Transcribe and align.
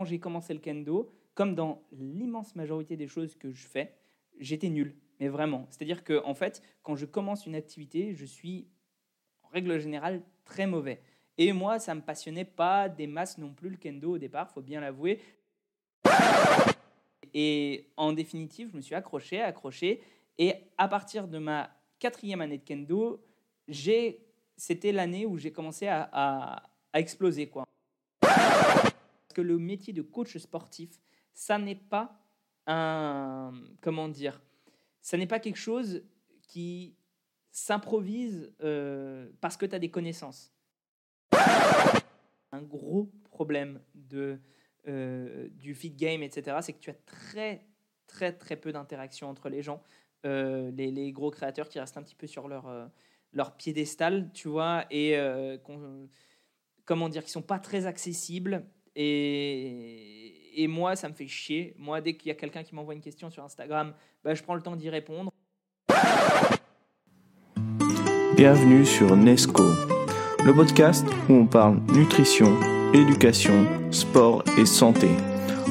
Quand 0.00 0.06
j'ai 0.06 0.18
commencé 0.18 0.54
le 0.54 0.60
kendo, 0.60 1.12
comme 1.34 1.54
dans 1.54 1.82
l'immense 1.92 2.56
majorité 2.56 2.96
des 2.96 3.06
choses 3.06 3.34
que 3.34 3.52
je 3.52 3.66
fais, 3.66 3.92
j'étais 4.38 4.70
nul. 4.70 4.96
Mais 5.20 5.28
vraiment. 5.28 5.66
C'est-à-dire 5.68 6.04
que, 6.04 6.24
en 6.24 6.32
fait, 6.32 6.62
quand 6.82 6.96
je 6.96 7.04
commence 7.04 7.44
une 7.44 7.54
activité, 7.54 8.14
je 8.14 8.24
suis, 8.24 8.66
en 9.42 9.48
règle 9.48 9.78
générale, 9.78 10.22
très 10.46 10.66
mauvais. 10.66 11.02
Et 11.36 11.52
moi, 11.52 11.78
ça 11.78 11.94
me 11.94 12.00
passionnait 12.00 12.46
pas 12.46 12.88
des 12.88 13.06
masses 13.06 13.36
non 13.36 13.52
plus 13.52 13.68
le 13.68 13.76
kendo 13.76 14.14
au 14.14 14.16
départ, 14.16 14.50
faut 14.50 14.62
bien 14.62 14.80
l'avouer. 14.80 15.20
Et 17.34 17.90
en 17.98 18.14
définitive, 18.14 18.70
je 18.72 18.76
me 18.78 18.80
suis 18.80 18.94
accroché, 18.94 19.42
accroché. 19.42 20.00
Et 20.38 20.54
à 20.78 20.88
partir 20.88 21.28
de 21.28 21.36
ma 21.36 21.68
quatrième 21.98 22.40
année 22.40 22.56
de 22.56 22.64
kendo, 22.64 23.22
j'ai, 23.68 24.24
c'était 24.56 24.92
l'année 24.92 25.26
où 25.26 25.36
j'ai 25.36 25.52
commencé 25.52 25.88
à, 25.88 26.08
à, 26.10 26.98
exploser. 26.98 27.48
Quoi. 27.48 27.66
Que 29.34 29.40
le 29.40 29.58
métier 29.58 29.92
de 29.92 30.02
coach 30.02 30.36
sportif, 30.36 30.90
ça 31.34 31.58
n'est 31.58 31.74
pas 31.74 32.20
un. 32.66 33.52
Comment 33.80 34.08
dire 34.08 34.40
Ça 35.02 35.16
n'est 35.16 35.26
pas 35.26 35.40
quelque 35.40 35.58
chose 35.58 36.02
qui 36.42 36.96
s'improvise 37.50 38.52
euh, 38.62 39.28
parce 39.40 39.56
que 39.56 39.66
tu 39.66 39.74
as 39.74 39.78
des 39.78 39.90
connaissances. 39.90 40.52
Un 42.52 42.62
gros 42.62 43.10
problème 43.30 43.80
de, 43.94 44.38
euh, 44.88 45.48
du 45.50 45.74
feed 45.74 45.96
game, 45.96 46.22
etc., 46.22 46.58
c'est 46.62 46.72
que 46.72 46.80
tu 46.80 46.90
as 46.90 46.94
très, 46.94 47.66
très, 48.06 48.32
très 48.32 48.56
peu 48.56 48.72
d'interaction 48.72 49.28
entre 49.28 49.48
les 49.48 49.62
gens. 49.62 49.82
Euh, 50.26 50.70
les, 50.72 50.90
les, 50.90 51.12
gros 51.12 51.30
créateurs 51.30 51.68
qui 51.68 51.80
restent 51.80 51.96
un 51.96 52.02
petit 52.02 52.14
peu 52.14 52.26
sur 52.26 52.48
leur, 52.48 52.90
leur 53.32 53.56
piédestal, 53.56 54.30
tu 54.32 54.48
vois, 54.48 54.84
et 54.90 55.16
comment 56.84 57.08
dire, 57.08 57.24
qui 57.24 57.30
sont 57.30 57.42
pas 57.42 57.58
très 57.58 57.86
accessibles. 57.86 58.66
Et, 58.96 60.66
moi, 60.68 60.96
ça 60.96 61.08
me 61.08 61.14
fait 61.14 61.26
chier. 61.26 61.74
Moi, 61.78 62.00
dès 62.00 62.14
qu'il 62.14 62.28
y 62.28 62.30
a 62.30 62.34
quelqu'un 62.34 62.62
qui 62.62 62.74
m'envoie 62.74 62.94
une 62.94 63.00
question 63.00 63.30
sur 63.30 63.44
Instagram, 63.44 63.94
bah, 64.24 64.34
je 64.34 64.42
prends 64.42 64.54
le 64.54 64.62
temps 64.62 64.76
d'y 64.76 64.90
répondre. 64.90 65.32
Bienvenue 68.36 68.86
sur 68.86 69.16
Nesco, 69.16 69.64
le 70.44 70.54
podcast 70.54 71.06
où 71.28 71.34
on 71.34 71.46
parle 71.46 71.80
nutrition, 71.92 72.56
éducation, 72.94 73.66
sport 73.90 74.44
et 74.58 74.66
santé, 74.66 75.08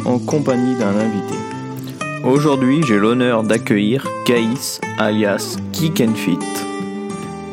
en 0.05 0.19
compagnie 0.19 0.77
d'un 0.77 0.95
invité. 0.95 1.35
Aujourd'hui, 2.25 2.83
j'ai 2.83 2.97
l'honneur 2.97 3.43
d'accueillir 3.43 4.07
Gaïs, 4.25 4.81
alias 4.97 5.57
Geek 5.73 6.01
and 6.01 6.15
Fit. 6.15 6.37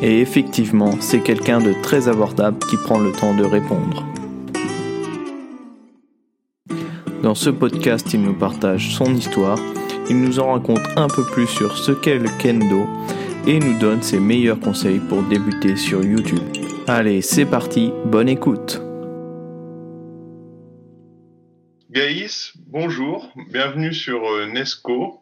Et 0.01 0.19
effectivement, 0.19 0.91
c'est 0.99 1.21
quelqu'un 1.21 1.59
de 1.59 1.73
très 1.81 2.07
abordable 2.07 2.59
qui 2.69 2.77
prend 2.77 2.99
le 2.99 3.11
temps 3.11 3.35
de 3.35 3.43
répondre. 3.43 4.05
Dans 7.23 7.33
ce 7.33 7.49
podcast, 7.49 8.13
il 8.13 8.21
nous 8.21 8.35
partage 8.35 8.95
son 8.95 9.15
histoire, 9.15 9.57
il 10.07 10.21
nous 10.21 10.39
en 10.39 10.53
raconte 10.53 10.85
un 10.95 11.07
peu 11.07 11.25
plus 11.25 11.47
sur 11.47 11.75
ce 11.75 11.91
qu'est 11.91 12.19
le 12.19 12.29
kendo 12.37 12.85
et 13.47 13.59
nous 13.59 13.79
donne 13.79 14.03
ses 14.03 14.19
meilleurs 14.19 14.59
conseils 14.59 14.99
pour 14.99 15.23
débuter 15.23 15.75
sur 15.75 16.03
YouTube. 16.03 16.43
Allez, 16.87 17.23
c'est 17.23 17.45
parti, 17.45 17.91
bonne 18.05 18.29
écoute. 18.29 18.79
Gaïs, 21.89 22.53
bonjour, 22.67 23.33
bienvenue 23.49 23.93
sur 23.93 24.23
euh, 24.23 24.45
Nesco, 24.45 25.19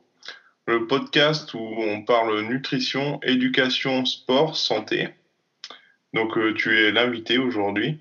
le 0.67 0.87
podcast 0.87 1.53
où 1.53 1.59
on 1.59 2.01
parle 2.01 2.41
nutrition, 2.41 3.21
éducation, 3.23 4.03
sport, 4.05 4.57
santé. 4.57 5.09
Donc 6.13 6.37
euh, 6.37 6.53
tu 6.53 6.77
es 6.77 6.91
l'invité 6.91 7.37
aujourd'hui. 7.37 7.99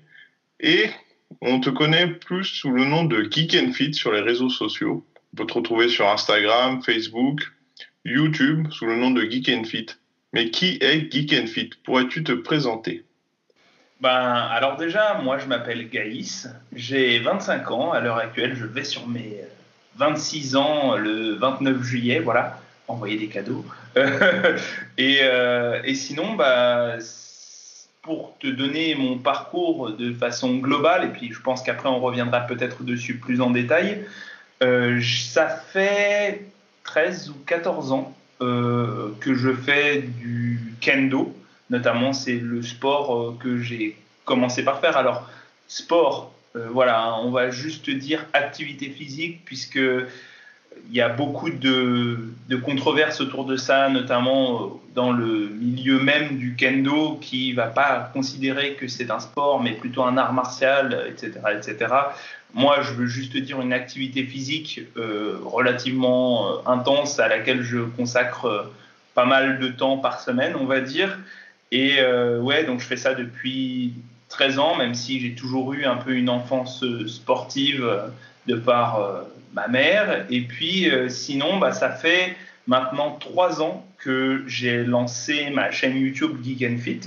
Et 0.59 0.89
on 1.41 1.59
te 1.59 1.69
connaît 1.69 2.07
plus 2.07 2.45
sous 2.45 2.71
le 2.71 2.85
nom 2.85 3.03
de 3.03 3.27
Geek 3.29 3.55
and 3.55 3.71
Fit 3.71 3.93
sur 3.93 4.11
les 4.11 4.21
réseaux 4.21 4.49
sociaux. 4.49 5.05
On 5.33 5.37
peut 5.37 5.45
te 5.45 5.53
retrouver 5.53 5.89
sur 5.89 6.07
Instagram, 6.07 6.81
Facebook, 6.81 7.41
YouTube 8.03 8.67
sous 8.71 8.85
le 8.85 8.95
nom 8.95 9.11
de 9.11 9.23
Geek 9.23 9.49
and 9.49 9.63
Fit. 9.63 9.87
Mais 10.33 10.49
qui 10.49 10.77
est 10.81 11.11
Geek 11.11 11.33
and 11.33 11.47
Fit? 11.47 11.71
Pourrais-tu 11.83 12.23
te 12.23 12.31
présenter? 12.31 13.03
Ben, 14.01 14.09
alors 14.09 14.75
déjà, 14.75 15.19
moi 15.23 15.37
je 15.37 15.45
m'appelle 15.45 15.89
Gaïs, 15.89 16.49
j'ai 16.73 17.19
25 17.19 17.71
ans, 17.71 17.91
à 17.91 18.01
l'heure 18.01 18.17
actuelle 18.17 18.53
je 18.53 18.65
vais 18.65 18.83
sur 18.83 19.07
mes 19.07 19.39
26 19.95 20.55
ans 20.57 20.97
le 20.97 21.33
29 21.35 21.81
juillet, 21.81 22.19
voilà, 22.19 22.59
envoyer 22.87 23.17
des 23.17 23.27
cadeaux. 23.27 23.65
et, 24.97 25.19
euh, 25.21 25.81
et, 25.83 25.95
sinon, 25.95 26.35
bah, 26.35 26.99
pour 28.05 28.37
te 28.37 28.47
donner 28.47 28.93
mon 28.93 29.17
parcours 29.17 29.91
de 29.91 30.13
façon 30.13 30.57
globale, 30.57 31.05
et 31.05 31.07
puis 31.07 31.33
je 31.33 31.41
pense 31.41 31.63
qu'après 31.63 31.89
on 31.89 31.99
reviendra 31.99 32.41
peut-être 32.41 32.83
dessus 32.83 33.17
plus 33.17 33.41
en 33.41 33.49
détail, 33.49 34.05
euh, 34.61 35.01
ça 35.01 35.47
fait 35.47 36.45
13 36.83 37.31
ou 37.31 37.33
14 37.45 37.91
ans 37.91 38.15
euh, 38.41 39.09
que 39.19 39.33
je 39.33 39.51
fais 39.51 40.01
du 40.01 40.75
kendo, 40.81 41.35
notamment 41.71 42.13
c'est 42.13 42.39
le 42.39 42.61
sport 42.61 43.15
euh, 43.15 43.37
que 43.39 43.57
j'ai 43.57 43.97
commencé 44.23 44.63
par 44.63 44.79
faire. 44.79 44.97
Alors, 44.97 45.29
sport, 45.67 46.31
voilà, 46.53 47.17
on 47.19 47.31
va 47.31 47.49
juste 47.49 47.89
dire 47.89 48.25
activité 48.31 48.89
physique, 48.89 49.41
puisque 49.43 49.79
il 50.89 50.95
y 50.95 51.01
a 51.01 51.09
beaucoup 51.09 51.49
de, 51.49 52.29
controverses 52.63 53.21
autour 53.21 53.45
de 53.45 53.57
ça, 53.57 53.89
notamment 53.89 54.61
euh, 54.61 54.67
dans 54.93 55.11
le 55.11 55.49
milieu 55.49 55.99
même 55.99 56.37
du 56.37 56.55
kendo, 56.55 57.17
qui 57.21 57.53
va 57.53 57.67
pas 57.67 58.09
considérer 58.13 58.73
que 58.75 58.87
c'est 58.87 59.11
un 59.11 59.19
sport, 59.19 59.61
mais 59.61 59.71
plutôt 59.71 60.03
un 60.03 60.17
art 60.17 60.33
martial, 60.33 61.05
etc., 61.09 61.33
etc. 61.53 61.93
Moi, 62.53 62.77
je 62.81 62.93
veux 62.93 63.07
juste 63.07 63.35
dire 63.35 63.59
une 63.61 63.73
activité 63.73 64.23
physique 64.23 64.81
euh, 64.95 65.37
relativement 65.43 66.47
euh, 66.47 66.57
intense 66.65 67.19
à 67.19 67.27
laquelle 67.27 67.61
je 67.61 67.79
consacre 67.79 68.71
pas 69.13 69.25
mal 69.25 69.59
de 69.59 69.67
temps 69.67 69.97
par 69.97 70.21
semaine, 70.21 70.55
on 70.59 70.65
va 70.65 70.81
dire. 70.81 71.17
Et 71.71 71.95
ouais, 72.39 72.63
donc 72.63 72.79
je 72.79 72.85
fais 72.85 72.95
ça 72.95 73.15
depuis 73.15 73.93
13 74.29 74.59
ans, 74.59 74.77
même 74.77 74.93
si 74.93 75.19
j'ai 75.19 75.35
toujours 75.35 75.73
eu 75.73 75.83
un 75.83 75.97
peu 75.97 76.13
une 76.13 76.29
enfance 76.29 76.85
sportive 77.07 77.85
de 78.47 78.55
par 78.55 79.25
ma 79.55 79.67
mère. 79.67 80.25
Et 80.29 80.41
puis, 80.41 80.89
euh, 80.91 81.09
sinon, 81.09 81.57
bah, 81.57 81.71
ça 81.71 81.89
fait 81.89 82.35
maintenant 82.67 83.17
trois 83.19 83.61
ans 83.61 83.85
que 83.97 84.43
j'ai 84.45 84.83
lancé 84.83 85.49
ma 85.51 85.71
chaîne 85.71 85.97
YouTube 85.97 86.37
Geek 86.43 86.63
and 86.63 86.77
Fit. 86.77 87.01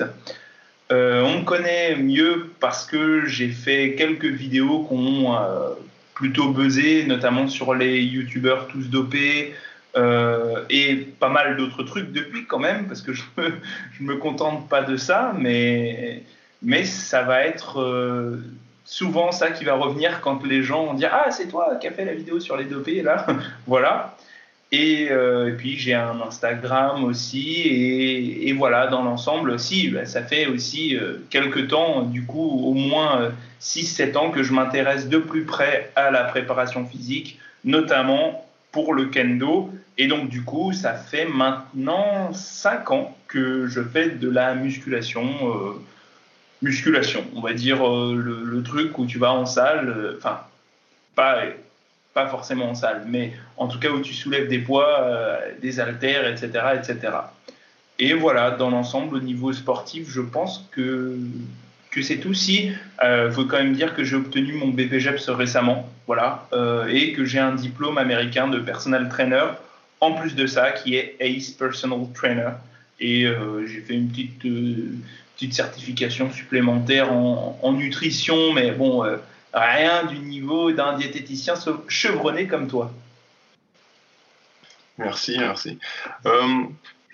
Euh, 0.91 1.23
on 1.23 1.41
me 1.41 1.45
connaît 1.45 1.97
mieux 1.97 2.51
parce 2.61 2.87
que 2.87 3.27
j'ai 3.27 3.49
fait 3.49 3.95
quelques 3.95 4.25
vidéos 4.25 4.87
qui 4.89 4.95
ont 4.95 5.37
euh, 5.37 5.75
plutôt 6.15 6.49
buzzé, 6.49 7.05
notamment 7.05 7.47
sur 7.47 7.75
les 7.75 8.01
youtubeurs 8.01 8.67
tous 8.69 8.89
dopés 8.89 9.55
et 10.71 11.09
pas 11.19 11.29
mal 11.29 11.57
d'autres 11.57 11.83
trucs 11.83 12.13
depuis 12.13 12.47
quand 12.47 12.61
même, 12.61 12.87
parce 12.87 13.03
que 13.03 13.13
je 13.15 13.23
me, 13.37 13.53
me 14.01 14.17
contente 14.17 14.69
pas 14.69 14.83
de 14.83 14.97
ça, 14.97 15.35
mais, 15.37 16.23
mais 16.63 16.85
ça 16.85 17.23
va 17.23 17.43
être 17.43 18.39
souvent 18.89 19.33
ça 19.33 19.51
qui 19.51 19.65
va 19.65 19.75
revenir 19.75 20.23
quand 20.23 20.45
les 20.47 20.63
gens 20.63 20.87
vont 20.87 20.95
dire 20.95 21.11
Ah, 21.13 21.31
c'est 21.31 21.47
toi 21.47 21.77
qui 21.77 21.87
as 21.87 21.93
fait 21.93 22.07
la 22.07 22.15
vidéo 22.15 22.41
sur 22.41 22.57
les 22.57 22.65
dopés, 22.65 23.03
là. 23.03 23.27
voilà. 23.67 24.17
Euh, 24.73 25.49
et, 25.49 25.53
puis 25.53 25.77
j'ai 25.77 25.95
un 25.95 26.21
Instagram 26.21 27.05
aussi. 27.05 27.63
Et, 27.65 28.53
voilà, 28.55 28.87
dans 28.87 29.03
l'ensemble, 29.03 29.51
aussi, 29.51 29.91
bah, 29.91 30.07
ça 30.07 30.23
fait 30.23 30.47
aussi 30.47 30.97
euh, 30.97 31.19
quelques 31.29 31.69
temps, 31.69 32.03
du 32.03 32.25
coup, 32.25 32.63
au 32.65 32.73
moins 32.73 33.31
6-7 33.61 34.17
euh, 34.17 34.19
ans 34.19 34.31
que 34.31 34.43
je 34.43 34.53
m'intéresse 34.55 35.09
de 35.09 35.19
plus 35.19 35.45
près 35.45 35.91
à 35.95 36.11
la 36.11 36.25
préparation 36.25 36.87
physique, 36.87 37.39
notamment 37.65 38.47
pour 38.73 38.95
le 38.95 39.07
kendo. 39.07 39.71
Et 39.99 40.07
donc, 40.07 40.31
du 40.31 40.43
coup, 40.43 40.73
ça 40.73 40.95
fait 40.95 41.27
maintenant 41.27 42.33
5 42.33 42.91
ans 42.91 43.17
que 43.27 43.67
je 43.67 43.83
fais 43.83 44.09
de 44.09 44.31
la 44.31 44.55
musculation 44.55 45.27
musculation, 46.63 47.25
on 47.35 47.41
va 47.41 47.53
dire 47.53 47.87
euh, 47.87 48.15
le, 48.17 48.63
truc 48.63 48.99
où 48.99 49.07
tu 49.07 49.19
vas 49.19 49.33
en 49.33 49.47
salle, 49.47 49.89
euh, 49.89 50.15
enfin, 50.19 50.41
pas, 51.15 51.43
pas 52.15 52.27
forcément 52.27 52.71
en 52.71 52.75
salle, 52.75 53.05
mais 53.07 53.33
en 53.57 53.69
tout 53.69 53.79
cas 53.79 53.91
où 53.91 54.01
tu 54.01 54.13
soulèves 54.13 54.49
des 54.49 54.59
poids, 54.59 55.01
euh, 55.01 55.53
des 55.63 55.81
haltères, 55.81 56.27
etc., 56.27 56.51
etc. 56.75 57.15
Et 58.01 58.15
voilà, 58.15 58.51
dans 58.51 58.71
l'ensemble, 58.71 59.17
au 59.17 59.21
niveau 59.21 59.53
sportif, 59.53 60.09
je 60.09 60.21
pense 60.21 60.65
que, 60.71 61.17
que 61.91 62.03
c'est 62.03 62.19
tout. 62.19 62.35
Si, 62.35 62.73
il 63.03 63.31
faut 63.33 63.45
quand 63.45 63.59
même 63.59 63.75
dire 63.75 63.95
que 63.95 64.05
j'ai 64.05 64.17
obtenu 64.17 64.53
mon 64.53 64.69
BPGEPS 64.69 65.31
récemment, 65.31 65.89
voilà, 66.07 66.49
et 66.89 67.13
que 67.13 67.25
j'ai 67.25 67.41
un 67.41 67.57
diplôme 67.57 67.99
américain 67.99 68.47
de 68.47 68.61
personal 68.61 69.09
trainer, 69.09 69.47
en 70.01 70.13
plus 70.13 70.37
de 70.37 70.47
ça, 70.47 70.71
qui 70.71 70.95
est 70.95 71.17
ACE 71.19 71.51
Personal 71.51 72.07
Trainer. 72.15 72.51
Et 73.01 73.27
j'ai 73.67 73.81
fait 73.81 73.95
une 73.95 74.11
petite 74.11 74.47
petite 75.39 75.55
certification 75.55 76.33
supplémentaire 76.33 77.13
en, 77.13 77.73
nutrition, 77.73 78.53
mais 78.53 78.73
bon, 78.73 79.05
euh, 79.05 79.19
rien 79.55 80.05
du 80.05 80.19
niveau 80.19 80.73
d'un 80.73 80.99
diététicien 80.99 81.55
chevronné 81.87 82.49
comme 82.49 82.67
toi. 82.67 82.93
Merci, 84.99 85.37
merci. 85.39 85.79
Euh, 86.27 86.65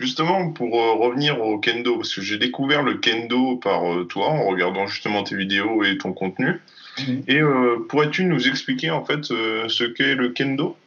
justement, 0.01 0.53
pour 0.53 0.81
euh, 0.81 0.95
revenir 0.95 1.39
au 1.43 1.59
kendo, 1.59 1.97
parce 1.97 2.15
que 2.15 2.23
j'ai 2.23 2.39
découvert 2.39 2.83
le 2.83 2.95
kendo 2.95 3.57
par 3.57 3.83
toi 4.09 4.29
en 4.29 4.47
regardant 4.47 4.87
justement 4.87 5.23
tes 5.23 5.37
vidéos 5.37 5.85
et 5.85 5.99
ton 5.99 6.15
contenu. 6.15 6.63
Mhm. 7.07 7.25
Et 7.29 7.41
pourrais-tu 7.91 8.25
nous 8.25 8.49
expliquer 8.49 8.91
en 8.91 9.05
fait 9.05 9.25
ce 9.25 9.85
qu'est 9.85 10.15
le 10.15 10.31
kendo? 10.31 10.79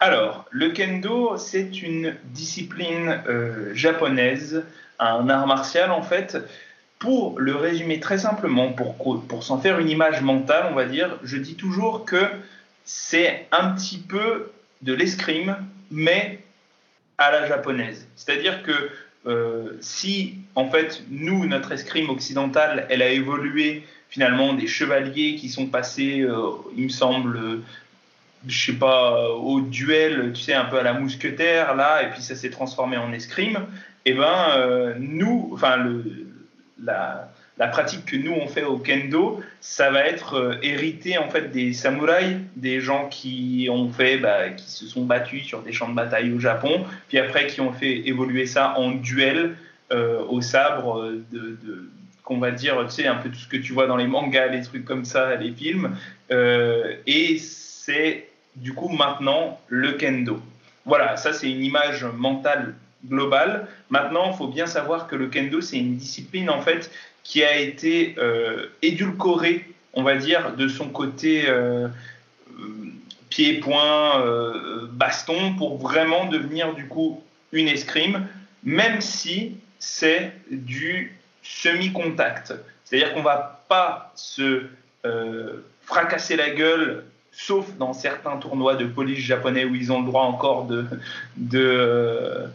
Alors, 0.00 0.44
le 0.50 0.70
kendo, 0.70 1.36
c'est 1.38 1.82
une 1.82 2.14
discipline 2.24 3.22
japonaise, 3.72 4.62
un 4.98 5.28
art 5.28 5.46
martial 5.46 5.90
en 5.90 6.02
fait. 6.02 6.36
Pour 6.98 7.38
le 7.38 7.54
résumer 7.54 8.00
très 8.00 8.18
simplement, 8.18 8.72
pour, 8.72 8.96
pour 9.26 9.42
s'en 9.44 9.58
faire 9.58 9.78
une 9.78 9.90
image 9.90 10.22
mentale, 10.22 10.68
on 10.70 10.74
va 10.74 10.86
dire, 10.86 11.18
je 11.22 11.36
dis 11.36 11.54
toujours 11.54 12.04
que 12.04 12.26
c'est 12.84 13.46
un 13.52 13.70
petit 13.70 13.98
peu 13.98 14.50
de 14.82 14.94
l'escrime, 14.94 15.56
mais 15.90 16.40
à 17.18 17.30
la 17.30 17.46
japonaise. 17.46 18.06
C'est-à-dire 18.16 18.62
que 18.62 18.90
euh, 19.26 19.76
si, 19.80 20.38
en 20.54 20.70
fait, 20.70 21.02
nous, 21.10 21.46
notre 21.46 21.72
escrime 21.72 22.10
occidentale, 22.10 22.86
elle 22.88 23.02
a 23.02 23.08
évolué 23.08 23.84
finalement 24.08 24.54
des 24.54 24.68
chevaliers 24.68 25.34
qui 25.34 25.48
sont 25.48 25.66
passés, 25.66 26.20
euh, 26.20 26.50
il 26.76 26.84
me 26.84 26.88
semble, 26.88 27.60
je 28.46 28.66
sais 28.66 28.78
pas, 28.78 29.30
au 29.30 29.60
duel, 29.60 30.32
tu 30.34 30.42
sais, 30.42 30.54
un 30.54 30.64
peu 30.64 30.78
à 30.78 30.82
la 30.82 30.92
mousquetaire, 30.92 31.74
là, 31.74 32.02
et 32.02 32.10
puis 32.10 32.22
ça 32.22 32.34
s'est 32.34 32.50
transformé 32.50 32.96
en 32.96 33.12
escrime, 33.12 33.58
eh 34.04 34.12
ben, 34.14 34.50
euh, 34.56 34.94
nous, 34.98 35.50
enfin, 35.52 35.84
la, 36.82 37.28
pratique 37.68 38.04
que 38.06 38.16
nous 38.16 38.32
on 38.32 38.46
fait 38.46 38.62
au 38.62 38.78
kendo, 38.78 39.40
ça 39.60 39.90
va 39.90 40.06
être 40.06 40.34
euh, 40.34 40.54
hérité 40.62 41.18
en 41.18 41.28
fait 41.28 41.50
des 41.50 41.72
samouraïs, 41.72 42.38
des 42.54 42.80
gens 42.80 43.08
qui 43.08 43.68
ont 43.70 43.90
fait, 43.90 44.18
bah, 44.18 44.50
qui 44.50 44.70
se 44.70 44.86
sont 44.86 45.04
battus 45.04 45.44
sur 45.44 45.62
des 45.62 45.72
champs 45.72 45.88
de 45.88 45.94
bataille 45.94 46.32
au 46.32 46.38
Japon, 46.38 46.84
puis 47.08 47.18
après 47.18 47.46
qui 47.46 47.60
ont 47.60 47.72
fait 47.72 48.06
évoluer 48.06 48.46
ça 48.46 48.78
en 48.78 48.92
duel 48.92 49.56
euh, 49.90 50.22
au 50.28 50.40
sabre, 50.40 51.00
euh, 51.00 51.24
de, 51.32 51.90
qu'on 52.22 52.38
va 52.38 52.50
dire, 52.50 52.84
tu 52.86 52.90
sais, 52.90 53.06
un 53.06 53.16
peu 53.16 53.28
tout 53.28 53.38
ce 53.38 53.48
que 53.48 53.56
tu 53.56 53.72
vois 53.72 53.86
dans 53.86 53.96
les 53.96 54.08
mangas, 54.08 54.48
les 54.48 54.62
trucs 54.62 54.84
comme 54.84 55.04
ça, 55.04 55.36
les 55.36 55.52
films, 55.52 55.96
et 56.28 57.38
c'est 57.38 58.26
du 58.56 58.74
coup 58.74 58.88
maintenant 58.88 59.60
le 59.68 59.92
kendo. 59.92 60.40
Voilà, 60.84 61.16
ça 61.16 61.32
c'est 61.32 61.50
une 61.50 61.62
image 61.62 62.04
mentale 62.04 62.74
globale. 63.08 63.68
Maintenant, 63.90 64.30
il 64.32 64.36
faut 64.36 64.48
bien 64.48 64.66
savoir 64.66 65.06
que 65.06 65.16
le 65.16 65.28
kendo, 65.28 65.60
c'est 65.60 65.78
une 65.78 65.96
discipline 65.96 66.50
en 66.50 66.60
fait 66.60 66.90
qui 67.22 67.42
a 67.42 67.56
été 67.56 68.14
euh, 68.18 68.66
édulcoré, 68.82 69.68
on 69.94 70.02
va 70.02 70.16
dire, 70.16 70.54
de 70.54 70.68
son 70.68 70.88
côté 70.88 71.44
euh, 71.48 71.88
pied, 73.30 73.58
point, 73.58 74.20
euh, 74.24 74.86
baston, 74.92 75.54
pour 75.54 75.78
vraiment 75.78 76.26
devenir 76.26 76.74
du 76.74 76.86
coup 76.86 77.22
une 77.52 77.68
escrime, 77.68 78.26
même 78.62 79.00
si 79.00 79.56
c'est 79.78 80.32
du 80.50 81.18
semi-contact. 81.42 82.54
C'est-à-dire 82.84 83.12
qu'on 83.12 83.20
ne 83.20 83.24
va 83.24 83.64
pas 83.68 84.12
se 84.14 84.66
fracasser 85.82 86.36
la 86.36 86.50
gueule, 86.50 87.04
sauf 87.36 87.76
dans 87.78 87.92
certains 87.92 88.38
tournois 88.38 88.76
de 88.76 88.86
police 88.86 89.18
japonais 89.18 89.64
où 89.64 89.74
ils 89.74 89.92
ont 89.92 90.00
le 90.00 90.06
droit 90.06 90.22
encore 90.22 90.64
de, 90.64 90.86
de 91.36 92.48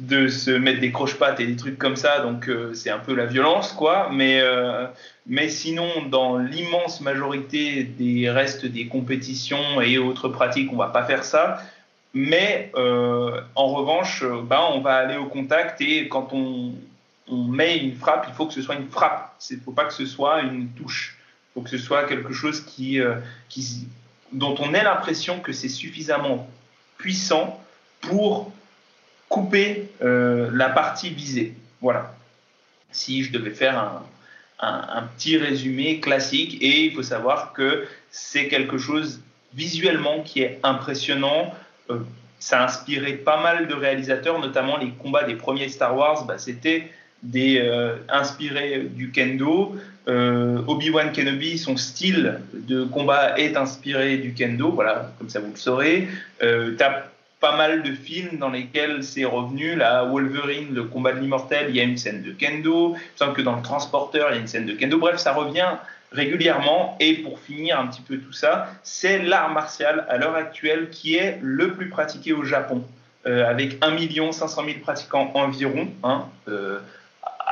de 0.00 0.28
se 0.28 0.50
mettre 0.50 0.80
des 0.80 0.92
croche-pattes 0.92 1.40
et 1.40 1.46
des 1.46 1.56
trucs 1.56 1.78
comme 1.78 1.96
ça, 1.96 2.20
donc 2.20 2.48
euh, 2.48 2.72
c'est 2.72 2.90
un 2.90 2.98
peu 2.98 3.14
la 3.14 3.26
violence, 3.26 3.72
quoi. 3.72 4.08
Mais, 4.10 4.40
euh, 4.40 4.86
mais 5.26 5.50
sinon, 5.50 5.88
dans 6.08 6.38
l'immense 6.38 7.02
majorité 7.02 7.84
des 7.84 8.30
restes 8.30 8.64
des 8.64 8.86
compétitions 8.86 9.80
et 9.82 9.98
autres 9.98 10.28
pratiques, 10.28 10.72
on 10.72 10.76
va 10.76 10.88
pas 10.88 11.04
faire 11.04 11.22
ça. 11.22 11.60
Mais 12.14 12.72
euh, 12.76 13.40
en 13.54 13.66
revanche, 13.66 14.24
ben, 14.24 14.62
on 14.72 14.80
va 14.80 14.94
aller 14.94 15.16
au 15.16 15.26
contact 15.26 15.82
et 15.82 16.08
quand 16.08 16.30
on, 16.32 16.72
on, 17.28 17.44
met 17.44 17.76
une 17.76 17.94
frappe, 17.94 18.24
il 18.28 18.34
faut 18.34 18.46
que 18.46 18.54
ce 18.54 18.62
soit 18.62 18.76
une 18.76 18.88
frappe. 18.88 19.34
Il 19.50 19.58
ne 19.58 19.62
faut 19.62 19.72
pas 19.72 19.84
que 19.84 19.92
ce 19.92 20.06
soit 20.06 20.40
une 20.40 20.68
touche. 20.70 21.18
Il 21.18 21.54
faut 21.54 21.60
que 21.60 21.70
ce 21.70 21.78
soit 21.78 22.04
quelque 22.04 22.32
chose 22.32 22.62
qui, 22.62 23.00
dont 24.32 24.54
on 24.58 24.74
ait 24.74 24.84
l'impression 24.84 25.40
que 25.40 25.52
c'est 25.52 25.68
suffisamment 25.68 26.48
puissant 26.98 27.62
pour 28.00 28.52
couper 29.28 29.90
euh, 30.02 30.50
la 30.52 30.68
partie 30.68 31.10
visée. 31.10 31.54
Voilà. 31.80 32.14
Si 32.92 33.22
je 33.22 33.32
devais 33.32 33.50
faire 33.50 34.02
un, 34.58 35.02
petit 35.16 35.38
résumé 35.38 36.00
classique, 36.00 36.58
et 36.60 36.84
il 36.84 36.94
faut 36.94 37.02
savoir 37.02 37.54
que 37.54 37.86
c'est 38.10 38.48
quelque 38.48 38.76
chose 38.76 39.22
visuellement 39.54 40.22
qui 40.22 40.42
est 40.42 40.60
impressionnant. 40.62 41.54
Euh, 41.88 42.00
ça 42.38 42.60
a 42.60 42.64
inspiré 42.64 43.14
pas 43.14 43.40
mal 43.40 43.68
de 43.68 43.74
réalisateurs, 43.74 44.38
notamment 44.38 44.76
les 44.76 44.90
combats 44.90 45.24
des 45.24 45.34
premiers 45.34 45.68
Star 45.68 45.96
Wars. 45.96 46.24
Bah, 46.24 46.38
C'était 46.38 46.90
des 47.22 47.58
euh, 47.58 47.96
inspirés 48.08 48.88
du 48.90 49.10
kendo. 49.10 49.76
Obi-Wan 50.06 51.12
Kenobi, 51.12 51.56
son 51.56 51.76
style 51.76 52.40
de 52.52 52.82
combat 52.82 53.38
est 53.38 53.56
inspiré 53.56 54.16
du 54.16 54.34
kendo, 54.34 54.72
voilà, 54.72 55.12
comme 55.18 55.28
ça 55.28 55.38
vous 55.38 55.52
le 55.52 55.56
saurez. 55.56 56.08
Euh, 56.42 56.74
pas 57.38 57.56
mal 57.56 57.82
de 57.82 57.92
films 57.92 58.38
dans 58.38 58.50
lesquels 58.50 59.02
c'est 59.02 59.24
revenu. 59.24 59.74
Là, 59.74 60.04
Wolverine, 60.04 60.74
le 60.74 60.84
combat 60.84 61.12
de 61.12 61.20
l'immortel, 61.20 61.66
il 61.70 61.76
y 61.76 61.80
a 61.80 61.84
une 61.84 61.96
scène 61.96 62.22
de 62.22 62.32
kendo. 62.32 62.94
Il 62.96 63.18
semble 63.18 63.32
que 63.32 63.42
dans 63.42 63.56
le 63.56 63.62
transporteur, 63.62 64.28
il 64.30 64.34
y 64.34 64.38
a 64.38 64.40
une 64.40 64.46
scène 64.46 64.66
de 64.66 64.72
kendo. 64.72 64.98
Bref, 64.98 65.16
ça 65.16 65.32
revient 65.32 65.76
régulièrement. 66.12 66.96
Et 67.00 67.14
pour 67.14 67.38
finir 67.38 67.80
un 67.80 67.86
petit 67.86 68.02
peu 68.02 68.18
tout 68.18 68.32
ça, 68.32 68.68
c'est 68.82 69.18
l'art 69.20 69.50
martial 69.52 70.06
à 70.08 70.18
l'heure 70.18 70.34
actuelle 70.34 70.90
qui 70.90 71.16
est 71.16 71.38
le 71.40 71.72
plus 71.72 71.88
pratiqué 71.88 72.32
au 72.32 72.44
Japon, 72.44 72.84
euh, 73.26 73.48
avec 73.48 73.78
1 73.82 74.32
500 74.32 74.64
000 74.64 74.78
pratiquants 74.80 75.30
environ. 75.34 75.88
Hein, 76.02 76.26
euh, 76.48 76.78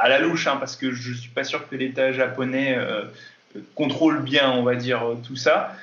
à 0.00 0.08
la 0.08 0.18
louche, 0.18 0.46
hein, 0.46 0.56
parce 0.58 0.76
que 0.76 0.92
je 0.92 1.10
ne 1.10 1.16
suis 1.16 1.30
pas 1.30 1.44
sûr 1.44 1.68
que 1.68 1.76
l'État 1.76 2.12
japonais 2.12 2.76
euh, 2.76 3.04
contrôle 3.74 4.22
bien, 4.22 4.50
on 4.52 4.62
va 4.62 4.74
dire, 4.74 5.02
tout 5.26 5.36
ça. 5.36 5.74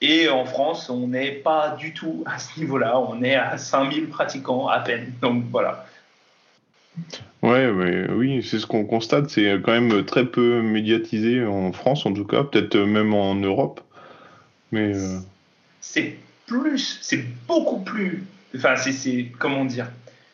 Et 0.00 0.28
en 0.28 0.44
France, 0.44 0.90
on 0.90 1.08
n'est 1.08 1.32
pas 1.32 1.76
du 1.78 1.94
tout 1.94 2.24
à 2.26 2.38
ce 2.38 2.58
niveau-là. 2.60 2.98
On 2.98 3.22
est 3.22 3.36
à 3.36 3.56
5000 3.56 4.08
pratiquants 4.08 4.68
à 4.68 4.80
peine. 4.80 5.12
Donc 5.22 5.44
voilà. 5.50 5.86
Ouais, 7.42 7.68
oui, 8.10 8.42
c'est 8.42 8.58
ce 8.58 8.66
qu'on 8.66 8.84
constate. 8.84 9.28
C'est 9.30 9.60
quand 9.62 9.72
même 9.72 10.04
très 10.04 10.26
peu 10.26 10.62
médiatisé 10.62 11.44
en 11.44 11.72
France, 11.72 12.06
en 12.06 12.12
tout 12.12 12.24
cas, 12.24 12.44
peut-être 12.44 12.76
même 12.76 13.14
en 13.14 13.34
Europe. 13.34 13.80
Mais 14.72 14.94
euh, 14.94 15.18
c'est 15.80 16.16
plus, 16.46 16.98
c'est 17.00 17.24
beaucoup 17.46 17.80
plus. 17.80 18.24
Enfin, 18.56 18.76
c'est 18.76 19.26
comment 19.38 19.64
dire? 19.64 19.88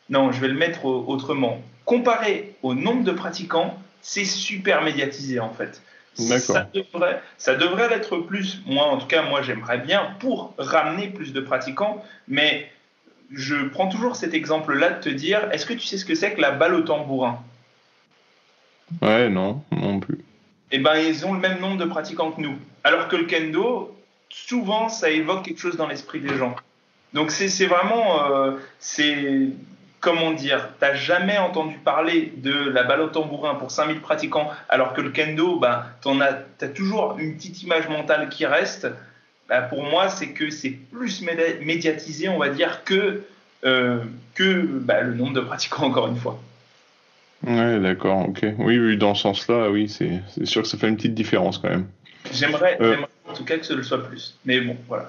Non, 0.08 0.32
je 0.32 0.40
vais 0.40 0.48
le 0.48 0.54
mettre 0.54 0.84
autrement. 0.84 1.60
Comparé 1.84 2.54
au 2.62 2.74
nombre 2.74 3.04
de 3.04 3.12
pratiquants, 3.12 3.78
c'est 4.02 4.24
super 4.24 4.82
médiatisé 4.82 5.40
en 5.40 5.52
fait. 5.52 5.82
Ça 6.14 6.68
devrait, 6.74 7.22
ça 7.38 7.54
devrait 7.54 7.92
être 7.92 8.18
plus, 8.18 8.60
moi 8.66 8.84
en 8.84 8.98
tout 8.98 9.06
cas, 9.06 9.22
moi 9.22 9.42
j'aimerais 9.42 9.78
bien 9.78 10.14
pour 10.18 10.54
ramener 10.58 11.08
plus 11.08 11.32
de 11.32 11.40
pratiquants, 11.40 12.04
mais 12.28 12.70
je 13.32 13.56
prends 13.68 13.88
toujours 13.88 14.16
cet 14.16 14.34
exemple-là 14.34 14.90
de 14.90 15.00
te 15.00 15.08
dire, 15.08 15.49
est-ce 15.52 15.64
que 15.64 15.72
tu 15.72 15.87
sais 15.87 15.99
ce 15.99 16.04
que 16.04 16.14
c'est 16.14 16.34
que 16.34 16.40
la 16.40 16.50
balle 16.50 16.75
au 16.75 16.82
tambourin? 16.82 17.42
Ouais, 19.00 19.28
non, 19.28 19.62
non 19.70 20.00
plus. 20.00 20.18
Eh 20.72 20.78
ben, 20.78 20.96
ils 20.96 21.25
ont 21.26 21.32
le 21.32 21.40
même 21.40 21.60
nombre 21.60 21.78
de 21.78 21.84
pratiquants 21.84 22.32
que 22.32 22.40
nous. 22.40 22.56
Alors 22.84 23.08
que 23.08 23.16
le 23.16 23.25
kendo, 23.25 23.96
souvent, 24.28 24.88
ça 24.88 25.10
évoque 25.10 25.44
quelque 25.44 25.60
chose 25.60 25.76
dans 25.76 25.87
l'esprit 25.87 26.20
des 26.20 26.37
gens. 26.37 26.54
Donc 27.12 27.30
c'est 27.30 27.66
vraiment, 27.66 28.30
euh, 28.30 28.52
c'est 28.78 29.49
comment 30.00 30.33
dire, 30.33 30.71
t'as 30.80 30.95
jamais 30.95 31.38
entendu 31.38 31.76
parler 31.76 32.33
de 32.38 32.52
la 32.52 32.83
balle 32.83 33.02
au 33.02 33.09
tambourin 33.09 33.54
pour 33.54 33.71
5000 33.71 34.00
pratiquants, 34.00 34.50
alors 34.69 34.95
que 34.95 35.00
le 35.00 35.11
kendo, 35.11 35.59
bah, 35.59 35.87
tu 36.02 36.09
as, 36.09 36.69
toujours 36.69 37.16
une 37.19 37.37
petite 37.37 37.62
image 37.62 37.88
mentale 37.88 38.28
qui 38.30 38.47
reste. 38.47 38.88
Bah, 39.49 39.61
pour 39.62 39.83
moi, 39.83 40.09
c'est 40.09 40.30
que 40.30 40.50
c'est 40.50 40.71
plus 40.71 41.23
médiatisé, 41.23 42.28
on 42.28 42.38
va 42.38 42.49
dire, 42.49 42.83
que, 42.85 43.23
euh, 43.64 43.99
que 44.35 44.62
bah, 44.62 45.02
le 45.02 45.14
nombre 45.14 45.35
de 45.35 45.40
pratiquants, 45.40 45.85
encore 45.87 46.09
une 46.09 46.16
fois. 46.16 46.40
Ouais, 47.47 47.78
d'accord, 47.80 48.28
ok. 48.28 48.45
Oui, 48.59 48.78
oui, 48.78 48.97
dans 48.97 49.14
ce 49.14 49.23
sens-là, 49.23 49.71
oui, 49.71 49.88
c'est 49.88 50.23
sûr 50.47 50.62
que 50.62 50.69
ça 50.69 50.78
fait 50.78 50.88
une 50.88 50.97
petite 50.97 51.14
différence 51.14 51.59
quand 51.59 51.71
même. 51.71 51.87
J'aimerais 52.33 52.76
euh. 52.83 52.97
en 53.28 53.33
tout 53.33 53.45
cas 53.45 53.57
que 53.57 53.64
ce 53.64 53.73
le 53.73 53.83
soit 53.83 54.07
plus. 54.07 54.38
Mais 54.45 54.61
bon, 54.61 54.76
voilà. 54.88 55.07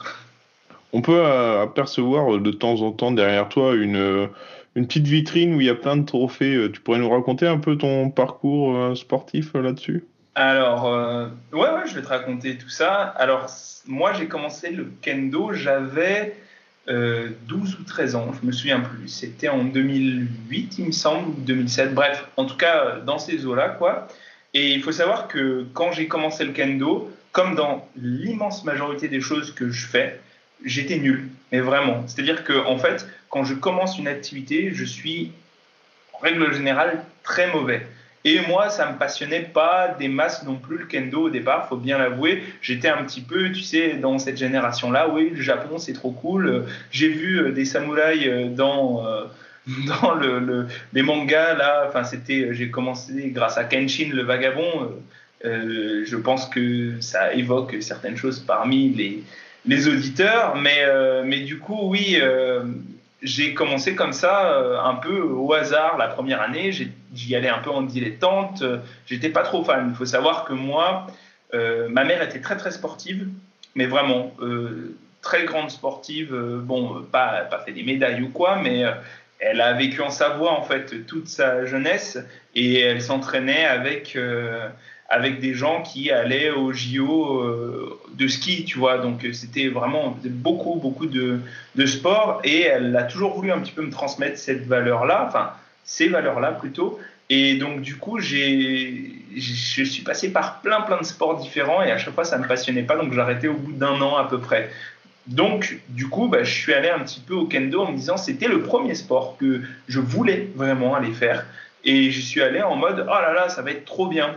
On 0.93 1.01
peut 1.01 1.23
euh, 1.25 1.63
apercevoir 1.63 2.39
de 2.39 2.51
temps 2.51 2.81
en 2.81 2.91
temps 2.91 3.11
derrière 3.11 3.49
toi 3.49 3.75
une 3.75 4.29
une 4.75 4.87
petite 4.87 5.07
vitrine 5.07 5.55
où 5.55 5.61
il 5.61 5.67
y 5.67 5.69
a 5.69 5.75
plein 5.75 5.97
de 5.97 6.05
trophées. 6.05 6.55
Euh, 6.55 6.71
tu 6.71 6.81
pourrais 6.81 6.99
nous 6.99 7.09
raconter 7.09 7.47
un 7.47 7.57
peu 7.57 7.77
ton 7.77 8.09
parcours 8.09 8.75
euh, 8.75 8.95
sportif 8.95 9.55
euh, 9.55 9.61
là-dessus? 9.61 10.03
Alors, 10.33 10.85
ouais, 11.51 11.59
ouais, 11.59 11.87
je 11.87 11.95
vais 11.95 12.01
te 12.01 12.07
raconter 12.07 12.57
tout 12.57 12.69
ça. 12.69 12.93
Alors, 12.93 13.47
moi, 13.85 14.13
j'ai 14.13 14.27
commencé 14.27 14.71
le 14.71 14.89
kendo, 15.01 15.51
j'avais 15.51 16.37
12 16.87 17.79
ou 17.79 17.83
13 17.83 18.15
ans, 18.15 18.31
je 18.41 18.47
me 18.47 18.53
souviens 18.53 18.79
plus. 18.79 19.09
C'était 19.09 19.49
en 19.49 19.65
2008, 19.65 20.77
il 20.79 20.85
me 20.85 20.91
semble, 20.93 21.27
ou 21.27 21.35
2007. 21.41 21.93
Bref, 21.93 22.25
en 22.37 22.45
tout 22.45 22.55
cas, 22.55 23.01
dans 23.05 23.19
ces 23.19 23.45
eaux-là, 23.45 23.69
quoi. 23.77 24.07
Et 24.53 24.71
il 24.71 24.81
faut 24.81 24.93
savoir 24.93 25.27
que 25.27 25.65
quand 25.73 25.91
j'ai 25.91 26.07
commencé 26.07 26.45
le 26.45 26.53
kendo, 26.53 27.11
comme 27.33 27.55
dans 27.55 27.89
l'immense 27.97 28.63
majorité 28.63 29.09
des 29.09 29.19
choses 29.19 29.53
que 29.53 29.69
je 29.69 29.85
fais, 29.85 30.21
j'étais 30.63 30.97
nul, 30.97 31.27
mais 31.51 31.59
vraiment. 31.59 32.03
C'est-à-dire 32.07 32.43
que 32.43 32.65
en 32.65 32.77
fait, 32.77 33.07
quand 33.29 33.43
je 33.43 33.53
commence 33.53 33.97
une 33.97 34.07
activité, 34.07 34.71
je 34.73 34.85
suis 34.85 35.31
en 36.13 36.19
règle 36.19 36.53
générale 36.53 37.03
très 37.23 37.51
mauvais. 37.51 37.85
Et 38.23 38.39
moi, 38.47 38.69
ça 38.69 38.91
me 38.91 38.99
passionnait 38.99 39.41
pas 39.41 39.95
des 39.97 40.07
masses 40.07 40.45
non 40.45 40.55
plus 40.55 40.77
le 40.77 40.85
kendo 40.85 41.23
au 41.23 41.29
départ, 41.31 41.67
faut 41.67 41.77
bien 41.77 41.97
l'avouer. 41.97 42.43
J'étais 42.61 42.89
un 42.89 43.03
petit 43.03 43.21
peu, 43.21 43.51
tu 43.51 43.61
sais, 43.61 43.95
dans 43.95 44.19
cette 44.19 44.37
génération-là, 44.37 45.09
oui, 45.09 45.31
le 45.35 45.41
Japon 45.41 45.79
c'est 45.79 45.93
trop 45.93 46.11
cool. 46.11 46.65
J'ai 46.91 47.09
vu 47.09 47.51
des 47.51 47.65
samouraïs 47.65 48.53
dans 48.55 49.03
dans 49.87 50.13
le, 50.13 50.67
les 50.93 51.01
mangas 51.01 51.55
là. 51.55 51.85
Enfin, 51.87 52.03
c'était, 52.03 52.53
j'ai 52.53 52.69
commencé 52.69 53.31
grâce 53.33 53.57
à 53.57 53.63
Kenshin 53.63 54.09
le 54.13 54.23
vagabond. 54.23 54.91
Euh, 55.43 56.03
je 56.05 56.15
pense 56.17 56.47
que 56.47 56.99
ça 57.01 57.33
évoque 57.33 57.75
certaines 57.81 58.17
choses 58.17 58.39
parmi 58.39 58.89
les, 58.89 59.23
les 59.65 59.87
auditeurs, 59.87 60.55
mais, 60.55 60.79
euh, 60.81 61.23
mais 61.25 61.39
du 61.39 61.59
coup, 61.59 61.79
oui, 61.83 62.17
euh, 62.19 62.63
j'ai 63.21 63.53
commencé 63.53 63.95
comme 63.95 64.13
ça, 64.13 64.81
un 64.83 64.95
peu 64.95 65.21
au 65.21 65.53
hasard 65.53 65.97
la 65.97 66.07
première 66.07 66.41
année. 66.41 66.71
J'y 67.13 67.35
allais 67.35 67.49
un 67.49 67.59
peu 67.59 67.69
en 67.69 67.83
dilettante. 67.83 68.63
J'étais 69.05 69.29
pas 69.29 69.43
trop 69.43 69.63
fan. 69.63 69.89
Il 69.89 69.95
faut 69.95 70.05
savoir 70.05 70.45
que 70.45 70.53
moi, 70.53 71.05
ma 71.53 72.03
mère 72.03 72.23
était 72.23 72.41
très 72.41 72.57
très 72.57 72.71
sportive, 72.71 73.27
mais 73.75 73.85
vraiment 73.85 74.33
très 75.21 75.45
grande 75.45 75.69
sportive. 75.69 76.33
bon, 76.33 77.03
pas, 77.11 77.41
pas 77.43 77.59
fait 77.59 77.73
des 77.73 77.83
médailles 77.83 78.23
ou 78.23 78.29
quoi, 78.29 78.55
mais 78.55 78.85
elle 79.37 79.61
a 79.61 79.73
vécu 79.73 80.01
en 80.01 80.09
Savoie 80.09 80.53
en 80.53 80.63
fait 80.63 81.05
toute 81.05 81.27
sa 81.27 81.67
jeunesse 81.67 82.17
et 82.55 82.79
elle 82.79 83.03
s'entraînait 83.03 83.65
avec 83.65 84.17
avec 85.11 85.39
des 85.39 85.53
gens 85.53 85.83
qui 85.83 86.09
allaient 86.09 86.49
au 86.49 86.71
JO 86.73 87.41
euh, 87.41 87.99
de 88.13 88.27
ski, 88.27 88.63
tu 88.65 88.79
vois. 88.79 88.97
Donc 88.97 89.25
euh, 89.25 89.33
c'était 89.33 89.67
vraiment 89.67 90.17
beaucoup, 90.23 90.75
beaucoup 90.75 91.05
de, 91.05 91.39
de 91.75 91.85
sport 91.85 92.41
et 92.43 92.61
elle 92.61 92.95
a 92.95 93.03
toujours 93.03 93.35
voulu 93.35 93.51
un 93.51 93.59
petit 93.59 93.73
peu 93.73 93.83
me 93.83 93.91
transmettre 93.91 94.37
cette 94.37 94.65
valeur-là, 94.65 95.25
enfin 95.27 95.51
ces 95.83 96.07
valeurs-là 96.07 96.53
plutôt. 96.53 96.99
Et 97.29 97.55
donc 97.55 97.81
du 97.81 97.97
coup, 97.97 98.19
j'ai, 98.19 99.11
je 99.35 99.83
suis 99.83 100.03
passé 100.03 100.31
par 100.31 100.61
plein, 100.61 100.81
plein 100.81 100.99
de 100.99 101.05
sports 101.05 101.37
différents 101.37 101.83
et 101.83 101.91
à 101.91 101.97
chaque 101.97 102.13
fois 102.13 102.25
ça 102.25 102.37
ne 102.37 102.43
me 102.43 102.47
passionnait 102.47 102.83
pas, 102.83 102.95
donc 102.95 103.13
j'arrêtais 103.13 103.47
au 103.47 103.53
bout 103.53 103.73
d'un 103.73 104.01
an 104.01 104.15
à 104.15 104.25
peu 104.27 104.39
près. 104.39 104.69
Donc, 105.27 105.79
du 105.89 106.09
coup, 106.09 106.27
bah, 106.27 106.43
je 106.43 106.51
suis 106.51 106.73
allé 106.73 106.89
un 106.89 106.99
petit 106.99 107.19
peu 107.19 107.35
au 107.35 107.45
kendo 107.45 107.81
en 107.81 107.91
me 107.91 107.97
disant 107.97 108.17
c'était 108.17 108.47
le 108.47 108.63
premier 108.63 108.95
sport 108.95 109.37
que 109.37 109.61
je 109.87 109.99
voulais 109.99 110.49
vraiment 110.55 110.95
aller 110.95 111.11
faire. 111.11 111.45
Et 111.83 112.11
je 112.11 112.21
suis 112.21 112.41
allé 112.41 112.61
en 112.61 112.75
mode 112.75 113.05
oh 113.07 113.21
là 113.21 113.33
là, 113.33 113.49
ça 113.49 113.61
va 113.61 113.71
être 113.71 113.85
trop 113.85 114.07
bien. 114.07 114.35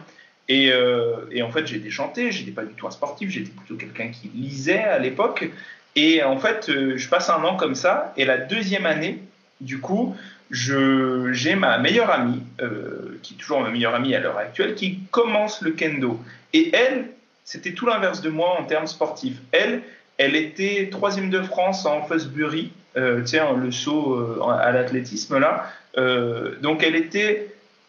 Euh, 0.50 1.26
et, 1.30 1.42
en 1.42 1.50
fait, 1.50 1.66
j'ai 1.66 1.78
déchanté, 1.78 2.32
j'étais 2.32 2.50
pas 2.50 2.64
du 2.64 2.74
tout 2.74 2.86
un 2.86 2.90
sportif, 2.90 3.30
j'étais 3.30 3.50
plutôt 3.50 3.76
quelqu'un 3.76 4.08
qui 4.08 4.28
lisait 4.34 4.82
à 4.82 4.98
l'époque. 4.98 5.50
Et 5.96 6.22
en 6.22 6.38
fait, 6.38 6.68
euh, 6.68 6.96
je 6.96 7.08
passe 7.08 7.30
un 7.30 7.42
an 7.44 7.56
comme 7.56 7.74
ça, 7.74 8.12
et 8.16 8.24
la 8.24 8.36
deuxième 8.36 8.86
année, 8.86 9.20
du 9.60 9.78
coup, 9.78 10.16
j'ai 10.50 11.54
ma 11.54 11.78
meilleure 11.78 12.10
amie, 12.10 12.42
euh, 12.60 13.18
qui 13.22 13.34
est 13.34 13.36
toujours 13.36 13.60
ma 13.60 13.70
meilleure 13.70 13.94
amie 13.94 14.14
à 14.14 14.20
l'heure 14.20 14.36
actuelle, 14.36 14.74
qui 14.74 15.00
commence 15.10 15.62
le 15.62 15.70
kendo. 15.70 16.20
Et 16.52 16.74
elle, 16.74 17.06
c'était 17.44 17.72
tout 17.72 17.86
l'inverse 17.86 18.20
de 18.20 18.28
moi 18.28 18.60
en 18.60 18.64
termes 18.64 18.86
sportifs. 18.86 19.36
Elle, 19.52 19.82
elle 20.18 20.36
était 20.36 20.88
troisième 20.90 21.30
de 21.30 21.42
France 21.42 21.86
en 21.86 22.02
Fosbury, 22.02 22.72
sais, 23.24 23.40
le 23.56 23.70
saut 23.72 24.40
à 24.48 24.70
l'athlétisme 24.70 25.38
là. 25.40 25.68
donc 26.62 26.84
elle 26.84 26.94
était 26.94 27.48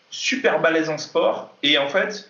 super 0.10 0.60
balèze 0.60 0.90
en 0.90 0.98
sport. 0.98 1.56
Et 1.62 1.78
en 1.78 1.88
fait, 1.88 2.28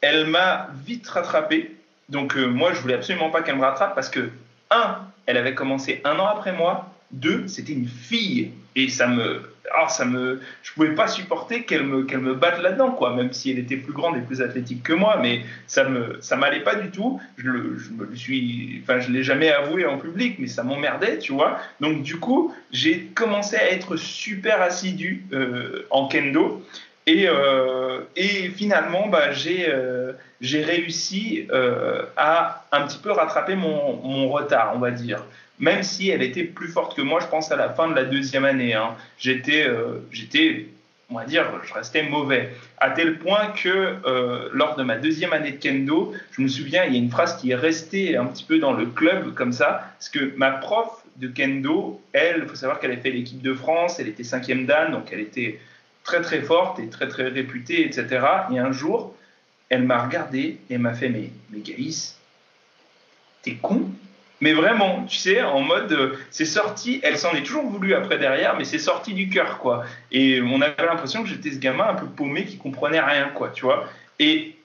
elle 0.00 0.26
m'a 0.26 0.68
vite 0.84 1.08
rattrapé. 1.08 1.76
Donc 2.08 2.36
euh, 2.36 2.46
moi, 2.46 2.72
je 2.72 2.80
voulais 2.80 2.94
absolument 2.94 3.30
pas 3.30 3.42
qu'elle 3.42 3.56
me 3.56 3.62
rattrape 3.62 3.94
parce 3.94 4.10
que, 4.10 4.30
un, 4.70 4.98
elle 5.26 5.36
avait 5.36 5.54
commencé 5.54 6.00
un 6.04 6.18
an 6.18 6.26
après 6.26 6.52
moi. 6.52 6.92
Deux, 7.10 7.46
c'était 7.46 7.72
une 7.72 7.88
fille. 7.88 8.50
Et 8.74 8.88
ça 8.88 9.06
me... 9.06 9.42
Alors, 9.74 9.90
ça 9.90 10.04
me, 10.04 10.40
je 10.62 10.72
pouvais 10.72 10.94
pas 10.94 11.08
supporter 11.08 11.64
qu'elle 11.64 11.82
me, 11.82 12.04
qu'elle 12.04 12.20
me 12.20 12.34
batte 12.34 12.62
là-dedans, 12.62 12.92
quoi, 12.92 13.16
même 13.16 13.32
si 13.32 13.50
elle 13.50 13.58
était 13.58 13.76
plus 13.76 13.92
grande 13.92 14.16
et 14.16 14.20
plus 14.20 14.40
athlétique 14.40 14.84
que 14.84 14.92
moi, 14.92 15.18
mais 15.20 15.42
ça 15.66 15.82
me, 15.82 16.18
ça 16.20 16.36
m'allait 16.36 16.62
pas 16.62 16.76
du 16.76 16.92
tout. 16.92 17.20
Je 17.36 17.48
le, 17.48 17.76
je 18.12 18.16
suis, 18.16 18.80
enfin, 18.84 19.00
je 19.00 19.10
l'ai 19.10 19.24
jamais 19.24 19.50
avoué 19.50 19.84
en 19.84 19.98
public, 19.98 20.36
mais 20.38 20.46
ça 20.46 20.62
m'emmerdait, 20.62 21.18
tu 21.18 21.32
vois. 21.32 21.58
Donc, 21.80 22.02
du 22.02 22.20
coup, 22.20 22.54
j'ai 22.70 23.06
commencé 23.16 23.56
à 23.56 23.68
être 23.72 23.96
super 23.96 24.62
assidu 24.62 25.24
euh, 25.32 25.84
en 25.90 26.06
kendo. 26.06 26.64
Et, 27.06 27.28
euh, 27.28 28.00
et 28.16 28.48
finalement, 28.50 29.06
bah, 29.06 29.32
j'ai 29.32 29.68
euh, 29.68 30.12
réussi 30.42 31.46
euh, 31.52 32.02
à 32.16 32.64
un 32.72 32.86
petit 32.86 32.98
peu 32.98 33.12
rattraper 33.12 33.54
mon, 33.54 34.28
retard, 34.28 34.72
on 34.74 34.80
va 34.80 34.90
dire. 34.90 35.22
Même 35.60 35.84
si 35.84 36.10
elle 36.10 36.22
était 36.22 36.42
plus 36.42 36.68
forte 36.68 36.96
que 36.96 37.02
moi, 37.02 37.20
je 37.20 37.28
pense 37.28 37.52
à 37.52 37.56
la 37.56 37.70
fin 37.70 37.88
de 37.88 37.94
la 37.94 38.04
deuxième 38.04 38.44
année. 38.44 38.74
Hein. 38.74 38.96
J'étais, 39.18 39.66
j'étais, 40.10 40.66
on 41.08 41.14
va 41.14 41.24
dire, 41.24 41.46
je 41.64 41.72
restais 41.72 42.02
mauvais. 42.02 42.50
À 42.78 42.90
tel 42.90 43.18
point 43.18 43.52
que 43.56 43.94
lors 44.52 44.74
de 44.76 44.82
ma 44.82 44.96
deuxième 44.96 45.32
année 45.32 45.52
de 45.52 45.56
kendo, 45.56 46.12
je 46.32 46.42
me 46.42 46.48
souviens, 46.48 46.84
il 46.84 46.92
y 46.92 46.96
a 46.96 46.98
une 46.98 47.10
phrase 47.10 47.40
qui 47.40 47.52
est 47.52 47.54
restée 47.54 48.18
un 48.18 48.26
petit 48.26 48.44
peu 48.44 48.58
dans 48.58 48.74
le 48.74 48.84
club 48.84 49.32
comme 49.32 49.52
ça, 49.52 49.92
parce 49.96 50.10
que 50.10 50.36
ma 50.36 50.50
prof 50.50 50.90
de 51.16 51.28
kendo, 51.28 52.02
elle, 52.12 52.40
il 52.42 52.48
faut 52.48 52.56
savoir 52.56 52.78
qu'elle 52.78 52.90
avait 52.90 53.00
fait 53.00 53.12
l'équipe 53.12 53.40
de 53.40 53.54
France, 53.54 53.98
elle 53.98 54.08
était 54.08 54.24
cinquième 54.24 54.66
dan, 54.66 54.92
donc 54.92 55.08
elle 55.10 55.20
était 55.20 55.58
très 56.06 56.22
très 56.22 56.40
forte 56.40 56.78
et 56.78 56.88
très 56.88 57.08
très 57.08 57.28
réputée, 57.28 57.84
etc. 57.84 58.24
Et 58.52 58.58
un 58.58 58.72
jour, 58.72 59.14
elle 59.68 59.82
m'a 59.82 60.02
regardé 60.02 60.58
et 60.70 60.78
m'a 60.78 60.94
fait 60.94 61.08
Mais, 61.10 61.30
mais 61.50 61.60
Gaïs, 61.60 62.16
t'es 63.42 63.54
con 63.54 63.90
Mais 64.40 64.52
vraiment, 64.52 65.04
tu 65.04 65.16
sais, 65.16 65.42
en 65.42 65.60
mode, 65.60 65.92
euh, 65.92 66.16
c'est 66.30 66.46
sorti, 66.46 67.00
elle 67.02 67.18
s'en 67.18 67.32
est 67.32 67.42
toujours 67.42 67.66
voulu 67.66 67.94
après 67.94 68.18
derrière, 68.18 68.56
mais 68.56 68.64
c'est 68.64 68.78
sorti 68.78 69.12
du 69.12 69.28
cœur, 69.28 69.58
quoi. 69.58 69.84
Et 70.12 70.40
on 70.40 70.60
avait 70.62 70.86
l'impression 70.86 71.22
que 71.22 71.28
j'étais 71.28 71.50
ce 71.50 71.58
gamin 71.58 71.88
un 71.88 71.94
peu 71.94 72.06
paumé 72.06 72.44
qui 72.44 72.56
comprenait 72.56 73.00
rien, 73.00 73.28
quoi, 73.34 73.50
tu 73.50 73.64
vois. 73.64 73.88
Et 74.20 74.56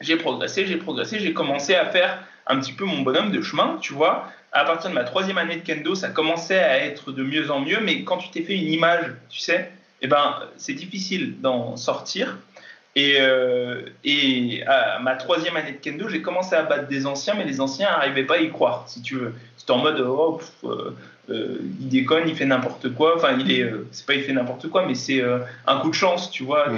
j'ai 0.00 0.16
progressé, 0.16 0.66
j'ai 0.66 0.76
progressé, 0.76 1.18
j'ai 1.18 1.32
commencé 1.32 1.74
à 1.74 1.86
faire 1.86 2.22
un 2.46 2.60
petit 2.60 2.72
peu 2.72 2.84
mon 2.84 3.02
bonhomme 3.02 3.32
de 3.32 3.42
chemin, 3.42 3.78
tu 3.80 3.92
vois. 3.92 4.30
À 4.52 4.64
partir 4.64 4.90
de 4.90 4.94
ma 4.94 5.02
troisième 5.02 5.38
année 5.38 5.56
de 5.56 5.62
kendo, 5.66 5.96
ça 5.96 6.10
commençait 6.10 6.60
à 6.60 6.78
être 6.78 7.10
de 7.10 7.24
mieux 7.24 7.50
en 7.50 7.60
mieux, 7.60 7.80
mais 7.80 8.04
quand 8.04 8.18
tu 8.18 8.30
t'es 8.30 8.42
fait 8.42 8.54
une 8.54 8.70
image, 8.70 9.06
tu 9.28 9.40
sais, 9.40 9.72
eh 10.02 10.06
ben, 10.08 10.36
c'est 10.56 10.74
difficile 10.74 11.40
d'en 11.40 11.76
sortir. 11.76 12.36
Et, 12.96 13.16
euh, 13.20 13.82
et, 14.04 14.62
à 14.66 14.98
ma 15.00 15.16
troisième 15.16 15.54
année 15.56 15.72
de 15.72 15.76
kendo, 15.76 16.08
j'ai 16.08 16.22
commencé 16.22 16.54
à 16.54 16.62
battre 16.62 16.88
des 16.88 17.06
anciens, 17.06 17.34
mais 17.34 17.44
les 17.44 17.60
anciens 17.60 17.90
n'arrivaient 17.90 18.24
pas 18.24 18.36
à 18.36 18.38
y 18.38 18.50
croire, 18.50 18.84
si 18.88 19.02
tu 19.02 19.16
veux. 19.16 19.34
C'était 19.58 19.72
en 19.72 19.78
mode, 19.78 20.00
oh, 20.00 20.40
euh, 20.64 20.96
euh, 21.28 21.58
il 21.78 21.88
déconne, 21.90 22.26
il 22.26 22.34
fait 22.34 22.46
n'importe 22.46 22.94
quoi. 22.94 23.16
Enfin, 23.16 23.36
il 23.38 23.52
est, 23.52 23.70
c'est 23.92 24.06
pas 24.06 24.14
il 24.14 24.22
fait 24.22 24.32
n'importe 24.32 24.68
quoi, 24.68 24.86
mais 24.86 24.94
c'est 24.94 25.22
un 25.66 25.80
coup 25.80 25.90
de 25.90 25.94
chance, 25.94 26.30
tu 26.30 26.44
vois. 26.44 26.68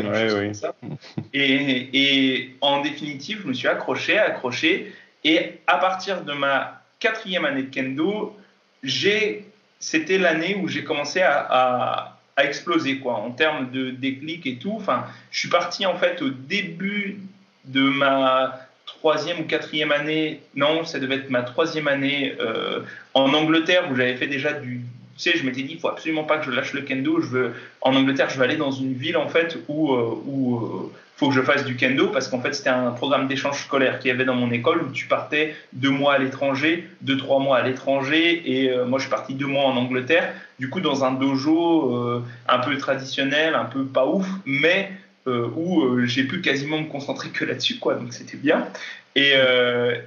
Et, 1.33 1.89
et, 1.93 2.57
en 2.63 2.83
définitive, 2.83 3.43
je 3.43 3.49
me 3.49 3.55
suis 3.55 3.69
accroché, 3.69 4.19
accroché. 4.19 4.93
Et 5.23 5.61
à 5.69 5.79
partir 5.79 6.23
de 6.23 6.33
ma 6.33 6.83
quatrième 6.99 7.45
année 7.45 7.63
de 7.63 7.73
kendo, 7.73 8.37
j'ai, 8.83 9.47
c'était 9.79 10.19
l'année 10.19 10.59
où 10.61 10.67
j'ai 10.67 10.83
commencé 10.83 11.21
à 11.21 12.18
a 12.39 12.45
explosé 12.45 12.99
quoi, 12.99 13.15
en 13.15 13.33
termes 13.33 13.71
de 13.73 13.91
déclic 13.91 14.47
et 14.47 14.57
tout. 14.57 14.75
Enfin, 14.77 15.05
je 15.33 15.41
suis 15.41 15.49
parti 15.49 15.85
en 15.87 15.97
fait 15.97 16.23
au 16.23 16.29
début 16.29 17.19
de 17.65 17.83
ma 17.83 18.61
troisième 18.87 19.41
ou 19.41 19.43
quatrième 19.43 19.91
année, 19.91 20.41
non, 20.55 20.85
ça 20.85 21.01
devait 21.01 21.17
être 21.17 21.31
ma 21.31 21.43
troisième 21.43 21.89
année 21.89 22.37
euh, 22.41 22.81
en 23.13 23.35
Angleterre 23.35 23.89
où 23.91 23.97
j'avais 23.97 24.17
fait 24.17 24.29
déjà 24.29 24.53
du, 24.53 24.81
tu 25.17 25.31
sais, 25.31 25.37
je 25.37 25.45
m'étais 25.45 25.63
dit, 25.63 25.73
il 25.73 25.81
faut 25.81 25.89
absolument 25.89 26.23
pas 26.23 26.39
que 26.39 26.47
je 26.47 26.53
lâche 26.53 26.73
le 26.75 26.83
kendo. 26.83 27.21
Je 27.21 27.27
veux, 27.27 27.55
en 27.81 27.95
Angleterre, 27.97 28.31
je 28.31 28.39
veux 28.39 28.45
aller 28.45 28.57
dans 28.57 28.71
une 28.71 28.95
ville 28.95 29.17
en 29.17 29.29
fait 29.29 29.59
où, 29.67 29.93
euh, 29.95 30.23
où 30.25 30.57
euh, 30.57 30.93
faut 31.19 31.29
que 31.29 31.35
je 31.35 31.43
fasse 31.43 31.65
du 31.65 31.77
kendo 31.77 32.09
parce 32.09 32.29
qu'en 32.29 32.41
fait 32.41 32.55
c'était 32.55 32.71
un 32.71 32.93
programme 32.93 33.29
d'échange 33.29 33.61
scolaire 33.63 33.99
qu'il 33.99 34.09
y 34.09 34.15
avait 34.15 34.25
dans 34.25 34.35
mon 34.35 34.51
école 34.51 34.83
où 34.83 34.91
tu 34.91 35.07
partais 35.07 35.55
deux 35.75 35.91
mois 35.91 36.15
à 36.15 36.19
l'étranger, 36.19 36.89
deux 37.03 37.17
trois 37.19 37.41
mois 37.41 37.59
à 37.59 37.63
l'étranger 37.63 38.43
et 38.45 38.71
euh, 38.71 38.87
moi 38.87 38.99
je 38.99 39.05
suis 39.05 39.11
parti 39.11 39.35
deux 39.35 39.47
mois 39.47 39.65
en 39.65 39.77
Angleterre. 39.77 40.33
Du 40.59 40.71
coup 40.71 40.81
dans 40.81 41.05
un 41.05 41.13
dojo 41.13 42.23
un 42.49 42.59
peu 42.59 42.77
traditionnel, 42.79 43.55
un 43.55 43.65
peu 43.67 43.85
pas 43.85 44.07
ouf, 44.07 44.27
mais 44.47 44.91
où 45.27 46.01
j'ai 46.07 46.25
pu 46.25 46.41
quasiment 46.41 46.81
me 46.81 46.87
concentrer 46.87 47.29
que 47.29 47.45
là-dessus 47.45 47.79
quoi, 47.79 47.95
donc 47.95 48.13
c'était 48.13 48.39
bien. 48.39 48.67
Et, 49.15 49.35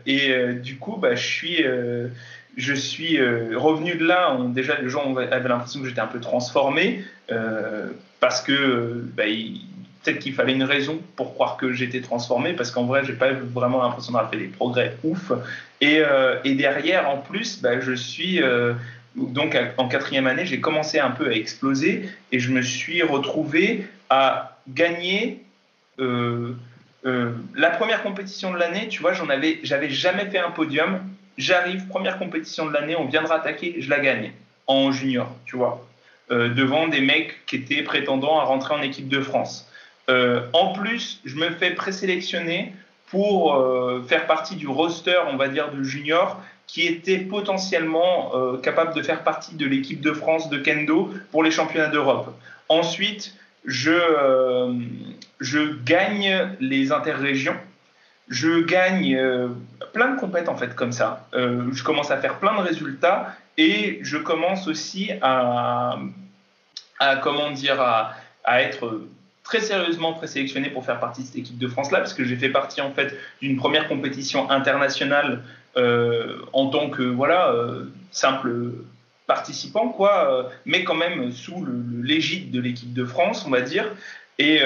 et 0.05 0.53
du 0.55 0.75
coup 0.77 0.97
bah 0.97 1.15
je 1.15 1.25
suis 1.25 1.63
je 2.57 2.73
suis 2.73 3.17
euh, 3.17 3.57
revenu 3.57 3.95
de 3.95 4.05
là, 4.05 4.37
déjà 4.49 4.79
les 4.81 4.89
gens 4.89 5.15
avaient 5.15 5.49
l'impression 5.49 5.81
que 5.81 5.87
j'étais 5.87 6.01
un 6.01 6.07
peu 6.07 6.19
transformé, 6.19 7.03
euh, 7.31 7.87
parce 8.19 8.41
que 8.41 9.03
bah, 9.15 9.23
peut-être 10.03 10.19
qu'il 10.19 10.33
fallait 10.33 10.53
une 10.53 10.63
raison 10.63 10.99
pour 11.15 11.33
croire 11.33 11.57
que 11.57 11.73
j'étais 11.73 12.01
transformé, 12.01 12.53
parce 12.53 12.71
qu'en 12.71 12.85
vrai, 12.85 13.03
j'ai 13.05 13.13
pas 13.13 13.31
vraiment 13.31 13.81
l'impression 13.81 14.13
d'avoir 14.13 14.31
fait 14.31 14.37
des 14.37 14.47
progrès 14.47 14.97
ouf. 15.03 15.31
Et, 15.79 15.99
euh, 15.99 16.37
derrière, 16.43 17.09
en 17.09 17.17
plus, 17.17 17.61
bah, 17.61 17.79
je 17.79 17.93
suis 17.93 18.41
donc 19.15 19.57
en 19.77 19.87
quatrième 19.87 20.27
année, 20.27 20.45
j'ai 20.45 20.61
commencé 20.61 20.99
un 20.99 21.11
peu 21.11 21.27
à 21.27 21.33
exploser, 21.33 22.09
et 22.31 22.39
je 22.39 22.51
me 22.51 22.61
suis 22.61 23.03
retrouvé 23.03 23.85
à 24.09 24.57
gagner. 24.67 25.43
la 25.97 27.69
première 27.71 28.03
compétition 28.03 28.53
de 28.53 28.57
l'année, 28.57 28.87
tu 28.87 29.01
vois, 29.01 29.13
j'en 29.13 29.29
avais, 29.29 29.59
j'avais 29.63 29.89
jamais 29.89 30.25
fait 30.25 30.39
un 30.39 30.51
podium 30.51 30.99
J'arrive, 31.37 31.87
première 31.87 32.19
compétition 32.19 32.65
de 32.65 32.73
l'année, 32.73 32.95
on 32.95 33.05
viendra 33.05 33.35
attaquer, 33.35 33.75
je 33.79 33.89
la 33.89 33.99
gagne 33.99 34.31
en 34.67 34.91
junior, 34.91 35.33
tu 35.45 35.55
vois, 35.55 35.87
euh, 36.29 36.49
devant 36.49 36.87
des 36.87 37.01
mecs 37.01 37.45
qui 37.45 37.55
étaient 37.55 37.81
prétendants 37.83 38.39
à 38.39 38.43
rentrer 38.43 38.75
en 38.75 38.81
équipe 38.81 39.07
de 39.07 39.21
France. 39.21 39.67
En 40.07 40.73
plus, 40.73 41.21
je 41.23 41.35
me 41.35 41.49
fais 41.51 41.71
présélectionner 41.71 42.73
pour 43.07 43.63
faire 44.07 44.27
partie 44.27 44.55
du 44.55 44.67
roster, 44.67 45.19
on 45.31 45.37
va 45.37 45.47
dire, 45.47 45.71
de 45.71 45.83
junior 45.83 46.41
qui 46.67 46.85
était 46.85 47.19
potentiellement 47.19 48.31
capable 48.61 48.93
de 48.93 49.01
faire 49.01 49.23
partie 49.23 49.55
de 49.55 49.65
l'équipe 49.65 50.01
de 50.01 50.11
France 50.11 50.49
de 50.49 50.57
kendo 50.57 51.13
pour 51.31 51.43
les 51.43 51.51
championnats 51.51 51.87
d'Europe. 51.87 52.33
Ensuite, 52.67 53.35
je, 53.63 54.73
je 55.39 55.83
gagne 55.83 56.55
les 56.59 56.91
interrégions 56.91 57.55
je 58.31 58.61
gagne 58.61 59.15
euh, 59.15 59.49
plein 59.93 60.15
de 60.15 60.19
compètes 60.19 60.49
en 60.49 60.55
fait 60.55 60.73
comme 60.73 60.93
ça. 60.93 61.27
Euh, 61.33 61.67
je 61.73 61.83
commence 61.83 62.09
à 62.11 62.17
faire 62.17 62.39
plein 62.39 62.55
de 62.55 62.61
résultats 62.61 63.35
et 63.57 63.99
je 64.01 64.17
commence 64.17 64.67
aussi 64.67 65.11
à 65.21 65.99
comment 67.21 67.51
dire, 67.51 67.81
à, 67.81 68.13
à, 68.43 68.61
être 68.61 69.01
très 69.43 69.59
sérieusement 69.59 70.13
présélectionné 70.13 70.69
pour 70.69 70.85
faire 70.85 70.99
partie 70.99 71.21
de 71.21 71.27
cette 71.27 71.37
équipe 71.37 71.57
de 71.57 71.67
France 71.67 71.91
là, 71.91 71.99
parce 71.99 72.13
que 72.13 72.23
j'ai 72.23 72.35
fait 72.35 72.49
partie 72.49 72.81
en 72.81 72.91
fait 72.91 73.17
d'une 73.41 73.57
première 73.57 73.87
compétition 73.87 74.49
internationale 74.49 75.43
euh, 75.77 76.39
en 76.53 76.67
tant 76.67 76.89
que 76.89 77.03
voilà 77.03 77.53
simple 78.11 78.53
participant 79.27 79.89
quoi, 79.89 80.51
mais 80.65 80.83
quand 80.83 80.95
même 80.95 81.31
sous 81.31 81.65
l'égide 82.01 82.51
de 82.51 82.59
l'équipe 82.59 82.93
de 82.93 83.05
France, 83.05 83.45
on 83.47 83.49
va 83.49 83.61
dire. 83.61 83.85
Et 84.37 84.59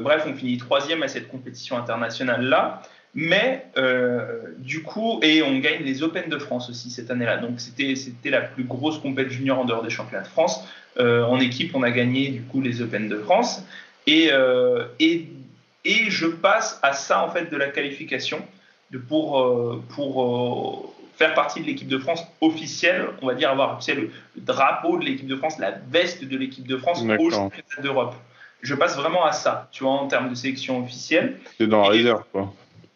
bref, 0.00 0.24
on 0.26 0.34
finit 0.34 0.56
troisième 0.58 1.02
à 1.02 1.08
cette 1.08 1.28
compétition 1.28 1.76
internationale 1.76 2.44
là. 2.44 2.82
Mais 3.14 3.66
euh, 3.76 4.54
du 4.58 4.82
coup, 4.82 5.20
et 5.22 5.42
on 5.42 5.58
gagne 5.58 5.82
les 5.82 6.02
Open 6.02 6.30
de 6.30 6.38
France 6.38 6.70
aussi 6.70 6.90
cette 6.90 7.10
année-là. 7.10 7.36
Donc 7.36 7.60
c'était 7.60 8.30
la 8.30 8.40
plus 8.40 8.64
grosse 8.64 8.98
compétition 8.98 9.38
junior 9.38 9.58
en 9.58 9.64
dehors 9.64 9.82
des 9.82 9.90
championnats 9.90 10.22
de 10.22 10.28
France. 10.28 10.66
Euh, 10.98 11.22
en 11.24 11.38
équipe, 11.38 11.74
on 11.74 11.82
a 11.82 11.90
gagné 11.90 12.28
du 12.28 12.42
coup 12.42 12.62
les 12.62 12.80
Open 12.80 13.08
de 13.08 13.18
France. 13.18 13.64
Et, 14.06 14.30
euh, 14.32 14.86
et, 14.98 15.26
et, 15.84 16.10
je 16.10 16.26
passe 16.26 16.78
à 16.82 16.92
ça 16.92 17.24
en 17.24 17.30
fait 17.30 17.50
de 17.50 17.56
la 17.56 17.68
qualification 17.68 18.44
de 18.90 18.98
pour, 18.98 19.82
pour 19.94 20.94
faire 21.16 21.34
partie 21.34 21.60
de 21.60 21.66
l'équipe 21.66 21.88
de 21.88 21.98
France 21.98 22.26
officielle, 22.40 23.08
on 23.20 23.26
va 23.26 23.34
dire 23.34 23.50
avoir 23.50 23.78
tu 23.78 23.94
le, 23.94 24.10
drapeau 24.36 24.98
de 24.98 25.04
l'équipe 25.04 25.26
de 25.26 25.36
France, 25.36 25.58
la 25.58 25.72
veste 25.90 26.24
de 26.24 26.36
l'équipe 26.36 26.66
de 26.66 26.76
France 26.76 27.02
au 27.02 27.30
championnat 27.30 27.82
d'Europe. 27.82 28.14
Je 28.60 28.74
passe 28.74 28.96
vraiment 28.96 29.24
à 29.24 29.32
ça, 29.32 29.68
tu 29.72 29.84
vois, 29.84 29.92
en 29.92 30.06
termes 30.06 30.30
de 30.30 30.34
sélection 30.34 30.82
officielle. 30.82 31.38
C'est 31.58 31.66
dans 31.66 31.82
la 31.82 31.88
réserve, 31.88 32.24
quoi. 32.32 32.52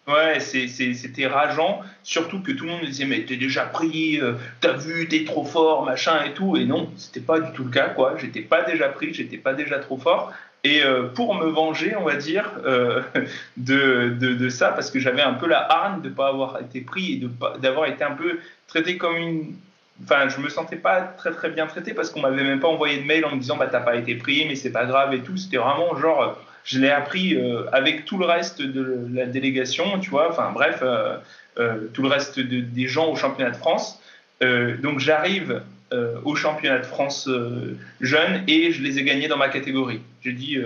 Ouais, 0.06 0.38
c'était 0.38 1.26
rageant, 1.26 1.80
surtout 2.04 2.40
que 2.40 2.52
tout 2.52 2.64
le 2.64 2.70
monde 2.70 2.82
me 2.82 2.86
disait 2.86 3.06
mais 3.06 3.24
t'es 3.24 3.36
déjà 3.36 3.64
pris, 3.64 4.20
euh, 4.20 4.34
t'as 4.60 4.74
vu, 4.74 5.08
t'es 5.08 5.24
trop 5.24 5.44
fort, 5.44 5.84
machin 5.84 6.22
et 6.22 6.32
tout. 6.32 6.56
Et 6.56 6.64
non, 6.64 6.90
c'était 6.96 7.18
pas 7.20 7.40
du 7.40 7.50
tout 7.52 7.64
le 7.64 7.70
cas, 7.70 7.88
quoi. 7.88 8.14
J'étais 8.16 8.42
pas 8.42 8.62
déjà 8.62 8.88
pris, 8.88 9.12
j'étais 9.12 9.36
pas 9.36 9.52
déjà 9.52 9.80
trop 9.80 9.98
fort. 9.98 10.32
Et 10.66 10.82
euh, 10.82 11.04
pour 11.04 11.34
me 11.36 11.46
venger, 11.46 11.94
on 11.96 12.02
va 12.02 12.16
dire, 12.16 12.50
euh, 12.64 13.02
de, 13.56 14.48
ça, 14.48 14.72
parce 14.72 14.90
que 14.90 14.98
j'avais 14.98 15.22
un 15.22 15.34
peu 15.34 15.46
la 15.46 15.60
hargne 15.60 16.02
de 16.02 16.08
ne 16.08 16.14
pas 16.14 16.28
avoir 16.28 16.60
été 16.60 16.80
pris 16.80 17.12
et 17.14 17.60
d'avoir 17.60 17.86
été 17.86 18.02
un 18.02 18.12
peu 18.12 18.38
traité 18.66 18.96
comme 18.96 19.16
une. 19.16 19.54
Enfin, 20.02 20.28
je 20.28 20.40
me 20.40 20.48
sentais 20.48 20.76
pas 20.76 21.00
très 21.00 21.30
très 21.30 21.50
bien 21.50 21.66
traité 21.66 21.94
parce 21.94 22.10
qu'on 22.10 22.20
m'avait 22.20 22.42
même 22.42 22.60
pas 22.60 22.68
envoyé 22.68 22.98
de 22.98 23.06
mail 23.06 23.24
en 23.24 23.34
me 23.34 23.40
disant 23.40 23.56
bah 23.56 23.68
t'as 23.70 23.80
pas 23.80 23.96
été 23.96 24.14
pris, 24.16 24.44
mais 24.46 24.56
c'est 24.56 24.72
pas 24.72 24.84
grave 24.84 25.14
et 25.14 25.20
tout. 25.20 25.36
C'était 25.36 25.56
vraiment 25.56 25.96
genre 25.96 26.36
je 26.66 26.80
l'ai 26.80 26.90
appris 26.90 27.34
euh, 27.34 27.64
avec 27.72 28.04
tout 28.04 28.18
le 28.18 28.26
reste 28.26 28.60
de 28.60 29.08
la 29.12 29.26
délégation, 29.26 29.98
tu 30.00 30.10
vois, 30.10 30.28
enfin 30.28 30.50
bref, 30.52 30.80
euh, 30.82 31.16
euh, 31.58 31.86
tout 31.94 32.02
le 32.02 32.08
reste 32.08 32.40
des 32.40 32.88
gens 32.88 33.08
au 33.10 33.16
championnat 33.16 33.52
de 33.52 33.56
France. 33.56 34.00
donc 34.40 34.98
j'arrive 34.98 35.62
au 36.24 36.34
championnat 36.34 36.78
de 36.78 36.86
France 36.86 37.28
jeune 38.00 38.42
et 38.48 38.72
je 38.72 38.82
les 38.82 38.98
ai 38.98 39.04
gagnés 39.04 39.28
dans 39.28 39.36
ma 39.36 39.48
catégorie. 39.48 40.00
J'ai 40.22 40.32
dit, 40.32 40.58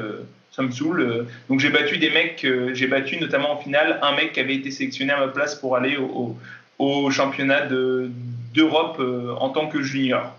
ça 0.51 0.63
me 0.63 0.71
saoule. 0.71 1.27
donc 1.49 1.61
j'ai 1.61 1.69
battu 1.71 1.99
des 1.99 2.11
mecs, 2.11 2.47
j'ai 2.73 2.87
battu 2.87 3.19
notamment 3.19 3.53
en 3.53 3.57
finale 3.59 3.99
un 4.03 4.17
mec 4.17 4.33
qui 4.33 4.41
avait 4.41 4.55
été 4.55 4.71
sélectionné 4.71 5.13
à 5.13 5.21
ma 5.21 5.29
place 5.29 5.55
pour 5.55 5.77
aller 5.77 5.99
au, 5.99 7.11
championnat 7.11 7.67
d'Europe 7.67 9.01
en 9.39 9.51
tant 9.51 9.69
que 9.69 9.83
junior. 9.83 10.35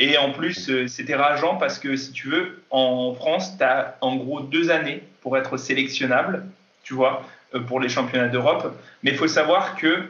Et 0.00 0.16
en 0.16 0.32
plus, 0.32 0.70
euh, 0.70 0.88
c'était 0.88 1.14
rageant 1.14 1.56
parce 1.56 1.78
que 1.78 1.94
si 1.94 2.12
tu 2.12 2.28
veux, 2.28 2.62
en 2.70 3.12
France, 3.12 3.58
tu 3.58 3.62
as 3.62 3.98
en 4.00 4.16
gros 4.16 4.40
deux 4.40 4.70
années 4.70 5.02
pour 5.20 5.36
être 5.36 5.58
sélectionnable, 5.58 6.46
tu 6.82 6.94
vois, 6.94 7.22
euh, 7.54 7.60
pour 7.60 7.80
les 7.80 7.90
championnats 7.90 8.28
d'Europe. 8.28 8.74
Mais 9.02 9.10
il 9.10 9.18
faut 9.18 9.28
savoir 9.28 9.76
que, 9.76 10.04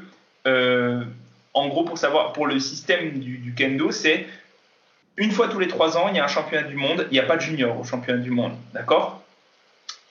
euh, 0.46 1.02
en 1.54 1.68
gros, 1.68 1.84
pour 1.84 1.98
savoir, 1.98 2.32
pour 2.32 2.46
le 2.46 2.60
système 2.60 3.18
du, 3.18 3.54
kendo, 3.56 3.90
c'est 3.90 4.26
une 5.16 5.32
fois 5.32 5.48
tous 5.48 5.58
les 5.58 5.68
trois 5.68 5.96
ans, 5.98 6.08
il 6.08 6.16
y 6.16 6.20
a 6.20 6.24
un 6.24 6.28
championnat 6.28 6.66
du 6.66 6.76
monde. 6.76 7.06
Il 7.10 7.14
n'y 7.14 7.20
a 7.20 7.24
pas 7.24 7.36
de 7.36 7.42
junior 7.42 7.78
au 7.78 7.84
championnat 7.84 8.20
du 8.20 8.30
monde, 8.30 8.52
d'accord? 8.72 9.22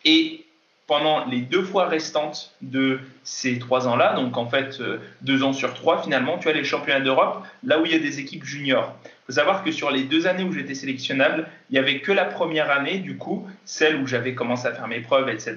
Et 0.06 0.46
pendant 0.88 1.26
les 1.26 1.42
deux 1.42 1.64
fois 1.64 1.88
restantes 1.88 2.54
de 2.62 3.00
ces 3.24 3.60
trois 3.60 3.88
ans-là, 3.88 4.14
donc 4.14 4.38
en 4.38 4.50
fait 4.50 4.82
deux 5.22 5.44
ans 5.44 5.54
sur 5.54 5.74
trois 5.74 6.02
finalement, 6.02 6.38
tu 6.40 6.50
as 6.50 6.54
les 6.54 6.64
championnats 6.64 7.00
d'Europe, 7.00 7.44
là 7.64 7.80
où 7.80 7.86
il 7.86 7.92
y 7.92 7.96
a 7.96 8.00
des 8.00 8.20
équipes 8.20 8.44
juniors 8.44 8.96
faut 9.30 9.36
savoir 9.36 9.64
que 9.64 9.72
sur 9.72 9.92
les 9.92 10.06
deux 10.06 10.26
années 10.26 10.44
où 10.44 10.52
j'étais 10.52 10.74
sélectionnable, 10.74 11.48
il 11.70 11.74
n'y 11.74 11.78
avait 11.78 12.00
que 12.00 12.12
la 12.12 12.26
première 12.26 12.72
année, 12.72 12.98
du 12.98 13.16
coup, 13.16 13.48
celle 13.64 13.98
où 13.98 14.08
j'avais 14.08 14.34
commencé 14.34 14.66
à 14.66 14.74
faire 14.74 14.88
mes 14.88 15.02
preuves, 15.02 15.30
etc., 15.30 15.56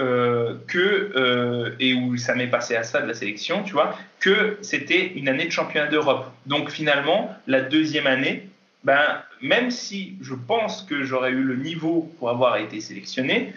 euh, 0.00 0.54
que, 0.66 1.12
euh, 1.14 1.76
et 1.78 1.92
où 1.92 2.16
ça 2.16 2.34
m'est 2.34 2.46
passé 2.46 2.74
à 2.74 2.82
ça 2.82 3.02
de 3.02 3.06
la 3.06 3.12
sélection, 3.12 3.62
tu 3.62 3.72
vois, 3.72 3.98
que 4.18 4.56
c'était 4.62 5.12
une 5.14 5.28
année 5.28 5.44
de 5.44 5.50
championnat 5.50 5.88
d'Europe. 5.88 6.32
Donc 6.46 6.70
finalement, 6.70 7.36
la 7.46 7.60
deuxième 7.60 8.06
année, 8.06 8.48
ben, 8.82 9.22
même 9.42 9.70
si 9.70 10.16
je 10.22 10.34
pense 10.34 10.82
que 10.82 11.02
j'aurais 11.02 11.32
eu 11.32 11.42
le 11.42 11.56
niveau 11.56 12.10
pour 12.18 12.30
avoir 12.30 12.56
été 12.56 12.80
sélectionné, 12.80 13.52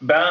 ben. 0.00 0.26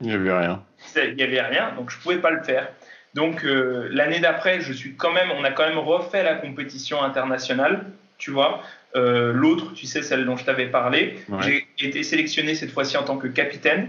Il 0.00 0.08
n'y 0.08 0.14
avait 0.14 0.36
rien. 0.36 0.62
Il 0.96 1.14
n'y 1.14 1.22
avait 1.22 1.40
rien, 1.40 1.72
donc 1.76 1.90
je 1.90 1.96
ne 1.96 2.02
pouvais 2.02 2.18
pas 2.18 2.30
le 2.30 2.42
faire. 2.42 2.68
Donc 3.14 3.44
euh, 3.44 3.88
l'année 3.92 4.20
d'après, 4.20 4.60
je 4.60 4.72
suis 4.72 4.94
quand 4.94 5.12
même, 5.12 5.30
on 5.38 5.44
a 5.44 5.50
quand 5.50 5.68
même 5.68 5.78
refait 5.78 6.24
la 6.24 6.34
compétition 6.34 7.02
internationale, 7.02 7.84
tu 8.18 8.32
vois. 8.32 8.60
Euh, 8.96 9.32
l'autre, 9.32 9.72
tu 9.74 9.86
sais, 9.86 10.02
celle 10.02 10.24
dont 10.24 10.36
je 10.36 10.44
t'avais 10.44 10.66
parlé, 10.66 11.20
j'ai 11.40 11.66
été 11.78 12.02
sélectionné 12.02 12.54
cette 12.54 12.72
fois-ci 12.72 12.96
en 12.96 13.04
tant 13.04 13.18
que 13.18 13.28
capitaine 13.28 13.88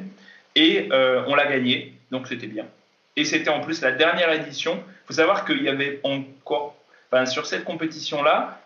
et 0.59 0.89
euh, 0.91 1.23
on 1.27 1.35
l'a 1.35 1.47
gagné, 1.47 1.93
donc 2.11 2.27
c'était 2.27 2.47
bien. 2.47 2.65
Et 3.15 3.25
c'était 3.25 3.49
en 3.49 3.61
plus 3.61 3.81
la 3.81 3.91
dernière 3.91 4.31
édition. 4.31 4.75
Il 4.75 5.07
faut 5.07 5.13
savoir 5.13 5.45
qu'il 5.45 5.63
y 5.63 5.69
avait 5.69 5.99
encore, 6.03 6.75
sur 7.25 7.45
cette 7.45 7.63
compétition-là, 7.63 8.61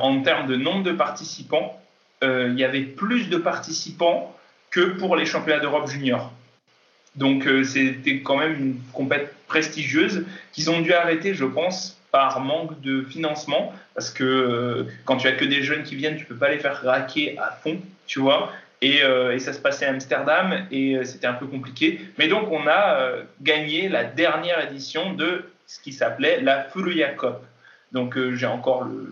en 0.00 0.22
termes 0.22 0.46
de 0.46 0.56
nombre 0.56 0.84
de 0.84 0.92
participants, 0.92 1.80
il 2.22 2.54
y 2.56 2.64
avait 2.64 2.82
plus 2.82 3.28
de 3.28 3.36
participants 3.36 4.34
que 4.70 4.80
pour 4.80 5.16
les 5.16 5.26
championnats 5.26 5.60
d'Europe 5.60 5.88
junior. 5.88 6.32
Donc 7.16 7.46
c'était 7.64 8.20
quand 8.20 8.36
même 8.36 8.52
une 8.52 8.80
compétition 8.92 9.34
prestigieuse 9.50 10.24
qu'ils 10.52 10.70
ont 10.70 10.80
dû 10.80 10.94
arrêter, 10.94 11.34
je 11.34 11.44
pense, 11.44 12.00
par 12.10 12.40
manque 12.40 12.80
de 12.80 13.02
financement, 13.02 13.74
parce 13.94 14.10
que 14.10 14.24
euh, 14.24 14.84
quand 15.04 15.16
tu 15.18 15.28
as 15.28 15.32
que 15.32 15.44
des 15.44 15.62
jeunes 15.62 15.82
qui 15.82 15.96
viennent, 15.96 16.16
tu 16.16 16.24
peux 16.24 16.36
pas 16.36 16.50
les 16.50 16.58
faire 16.58 16.80
raquer 16.82 17.36
à 17.38 17.50
fond, 17.50 17.78
tu 18.06 18.20
vois. 18.20 18.52
Et, 18.82 19.02
euh, 19.02 19.38
ça 19.38 19.52
se 19.52 19.58
passait 19.58 19.86
à 19.86 19.90
Amsterdam 19.90 20.66
et 20.70 20.96
euh, 20.96 21.04
c'était 21.04 21.26
un 21.26 21.34
peu 21.34 21.46
compliqué. 21.46 22.00
Mais 22.18 22.28
donc 22.28 22.50
on 22.50 22.66
a 22.66 23.10
gagné 23.42 23.88
la 23.88 24.04
dernière 24.04 24.64
édition 24.70 25.12
de 25.12 25.44
ce 25.66 25.80
qui 25.80 25.92
s'appelait 25.92 26.40
la 26.40 26.64
Furuya 26.64 27.10
Cup. 27.10 27.36
Donc 27.92 28.16
j'ai 28.34 28.46
encore 28.46 28.84
le, 28.84 29.06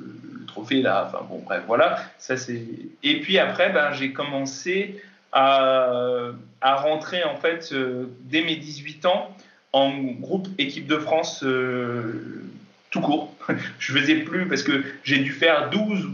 trophée 0.46 0.82
là. 0.82 1.06
Enfin 1.08 1.24
bon, 1.28 1.42
bref, 1.44 1.62
voilà. 1.66 1.98
Ça 2.18 2.36
c'est. 2.36 2.62
Et 3.02 3.20
puis 3.20 3.38
après, 3.38 3.70
ben, 3.70 3.92
j'ai 3.92 4.12
commencé 4.12 5.02
à, 5.32 6.32
rentrer 6.62 7.22
en 7.24 7.36
fait 7.36 7.74
dès 8.22 8.42
mes 8.42 8.56
18 8.56 9.06
ans 9.06 9.36
en 9.72 9.90
groupe 10.20 10.48
équipe 10.58 10.86
de 10.86 10.98
France 10.98 11.42
euh, 11.44 12.42
tout 12.90 13.00
court. 13.00 13.34
je 13.78 13.92
faisais 13.92 14.16
plus 14.16 14.48
parce 14.48 14.62
que 14.62 14.84
j'ai 15.04 15.18
dû 15.18 15.32
faire 15.32 15.70
12 15.70 16.06
ou 16.06 16.10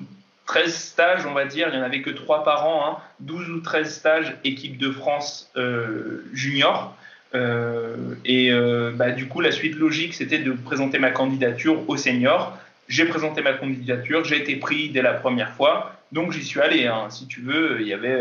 13 0.47 0.75
stages, 0.75 1.27
on 1.27 1.33
va 1.33 1.45
dire, 1.45 1.69
il 1.69 1.77
n'y 1.77 1.83
en 1.83 1.87
avait 1.87 2.03
que 2.03 2.11
3 2.11 2.45
par 2.45 2.67
an, 2.67 2.87
hein, 2.87 2.99
12 3.21 3.51
ou 3.51 3.61
13 3.61 3.93
stages 3.93 4.37
équipe 4.45 4.79
de 4.79 4.91
France 4.91 5.51
euh, 5.57 6.25
junior. 6.33 6.97
Euh, 7.35 7.97
et 8.25 8.53
bah, 8.95 9.11
du 9.11 9.27
coup, 9.27 9.41
la 9.41 9.51
suite 9.51 9.75
logique, 9.77 10.15
c'était 10.15 10.39
de 10.39 10.53
présenter 10.53 10.99
ma 10.99 11.11
candidature 11.11 11.89
au 11.89 11.97
senior. 11.97 12.57
J'ai 12.89 13.07
présenté 13.07 13.43
ma 13.43 13.55
candidature, 13.55 14.25
j'ai 14.25 14.37
été 14.37 14.57
pris 14.57 14.91
dès 14.91 15.03
la 15.03 15.15
première 15.15 15.51
fois, 15.53 15.97
donc 16.13 16.33
j'y 16.33 16.45
suis 16.45 16.61
allé. 16.61 16.87
Hein. 16.87 17.09
Si 17.11 17.27
tu 17.27 17.41
veux, 17.41 17.81
il 17.81 17.89
y 17.89 17.93
avait 17.93 18.21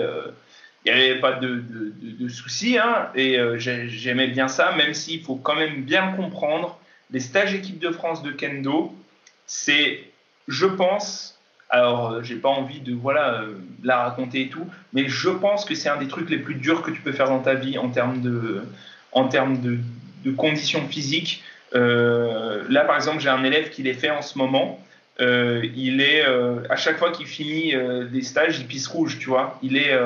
n'y 0.85 0.91
avait 0.91 1.19
pas 1.19 1.33
de, 1.33 1.63
soucis, 2.29 2.77
hein, 2.77 3.09
et 3.15 3.39
euh, 3.39 3.57
j'aimais 3.57 4.27
bien 4.27 4.47
ça, 4.47 4.73
même 4.75 4.93
s'il 4.93 5.23
faut 5.23 5.35
quand 5.35 5.55
même 5.55 5.83
bien 5.83 6.11
comprendre, 6.13 6.79
les 7.11 7.19
stages 7.19 7.53
équipe 7.53 7.79
de 7.79 7.91
France 7.91 8.23
de 8.23 8.31
kendo, 8.31 8.93
c'est, 9.45 10.03
je 10.47 10.65
pense, 10.65 11.32
alors 11.73 12.11
euh, 12.11 12.23
j'ai 12.23 12.35
pas 12.35 12.49
envie 12.49 12.79
de 12.79 12.93
voilà 12.93 13.41
euh, 13.41 13.55
la 13.83 14.03
raconter 14.03 14.43
et 14.43 14.49
tout, 14.49 14.65
mais 14.93 15.07
je 15.07 15.29
pense 15.29 15.65
que 15.65 15.75
c'est 15.75 15.89
un 15.89 15.97
des 15.97 16.07
trucs 16.07 16.29
les 16.29 16.37
plus 16.37 16.55
durs 16.55 16.83
que 16.83 16.91
tu 16.91 17.01
peux 17.01 17.11
faire 17.11 17.27
dans 17.27 17.39
ta 17.39 17.55
vie 17.55 17.77
en 17.77 17.89
termes 17.89 18.21
de, 18.21 18.63
en 19.11 19.27
termes 19.27 19.59
de, 19.59 19.79
conditions 20.37 20.87
physiques. 20.87 21.43
là, 21.73 22.85
par 22.85 22.95
exemple, 22.95 23.19
j'ai 23.19 23.29
un 23.29 23.43
élève 23.43 23.69
qui 23.71 23.83
les 23.83 23.93
fait 23.93 24.11
en 24.11 24.21
ce 24.21 24.37
moment. 24.37 24.79
Euh, 25.21 25.61
il 25.75 26.01
est 26.01 26.25
euh, 26.25 26.63
à 26.69 26.75
chaque 26.75 26.97
fois 26.97 27.11
qu'il 27.11 27.27
finit 27.27 27.75
euh, 27.75 28.05
des 28.05 28.23
stages, 28.23 28.59
il 28.59 28.67
pisse 28.67 28.87
rouge, 28.87 29.19
tu 29.19 29.29
vois. 29.29 29.59
Il 29.61 29.77
est, 29.77 29.97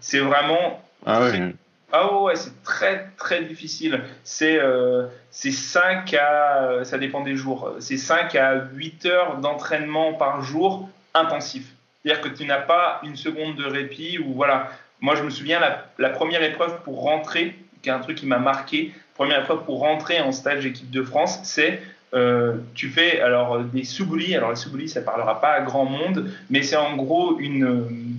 c'est 0.00 0.20
vraiment 0.20 0.82
Ah 1.04 1.20
ouais. 1.22 1.54
Ah 1.92 2.20
ouais, 2.20 2.34
c'est 2.34 2.62
très 2.64 3.06
très 3.16 3.42
difficile. 3.42 4.00
C'est 4.24 4.58
euh, 4.58 5.06
5 5.30 6.14
à, 6.14 6.84
ça 6.84 6.98
dépend 6.98 7.22
des 7.22 7.36
jours, 7.36 7.74
c'est 7.78 7.96
5 7.96 8.34
à 8.34 8.64
8 8.74 9.06
heures 9.06 9.36
d'entraînement 9.38 10.14
par 10.14 10.42
jour 10.42 10.88
intensif. 11.16 11.64
C'est-à-dire 12.02 12.22
que 12.22 12.28
tu 12.28 12.44
n'as 12.44 12.60
pas 12.60 13.00
une 13.02 13.16
seconde 13.16 13.56
de 13.56 13.64
répit 13.64 14.18
ou 14.18 14.32
voilà. 14.34 14.70
Moi, 15.00 15.14
je 15.16 15.22
me 15.22 15.30
souviens, 15.30 15.60
la, 15.98 16.08
première 16.10 16.42
épreuve 16.42 16.80
pour 16.82 17.02
rentrer, 17.02 17.54
qui 17.82 17.88
est 17.88 17.92
un 17.92 17.98
truc 17.98 18.16
qui 18.18 18.26
m'a 18.26 18.38
marqué, 18.38 18.92
première 19.14 19.40
épreuve 19.40 19.64
pour 19.64 19.80
rentrer 19.80 20.20
en 20.20 20.32
stage 20.32 20.64
équipe 20.64 20.90
de 20.90 21.02
France, 21.02 21.40
c'est 21.42 21.82
euh, 22.14 22.54
tu 22.74 22.88
fais 22.88 23.20
alors 23.20 23.60
des 23.60 23.84
soublis. 23.84 24.34
Alors 24.34 24.50
les 24.50 24.56
soublis, 24.56 24.88
ça 24.88 25.02
parlera 25.02 25.40
pas 25.40 25.52
à 25.52 25.60
grand 25.60 25.84
monde, 25.84 26.30
mais 26.48 26.62
c'est 26.62 26.76
en 26.76 26.96
gros 26.96 27.38
une 27.40 28.16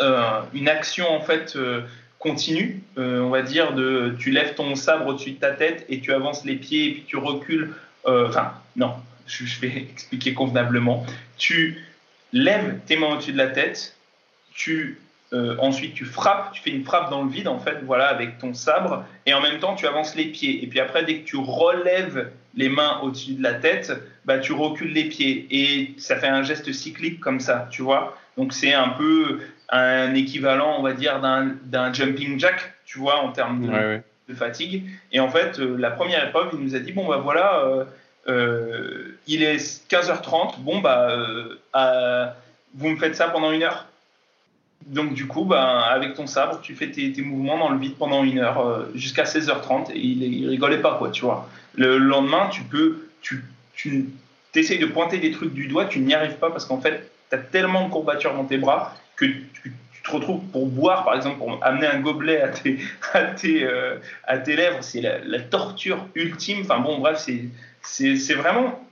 euh, 0.00 0.40
une 0.52 0.68
action 0.68 1.08
en 1.10 1.20
fait 1.20 1.54
euh, 1.56 1.82
continue, 2.18 2.82
on 2.96 3.30
va 3.30 3.42
dire 3.42 3.72
de 3.72 4.16
tu 4.18 4.30
lèves 4.32 4.54
ton 4.54 4.74
sabre 4.74 5.06
au-dessus 5.06 5.32
de 5.32 5.38
ta 5.38 5.52
tête 5.52 5.86
et 5.88 6.00
tu 6.00 6.12
avances 6.12 6.44
les 6.44 6.56
pieds 6.56 6.88
et 6.88 6.92
puis 6.92 7.04
tu 7.06 7.16
recules. 7.16 7.72
Enfin 8.04 8.52
non, 8.74 8.92
je, 9.26 9.44
je 9.44 9.60
vais 9.60 9.68
expliquer 9.92 10.34
convenablement. 10.34 11.06
Tu 11.38 11.85
lèves 12.36 12.78
tes 12.86 12.96
mains 12.96 13.14
au-dessus 13.14 13.32
de 13.32 13.38
la 13.38 13.48
tête, 13.48 13.96
tu 14.52 14.98
euh, 15.32 15.56
ensuite, 15.58 15.94
tu 15.94 16.04
frappes, 16.04 16.52
tu 16.52 16.62
fais 16.62 16.70
une 16.70 16.84
frappe 16.84 17.10
dans 17.10 17.24
le 17.24 17.30
vide, 17.30 17.48
en 17.48 17.58
fait, 17.58 17.78
voilà, 17.84 18.06
avec 18.06 18.38
ton 18.38 18.54
sabre, 18.54 19.04
et 19.26 19.34
en 19.34 19.40
même 19.40 19.58
temps, 19.58 19.74
tu 19.74 19.86
avances 19.86 20.14
les 20.14 20.26
pieds. 20.26 20.62
Et 20.62 20.68
puis 20.68 20.78
après, 20.78 21.04
dès 21.04 21.18
que 21.18 21.24
tu 21.24 21.36
relèves 21.36 22.30
les 22.54 22.68
mains 22.68 23.00
au-dessus 23.02 23.34
de 23.34 23.42
la 23.42 23.54
tête, 23.54 23.92
bah, 24.24 24.38
tu 24.38 24.52
recules 24.52 24.92
les 24.92 25.04
pieds. 25.04 25.46
Et 25.50 25.94
ça 25.98 26.16
fait 26.16 26.28
un 26.28 26.44
geste 26.44 26.72
cyclique 26.72 27.18
comme 27.18 27.40
ça, 27.40 27.68
tu 27.70 27.82
vois. 27.82 28.16
Donc, 28.36 28.52
c'est 28.52 28.72
un 28.72 28.90
peu 28.90 29.40
un 29.68 30.14
équivalent, 30.14 30.76
on 30.78 30.82
va 30.82 30.92
dire, 30.92 31.20
d'un 31.20 31.92
jumping 31.92 32.38
jack, 32.38 32.74
tu 32.84 32.98
vois, 32.98 33.18
en 33.18 33.32
termes 33.32 33.66
de, 33.66 34.34
fatigue. 34.34 34.84
Et 35.12 35.20
en 35.20 35.28
fait, 35.28 35.58
euh, 35.58 35.76
la 35.76 35.90
première 35.90 36.26
épreuve, 36.26 36.50
il 36.52 36.60
nous 36.60 36.74
a 36.74 36.80
dit, 36.80 36.92
bon, 36.92 37.06
bah 37.06 37.18
voilà, 37.18 37.60
euh, 37.64 37.84
il 38.28 39.42
est 39.42 39.88
15h30, 39.90 40.60
bon, 40.60 40.80
bah, 40.80 41.16
vous 42.74 42.88
me 42.88 42.96
faites 42.96 43.16
ça 43.16 43.28
pendant 43.28 43.52
une 43.52 43.62
heure 43.62 43.86
donc 44.86 45.14
du 45.14 45.26
coup, 45.26 45.44
ben, 45.44 45.60
avec 45.60 46.14
ton 46.14 46.26
sabre, 46.26 46.60
tu 46.62 46.74
fais 46.74 46.90
tes, 46.90 47.10
mouvements 47.20 47.58
dans 47.58 47.70
le 47.70 47.78
vide 47.78 47.96
pendant 47.96 48.22
une 48.22 48.38
heure, 48.38 48.60
euh, 48.60 48.90
jusqu'à 48.94 49.24
16h30, 49.24 49.90
et 49.92 49.98
il, 49.98 50.48
rigolait 50.48 50.80
pas, 50.80 50.96
quoi, 50.96 51.10
tu 51.10 51.24
vois. 51.24 51.48
Le 51.74 51.98
lendemain, 51.98 52.48
tu 52.50 52.62
peux, 52.62 53.08
tu, 53.20 53.44
tu 53.74 54.08
essayes 54.54 54.78
de 54.78 54.86
pointer 54.86 55.18
des 55.18 55.32
trucs 55.32 55.52
du 55.52 55.66
doigt, 55.66 55.86
tu 55.86 55.98
n'y 55.98 56.14
arrives 56.14 56.36
pas 56.36 56.50
parce 56.50 56.64
qu'en 56.64 56.80
fait, 56.80 57.10
tu 57.30 57.34
as 57.36 57.38
tellement 57.38 57.86
de 57.86 57.92
courbatures 57.92 58.32
dans 58.34 58.44
tes 58.44 58.58
bras 58.58 58.94
que 59.16 59.24
tu, 59.24 59.74
te 60.04 60.12
retrouves 60.12 60.44
pour 60.52 60.68
boire, 60.68 61.04
par 61.04 61.16
exemple, 61.16 61.38
pour 61.38 61.58
amener 61.62 61.88
un 61.88 61.98
gobelet 61.98 62.40
à 62.40 62.48
tes, 62.50 62.78
à 63.12 63.24
tes, 63.24 63.64
euh, 63.64 63.96
à 64.22 64.38
tes 64.38 64.54
lèvres, 64.54 64.78
c'est 64.80 65.00
la, 65.00 65.40
torture 65.40 66.06
ultime. 66.14 66.60
Enfin 66.60 66.78
bon, 66.78 66.98
bref, 67.00 67.18
c'est 67.18 67.42
vraiment 68.34 68.86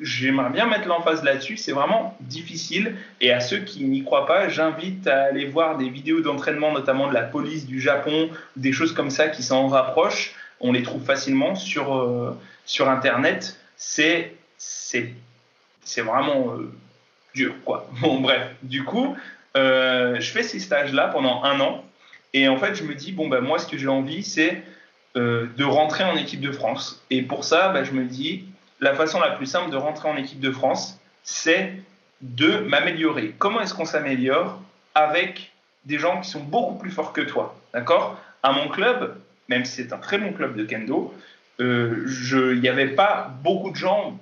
j'aimerais 0.00 0.50
bien 0.50 0.66
mettre 0.66 0.88
l'emphase 0.88 1.22
là-dessus. 1.22 1.56
C'est 1.56 1.72
vraiment 1.72 2.16
difficile. 2.20 2.96
Et 3.20 3.32
à 3.32 3.40
ceux 3.40 3.58
qui 3.58 3.84
n'y 3.84 4.04
croient 4.04 4.26
pas, 4.26 4.48
j'invite 4.48 5.06
à 5.06 5.24
aller 5.24 5.46
voir 5.46 5.78
des 5.78 5.88
vidéos 5.88 6.20
d'entraînement, 6.20 6.72
notamment 6.72 7.08
de 7.08 7.14
la 7.14 7.22
police 7.22 7.66
du 7.66 7.80
Japon, 7.80 8.30
des 8.56 8.72
choses 8.72 8.92
comme 8.92 9.10
ça 9.10 9.28
qui 9.28 9.42
s'en 9.42 9.68
rapprochent. 9.68 10.34
On 10.60 10.72
les 10.72 10.82
trouve 10.82 11.04
facilement 11.04 11.54
sur, 11.54 11.96
euh, 11.96 12.38
sur 12.64 12.88
Internet. 12.88 13.58
C'est, 13.76 14.34
c'est, 14.58 15.12
c'est 15.84 16.02
vraiment 16.02 16.54
euh, 16.54 16.72
dur, 17.34 17.54
quoi. 17.64 17.88
Bon, 18.00 18.20
bref. 18.20 18.42
Du 18.62 18.84
coup, 18.84 19.16
euh, 19.56 20.20
je 20.20 20.30
fais 20.30 20.42
ces 20.42 20.60
stages-là 20.60 21.08
pendant 21.08 21.42
un 21.44 21.60
an. 21.60 21.84
Et 22.34 22.48
en 22.48 22.56
fait, 22.56 22.74
je 22.74 22.84
me 22.84 22.94
dis, 22.94 23.12
bon, 23.12 23.28
ben, 23.28 23.40
moi, 23.40 23.58
ce 23.58 23.66
que 23.66 23.76
j'ai 23.76 23.88
envie, 23.88 24.22
c'est 24.22 24.62
de 25.14 25.64
rentrer 25.64 26.04
en 26.04 26.16
équipe 26.16 26.40
de 26.40 26.52
France. 26.52 27.02
Et 27.10 27.22
pour 27.22 27.44
ça, 27.44 27.68
ben, 27.68 27.84
je 27.84 27.92
me 27.92 28.04
dis, 28.04 28.44
la 28.80 28.94
façon 28.94 29.20
la 29.20 29.30
plus 29.30 29.46
simple 29.46 29.70
de 29.70 29.76
rentrer 29.76 30.08
en 30.08 30.16
équipe 30.16 30.40
de 30.40 30.50
France, 30.50 30.98
c'est 31.22 31.74
de 32.20 32.58
m'améliorer. 32.58 33.34
Comment 33.38 33.60
est-ce 33.60 33.74
qu'on 33.74 33.84
s'améliore 33.84 34.60
Avec 34.94 35.52
des 35.84 35.98
gens 35.98 36.20
qui 36.20 36.30
sont 36.30 36.42
beaucoup 36.42 36.74
plus 36.74 36.90
forts 36.90 37.12
que 37.12 37.20
toi. 37.20 37.56
D'accord? 37.74 38.18
À 38.42 38.52
mon 38.52 38.68
club, 38.68 39.16
même 39.48 39.64
si 39.64 39.82
c'est 39.82 39.92
un 39.92 39.98
très 39.98 40.18
bon 40.18 40.32
club 40.32 40.56
de 40.56 40.64
kendo, 40.64 41.14
euh, 41.60 42.06
il 42.54 42.60
n'y 42.60 42.68
avait 42.68 42.88
pas 42.88 43.30
beaucoup 43.42 43.70
de 43.70 43.76
gens 43.76 44.18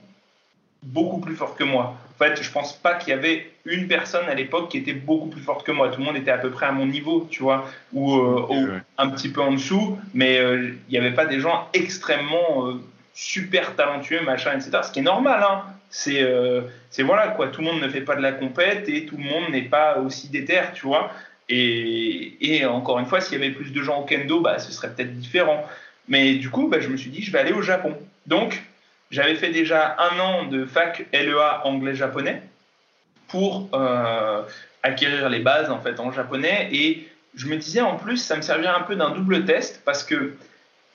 beaucoup 0.82 1.18
plus 1.18 1.36
forts 1.36 1.56
que 1.56 1.64
moi. 1.64 1.96
En 2.20 2.26
fait, 2.26 2.42
je 2.42 2.50
pense 2.50 2.74
pas 2.74 2.94
qu'il 2.94 3.10
y 3.10 3.12
avait 3.12 3.50
une 3.64 3.88
personne 3.88 4.28
à 4.28 4.34
l'époque 4.34 4.70
qui 4.70 4.76
était 4.76 4.92
beaucoup 4.92 5.28
plus 5.28 5.40
forte 5.40 5.64
que 5.64 5.72
moi. 5.72 5.88
Tout 5.88 6.00
le 6.00 6.04
monde 6.04 6.16
était 6.16 6.30
à 6.30 6.36
peu 6.36 6.50
près 6.50 6.66
à 6.66 6.72
mon 6.72 6.84
niveau, 6.84 7.26
tu 7.30 7.42
vois, 7.42 7.66
ou, 7.94 8.14
euh, 8.14 8.78
un 8.98 9.08
petit 9.08 9.30
peu 9.30 9.40
en 9.40 9.52
dessous, 9.52 9.98
mais 10.12 10.38
euh, 10.38 10.74
il 10.88 10.92
n'y 10.92 10.98
avait 10.98 11.14
pas 11.14 11.24
des 11.24 11.40
gens 11.40 11.68
extrêmement 11.72 12.78
super 13.14 13.74
talentueux, 13.74 14.20
machin, 14.22 14.52
etc. 14.52 14.70
Ce 14.82 14.92
qui 14.92 14.98
est 14.98 15.02
normal, 15.02 15.42
hein. 15.42 15.64
Euh, 16.08 16.62
c'est 16.90 17.02
voilà 17.02 17.28
quoi. 17.28 17.48
Tout 17.48 17.62
le 17.62 17.68
monde 17.68 17.80
ne 17.80 17.88
fait 17.88 18.02
pas 18.02 18.16
de 18.16 18.22
la 18.22 18.32
compète 18.32 18.88
et 18.88 19.06
tout 19.06 19.16
le 19.16 19.24
monde 19.24 19.50
n'est 19.50 19.62
pas 19.62 19.98
aussi 19.98 20.28
déter, 20.28 20.60
tu 20.74 20.86
vois. 20.86 21.10
Et, 21.48 22.36
et, 22.40 22.64
encore 22.66 23.00
une 23.00 23.06
fois, 23.06 23.20
s'il 23.20 23.38
y 23.38 23.42
avait 23.42 23.52
plus 23.52 23.72
de 23.72 23.82
gens 23.82 24.00
au 24.00 24.04
kendo, 24.04 24.40
bah, 24.40 24.58
ce 24.58 24.70
serait 24.72 24.94
peut-être 24.94 25.16
différent. 25.18 25.66
Mais 26.06 26.34
du 26.34 26.48
coup, 26.48 26.68
bah, 26.68 26.80
je 26.80 26.88
me 26.88 26.96
suis 26.96 27.10
dit, 27.10 27.22
je 27.22 27.32
vais 27.32 27.40
aller 27.40 27.52
au 27.52 27.62
Japon. 27.62 27.96
Donc, 28.26 28.62
j'avais 29.10 29.34
fait 29.34 29.50
déjà 29.50 29.96
un 29.98 30.18
an 30.20 30.44
de 30.46 30.64
fac 30.64 31.06
LEA 31.12 31.62
anglais-japonais 31.64 32.42
pour 33.28 33.68
euh, 33.74 34.42
acquérir 34.82 35.28
les 35.28 35.40
bases 35.40 35.70
en 35.70 35.80
fait 35.80 36.00
en 36.00 36.12
japonais. 36.12 36.68
Et 36.72 37.08
je 37.34 37.46
me 37.46 37.56
disais 37.56 37.80
en 37.80 37.96
plus, 37.96 38.18
ça 38.18 38.36
me 38.36 38.42
servirait 38.42 38.74
un 38.74 38.82
peu 38.82 38.96
d'un 38.96 39.10
double 39.10 39.44
test 39.44 39.82
parce 39.84 40.04
que 40.04 40.34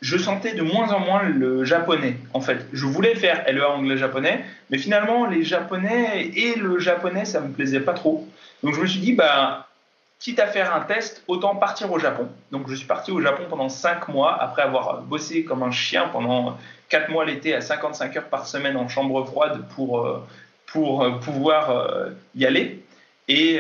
je 0.02 0.18
sentais 0.18 0.54
de 0.54 0.62
moins 0.62 0.92
en 0.92 1.00
moins 1.00 1.24
le 1.24 1.64
japonais, 1.64 2.18
en 2.34 2.42
fait. 2.42 2.68
Je 2.74 2.86
voulais 2.86 3.16
faire 3.16 3.44
LEA 3.48 3.70
anglais-japonais, 3.70 4.44
mais 4.70 4.78
finalement, 4.78 5.26
les 5.26 5.44
japonais 5.44 6.32
et 6.36 6.56
le 6.56 6.80
japonais, 6.80 7.26
ça 7.26 7.40
me 7.40 7.52
plaisait 7.52 7.80
pas 7.80 7.94
trop. 7.94 8.28
Donc 8.62 8.76
je 8.76 8.82
me 8.82 8.86
suis 8.86 9.00
dit, 9.00 9.14
bah, 9.14 9.68
quitte 10.20 10.40
à 10.40 10.48
faire 10.48 10.74
un 10.74 10.82
test, 10.82 11.24
autant 11.28 11.56
partir 11.56 11.92
au 11.92 12.00
Japon. 12.00 12.28
Donc 12.52 12.70
je 12.70 12.76
suis 12.76 12.88
parti 12.88 13.12
au 13.12 13.22
Japon 13.22 13.44
pendant 13.50 13.70
5 13.70 14.08
mois, 14.08 14.42
après 14.42 14.62
avoir 14.62 15.02
bossé 15.02 15.44
comme 15.44 15.64
un 15.64 15.72
chien 15.72 16.10
pendant 16.12 16.58
4 16.90 17.10
mois 17.10 17.26
l'été 17.26 17.54
à 17.54 17.62
55 17.62 18.18
heures 18.18 18.30
par 18.30 18.48
semaine 18.48 18.78
en 18.78 18.88
chambre 18.88 19.24
froide 19.26 19.64
pour, 19.76 20.06
euh, 20.06 20.24
pour 20.68 21.04
euh, 21.04 21.12
pouvoir 21.20 21.72
euh, 21.72 22.10
y 22.36 22.46
aller. 22.46 22.85
Et, 23.28 23.60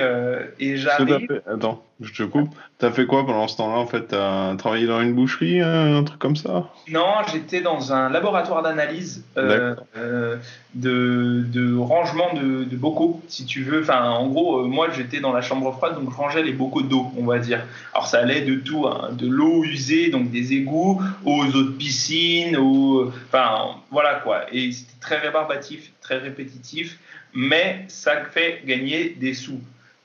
et 0.59 0.77
j'arrive... 0.77 1.41
Attends, 1.47 1.83
je 2.01 2.11
te 2.11 2.23
coupe. 2.23 2.49
T'as 2.77 2.91
fait 2.91 3.05
quoi 3.05 3.25
pendant 3.25 3.47
ce 3.47 3.55
temps-là 3.55 3.77
En 3.77 3.87
fait, 3.87 4.07
t'as 4.07 4.53
travaillé 4.57 4.85
dans 4.85 4.99
une 4.99 5.13
boucherie, 5.13 5.61
un 5.61 6.03
truc 6.03 6.19
comme 6.19 6.35
ça? 6.35 6.69
Non, 6.89 7.23
j'étais 7.31 7.61
dans 7.61 7.93
un 7.93 8.09
laboratoire 8.09 8.63
d'analyse 8.63 9.23
euh, 9.37 9.75
euh, 9.95 10.35
de, 10.73 11.45
de, 11.47 11.77
rangement 11.77 12.33
de, 12.33 12.65
de, 12.65 12.75
bocaux, 12.75 13.21
si 13.29 13.45
tu 13.45 13.63
veux. 13.63 13.81
Enfin, 13.81 14.09
en 14.09 14.27
gros, 14.27 14.59
euh, 14.59 14.67
moi, 14.67 14.89
j'étais 14.91 15.21
dans 15.21 15.31
la 15.31 15.41
chambre 15.41 15.71
froide, 15.71 15.95
donc 15.95 16.11
je 16.11 16.17
rangeais 16.17 16.43
les 16.43 16.51
bocaux 16.51 16.81
d'eau, 16.81 17.11
on 17.17 17.25
va 17.25 17.39
dire. 17.39 17.65
Alors, 17.93 18.07
ça 18.07 18.19
allait 18.19 18.41
de 18.41 18.55
tout, 18.55 18.87
hein, 18.87 19.11
de 19.13 19.27
l'eau 19.29 19.63
usée, 19.63 20.09
donc 20.09 20.31
des 20.31 20.51
égouts, 20.51 21.01
aux 21.23 21.45
eaux 21.45 21.63
de 21.63 21.71
piscine, 21.71 22.57
aux... 22.57 23.09
enfin, 23.27 23.77
voilà 23.89 24.15
quoi. 24.15 24.41
Et 24.51 24.73
c'était 24.73 24.99
très 24.99 25.17
rébarbatif, 25.19 25.93
très 26.01 26.17
répétitif, 26.17 26.99
mais 27.35 27.85
ça 27.89 28.23
fait 28.25 28.61
gagner 28.65 29.09
des 29.09 29.33
sous. 29.33 29.61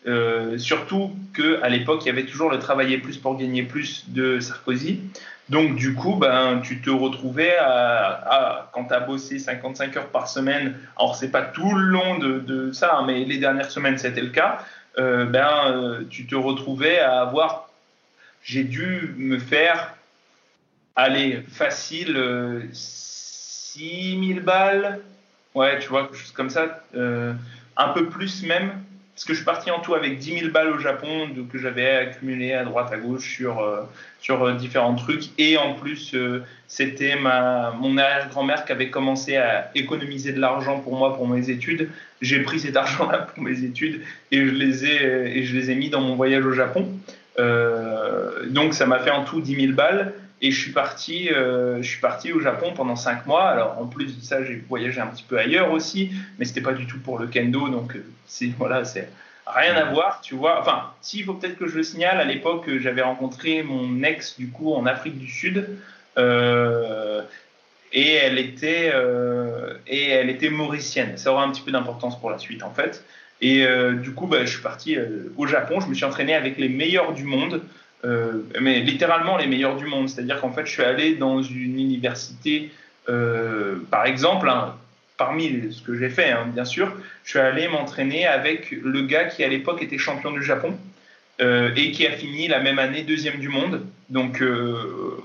Euh, 0.07 0.59
surtout 0.59 1.15
qu'à 1.35 1.69
l'époque, 1.69 2.03
il 2.05 2.07
y 2.07 2.11
avait 2.11 2.25
toujours 2.25 2.51
le 2.51 2.59
travailler 2.59 2.99
plus 2.99 3.19
pour 3.19 3.37
gagner 3.37 3.63
plus 3.63 4.05
de 4.09 4.41
Sarkozy. 4.41 5.01
Donc, 5.49 5.77
du 5.77 5.95
coup, 5.95 6.17
ben, 6.17 6.61
tu 6.63 6.81
te 6.81 6.91
retrouvais 6.91 7.57
à, 7.59 8.71
quand 8.73 8.85
tu 8.85 8.95
as 8.95 9.01
bossé 9.01 9.39
55 9.39 9.97
heures 9.97 10.09
par 10.09 10.29
semaine, 10.29 10.77
alors 10.97 11.17
c'est 11.17 11.31
pas 11.31 11.43
tout 11.43 11.75
le 11.75 11.85
long 11.85 12.19
de, 12.19 12.73
ça, 12.73 12.97
hein, 12.97 13.05
mais 13.07 13.25
les 13.25 13.39
dernières 13.39 13.71
semaines 13.71 13.99
c'était 13.99 14.21
le 14.21 14.29
cas, 14.29 14.65
euh, 14.99 15.25
ben, 15.25 15.49
euh, 15.67 16.05
tu 16.09 16.27
te 16.27 16.35
retrouvais 16.35 17.01
à 17.01 17.21
avoir. 17.21 17.69
J'ai 18.43 18.65
dû 18.65 19.15
me 19.19 19.39
faire, 19.39 19.95
aller 20.97 21.43
facile, 21.49 22.69
6000 22.73 24.41
balles, 24.41 25.01
ouais, 25.55 25.79
tu 25.79 25.89
vois, 25.89 26.05
quelque 26.05 26.17
chose 26.17 26.33
comme 26.33 26.51
ça, 26.51 26.83
un 26.95 27.89
peu 27.95 28.07
plus 28.09 28.45
même 28.45 28.73
parce 29.21 29.27
que 29.27 29.35
je 29.35 29.39
suis 29.41 29.45
parti 29.45 29.71
en 29.71 29.81
tout 29.81 29.95
avec 29.95 30.17
10 30.17 30.39
000 30.39 30.51
balles 30.51 30.71
au 30.71 30.79
Japon 30.79 31.29
que 31.53 31.59
j'avais 31.59 31.91
accumulé 31.91 32.55
à 32.55 32.65
droite 32.65 32.91
à 32.91 32.97
gauche 32.97 33.35
sur, 33.37 33.61
euh, 33.61 33.83
sur 34.19 34.43
euh, 34.43 34.55
différents 34.55 34.95
trucs. 34.95 35.25
Et 35.37 35.59
en 35.59 35.75
plus, 35.75 36.15
euh, 36.15 36.43
c'était 36.69 37.17
ma, 37.17 37.73
mon 37.79 37.99
arrière-grand-mère 37.99 38.65
qui 38.65 38.73
avait 38.73 38.89
commencé 38.89 39.37
à 39.37 39.71
économiser 39.75 40.33
de 40.33 40.41
l'argent 40.41 40.81
pour 40.81 40.97
moi 40.97 41.15
pour 41.15 41.29
mes 41.29 41.51
études. 41.51 41.91
J'ai 42.23 42.41
pris 42.41 42.61
cet 42.61 42.79
argent-là 42.79 43.19
pour 43.35 43.45
mes 43.45 43.63
études 43.63 44.01
et 44.33 44.39
je 44.39 44.53
les 44.53 44.87
ai, 44.87 45.39
et 45.39 45.45
je 45.45 45.55
les 45.55 45.71
ai 45.71 45.75
mis 45.75 45.91
dans 45.91 46.01
mon 46.01 46.15
voyage 46.15 46.47
au 46.47 46.53
Japon. 46.53 46.89
donc 48.49 48.73
ça 48.73 48.87
m'a 48.87 49.01
fait 49.01 49.11
en 49.11 49.25
tout 49.25 49.43
10 49.43 49.55
000 49.55 49.73
balles. 49.75 50.15
Et 50.43 50.51
je 50.51 50.61
suis 50.61 50.73
parti, 50.73 51.29
je 51.29 51.83
suis 51.83 52.01
parti 52.01 52.33
au 52.33 52.41
Japon 52.41 52.73
pendant 52.75 52.97
5 52.97 53.27
mois. 53.27 53.49
Alors 53.49 53.79
en 53.79 53.87
plus 53.87 54.17
de 54.17 54.23
ça, 54.23 54.43
j'ai 54.43 54.65
voyagé 54.69 55.01
un 55.01 55.07
petit 55.07 55.23
peu 55.23 55.39
ailleurs 55.39 55.71
aussi, 55.71 56.13
mais 56.39 56.47
c'était 56.47 56.63
pas 56.63 56.73
du 56.73 56.87
tout 56.87 56.99
pour 56.99 57.19
le 57.19 57.27
kendo. 57.27 57.69
Donc 57.69 57.97
c'est 58.27 58.47
voilà, 58.59 58.85
c'est 58.85 59.11
Rien 59.55 59.75
à 59.75 59.85
voir, 59.85 60.21
tu 60.21 60.35
vois. 60.35 60.61
Enfin, 60.61 60.93
s'il 61.01 61.25
faut 61.25 61.35
peut-être 61.35 61.57
que 61.57 61.67
je 61.67 61.77
le 61.77 61.83
signale, 61.83 62.21
à 62.21 62.25
l'époque, 62.25 62.71
j'avais 62.79 63.03
rencontré 63.03 63.63
mon 63.63 64.03
ex, 64.03 64.39
du 64.39 64.49
coup, 64.49 64.73
en 64.75 64.87
Afrique 64.87 65.19
du 65.19 65.29
Sud. 65.29 65.67
Euh, 66.19 67.23
et 67.93 68.13
elle 68.13 68.39
était 68.39 68.91
euh, 68.95 69.75
et 69.87 70.11
elle 70.11 70.31
était 70.31 70.51
mauricienne. 70.51 71.17
Ça 71.17 71.33
aura 71.33 71.45
un 71.45 71.51
petit 71.51 71.63
peu 71.63 71.71
d'importance 71.71 72.19
pour 72.21 72.31
la 72.31 72.39
suite 72.39 72.63
en 72.63 72.71
fait. 72.71 73.05
Et 73.41 73.65
euh, 73.65 73.95
du 73.95 74.13
coup, 74.13 74.27
bah, 74.27 74.45
je 74.45 74.51
suis 74.51 74.63
parti 74.63 74.97
au 75.37 75.47
Japon. 75.47 75.81
Je 75.81 75.87
me 75.87 75.95
suis 75.95 76.05
entraîné 76.05 76.35
avec 76.35 76.59
les 76.59 76.69
meilleurs 76.69 77.13
du 77.13 77.25
monde, 77.25 77.63
mais 78.03 78.81
littéralement 78.81 79.37
les 79.37 79.47
meilleurs 79.47 79.77
du 79.77 79.87
monde. 79.87 80.09
C'est-à-dire 80.09 80.41
qu'en 80.41 80.53
fait, 80.53 80.67
je 80.67 80.73
suis 80.73 80.83
allé 80.83 81.15
dans 81.15 81.43
une 81.43 81.79
université, 81.79 82.71
par 83.07 84.07
exemple, 84.07 84.49
hein, 84.49 84.75
parmi 85.17 85.73
ce 85.73 85.83
que 85.83 85.97
j'ai 85.97 86.09
fait, 86.09 86.31
hein, 86.31 86.47
bien 86.53 86.65
sûr, 86.65 86.93
je 87.25 87.31
suis 87.31 87.39
allé 87.39 87.69
m'entraîner 87.69 88.27
avec 88.27 88.71
le 88.71 89.03
gars 89.03 89.25
qui 89.25 89.45
à 89.45 89.49
l'époque 89.49 89.83
était 89.83 89.99
champion 89.99 90.31
du 90.31 90.43
Japon. 90.43 90.77
et 91.41 91.93
qui 91.93 92.07
a 92.07 92.13
fini 92.13 92.49
la 92.49 92.61
même 92.61 92.79
année 92.79 93.03
deuxième 93.03 93.39
du 93.39 93.49
monde. 93.49 93.87
Donc 94.09 94.43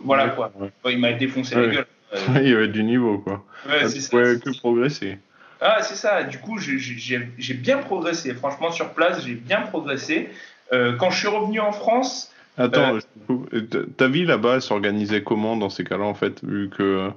voilà 0.03 0.29
quoi. 0.29 0.51
Il 0.89 0.99
m'a 0.99 1.13
défoncé 1.13 1.55
la 1.55 1.67
gueule. 1.67 1.85
il 2.35 2.49
y 2.49 2.53
avait 2.53 2.67
du 2.67 2.83
niveau, 2.83 3.19
quoi. 3.19 3.43
Ouais, 3.67 3.87
ça. 3.87 4.09
que 4.09 4.57
progresser. 4.57 5.17
Ah, 5.61 5.81
c'est 5.81 5.95
ça. 5.95 6.23
Du 6.23 6.37
coup, 6.39 6.59
j'ai 6.59 7.53
bien 7.53 7.77
progressé. 7.79 8.33
Franchement, 8.33 8.71
sur 8.71 8.89
place, 8.93 9.25
j'ai 9.25 9.35
bien 9.35 9.61
progressé. 9.61 10.29
Euh, 10.73 10.93
quand 10.97 11.11
je 11.11 11.19
suis 11.19 11.27
revenu 11.27 11.59
en 11.59 11.71
France. 11.71 12.31
Attends, 12.57 12.97
euh, 13.29 13.87
ta 13.97 14.07
vie 14.07 14.25
là-bas 14.25 14.61
s'organisait 14.61 15.23
comment 15.23 15.57
dans 15.57 15.69
ces 15.69 15.83
cas-là, 15.83 16.05
en 16.05 16.13
fait, 16.13 16.43
vu 16.43 16.69
que 16.69 17.09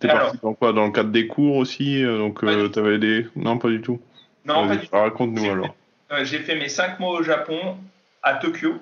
t'es 0.00 0.08
parti 0.08 0.38
dans 0.42 0.54
quoi 0.54 0.72
Dans 0.72 0.86
le 0.86 0.92
cadre 0.92 1.10
des 1.10 1.26
cours 1.26 1.56
aussi 1.56 2.04
euh, 2.04 2.18
Donc, 2.18 2.40
tu 2.40 2.78
avais 2.78 2.98
des. 2.98 3.26
Non, 3.36 3.58
pas 3.58 3.68
du 3.68 3.80
tout. 3.80 4.00
Non, 4.46 4.66
pas 4.66 4.76
du 4.76 4.86
tout. 4.86 4.96
Raconte-nous 4.96 5.50
alors. 5.50 5.74
J'ai 6.22 6.38
fait 6.38 6.56
mes 6.56 6.68
5 6.68 7.00
mois 7.00 7.18
au 7.18 7.22
Japon, 7.22 7.76
à 8.22 8.34
Tokyo, 8.34 8.74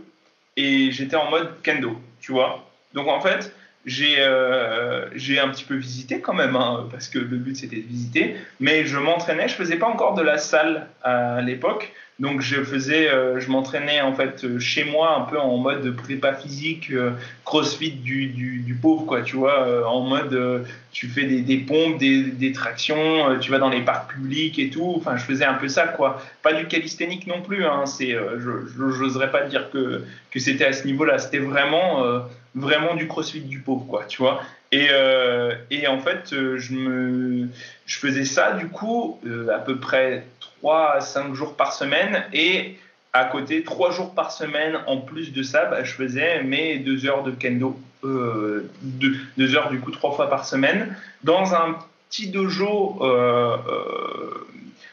et 0.57 0.93
j'étais 0.93 1.17
en 1.17 1.29
mode 1.31 1.51
kendo, 1.63 1.99
tu 2.21 2.33
vois. 2.33 2.65
Donc, 2.95 3.09
en 3.09 3.21
fait, 3.21 3.53
euh, 4.01 5.09
j'ai 5.15 5.39
un 5.39 5.49
petit 5.49 5.65
peu 5.65 5.77
visité 5.77 6.21
quand 6.21 6.35
même, 6.35 6.57
hein, 6.57 6.89
parce 6.91 7.09
que 7.09 7.19
le 7.19 7.37
but 7.37 7.57
c'était 7.57 7.77
de 7.77 7.87
visiter, 7.87 8.37
mais 8.59 8.85
je 8.85 8.99
m'entraînais, 8.99 9.49
je 9.49 9.55
faisais 9.55 9.77
pas 9.77 9.87
encore 9.87 10.15
de 10.15 10.23
la 10.23 10.39
salle 10.39 10.89
à 11.03 11.41
l'époque, 11.41 11.93
donc 12.19 12.41
je 12.41 12.63
faisais, 12.63 13.11
euh, 13.11 13.41
je 13.41 13.51
m'entraînais 13.51 14.01
en 14.01 14.15
fait 14.15 14.59
chez 14.59 14.85
moi 14.85 15.19
un 15.19 15.21
peu 15.23 15.39
en 15.39 15.59
mode 15.59 15.95
prépa 15.97 16.33
physique, 16.33 16.91
euh, 16.91 17.11
crossfit 17.45 17.91
du, 17.91 18.29
du, 18.29 18.75
pauvre 18.81 19.05
quoi, 19.07 19.23
tu 19.23 19.37
vois, 19.37 19.89
en 19.89 20.01
mode 20.01 20.67
tu 20.93 21.09
fais 21.09 21.25
des, 21.25 21.41
des 21.41 21.59
pompes, 21.59 21.99
des, 21.99 22.23
des 22.23 22.53
tractions, 22.53 23.39
tu 23.41 23.51
vas 23.51 23.59
dans 23.59 23.71
les 23.71 23.83
parcs 23.83 24.13
publics 24.13 24.59
et 24.59 24.71
tout, 24.71 24.95
enfin 24.97 25.17
je 25.17 25.25
faisais 25.25 25.45
un 25.45 25.55
peu 25.55 25.69
ça 25.69 25.87
quoi, 25.87 26.23
pas 26.43 26.53
du 26.53 26.67
calisthénique 26.67 27.27
non 27.27 27.43
plus, 27.43 27.65
hein, 27.65 27.87
c'est, 27.87 28.11
je 28.11 28.83
n'oserais 29.03 29.31
pas 29.31 29.45
dire 29.45 29.71
que, 29.71 30.03
que 30.31 30.41
c'était 30.41 30.67
à 30.67 30.73
ce 30.73 30.87
niveau-là, 30.87 31.19
c'était 31.19 31.39
vraiment 31.39 32.23
vraiment 32.57 32.95
du 32.95 33.07
crossfit 33.07 33.43
du 33.43 33.61
pauvre, 33.61 33.87
quoi, 33.87 34.05
tu 34.09 34.19
vois. 34.19 34.41
Et, 34.73 34.89
euh, 34.91 35.55
et 35.71 35.87
en 35.87 36.01
fait, 36.01 36.33
euh, 36.33 36.59
je, 36.59 36.73
me, 36.73 37.49
je 37.85 37.99
faisais 37.99 38.25
ça, 38.25 38.53
du 38.53 38.69
coup, 38.69 39.21
euh, 39.27 39.49
à 39.55 39.59
peu 39.59 39.79
près 39.79 40.25
3 40.59 40.95
à 40.97 41.01
5 41.01 41.35
jours 41.35 41.55
par 41.57 41.73
semaine. 41.73 42.25
Et 42.33 42.77
à 43.13 43.25
côté, 43.25 43.63
3 43.63 43.91
jours 43.93 44.15
par 44.15 44.31
semaine, 44.31 44.79
en 44.87 44.99
plus 44.99 45.33
de 45.33 45.43
ça, 45.43 45.65
bah, 45.67 45.85
je 45.85 45.93
faisais 45.93 46.43
mes 46.43 46.79
2 46.79 47.07
heures 47.07 47.23
de 47.23 47.31
kendo. 47.31 47.79
2 48.03 49.57
heures, 49.57 49.71
du 49.71 49.81
coup, 49.81 49.91
3 49.91 50.13
fois 50.13 50.29
par 50.29 50.45
semaine. 50.45 50.97
Dans 51.25 51.55
un 51.55 51.77
petit 52.09 52.29
dojo 52.29 52.99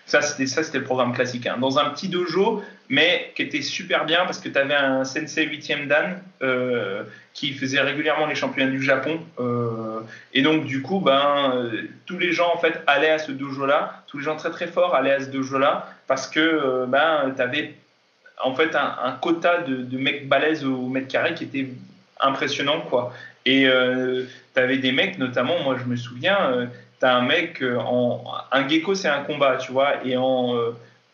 ça, 0.06 0.22
c'était 0.22 0.48
ça, 0.48 0.64
c'était 0.64 0.80
le 0.80 0.84
programme 0.84 1.14
classique. 1.14 1.48
Hein. 1.48 1.58
Dans 1.60 1.80
un 1.80 1.90
petit 1.90 2.10
dojo, 2.10 2.62
mais 2.94 3.32
qui 3.36 3.42
était 3.42 3.64
super 3.64 4.06
bien 4.06 4.24
parce 4.26 4.38
que 4.38 4.50
tu 4.50 4.58
avais 4.58 4.76
un 4.76 5.04
sensei 5.04 5.48
8e 5.48 5.88
dan 5.88 6.22
euh, 6.44 7.02
qui 7.34 7.54
faisait 7.54 7.82
régulièrement 7.82 8.28
les 8.28 8.36
championnats 8.36 8.70
du 8.70 8.84
Japon. 8.84 9.20
Euh, 9.40 10.02
et 10.32 10.44
donc, 10.44 10.66
du 10.66 10.84
coup, 10.84 11.00
ben, 11.00 11.54
euh, 11.56 11.88
tous 12.06 12.20
les 12.20 12.34
gens 12.34 12.54
en 12.54 12.60
fait 12.60 12.84
allaient 12.86 13.10
à 13.10 13.18
ce 13.18 13.32
dojo-là. 13.32 14.04
Tous 14.06 14.20
les 14.20 14.24
gens 14.24 14.36
très 14.36 14.52
très 14.52 14.68
forts 14.68 14.94
allaient 14.94 15.14
à 15.14 15.22
ce 15.22 15.32
dojo-là 15.32 15.90
parce 16.06 16.28
que 16.28 16.86
ben, 16.86 17.34
tu 17.36 17.42
avais 17.42 17.74
en 18.44 18.54
fait 18.54 18.76
un, 18.76 19.18
quota 19.20 19.62
de, 19.62 19.98
mecs 19.98 20.30
balèzes 20.30 20.64
au 20.64 20.88
mètre 20.88 21.08
carré 21.08 21.34
qui 21.34 21.46
était 21.46 21.70
impressionnant, 22.20 22.82
quoi. 22.82 23.12
Et 23.48 23.64
tu 23.64 24.60
avais 24.62 24.78
des 24.78 24.92
mecs, 24.92 25.18
notamment, 25.18 25.64
moi 25.64 25.78
je 25.80 25.90
me 25.90 25.96
souviens 25.96 26.70
un 27.02 27.22
mec, 27.22 27.64
en, 27.64 28.24
un 28.52 28.68
gecko 28.70 28.94
c'est 28.94 29.10
un 29.10 29.24
combat, 29.24 29.58
tu 29.58 29.72
vois, 29.72 30.06
et 30.06 30.16
en, 30.16 30.56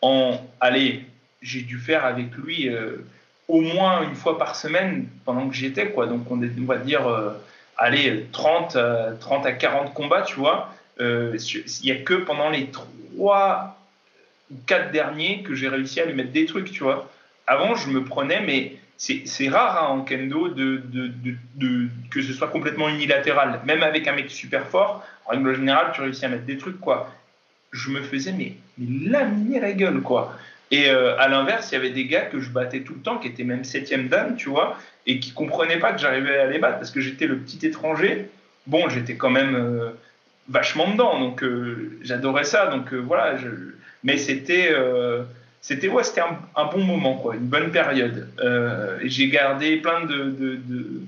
en 0.02 0.40
allez, 0.60 1.04
j'ai 1.42 1.62
dû 1.62 1.78
faire 1.78 2.04
avec 2.04 2.34
lui 2.36 2.68
euh, 2.68 3.04
au 3.48 3.60
moins 3.60 4.02
une 4.02 4.14
fois 4.14 4.38
par 4.38 4.56
semaine 4.56 5.08
pendant 5.24 5.48
que 5.48 5.54
j'y 5.54 5.66
étais, 5.66 5.90
quoi. 5.90 6.06
Donc 6.06 6.30
on, 6.30 6.38
va 6.64 6.76
dire, 6.76 7.02
allez, 7.76 8.26
30, 8.32 8.76
30 9.18 9.46
à 9.46 9.52
40 9.52 9.92
combats, 9.92 10.22
tu 10.22 10.36
vois. 10.36 10.72
Il 10.98 11.36
n'y 11.82 11.90
a 11.90 11.96
que 11.96 12.14
pendant 12.14 12.50
les 12.50 12.66
3 12.66 13.76
ou 14.50 14.56
4 14.66 14.92
derniers 14.92 15.42
que 15.42 15.54
j'ai 15.54 15.68
réussi 15.68 16.00
à 16.00 16.04
lui 16.04 16.14
mettre 16.14 16.32
des 16.32 16.46
trucs, 16.46 16.70
tu 16.70 16.84
vois. 16.84 17.10
Avant, 17.46 17.74
je 17.74 17.88
me 17.90 18.04
prenais, 18.04 18.40
mais 18.40 18.76
c'est 18.96 19.48
rare 19.48 19.82
hein, 19.82 19.88
en 19.88 20.02
kendo 20.02 20.54
que 22.10 22.22
ce 22.22 22.32
soit 22.32 22.48
complètement 22.48 22.88
unilatéral. 22.88 23.60
Même 23.64 23.82
avec 23.82 24.06
un 24.06 24.12
mec 24.12 24.30
super 24.30 24.66
fort, 24.66 25.04
en 25.26 25.30
règle 25.30 25.54
générale, 25.54 25.92
tu 25.94 26.02
réussis 26.02 26.26
à 26.26 26.28
mettre 26.28 26.44
des 26.44 26.58
trucs, 26.58 26.78
quoi. 26.80 27.10
Je 27.72 27.90
me 27.90 28.02
faisais, 28.02 28.32
mais 28.32 28.54
laminer 28.78 29.60
la 29.60 29.72
gueule, 29.72 30.02
quoi. 30.02 30.36
Et 30.70 30.88
euh, 30.88 31.18
à 31.18 31.28
l'inverse, 31.28 31.70
il 31.70 31.74
y 31.74 31.78
avait 31.78 31.90
des 31.90 32.06
gars 32.06 32.22
que 32.22 32.40
je 32.40 32.50
battais 32.50 32.80
tout 32.80 32.94
le 32.94 33.00
temps, 33.00 33.18
qui 33.18 33.28
étaient 33.28 33.44
même 33.44 33.64
septième 33.64 34.08
dan, 34.08 34.36
tu 34.36 34.48
vois, 34.48 34.78
et 35.06 35.18
qui 35.18 35.32
comprenaient 35.32 35.78
pas 35.78 35.92
que 35.92 35.98
j'arrivais 35.98 36.38
à 36.38 36.46
les 36.46 36.58
battre 36.58 36.78
parce 36.78 36.90
que 36.90 37.00
j'étais 37.00 37.26
le 37.26 37.38
petit 37.38 37.66
étranger. 37.66 38.30
Bon, 38.66 38.88
j'étais 38.88 39.16
quand 39.16 39.30
même 39.30 39.56
euh, 39.56 39.90
vachement 40.48 40.88
dedans, 40.90 41.18
donc 41.18 41.42
euh, 41.42 41.98
j'adorais 42.02 42.44
ça. 42.44 42.66
Donc 42.66 42.92
voilà, 42.94 43.34
mais 44.04 44.16
c'était 44.16 44.72
c'était 45.60 45.88
ouais, 45.88 46.04
c'était 46.04 46.22
un, 46.22 46.64
bon 46.66 46.84
moment, 46.84 47.16
quoi, 47.16 47.34
une 47.34 47.48
bonne 47.48 47.70
période. 47.70 48.28
J'ai 49.02 49.28
gardé 49.28 49.76
plein 49.78 50.02
de, 50.06 50.24
de, 50.24 50.56
de 50.56 51.02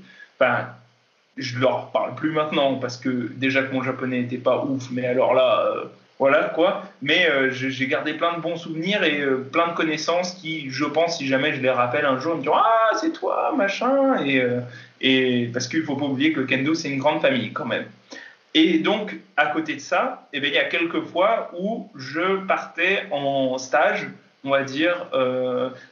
je 1.37 1.59
leur 1.59 1.91
parle 1.91 2.15
plus 2.15 2.31
maintenant 2.31 2.77
parce 2.77 2.97
que 2.97 3.31
déjà 3.35 3.63
que 3.63 3.73
mon 3.73 3.83
japonais 3.83 4.21
n'était 4.21 4.39
pas 4.39 4.65
ouf, 4.65 4.91
mais 4.91 5.07
alors 5.07 5.35
là, 5.35 5.85
voilà 6.23 6.53
quoi. 6.55 6.85
Mais 7.03 7.29
euh, 7.29 7.51
j'ai 7.51 7.87
gardé 7.89 8.15
plein 8.15 8.37
de 8.37 8.41
bons 8.41 8.55
souvenirs 8.55 9.03
et 9.03 9.23
euh, 9.23 9.39
plein 9.39 9.67
de 9.67 9.75
connaissances 9.75 10.35
qui, 10.35 10.71
je 10.71 10.85
pense, 10.85 11.19
si 11.19 11.27
jamais 11.27 11.53
je 11.53 11.61
les 11.61 11.69
rappelle 11.69 12.07
un 12.07 12.21
jour, 12.21 12.37
me 12.37 12.43
diront 12.43 12.59
Ah, 12.59 12.91
c'est 13.01 13.13
toi, 13.13 13.53
machin. 13.57 14.25
Et, 14.25 14.41
et 15.01 15.51
parce 15.53 15.67
qu'il 15.67 15.83
faut 15.83 15.97
pas 15.97 16.05
oublier 16.05 16.33
que 16.33 16.39
le 16.39 16.47
kendo, 16.47 16.75
c'est 16.75 16.91
une 16.91 17.01
grande 17.01 17.21
famille 17.21 17.53
quand 17.53 17.67
même. 17.67 17.87
Et 18.55 18.79
donc, 18.79 19.17
à 19.37 19.47
côté 19.47 19.75
de 19.75 19.81
ça, 19.81 20.29
eh 20.33 20.39
bien, 20.39 20.51
il 20.51 20.55
y 20.55 20.59
a 20.59 20.67
quelques 20.67 21.03
fois 21.07 21.51
où 21.59 21.91
je 21.97 22.47
partais 22.47 23.03
en 23.11 23.59
stage, 23.59 24.07
on 24.45 24.51
va 24.51 24.63
dire, 24.63 24.95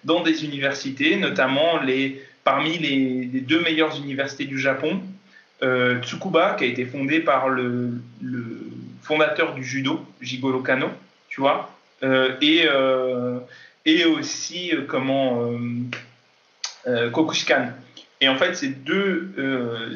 dans 0.04 0.22
des 0.22 0.44
universités, 0.44 1.16
notamment 1.16 1.80
les, 1.80 2.22
parmi 2.44 2.78
les, 2.78 3.40
deux 3.40 3.62
meilleures 3.62 3.96
universités 3.96 4.44
du 4.44 4.60
Japon, 4.60 5.00
euh, 5.62 6.00
Tsukuba, 6.00 6.54
qui 6.54 6.64
a 6.64 6.66
été 6.68 6.86
fondé 6.86 7.20
par 7.20 7.48
le, 7.48 8.00
fondateur 9.10 9.54
du 9.54 9.64
judo, 9.64 10.06
Jigoro 10.20 10.60
Kano, 10.60 10.86
tu 11.28 11.40
vois, 11.40 11.68
euh, 12.04 12.36
et, 12.40 12.62
euh, 12.66 13.40
et 13.84 14.04
aussi 14.04 14.72
comment 14.86 15.50
Kokushikan. 17.12 17.70
Et 18.20 18.28
en 18.28 18.36
fait, 18.36 18.54
ces 18.54 18.68
deux 18.68 19.32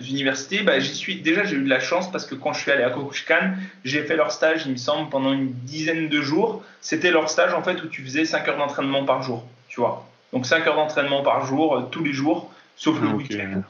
universités, 0.08 0.62
bah, 0.62 0.80
j'y 0.80 0.94
suis 0.94 1.20
déjà 1.20 1.44
j'ai 1.44 1.54
eu 1.54 1.62
de 1.62 1.68
la 1.68 1.78
chance 1.78 2.10
parce 2.10 2.26
que 2.26 2.34
quand 2.34 2.52
je 2.54 2.60
suis 2.60 2.72
allé 2.72 2.82
à 2.82 2.90
Kokushikan, 2.90 3.52
j'ai 3.84 4.02
fait 4.02 4.16
leur 4.16 4.32
stage, 4.32 4.62
il 4.66 4.72
me 4.72 4.76
semble, 4.76 5.10
pendant 5.10 5.32
une 5.32 5.52
dizaine 5.52 6.08
de 6.08 6.20
jours. 6.20 6.64
C'était 6.80 7.12
leur 7.12 7.30
stage 7.30 7.54
en 7.54 7.62
fait 7.62 7.80
où 7.84 7.86
tu 7.86 8.02
faisais 8.02 8.24
5 8.24 8.48
heures 8.48 8.58
d'entraînement 8.58 9.04
par 9.04 9.22
jour, 9.22 9.46
tu 9.68 9.78
vois. 9.78 10.08
Donc 10.32 10.44
5 10.44 10.66
heures 10.66 10.76
d'entraînement 10.76 11.22
par 11.22 11.46
jour, 11.46 11.88
tous 11.92 12.02
les 12.02 12.12
jours, 12.12 12.52
sauf 12.76 13.00
le 13.00 13.08
week-end 13.08 13.62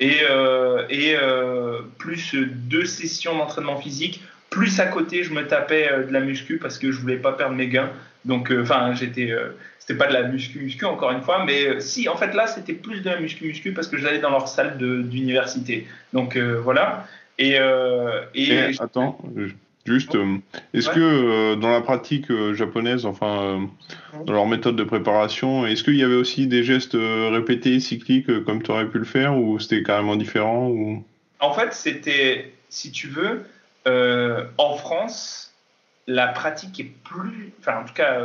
et, 0.00 0.22
euh, 0.28 0.86
et 0.88 1.14
euh, 1.14 1.82
plus 1.98 2.34
deux 2.34 2.86
sessions 2.86 3.36
d'entraînement 3.36 3.76
physique. 3.76 4.22
Plus 4.50 4.80
à 4.80 4.86
côté, 4.86 5.22
je 5.22 5.32
me 5.32 5.46
tapais 5.46 5.90
euh, 5.90 6.04
de 6.04 6.12
la 6.12 6.20
muscu 6.20 6.58
parce 6.58 6.78
que 6.78 6.90
je 6.92 7.00
voulais 7.00 7.16
pas 7.16 7.32
perdre 7.32 7.54
mes 7.54 7.68
gains. 7.68 7.90
Donc, 8.24 8.52
enfin, 8.54 8.92
j'étais, 8.94 9.34
c'était 9.78 9.94
pas 9.94 10.06
de 10.06 10.12
la 10.12 10.24
muscu 10.24 10.58
muscu 10.58 10.84
encore 10.84 11.10
une 11.10 11.22
fois, 11.22 11.42
mais 11.46 11.80
si, 11.80 12.06
en 12.06 12.18
fait 12.18 12.34
là, 12.34 12.46
c'était 12.46 12.74
plus 12.74 13.00
de 13.00 13.08
la 13.08 13.18
muscu 13.18 13.46
muscu 13.46 13.72
parce 13.72 13.88
que 13.88 13.96
j'allais 13.96 14.18
dans 14.18 14.28
leur 14.28 14.46
salle 14.46 14.76
d'université. 14.76 15.86
Donc 16.12 16.36
voilà. 16.36 17.06
Et, 17.38 17.56
et, 18.34 18.48
et 18.48 18.74
attends, 18.78 19.18
Juste, 19.86 20.14
euh, 20.14 20.36
est-ce 20.74 20.90
que 20.90 21.00
euh, 21.00 21.56
dans 21.56 21.70
la 21.70 21.80
pratique 21.80 22.30
euh, 22.30 22.52
japonaise, 22.52 23.06
enfin, 23.06 23.66
dans 24.26 24.32
leur 24.34 24.46
méthode 24.46 24.76
de 24.76 24.84
préparation, 24.84 25.66
est-ce 25.66 25.82
qu'il 25.82 25.96
y 25.96 26.02
avait 26.02 26.16
aussi 26.16 26.46
des 26.46 26.62
gestes 26.62 26.96
répétés, 26.96 27.80
cycliques, 27.80 28.44
comme 28.44 28.62
tu 28.62 28.70
aurais 28.70 28.88
pu 28.88 28.98
le 28.98 29.04
faire, 29.04 29.38
ou 29.38 29.58
c'était 29.58 29.82
carrément 29.82 30.16
différent 30.16 30.68
ou... 30.68 31.02
En 31.40 31.54
fait, 31.54 31.72
c'était, 31.72 32.52
si 32.68 32.92
tu 32.92 33.08
veux, 33.08 33.42
en 33.86 34.76
France, 34.76 35.52
la 36.06 36.28
pratique 36.28 36.80
est 36.80 36.92
plus, 37.04 37.52
enfin, 37.60 37.80
en 37.80 37.84
tout 37.84 37.94
cas, 37.94 38.18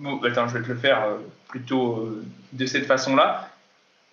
bon, 0.00 0.22
attends, 0.24 0.48
je 0.48 0.58
vais 0.58 0.64
te 0.64 0.68
le 0.68 0.78
faire 0.78 1.04
euh, 1.04 1.18
plutôt 1.48 1.98
euh, 1.98 2.24
de 2.52 2.66
cette 2.66 2.86
façon-là. 2.86 3.50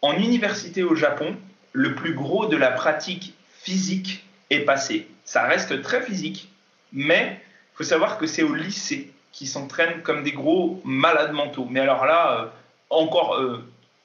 En 0.02 0.14
université 0.14 0.84
au 0.84 0.96
Japon, 0.96 1.36
le 1.74 1.96
plus 1.96 2.14
gros 2.14 2.46
de 2.46 2.58
la 2.58 2.72
pratique 2.72 3.34
physique 3.52 4.26
est 4.50 4.60
passé. 4.60 5.08
Ça 5.26 5.44
reste 5.44 5.82
très 5.82 6.02
physique, 6.02 6.52
mais 6.94 7.42
il 7.74 7.78
faut 7.78 7.84
savoir 7.84 8.18
que 8.18 8.28
c'est 8.28 8.44
au 8.44 8.54
lycée 8.54 9.12
qui 9.32 9.48
s'entraînent 9.48 10.02
comme 10.02 10.24
des 10.24 10.32
gros 10.32 10.82
malades 10.84 11.34
mentaux. 11.34 11.68
Mais 11.70 11.80
alors 11.80 12.06
là, 12.06 12.42
euh, 12.42 12.46
encore 12.90 13.40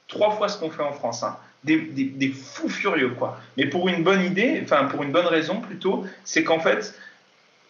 trois 0.08 0.32
fois 0.32 0.48
ce 0.48 0.58
qu'on 0.58 0.70
fait 0.70 0.82
en 0.82 0.92
France. 0.92 1.22
Hein. 1.22 1.38
Des, 1.64 2.32
fous 2.32 2.68
furieux, 2.68 3.10
quoi. 3.10 3.40
Mais 3.56 3.66
pour 3.66 3.88
une 3.88 4.02
bonne 4.02 4.24
idée, 4.24 4.60
enfin 4.64 4.84
pour 4.86 5.02
une 5.02 5.12
bonne 5.12 5.26
raison 5.26 5.60
plutôt, 5.60 6.04
c'est 6.24 6.42
qu'en 6.42 6.58
fait, 6.58 6.98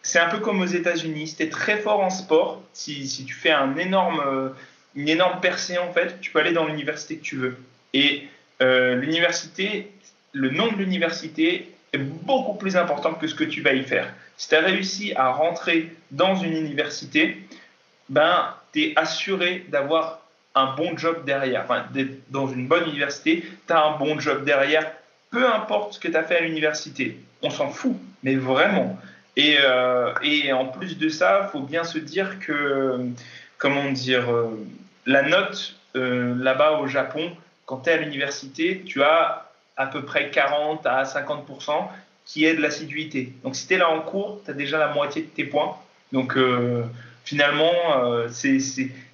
c'est 0.03 0.19
un 0.19 0.29
peu 0.29 0.39
comme 0.39 0.61
aux 0.63 0.67
États-Unis. 0.67 1.29
Si 1.29 1.37
tu 1.37 1.43
es 1.43 1.49
très 1.49 1.77
fort 1.77 2.01
en 2.01 2.11
sport, 2.11 2.63
si, 2.73 3.07
si 3.07 3.25
tu 3.25 3.35
fais 3.35 3.51
un 3.51 3.77
énorme, 3.77 4.55
une 4.95 5.09
énorme 5.09 5.41
percée, 5.41 5.79
en 5.79 5.93
fait, 5.93 6.21
tu 6.21 6.31
peux 6.31 6.39
aller 6.39 6.53
dans 6.53 6.67
l'université 6.67 7.17
que 7.17 7.23
tu 7.23 7.37
veux. 7.37 7.57
Et 7.93 8.29
euh, 8.63 8.97
l'université, 8.97 9.93
le 10.33 10.51
nom 10.51 10.71
de 10.71 10.77
l'université 10.77 11.73
est 11.93 11.99
beaucoup 11.99 12.55
plus 12.55 12.77
important 12.77 13.15
que 13.15 13.27
ce 13.27 13.35
que 13.35 13.45
tu 13.45 13.61
vas 13.61 13.75
y 13.75 13.83
faire. 13.83 14.13
Si 14.37 14.49
tu 14.49 14.55
as 14.55 14.61
réussi 14.61 15.13
à 15.15 15.31
rentrer 15.31 15.93
dans 16.11 16.37
une 16.37 16.57
université, 16.57 17.43
ben, 18.09 18.55
tu 18.73 18.83
es 18.83 18.93
assuré 18.97 19.67
d'avoir 19.69 20.22
un 20.55 20.75
bon 20.75 20.97
job 20.97 21.25
derrière. 21.25 21.63
Enfin, 21.65 21.85
dans 22.31 22.49
une 22.49 22.67
bonne 22.67 22.89
université, 22.89 23.45
tu 23.67 23.73
as 23.73 23.85
un 23.85 23.97
bon 23.97 24.19
job 24.19 24.45
derrière, 24.45 24.91
peu 25.31 25.47
importe 25.47 25.95
ce 25.95 26.01
que 26.01 26.09
tu 26.09 26.17
as 26.17 26.23
fait 26.23 26.39
à 26.39 26.41
l'université. 26.41 27.19
On 27.43 27.51
s'en 27.51 27.69
fout, 27.69 27.97
mais 28.23 28.37
vraiment. 28.37 28.99
Et, 29.37 29.57
euh, 29.61 30.13
en 30.53 30.67
plus 30.67 30.99
de 30.99 31.09
ça, 31.09 31.49
il 31.49 31.51
faut 31.53 31.65
bien 31.65 31.85
se 31.85 31.99
dire 31.99 32.39
que, 32.39 33.07
comment 33.59 33.91
dire, 33.91 34.31
euh, 34.31 34.51
la 35.07 35.23
note 35.23 35.77
là-bas 35.95 36.79
au 36.81 36.87
Japon, 36.87 37.33
quand 37.67 37.79
tu 37.79 37.91
es 37.91 37.93
à 37.93 37.97
l'université, 37.99 38.83
tu 38.85 39.03
as 39.03 39.51
à 39.77 39.87
peu 39.87 40.03
près 40.03 40.31
40 40.31 40.87
à 40.87 41.05
50% 41.05 41.89
qui 42.25 42.45
est 42.45 42.55
de 42.55 42.63
l'assiduité. 42.63 43.33
Donc 43.43 43.57
si 43.57 43.67
tu 43.67 43.75
es 43.75 43.79
là 43.79 43.91
en 43.91 44.01
cours, 44.01 44.41
tu 44.45 44.51
as 44.51 44.55
déjà 44.55 44.79
la 44.79 44.89
moitié 44.89 45.23
de 45.23 45.29
tes 45.29 45.45
points. 45.45 45.77
Donc 46.13 46.37
euh, 46.37 46.85
finalement, 47.25 47.73
euh, 47.97 48.29
c'est, 48.31 48.59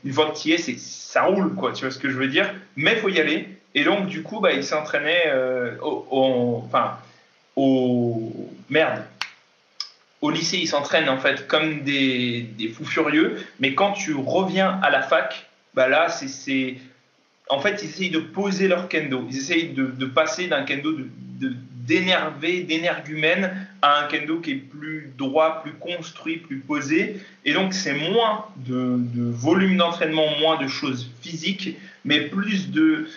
une 0.05 0.13
fois 0.13 0.31
que 0.31 0.39
tu 0.39 0.49
y 0.49 0.53
es, 0.53 0.59
ça 0.59 1.23
roule, 1.25 1.55
tu 1.75 1.83
vois 1.83 1.91
ce 1.91 1.99
que 1.99 2.11
je 2.11 2.17
veux 2.17 2.29
dire? 2.29 2.53
Mais 2.77 2.93
il 2.93 2.99
faut 2.99 3.09
y 3.09 3.21
aller. 3.21 3.49
Et 3.75 3.85
donc 3.85 4.07
du 4.07 4.23
coup, 4.23 4.41
bah, 4.41 4.53
il 4.53 4.65
s'entraînait 4.65 5.25
euh, 5.27 5.77
au, 5.81 6.63
enfin, 6.67 6.99
au... 7.57 8.51
Merde. 8.71 9.03
Au 10.21 10.31
lycée, 10.31 10.59
ils 10.59 10.67
s'entraînent 10.67 11.09
en 11.09 11.19
fait 11.19 11.47
comme 11.47 11.83
des, 11.83 12.75
fous 12.75 12.85
furieux. 12.85 13.37
Mais 13.61 13.75
quand 13.75 13.93
tu 13.93 14.15
reviens 14.15 14.81
à 14.83 14.91
la 14.91 15.03
fac, 15.03 15.49
bah 15.75 15.89
là, 15.89 16.09
c'est 16.09 16.77
en 17.51 17.61
fait, 17.61 17.81
ils 17.83 17.89
essayent 17.89 18.11
de 18.11 18.19
poser 18.19 18.69
leur 18.69 18.89
kendo. 18.89 19.27
Ils 19.31 19.39
essayent 19.39 19.69
de, 19.69 20.07
passer 20.07 20.49
d'un 20.49 20.65
kendo 20.65 20.93
d'énervé, 21.89 22.63
d'énergumène, 22.63 23.67
à 23.83 24.01
un 24.01 24.09
kendo 24.09 24.41
qui 24.41 24.53
est 24.53 24.55
plus 24.57 25.11
droit, 25.17 25.63
plus 25.63 25.73
construit, 25.73 26.37
plus 26.37 26.59
posé. 26.59 27.21
Et 27.45 27.55
donc, 27.55 27.73
c'est 27.73 27.95
moins 27.95 28.45
de, 28.57 29.01
volume 29.17 29.79
d'entraînement, 29.79 30.39
moins 30.39 30.63
de 30.63 30.69
choses 30.69 31.11
physiques, 31.23 31.77
mais 32.05 32.21
plus 32.21 32.71
de, 32.71 33.09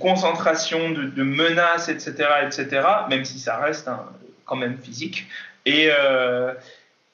concentration, 0.00 0.90
de, 0.90 1.22
menaces, 1.22 1.88
etc., 1.88 2.14
etc., 2.46 2.86
même 3.10 3.24
si 3.24 3.38
ça 3.38 3.58
reste 3.58 3.88
quand 4.46 4.56
même 4.56 4.78
physique. 4.78 5.26
Et, 5.66 5.88
euh, 5.90 6.54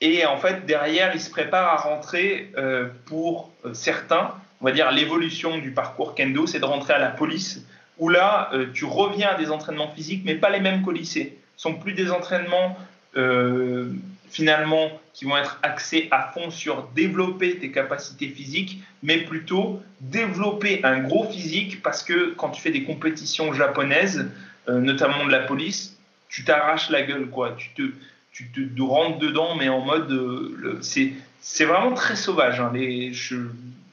et 0.00 0.24
en 0.24 0.38
fait, 0.38 0.64
derrière, 0.64 1.14
ils 1.14 1.20
se 1.20 1.30
préparent 1.30 1.72
à 1.72 1.76
rentrer 1.76 2.50
euh, 2.56 2.86
pour 3.06 3.50
euh, 3.66 3.74
certains 3.74 4.34
on 4.60 4.64
va 4.64 4.72
dire, 4.72 4.90
l'évolution 4.90 5.58
du 5.58 5.70
parcours 5.70 6.14
kendo, 6.14 6.46
c'est 6.46 6.58
de 6.58 6.64
rentrer 6.64 6.94
à 6.94 6.98
la 6.98 7.10
police, 7.10 7.64
où 7.98 8.08
là, 8.08 8.50
euh, 8.52 8.66
tu 8.72 8.84
reviens 8.84 9.30
à 9.30 9.34
des 9.34 9.50
entraînements 9.50 9.90
physiques, 9.90 10.22
mais 10.24 10.34
pas 10.34 10.50
les 10.50 10.60
mêmes 10.60 10.82
qu'au 10.82 10.92
lycée. 10.92 11.36
Ce 11.56 11.62
sont 11.62 11.74
plus 11.74 11.92
des 11.92 12.10
entraînements, 12.10 12.76
euh, 13.16 13.90
finalement, 14.30 14.90
qui 15.14 15.24
vont 15.24 15.36
être 15.36 15.58
axés 15.62 16.08
à 16.10 16.30
fond 16.32 16.50
sur 16.50 16.88
développer 16.94 17.58
tes 17.58 17.72
capacités 17.72 18.28
physiques, 18.28 18.80
mais 19.02 19.18
plutôt 19.18 19.82
développer 20.00 20.84
un 20.84 21.00
gros 21.00 21.28
physique, 21.28 21.82
parce 21.82 22.02
que 22.02 22.34
quand 22.36 22.50
tu 22.50 22.62
fais 22.62 22.70
des 22.70 22.84
compétitions 22.84 23.52
japonaises, 23.52 24.30
euh, 24.68 24.80
notamment 24.80 25.26
de 25.26 25.32
la 25.32 25.40
police, 25.40 25.98
tu 26.28 26.44
t'arraches 26.44 26.90
la 26.90 27.02
gueule, 27.02 27.26
quoi. 27.26 27.56
Tu 27.56 27.70
te, 27.74 28.82
rentres 28.82 29.18
dedans, 29.18 29.56
mais 29.56 29.68
en 29.68 29.80
mode... 29.80 30.78
c'est 30.82 31.64
vraiment 31.64 31.92
très 31.94 32.14
sauvage. 32.14 32.60
Hein. 32.60 32.70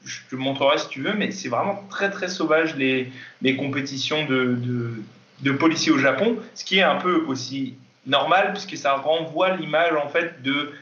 Je 0.06 0.20
te 0.30 0.36
montrerai 0.36 0.78
si 0.78 0.88
tu 0.88 1.02
veux, 1.02 1.14
mais 1.14 1.30
c'est 1.32 1.48
vraiment 1.48 1.84
très 1.90 2.10
très 2.10 2.28
sauvage 2.28 2.76
les, 2.76 3.10
les 3.42 3.56
compétitions 3.56 4.24
de, 4.24 4.58
de, 5.40 5.52
policiers 5.52 5.92
au 5.92 5.98
Japon, 5.98 6.38
ce 6.54 6.64
qui 6.64 6.78
est 6.78 6.82
un 6.82 6.96
peu 6.96 7.24
aussi 7.26 7.74
normal 8.06 8.52
puisque 8.52 8.76
ça 8.76 8.94
renvoie 8.94 9.56
l'image 9.56 9.92
en 9.94 10.08
fait 10.08 10.42
de 10.42 10.72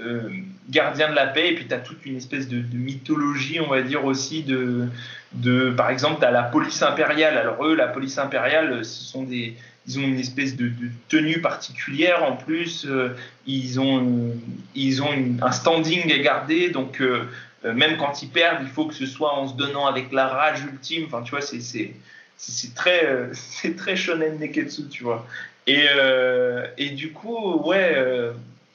euh, 0.00 0.30
gardien 0.70 1.10
de 1.10 1.14
la 1.14 1.26
paix 1.26 1.50
et 1.50 1.54
puis 1.54 1.66
tu 1.66 1.74
as 1.74 1.78
toute 1.78 2.04
une 2.06 2.16
espèce 2.16 2.48
de, 2.48 2.62
mythologie 2.72 3.60
on 3.60 3.68
va 3.68 3.82
dire 3.82 4.04
aussi 4.06 4.42
de, 4.42 4.88
de 5.34 5.70
par 5.70 5.90
exemple 5.90 6.16
tu 6.20 6.24
as 6.24 6.30
la 6.30 6.42
police 6.42 6.82
impériale. 6.82 7.36
Alors 7.36 7.64
eux 7.66 7.76
la 7.76 7.88
police 7.88 8.16
impériale 8.16 8.84
ce 8.84 9.04
sont 9.04 9.24
des 9.24 9.54
ils 9.86 9.98
ont 9.98 10.02
une 10.02 10.18
espèce 10.18 10.56
de, 10.56 10.70
tenue 11.08 11.40
particulière 11.40 12.22
en 12.22 12.36
plus 12.36 12.86
euh, 12.86 13.16
ils 13.46 13.80
ont 13.80 14.34
ils 14.74 15.02
ont 15.02 15.10
un 15.42 15.52
standing 15.52 16.12
à 16.12 16.18
garder 16.18 16.70
donc 16.70 17.00
euh, 17.00 17.04
euh, 17.14 17.24
même 17.64 17.96
quand 17.96 18.22
ils 18.22 18.28
perdent, 18.28 18.62
il 18.62 18.68
faut 18.68 18.86
que 18.86 18.94
ce 18.94 19.06
soit 19.06 19.34
en 19.34 19.48
se 19.48 19.54
donnant 19.54 19.86
avec 19.86 20.12
la 20.12 20.26
rage 20.26 20.64
ultime. 20.64 21.04
Enfin, 21.06 21.22
tu 21.22 21.30
vois, 21.30 21.40
c'est, 21.40 21.60
c'est, 21.60 21.94
c'est 22.36 22.74
très, 22.74 23.04
euh, 23.06 23.28
c'est 23.32 23.76
très 23.76 23.96
shonen 23.96 24.38
neketsu, 24.38 24.88
tu 24.88 25.04
vois. 25.04 25.26
Et, 25.66 25.86
euh, 25.96 26.66
et 26.76 26.90
du 26.90 27.12
coup, 27.12 27.56
ouais, 27.64 27.96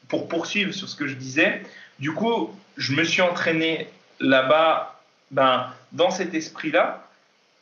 pour 0.08 0.30
poursuivre 0.30 0.73
sur 0.73 0.88
ce 0.88 0.95
que 0.95 1.06
je 1.08 1.15
disais, 1.15 1.62
du 2.00 2.13
coup, 2.13 2.56
je 2.78 2.93
me 2.93 3.04
suis 3.04 3.21
entraîné 3.21 3.89
là-bas, 4.19 5.02
ben, 5.32 5.67
dans 5.91 6.12
cet 6.12 6.34
esprit-là. 6.34 7.04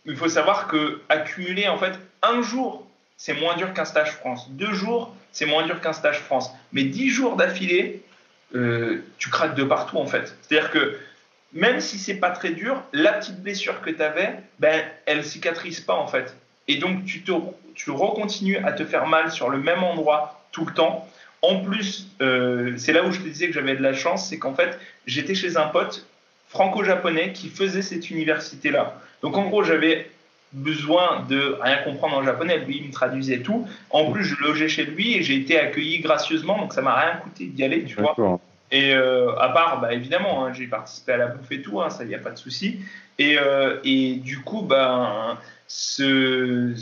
Il 0.05 0.15
faut 0.15 0.29
savoir 0.29 0.67
que 0.67 1.01
accumuler, 1.09 1.67
en 1.67 1.79
fait, 1.79 1.93
un 2.21 2.43
jour, 2.43 2.88
c'est 3.17 3.33
moins 3.33 3.55
dur 3.55 3.73
qu'un 3.73 3.85
stage 3.85 4.11
France. 4.11 4.47
Deux 4.51 4.73
jours, 4.73 5.15
c'est 5.31 5.47
moins 5.47 5.65
dur 5.65 5.81
qu'un 5.81 5.93
stage 5.93 6.19
France. 6.19 6.51
Mais 6.71 6.83
dix 6.83 7.09
jours 7.09 7.35
d'affilée, 7.35 8.03
tu 8.53 9.29
craques 9.31 9.55
de 9.55 9.63
partout, 9.63 9.97
en 9.97 10.05
fait. 10.05 10.35
C'est-à-dire 10.43 10.69
que 10.69 10.99
même 11.53 11.79
si 11.79 11.97
c'est 11.97 12.15
pas 12.15 12.31
très 12.31 12.51
dur, 12.51 12.81
la 12.93 13.13
petite 13.13 13.41
blessure 13.41 13.81
que 13.81 13.89
tu 13.89 14.01
avais, 14.01 14.36
ben, 14.60 14.84
elle 15.05 15.23
cicatrise 15.23 15.79
pas 15.79 15.95
en 15.95 16.08
fait. 16.08 16.36
Et 16.67 16.77
donc 16.77 17.05
tu, 17.05 17.21
te, 17.21 17.31
tu 17.73 17.91
recontinues 17.91 18.58
à 18.58 18.71
te 18.73 18.86
faire 18.86 19.08
mal 19.08 19.31
sur 19.31 19.49
le 19.49 19.58
même 19.58 19.84
endroit 19.84 20.43
tout 20.51 20.65
le 20.65 20.73
temps. 20.73 21.08
En 21.41 21.60
plus, 21.60 22.08
euh, 22.21 22.73
c'est 22.77 22.93
là 22.93 23.03
où 23.03 23.12
je 23.12 23.19
te 23.19 23.27
disais 23.27 23.47
que 23.47 23.53
j'avais 23.53 23.75
de 23.75 23.84
la 23.84 23.93
chance, 23.93 24.27
c'est 24.29 24.39
qu'en 24.39 24.55
fait, 24.55 24.79
j'étais 25.05 25.36
chez 25.36 25.58
un 25.58 25.67
pote 25.67 26.08
franco-japonais 26.49 27.34
qui 27.34 27.49
faisait 27.49 27.81
cette 27.81 28.10
université-là. 28.10 28.99
Donc 29.21 29.38
en 29.38 29.47
gros, 29.47 29.63
j'avais 29.63 30.10
besoin 30.53 31.25
de 31.29 31.58
rien 31.62 31.77
comprendre 31.84 32.17
en 32.17 32.23
japonais, 32.23 32.60
lui 32.60 32.77
il 32.77 32.88
me 32.88 32.91
traduisait 32.91 33.39
tout. 33.39 33.67
En 33.89 34.12
plus, 34.12 34.23
je 34.23 34.36
logeais 34.41 34.69
chez 34.69 34.86
lui 34.86 35.15
et 35.15 35.23
j'ai 35.23 35.36
été 35.36 35.60
accueilli 35.60 35.99
gracieusement, 35.99 36.58
donc 36.58 36.73
ça 36.73 36.81
m'a 36.81 36.95
rien 36.95 37.17
coûté 37.17 37.45
d'y 37.45 37.63
aller, 37.63 37.84
tu 37.84 37.95
vois. 37.95 38.39
Et 38.71 38.93
euh, 38.93 39.36
à 39.38 39.49
part, 39.49 39.80
bah, 39.80 39.93
évidemment, 39.93 40.45
hein, 40.45 40.54
j'ai 40.54 40.67
participé 40.67 41.13
à 41.13 41.17
la 41.17 41.28
bouffe 41.28 41.51
et 41.51 41.62
tout, 41.62 41.82
hein, 41.82 41.89
ça, 41.89 42.04
il 42.04 42.08
n'y 42.08 42.15
a 42.15 42.19
pas 42.19 42.32
de 42.32 42.38
souci. 42.38 42.80
Et, 43.17 43.38
euh, 43.39 43.80
du 43.84 44.41
coup, 44.43 44.62
ben, 44.62 45.38
le, 45.88 46.75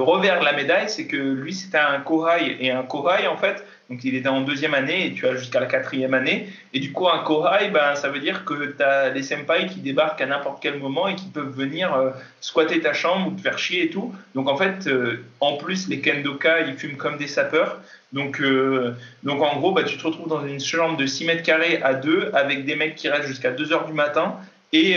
revers 0.00 0.40
de 0.40 0.44
la 0.44 0.52
médaille, 0.52 0.88
c'est 0.88 1.06
que 1.06 1.16
lui, 1.16 1.54
c'était 1.54 1.78
un 1.78 2.00
kohai. 2.00 2.56
Et 2.60 2.70
un 2.70 2.82
kohai, 2.82 3.26
en 3.26 3.36
fait, 3.36 3.64
donc 3.88 4.04
il 4.04 4.14
était 4.14 4.28
en 4.28 4.42
deuxième 4.42 4.74
année 4.74 5.06
et 5.06 5.14
tu 5.14 5.26
as 5.26 5.36
jusqu'à 5.36 5.60
la 5.60 5.66
quatrième 5.66 6.12
année. 6.12 6.48
Et 6.74 6.80
du 6.80 6.92
coup, 6.92 7.08
un 7.08 7.22
kohai, 7.22 7.70
ben, 7.70 7.94
ça 7.94 8.10
veut 8.10 8.20
dire 8.20 8.44
que 8.44 8.74
tu 8.76 8.82
as 8.82 9.10
les 9.10 9.22
senpai 9.22 9.66
qui 9.66 9.80
débarquent 9.80 10.20
à 10.20 10.26
n'importe 10.26 10.62
quel 10.62 10.78
moment 10.78 11.08
et 11.08 11.14
qui 11.14 11.26
peuvent 11.26 11.54
venir 11.54 11.94
euh, 11.94 12.10
squatter 12.40 12.80
ta 12.80 12.92
chambre 12.92 13.28
ou 13.28 13.30
te 13.30 13.40
faire 13.40 13.58
chier 13.58 13.84
et 13.84 13.90
tout. 13.90 14.14
Donc 14.34 14.48
en 14.48 14.56
fait, 14.56 14.86
euh, 14.86 15.24
en 15.40 15.56
plus, 15.56 15.88
les 15.88 16.00
kendoka, 16.00 16.60
ils 16.62 16.74
fument 16.74 16.96
comme 16.96 17.16
des 17.16 17.28
sapeurs. 17.28 17.80
Donc, 18.12 18.40
euh, 18.40 18.94
donc 19.22 19.42
en 19.42 19.58
gros, 19.58 19.72
bah, 19.72 19.82
tu 19.82 19.96
te 19.98 20.04
retrouves 20.04 20.28
dans 20.28 20.46
une 20.46 20.60
chambre 20.60 20.96
de 20.96 21.06
6 21.06 21.24
mètres 21.26 21.42
carrés 21.42 21.80
à 21.82 21.94
deux 21.94 22.30
avec 22.32 22.64
des 22.64 22.74
mecs 22.74 22.96
qui 22.96 23.08
restent 23.08 23.26
jusqu'à 23.28 23.50
2 23.50 23.72
heures 23.72 23.86
du 23.86 23.92
matin 23.92 24.36
et, 24.72 24.96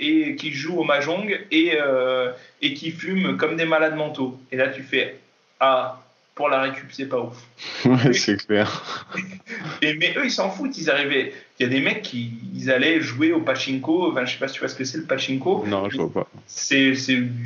et 0.00 0.36
qui 0.36 0.52
jouent 0.52 0.78
au 0.78 0.84
mahjong 0.84 1.38
et, 1.50 1.78
et 2.62 2.74
qui 2.74 2.90
fument 2.90 3.36
comme 3.36 3.56
des 3.56 3.64
malades 3.64 3.96
mentaux. 3.96 4.38
Et 4.50 4.56
là, 4.56 4.68
tu 4.68 4.82
fais 4.82 5.16
Ah, 5.60 6.01
pour 6.34 6.48
la 6.48 6.62
récup, 6.62 6.90
c'est 6.90 7.06
pas 7.06 7.20
ouf. 7.20 7.36
Ouais, 7.84 8.12
c'est 8.12 8.46
clair. 8.46 9.06
Et, 9.82 9.94
mais 9.94 10.14
eux, 10.16 10.24
ils 10.24 10.30
s'en 10.30 10.50
foutent. 10.50 10.76
Ils 10.78 10.90
arrivaient. 10.90 11.32
Il 11.58 11.64
y 11.64 11.66
a 11.66 11.68
des 11.68 11.80
mecs 11.80 12.02
qui 12.02 12.32
ils 12.54 12.70
allaient 12.70 13.00
jouer 13.00 13.32
au 13.32 13.40
pachinko. 13.40 14.10
Enfin, 14.10 14.24
je 14.24 14.32
sais 14.32 14.38
pas 14.38 14.48
si 14.48 14.54
tu 14.54 14.60
vois 14.60 14.68
ce 14.68 14.74
que 14.74 14.84
c'est 14.84 14.98
le 14.98 15.04
pachinko. 15.04 15.64
Non, 15.66 15.88
je 15.90 15.98
vois 15.98 16.12
pas. 16.12 16.28
C'est 16.46 16.94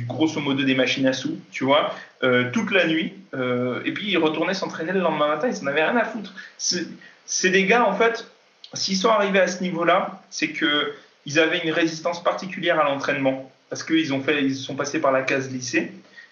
grosso 0.07 0.39
modo 0.39 0.63
des 0.63 0.75
machines 0.75 1.05
à 1.07 1.13
sous, 1.13 1.37
tu 1.51 1.65
vois, 1.65 1.93
euh, 2.23 2.51
toute 2.51 2.71
la 2.71 2.87
nuit. 2.87 3.13
Euh, 3.33 3.81
et 3.85 3.91
puis 3.91 4.09
ils 4.09 4.17
retournaient 4.17 4.53
s'entraîner 4.53 4.93
le 4.93 4.99
lendemain 4.99 5.27
matin. 5.27 5.49
Ils 5.49 5.63
n'en 5.63 5.71
avaient 5.71 5.83
rien 5.83 5.97
à 5.97 6.05
foutre. 6.05 6.33
C'est 6.57 7.49
des 7.49 7.65
gars, 7.65 7.87
en 7.87 7.93
fait. 7.93 8.29
s'ils 8.73 8.97
sont 8.97 9.09
arrivés 9.09 9.39
à 9.39 9.47
ce 9.47 9.61
niveau-là, 9.63 10.21
c'est 10.29 10.53
qu'ils 10.53 11.39
avaient 11.39 11.59
une 11.63 11.71
résistance 11.71 12.23
particulière 12.23 12.79
à 12.79 12.83
l'entraînement 12.83 13.51
parce 13.69 13.83
qu'ils 13.83 14.13
ont 14.13 14.21
fait, 14.21 14.43
ils 14.43 14.55
sont 14.55 14.75
passés 14.75 14.99
par 14.99 15.11
la 15.11 15.23
case 15.23 15.51
lycée. 15.51 15.91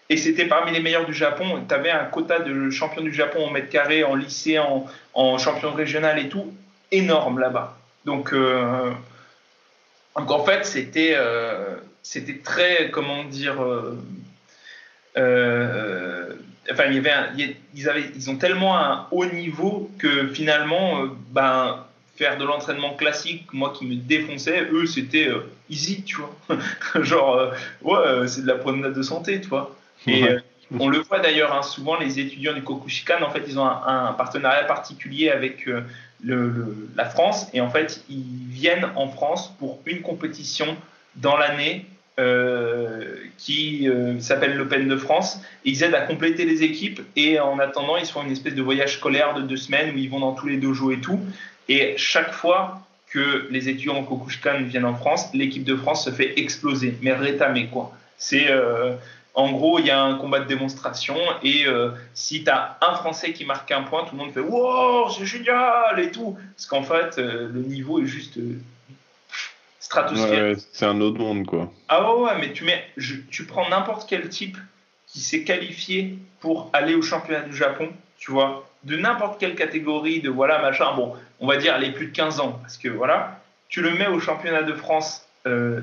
Et 0.10 0.18
c'était 0.18 0.46
parmi 0.46 0.72
les 0.72 0.82
meilleurs 0.82 1.06
du 1.06 1.14
Japon. 1.14 1.66
Tu 1.68 1.74
avais 1.74 1.90
un 1.90 2.06
quota 2.06 2.40
de 2.40 2.70
champion 2.70 3.02
du 3.02 3.14
Japon 3.14 3.48
en 3.48 3.52
mètre 3.52 3.70
carré, 3.70 4.04
en 4.04 4.16
lycée, 4.16 4.60
en, 4.60 5.38
champion 5.38 5.74
régional 5.74 6.20
et 6.20 6.30
tout, 6.30 6.54
énorme 6.92 7.40
là-bas. 7.40 7.78
Donc, 8.06 8.32
euh, 8.34 8.92
donc 10.16 10.30
en 10.30 10.44
fait, 10.46 10.66
c'était 10.66 11.16
euh, 11.16 11.76
c'était 12.04 12.38
très, 12.38 12.92
comment 12.92 13.24
dire, 13.24 13.56
euh, 15.18 16.36
enfin, 16.72 16.84
il 16.86 16.94
y 16.94 17.00
avait 17.00 17.56
ils, 17.74 17.90
avaient, 17.90 18.06
ils 18.16 18.30
ont 18.30 18.38
tellement 18.38 18.78
un 18.78 19.08
haut 19.10 19.26
niveau 19.26 19.90
que 19.98 20.28
finalement, 20.28 21.06
ben, 21.32 21.84
faire 22.16 22.38
de 22.38 22.46
l'entraînement 22.46 22.94
classique, 22.94 23.52
moi 23.54 23.74
qui 23.76 23.88
me 23.88 23.96
défonçais, 23.96 24.68
eux, 24.72 24.86
c'était 24.86 25.32
easy, 25.68 26.04
tu 26.04 26.18
vois. 26.18 26.60
Genre, 27.04 27.54
ouais, 27.82 28.28
c'est 28.28 28.44
de 28.44 28.48
la 28.48 28.56
promenade 28.56 28.94
de 28.94 29.02
santé, 29.02 29.42
tu 29.42 29.48
vois. 29.48 29.76
Et 30.08 30.26
on 30.80 30.88
le 30.88 31.00
voit 31.00 31.20
d'ailleurs, 31.20 31.54
hein, 31.54 31.62
souvent 31.62 31.98
les 31.98 32.20
étudiants 32.20 32.54
du 32.54 32.64
Kokushikan, 32.64 33.22
en 33.22 33.30
fait, 33.30 33.44
ils 33.48 33.60
ont 33.60 33.66
un, 33.66 34.14
partenariat 34.14 34.64
particulier 34.64 35.30
avec 35.30 35.68
la 36.24 37.06
France. 37.06 37.48
Et 37.54 37.62
en 37.62 37.70
fait, 37.70 38.04
ils 38.10 38.24
viennent 38.50 38.88
en 38.96 39.08
France 39.08 39.54
pour 39.60 39.80
une 39.86 40.02
compétition 40.02 40.76
dans 41.16 41.38
l'année 41.38 41.86
euh, 42.18 43.16
qui 43.38 43.90
euh, 43.90 44.22
s'appelle 44.22 44.56
l'Open 44.56 44.88
de 44.88 44.96
France. 44.96 45.42
Et 45.66 45.72
ils 45.72 45.84
aident 45.84 45.96
à 45.96 46.02
compléter 46.02 46.46
les 46.46 46.64
équipes. 46.64 47.02
Et 47.18 47.42
en 47.42 47.60
attendant, 47.60 47.98
ils 47.98 48.06
font 48.06 48.24
une 48.24 48.32
espèce 48.32 48.56
de 48.56 48.62
voyage 48.62 48.94
scolaire 48.94 49.34
de 49.34 49.42
deux 49.42 49.58
semaines 49.58 49.94
où 49.94 49.98
ils 49.98 50.10
vont 50.10 50.22
dans 50.22 50.34
tous 50.34 50.48
les 50.48 50.56
dojos 50.56 50.92
et 50.92 51.02
tout. 51.02 51.20
Et 51.68 51.96
chaque 51.98 52.32
fois 52.32 52.82
que 53.10 53.48
les 53.52 53.68
étudiants 53.68 53.98
en 53.98 54.04
Kokushkan 54.04 54.64
viennent 54.64 54.86
en 54.86 54.96
France, 54.96 55.28
l'équipe 55.34 55.66
de 55.66 55.76
France 55.76 56.06
se 56.06 56.10
fait 56.10 56.40
exploser, 56.40 56.98
mais 57.02 57.12
rétamer 57.12 57.68
quoi. 57.68 57.92
C'est 58.18 58.50
euh, 58.50 58.94
en 59.36 59.52
gros, 59.52 59.80
il 59.80 59.86
y 59.86 59.92
a 59.92 60.02
un 60.02 60.16
combat 60.16 60.40
de 60.40 60.46
démonstration 60.46 61.18
et 61.44 61.68
euh, 61.68 61.92
si 62.14 62.44
tu 62.44 62.50
as 62.50 62.78
un 62.82 62.96
Français 62.96 63.34
qui 63.34 63.46
marque 63.46 63.70
un 63.72 63.84
point, 63.84 64.06
tout 64.06 64.16
le 64.16 64.24
monde 64.24 64.34
fait 64.34 64.40
Wow, 64.40 65.10
c'est 65.10 65.26
génial 65.26 66.00
et 66.00 66.10
tout. 66.10 66.38
Parce 66.56 66.66
qu'en 66.66 66.84
fait, 66.84 67.18
euh, 67.18 67.50
le 67.52 67.62
niveau 67.62 68.02
est 68.02 68.06
juste 68.06 68.38
euh, 68.38 68.58
stratosphérique. 69.80 70.60
c'est 70.72 70.86
un 70.86 71.02
autre 71.02 71.20
monde, 71.20 71.46
quoi. 71.46 71.70
Ah 71.90 72.16
ouais, 72.16 72.32
mais 72.40 72.54
tu, 72.54 72.64
mets, 72.64 72.86
tu 73.30 73.46
prends 73.46 73.68
n'importe 73.68 74.10
quel 74.10 74.30
type 74.30 74.58
qui 75.08 75.20
s'est 75.20 75.44
qualifié 75.44 76.18
pour 76.40 76.70
aller 76.72 76.96
au 76.96 77.02
championnat 77.02 77.42
du 77.42 77.56
Japon, 77.56 77.90
tu 78.18 78.32
vois, 78.32 78.66
de 78.86 78.96
n'importe 78.96 79.38
quelle 79.40 79.56
catégorie, 79.56 80.22
de 80.22 80.30
voilà, 80.30 80.62
machin, 80.62 80.96
bon, 80.96 81.14
on 81.42 81.48
va 81.48 81.58
dire 81.58 81.78
les 81.78 81.92
plus 81.92 82.08
de 82.08 82.12
15 82.12 82.40
ans, 82.40 82.58
parce 82.62 82.78
que 82.78 82.88
voilà, 82.88 83.42
tu 83.68 83.82
le 83.82 83.92
mets 83.92 84.08
au 84.08 84.20
championnat 84.20 84.64
de 84.64 84.74
France 84.74 85.28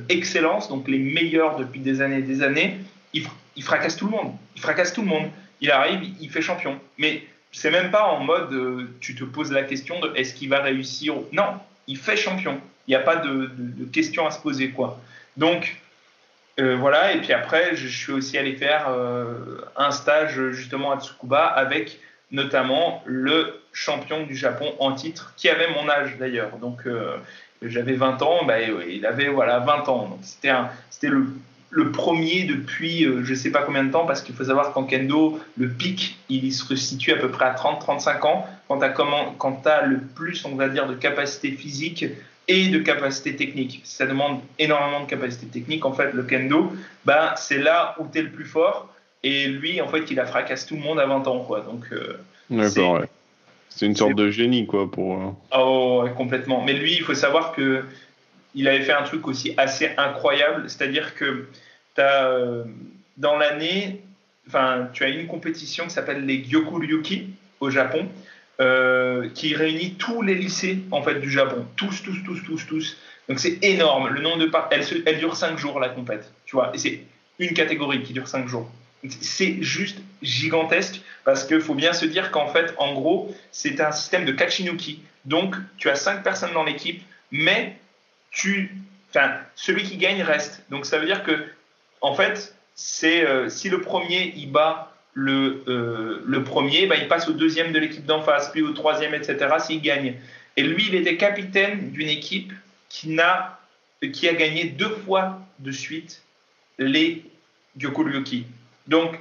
excellence, 0.09 0.69
donc 0.69 0.89
les 0.89 0.99
meilleurs 0.99 1.57
depuis 1.57 1.79
des 1.79 2.01
années 2.01 2.19
et 2.19 2.23
des 2.23 2.43
années 2.43 2.81
il, 3.13 3.27
fracasse 3.61 3.97
tout 3.97 4.07
le 4.07 4.13
monde. 4.13 4.35
Il 4.57 4.63
fracasse 4.63 4.93
tout 4.93 5.03
le 5.03 5.09
monde. 5.09 5.31
Il 5.61 5.71
arrive, 5.71 6.01
il 6.21 6.31
fait 6.31 6.43
champion. 6.43 6.81
Mais 6.99 7.25
c'est 7.53 7.71
même 7.71 7.91
pas 7.91 8.05
en 8.05 8.21
mode 8.21 8.53
euh, 8.53 8.89
tu 9.01 9.15
te 9.15 9.25
poses 9.25 9.53
la 9.53 9.63
question 9.63 10.01
de 10.01 10.13
est-ce 10.17 10.35
qu'il 10.35 10.49
va 10.49 10.61
réussir 10.61 11.15
Non, 11.33 11.61
il 11.87 11.99
fait 11.99 12.17
champion. 12.17 12.59
Il 12.89 12.91
n'y 12.91 12.97
a 12.97 13.01
pas 13.01 13.17
de, 13.17 13.51
de, 13.57 13.85
question 13.85 14.27
à 14.27 14.31
se 14.31 14.41
poser 14.41 14.71
quoi. 14.71 14.99
Donc 15.37 15.77
euh, 16.59 16.77
voilà. 16.77 17.13
Et 17.13 17.21
puis 17.21 17.33
après, 17.33 17.77
je, 17.77 17.87
suis 17.87 18.13
aussi 18.13 18.39
allé 18.39 18.57
faire 18.57 18.89
euh, 18.89 19.61
un 19.77 19.91
stage 19.91 20.51
justement 20.51 20.93
à 20.93 21.01
Tsukuba 21.01 21.45
avec 21.45 22.01
notamment 22.31 23.03
le 23.05 23.61
champion 23.73 24.25
du 24.25 24.35
Japon 24.35 24.75
en 24.79 24.93
titre 24.95 25.35
qui 25.37 25.51
avait 25.51 25.69
mon 25.69 25.89
âge 25.89 26.17
d'ailleurs. 26.19 26.57
Donc 26.57 26.87
j'avais 27.61 27.93
20 27.93 28.23
ans, 28.23 28.45
bah, 28.47 28.61
il 28.61 29.05
avait 29.05 29.29
voilà 29.29 29.59
20 29.59 29.89
ans. 29.89 30.09
Donc 30.09 30.21
c'était 30.23 31.09
le 31.09 31.27
le 31.73 31.91
premier 31.91 32.45
depuis 32.45 33.05
euh, 33.05 33.25
je 33.25 33.31
ne 33.31 33.35
sais 33.35 33.51
pas 33.51 33.62
combien 33.62 33.83
de 33.83 33.91
temps, 33.91 34.05
parce 34.05 34.20
qu'il 34.20 34.35
faut 34.35 34.45
savoir 34.45 34.73
qu'en 34.73 34.85
kendo, 34.85 35.41
le 35.57 35.68
pic, 35.68 36.18
il 36.29 36.53
se 36.53 36.77
situe 36.77 37.12
à 37.12 37.16
peu 37.16 37.31
près 37.31 37.47
à 37.47 37.55
30-35 37.55 38.27
ans, 38.27 38.47
quand 38.68 39.62
tu 39.62 39.68
as, 39.68 39.87
le 39.87 39.99
plus, 39.99 40.45
on 40.45 40.55
va 40.55 40.68
dire, 40.68 40.87
de 40.87 40.95
capacité 40.95 41.51
physique 41.51 42.05
et 42.47 42.68
de 42.68 42.79
capacité 42.79 43.37
technique. 43.37 43.81
Ça 43.85 44.07
demande 44.07 44.41
énormément 44.59 45.01
de 45.01 45.07
capacité 45.07 45.47
technique. 45.47 45.87
En 45.87 45.93
fait, 45.93 46.12
le 46.12 46.23
kendo, 46.25 46.73
bah, 47.07 47.35
c'est 47.37 47.59
là 47.59 47.97
où 47.99 48.07
tu 48.12 48.18
es 48.18 48.23
le 48.23 48.31
plus 48.31 48.45
fort. 48.45 48.89
Et 49.23 49.47
lui, 49.47 49.81
en 49.81 49.89
fait, 49.89 50.11
il 50.11 50.20
a 50.20 50.27
fracassé 50.27 50.66
tout 50.66 50.75
le 50.75 50.83
monde 50.83 50.99
à 50.99 51.07
20 51.07 51.27
ans. 51.27 51.41
Quoi. 51.41 51.61
Donc, 51.61 51.85
euh, 51.93 52.18
D'accord, 52.51 52.95
ouais. 52.95 53.09
C'est 53.70 53.87
une 53.87 53.97
sorte 53.97 54.14
de 54.14 54.31
génie, 54.31 54.66
quoi, 54.66 54.91
pour... 54.91 55.35
Oh, 55.57 56.05
complètement. 56.16 56.62
Mais 56.62 56.75
lui, 56.75 56.93
il 56.93 57.03
faut 57.03 57.14
savoir 57.14 57.53
que 57.53 57.83
il 58.55 58.69
avait 58.69 58.83
fait 58.83 58.93
un 58.93 59.03
truc 59.03 59.27
aussi 59.27 59.55
assez 59.57 59.91
incroyable, 59.97 60.69
c'est-à-dire 60.69 61.15
que 61.15 61.49
euh, 61.99 62.65
dans 63.17 63.37
l'année, 63.37 64.03
tu 64.93 65.05
as 65.05 65.09
une 65.09 65.27
compétition 65.27 65.85
qui 65.85 65.91
s'appelle 65.91 66.27
les 66.27 66.45
Gyokuryuki 66.45 67.31
au 67.61 67.71
Japon, 67.71 68.09
euh, 68.61 69.29
qui 69.35 69.55
réunit 69.55 69.95
tous 69.95 70.23
les 70.23 70.35
lycées 70.35 70.79
en 70.91 71.03
fait 71.03 71.21
du 71.21 71.31
Japon, 71.31 71.67
tous, 71.77 72.03
tous, 72.03 72.23
tous, 72.25 72.43
tous, 72.45 72.67
tous. 72.67 72.97
Donc 73.29 73.39
c'est 73.39 73.59
énorme. 73.63 74.09
Le 74.09 74.21
nombre 74.21 74.39
de 74.39 74.47
par... 74.47 74.69
elle, 74.71 74.85
elle 75.07 75.19
dure 75.19 75.37
5 75.37 75.59
jours 75.59 75.81
la 75.81 75.89
compète, 75.89 76.31
tu 76.45 76.57
vois, 76.57 76.71
et 76.75 76.79
c'est 76.79 77.03
une 77.39 77.55
catégorie 77.55 78.03
qui 78.03 78.13
dure 78.13 78.29
5 78.29 78.49
jours. 78.49 78.71
C'est 79.09 79.63
juste 79.63 79.99
gigantesque 80.23 81.01
parce 81.25 81.45
qu'il 81.45 81.61
faut 81.61 81.75
bien 81.75 81.93
se 81.93 82.07
dire 82.07 82.31
qu'en 82.31 82.47
fait, 82.47 82.73
en 82.79 82.93
gros, 82.93 83.35
c'est 83.51 83.81
un 83.81 83.91
système 83.91 84.25
de 84.25 84.33
Kachinuki. 84.33 85.03
Donc, 85.25 85.57
tu 85.79 85.89
as 85.89 85.97
5 85.97 86.23
personnes 86.23 86.53
dans 86.53 86.63
l'équipe, 86.63 87.03
mais 87.33 87.77
tu, 88.33 88.74
enfin, 89.11 89.37
celui 89.55 89.85
qui 89.85 89.97
gagne 89.97 90.22
reste. 90.22 90.64
Donc 90.70 90.87
ça 90.87 90.99
veut 90.99 91.07
dire 91.07 91.22
que, 91.22 91.33
en 92.01 92.14
fait, 92.14 92.57
c'est 92.74 93.24
euh, 93.24 93.49
si 93.49 93.68
le 93.68 93.80
premier 93.80 94.33
il 94.37 94.51
bat 94.51 94.93
le, 95.14 95.62
euh, 95.68 96.22
le 96.26 96.43
premier, 96.43 96.87
bah, 96.87 96.97
il 96.97 97.07
passe 97.07 97.28
au 97.28 97.33
deuxième 97.33 97.72
de 97.72 97.78
l'équipe 97.78 98.07
d'en 98.07 98.22
face, 98.22 98.51
puis 98.51 98.62
au 98.62 98.72
troisième, 98.72 99.14
etc. 99.14 99.57
S'il 99.59 99.83
gagne. 99.83 100.14
Et 100.57 100.62
lui, 100.62 100.87
il 100.89 100.95
était 100.95 101.16
capitaine 101.16 101.91
d'une 101.91 102.09
équipe 102.09 102.53
qui, 102.89 103.11
n'a, 103.11 103.61
qui 104.12 104.28
a 104.28 104.35
gagné 104.35 104.64
deux 104.64 104.89
fois 104.89 105.41
de 105.59 105.70
suite 105.70 106.22
les 106.78 107.24
Gyokuryuki. 107.76 108.47
Donc, 108.87 109.18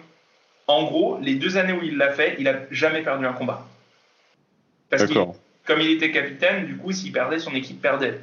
en 0.68 0.84
gros, 0.84 1.20
les 1.22 1.36
deux 1.36 1.58
années 1.58 1.74
où 1.74 1.84
il 1.84 1.98
l'a 1.98 2.12
fait, 2.12 2.36
il 2.38 2.46
n'a 2.46 2.60
jamais 2.72 3.02
perdu 3.02 3.26
un 3.26 3.34
combat. 3.34 3.68
Parce 4.90 5.06
que, 5.06 5.14
comme 5.66 5.82
il 5.82 5.92
était 5.92 6.12
capitaine, 6.12 6.66
du 6.66 6.78
coup, 6.78 6.92
s'il 6.92 7.12
perdait, 7.12 7.40
son 7.40 7.54
équipe 7.54 7.82
perdait. 7.82 8.20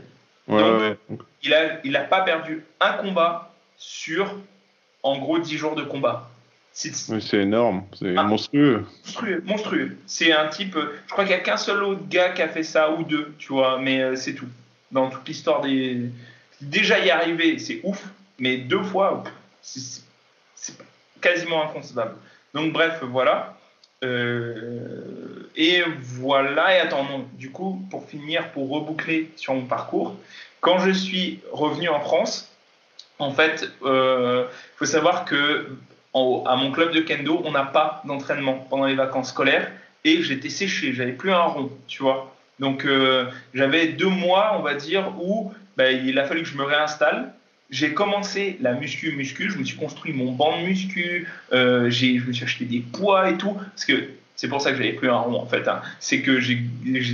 Il 0.48 1.50
n'a 1.50 1.80
il 1.84 1.96
a 1.96 2.04
pas 2.04 2.22
perdu 2.22 2.64
un 2.80 2.92
combat 2.94 3.52
sur, 3.76 4.34
en 5.02 5.18
gros, 5.18 5.38
10 5.38 5.56
jours 5.56 5.74
de 5.74 5.82
combat. 5.82 6.28
C'est 6.72 7.38
énorme, 7.38 7.84
c'est 7.98 8.12
monstrueux. 8.12 8.84
Monstrueux, 9.04 9.42
monstrueux. 9.44 9.98
C'est 10.06 10.32
un 10.32 10.46
type, 10.46 10.78
je 11.06 11.10
crois 11.10 11.24
qu'il 11.24 11.34
n'y 11.34 11.40
a 11.40 11.42
qu'un 11.42 11.56
seul 11.56 11.82
autre 11.82 12.02
gars 12.08 12.28
qui 12.30 12.40
a 12.40 12.48
fait 12.48 12.62
ça, 12.62 12.92
ou 12.92 13.02
deux, 13.02 13.34
tu 13.38 13.48
vois, 13.48 13.80
mais 13.80 14.00
euh, 14.00 14.16
c'est 14.16 14.34
tout. 14.34 14.46
Dans 14.92 15.10
toute 15.10 15.26
l'histoire 15.26 15.60
des. 15.60 16.10
Déjà 16.60 16.98
y 17.00 17.10
arriver, 17.10 17.58
c'est 17.58 17.80
ouf, 17.82 18.04
mais 18.38 18.58
deux 18.58 18.82
fois, 18.82 19.24
c'est 19.60 20.02
quasiment 21.20 21.64
inconcevable. 21.64 22.14
Donc, 22.54 22.72
bref, 22.72 23.00
voilà. 23.02 23.58
Euh, 24.04 25.17
et 25.58 25.82
voilà, 26.00 26.76
et 26.76 26.80
attends, 26.80 27.02
non, 27.02 27.26
du 27.34 27.50
coup, 27.50 27.84
pour 27.90 28.08
finir, 28.08 28.50
pour 28.52 28.70
reboucler 28.70 29.30
sur 29.34 29.54
mon 29.54 29.66
parcours, 29.66 30.16
quand 30.60 30.78
je 30.78 30.92
suis 30.92 31.40
revenu 31.52 31.88
en 31.88 32.00
France, 32.00 32.50
en 33.18 33.32
fait, 33.32 33.68
il 33.82 33.88
euh, 33.88 34.44
faut 34.76 34.86
savoir 34.86 35.24
que 35.24 35.68
à 36.14 36.56
mon 36.56 36.72
club 36.72 36.92
de 36.92 37.00
kendo, 37.00 37.42
on 37.44 37.52
n'a 37.52 37.64
pas 37.64 38.02
d'entraînement 38.04 38.66
pendant 38.70 38.86
les 38.86 38.94
vacances 38.94 39.30
scolaires 39.30 39.70
et 40.04 40.22
j'étais 40.22 40.48
séché, 40.48 40.92
j'avais 40.92 41.12
plus 41.12 41.32
un 41.32 41.42
rond, 41.42 41.70
tu 41.86 42.02
vois. 42.02 42.34
Donc 42.60 42.84
euh, 42.84 43.26
j'avais 43.54 43.88
deux 43.88 44.08
mois, 44.08 44.56
on 44.58 44.62
va 44.62 44.74
dire, 44.74 45.12
où 45.20 45.52
bah, 45.76 45.90
il 45.92 46.18
a 46.18 46.24
fallu 46.24 46.42
que 46.42 46.48
je 46.48 46.56
me 46.56 46.64
réinstalle 46.64 47.32
j'ai 47.70 47.92
commencé 47.92 48.56
la 48.60 48.72
muscu 48.72 49.12
muscu, 49.12 49.50
je 49.50 49.58
me 49.58 49.64
suis 49.64 49.76
construit 49.76 50.12
mon 50.12 50.32
banc 50.32 50.58
de 50.58 50.66
muscu, 50.66 51.28
euh, 51.52 51.90
je 51.90 52.24
me 52.26 52.32
suis 52.32 52.44
acheté 52.44 52.64
des 52.64 52.80
poids 52.80 53.30
et 53.30 53.36
tout, 53.36 53.52
parce 53.52 53.84
que 53.84 54.08
c'est 54.38 54.46
pour 54.46 54.62
ça 54.62 54.70
que 54.70 54.76
j'avais 54.76 54.92
plus 54.92 55.10
un 55.10 55.16
rond 55.16 55.40
en 55.40 55.46
fait. 55.46 55.66
Hein. 55.66 55.82
C'est 55.98 56.22
que 56.22 56.38
j'ai 56.38 56.54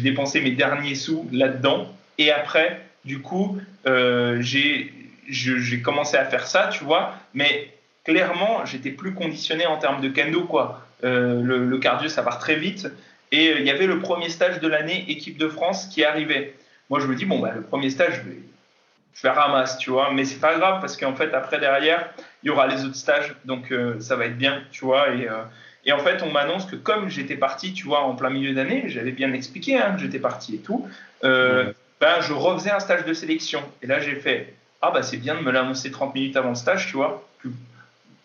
dépensé 0.02 0.42
mes 0.42 0.50
derniers 0.50 0.94
sous 0.94 1.26
là-dedans, 1.32 1.88
et 2.18 2.30
après, 2.30 2.82
du 3.06 3.20
coup, 3.20 3.58
euh, 3.86 4.40
j'ai 4.42 5.82
commencé 5.82 6.18
à 6.18 6.26
faire 6.26 6.46
ça, 6.46 6.68
tu 6.70 6.84
vois, 6.84 7.14
mais 7.32 7.72
clairement, 8.04 8.66
j'étais 8.66 8.90
plus 8.90 9.14
conditionné 9.14 9.64
en 9.66 9.78
termes 9.78 10.02
de 10.02 10.08
kendo, 10.08 10.44
quoi. 10.44 10.86
Euh, 11.02 11.42
le, 11.42 11.78
cardio, 11.78 12.10
ça 12.10 12.22
part 12.22 12.38
très 12.38 12.56
vite, 12.56 12.88
et 13.32 13.48
euh, 13.48 13.58
il 13.58 13.66
y 13.66 13.70
avait 13.70 13.86
le 13.86 14.00
premier 14.00 14.28
stage 14.28 14.60
de 14.60 14.68
l'année 14.68 15.06
équipe 15.08 15.38
de 15.38 15.48
France 15.48 15.86
qui 15.86 16.04
arrivait. 16.04 16.54
Moi, 16.90 17.00
je 17.00 17.06
me 17.06 17.14
dis, 17.14 17.24
bon, 17.24 17.38
bah, 17.38 17.52
le 17.54 17.62
premier 17.62 17.88
stage, 17.88 18.22
je 19.14 19.22
vais 19.22 19.30
ramasse, 19.30 19.78
tu 19.78 19.88
vois. 19.88 20.12
Mais 20.12 20.26
c'est 20.26 20.40
pas 20.40 20.58
grave 20.58 20.80
parce 20.80 20.98
qu'en 20.98 21.14
fait, 21.14 21.32
après, 21.32 21.58
derrière, 21.58 22.06
il 22.42 22.48
y 22.48 22.50
aura 22.50 22.66
les 22.66 22.84
autres 22.84 22.96
stages. 22.96 23.34
Donc, 23.46 23.72
ça 24.00 24.16
va 24.16 24.26
être 24.26 24.36
bien, 24.36 24.62
tu 24.70 24.84
vois. 24.84 25.08
Et, 25.14 25.26
et 25.86 25.92
en 25.92 25.98
fait, 25.98 26.22
on 26.22 26.30
m'annonce 26.30 26.64
que 26.64 26.76
comme 26.76 27.08
j'étais 27.08 27.36
parti, 27.36 27.72
tu 27.72 27.84
vois, 27.84 28.02
en 28.02 28.14
plein 28.14 28.30
milieu 28.30 28.54
d'année, 28.54 28.84
j'avais 28.86 29.12
bien 29.12 29.32
expliqué 29.32 29.76
hein, 29.76 29.92
que 29.94 30.00
j'étais 30.00 30.18
parti 30.18 30.54
et 30.54 30.58
tout. 30.58 30.88
Euh, 31.24 31.72
ben, 32.00 32.20
je 32.20 32.32
refaisais 32.32 32.70
un 32.70 32.80
stage 32.80 33.04
de 33.04 33.12
sélection. 33.12 33.62
Et 33.82 33.86
là, 33.86 34.00
j'ai 34.00 34.14
fait 34.16 34.54
Ah, 34.80 34.90
bah, 34.90 35.02
c'est 35.02 35.18
bien 35.18 35.34
de 35.34 35.40
me 35.40 35.50
l'annoncer 35.50 35.90
30 35.90 36.14
minutes 36.14 36.36
avant 36.36 36.50
le 36.50 36.54
stage, 36.54 36.86
tu 36.86 36.96
vois, 36.96 37.26
que 37.42 37.48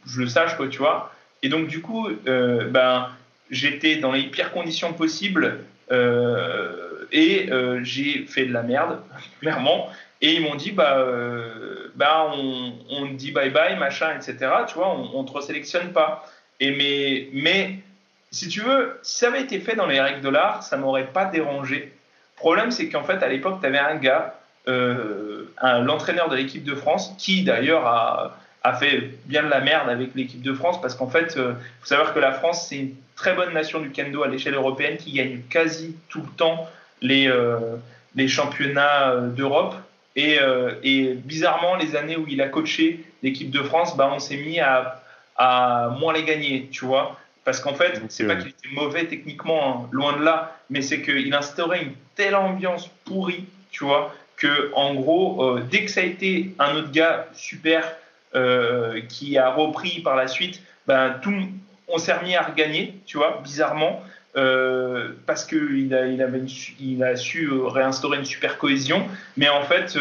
je 0.06 0.22
le 0.22 0.28
sache, 0.28 0.56
quoi, 0.56 0.70
tu 0.70 0.78
vois. 0.78 1.14
Et 1.44 1.50
donc, 1.50 1.68
du 1.68 1.82
coup, 1.82 2.08
euh, 2.28 2.66
ben, 2.70 3.10
j'étais 3.52 3.98
dans 3.98 4.14
les 4.14 4.24
pires 4.24 4.52
conditions 4.52 4.94
possibles 4.94 5.60
euh, 5.92 7.06
et 7.12 7.50
j'ai 7.84 8.26
fait 8.26 8.46
de 8.46 8.54
la 8.54 8.64
merde, 8.64 9.02
clairement. 9.42 9.90
Et 10.22 10.34
ils 10.34 10.42
m'ont 10.42 10.56
dit, 10.56 10.72
bah, 10.72 11.06
bah 11.96 12.32
on, 12.34 12.74
on, 12.90 13.06
dit 13.08 13.32
bye 13.32 13.50
bye, 13.50 13.78
machin, 13.78 14.16
etc. 14.16 14.38
Tu 14.68 14.76
vois, 14.76 14.90
on 14.90 15.24
ne 15.24 15.28
te 15.28 15.34
resélectionne 15.34 15.92
pas. 15.92 16.26
Mais, 16.62 17.80
si 18.32 18.48
tu 18.48 18.62
veux, 18.62 19.00
si 19.02 19.20
ça 19.20 19.28
avait 19.28 19.42
été 19.42 19.60
fait 19.60 19.76
dans 19.76 19.88
les 19.88 20.00
règles 20.00 20.22
de 20.22 20.30
l'art, 20.30 20.64
ça 20.64 20.78
m'aurait 20.78 21.08
pas 21.08 21.26
dérangé 21.26 21.94
le 22.40 22.42
problème, 22.42 22.72
c'est 22.72 22.88
qu'en 22.88 23.04
fait, 23.04 23.22
à 23.22 23.28
l'époque, 23.28 23.60
tu 23.60 23.68
avais 23.68 23.80
un 23.80 23.96
gars, 23.96 24.40
euh, 24.70 25.44
l'entraîneur 25.82 26.30
de 26.30 26.38
l'équipe 26.38 26.64
de 26.64 26.74
France, 26.74 27.14
qui 27.18 27.44
d'ailleurs 27.44 27.86
a, 27.86 28.38
fait 28.80 29.10
bien 29.26 29.44
de 29.44 29.50
la 29.50 29.60
merde 29.60 29.90
avec 29.90 30.16
l'équipe 30.16 30.42
de 30.42 30.54
France, 30.54 30.80
parce 30.80 30.96
qu'en 30.96 31.10
fait, 31.10 31.34
il 31.36 31.42
euh, 31.42 31.54
faut 31.82 31.88
savoir 31.88 32.14
que 32.14 32.20
la 32.20 32.32
France, 32.32 32.68
c'est 32.70 32.78
une 32.78 32.96
très 33.18 33.34
bonne 33.34 33.54
nation 33.54 33.82
du 33.82 33.90
kendo 33.90 34.24
à 34.24 34.30
l'échelle 34.30 34.54
européenne 34.54 34.96
qui 34.96 35.12
gagne 35.12 35.42
quasi 35.50 35.98
tout 36.08 36.22
le 36.22 36.30
temps 36.38 36.66
les, 37.02 37.28
euh, 37.28 37.76
championnats 38.28 39.18
d'Europe. 39.36 39.76
Et, 40.16 40.40
bizarrement, 41.26 41.76
les 41.76 41.98
années 41.98 42.16
où 42.16 42.26
il 42.30 42.42
a 42.42 42.48
coaché 42.48 43.04
l'équipe 43.22 43.52
de 43.52 43.64
France, 43.64 43.98
bah, 43.98 44.10
on 44.14 44.20
s'est 44.20 44.38
mis 44.38 44.62
à, 44.62 44.99
à 45.40 45.96
moins 45.98 46.14
les 46.14 46.24
gagner, 46.24 46.68
tu 46.70 46.86
vois. 46.86 47.18
Parce 47.46 47.62
qu'en 47.62 47.74
fait, 47.74 48.00
c'est 48.10 48.28
pas 48.28 48.36
qu'il 48.36 48.50
était 48.50 48.70
mauvais 48.74 49.06
techniquement, 49.06 49.86
hein, 49.86 49.90
loin 49.92 50.16
de 50.18 50.24
là, 50.24 50.56
mais 50.70 50.84
c'est 50.84 51.02
qu'il 51.02 51.34
instaurait 51.34 51.82
une 51.82 51.94
telle 52.14 52.36
ambiance 52.36 52.90
pourrie, 53.06 53.46
tu 53.72 53.86
vois, 53.86 54.14
que 54.36 54.72
en 54.76 54.94
gros, 54.94 55.44
euh, 55.44 55.64
dès 55.72 55.86
que 55.86 55.90
ça 55.90 56.02
a 56.02 56.04
été 56.04 56.54
un 56.60 56.76
autre 56.76 56.92
gars 56.92 57.28
super 57.34 57.92
euh, 58.36 59.02
qui 59.08 59.38
a 59.38 59.50
repris 59.50 60.02
par 60.02 60.16
la 60.16 60.28
suite, 60.28 60.62
ben 60.86 61.16
tout, 61.24 61.34
on 61.88 61.98
s'est 61.98 62.14
remis 62.14 62.36
à 62.36 62.44
regagner, 62.44 62.94
tu 63.06 63.18
vois, 63.18 63.40
bizarrement. 63.44 64.04
Euh, 64.36 65.14
parce 65.26 65.44
qu'il 65.44 65.92
a, 65.96 66.06
il 66.06 66.22
avait 66.22 66.44
il 66.80 67.04
a 67.04 67.16
su 67.16 67.52
réinstaurer 67.52 68.20
une 68.20 68.26
super 68.26 68.60
cohésion. 68.60 69.08
Mais 69.38 69.50
en 69.50 69.64
fait, 69.64 69.98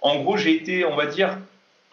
en 0.00 0.20
gros, 0.20 0.36
j'ai 0.36 0.56
été, 0.56 0.84
on 0.84 0.96
va 0.96 1.06
dire, 1.06 1.38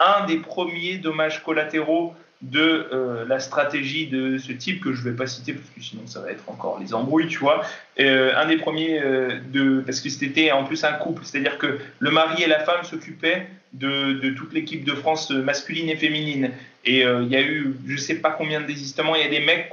un 0.00 0.26
des 0.26 0.38
premiers 0.38 0.96
dommages 0.96 1.44
collatéraux 1.44 2.14
de 2.42 2.88
euh, 2.92 3.24
la 3.26 3.38
stratégie 3.38 4.06
de 4.06 4.38
ce 4.38 4.52
type 4.52 4.82
que 4.82 4.94
je 4.94 5.04
ne 5.04 5.10
vais 5.10 5.16
pas 5.16 5.26
citer 5.26 5.52
parce 5.52 5.68
que 5.68 5.82
sinon 5.82 6.02
ça 6.06 6.20
va 6.20 6.30
être 6.30 6.48
encore 6.48 6.78
les 6.80 6.94
embrouilles, 6.94 7.26
tu 7.26 7.38
vois. 7.38 7.62
Euh, 7.98 8.32
un 8.34 8.46
des 8.46 8.56
premiers 8.56 8.98
euh, 8.98 9.38
de 9.52 9.80
parce 9.80 10.00
que 10.00 10.08
c'était 10.08 10.50
en 10.50 10.64
plus 10.64 10.82
un 10.84 10.92
couple, 10.92 11.22
c'est-à-dire 11.24 11.58
que 11.58 11.78
le 11.98 12.10
mari 12.10 12.42
et 12.42 12.46
la 12.46 12.60
femme 12.60 12.82
s'occupaient 12.82 13.46
de, 13.74 14.14
de, 14.14 14.30
toute 14.30 14.54
l'équipe 14.54 14.84
de 14.84 14.94
France 14.94 15.30
masculine 15.30 15.90
et 15.90 15.96
féminine. 15.96 16.50
Et 16.86 17.00
il 17.00 17.28
y 17.28 17.36
a 17.36 17.42
eu 17.42 17.76
je 17.86 17.96
sais 17.96 18.16
pas 18.16 18.30
combien 18.30 18.62
de 18.62 18.66
désistements. 18.66 19.14
Il 19.14 19.22
y 19.22 19.26
a 19.26 19.28
des 19.28 19.44
mecs 19.44 19.70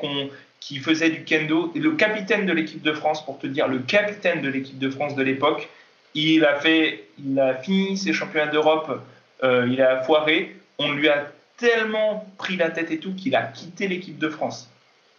qui 0.60 0.80
faisaient 0.80 1.10
du 1.10 1.24
kendo. 1.24 1.72
Et 1.74 1.80
le 1.80 1.92
capitaine 1.92 2.46
de 2.46 2.52
l'équipe 2.52 2.82
de 2.82 2.92
France, 2.92 3.26
pour 3.26 3.40
te 3.40 3.48
dire, 3.48 3.70
le 3.70 3.80
capitaine 3.80 4.42
de 4.42 4.50
l'équipe 4.50 4.78
de 4.78 4.90
France 4.90 5.16
de 5.16 5.24
l'époque, 5.24 5.70
il 6.14 6.44
a 6.44 6.56
fait, 6.56 7.06
il 7.26 7.40
a 7.40 7.56
fini 7.56 7.98
ses 7.98 8.12
championnats 8.12 8.52
d'Europe, 8.52 9.02
il 9.42 9.82
a 9.82 10.04
foiré. 10.04 10.58
On 10.80 10.92
lui 10.92 11.08
a 11.08 11.32
tellement 11.58 12.28
pris 12.38 12.56
la 12.56 12.70
tête 12.70 12.92
et 12.92 13.00
tout 13.00 13.14
qu'il 13.14 13.36
a 13.36 13.44
quitté 13.44 13.88
l'équipe 13.88 14.18
de 14.18 14.30
France. 14.30 14.70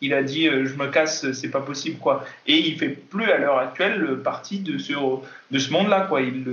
Il 0.01 0.15
a 0.15 0.23
dit 0.23 0.49
euh, 0.49 0.65
je 0.67 0.75
me 0.75 0.87
casse, 0.87 1.33
c'est 1.33 1.51
pas 1.51 1.61
possible 1.61 1.99
quoi. 1.99 2.25
Et 2.47 2.57
il 2.57 2.79
fait 2.79 2.89
plus 2.89 3.31
à 3.31 3.39
l'heure 3.39 3.59
actuelle 3.59 4.21
partie 4.23 4.61
de 4.61 4.79
ce 4.79 4.93
de 5.51 5.59
ce 5.59 5.73
monde-là 5.73 6.07
quoi. 6.09 6.23
Il 6.23 6.45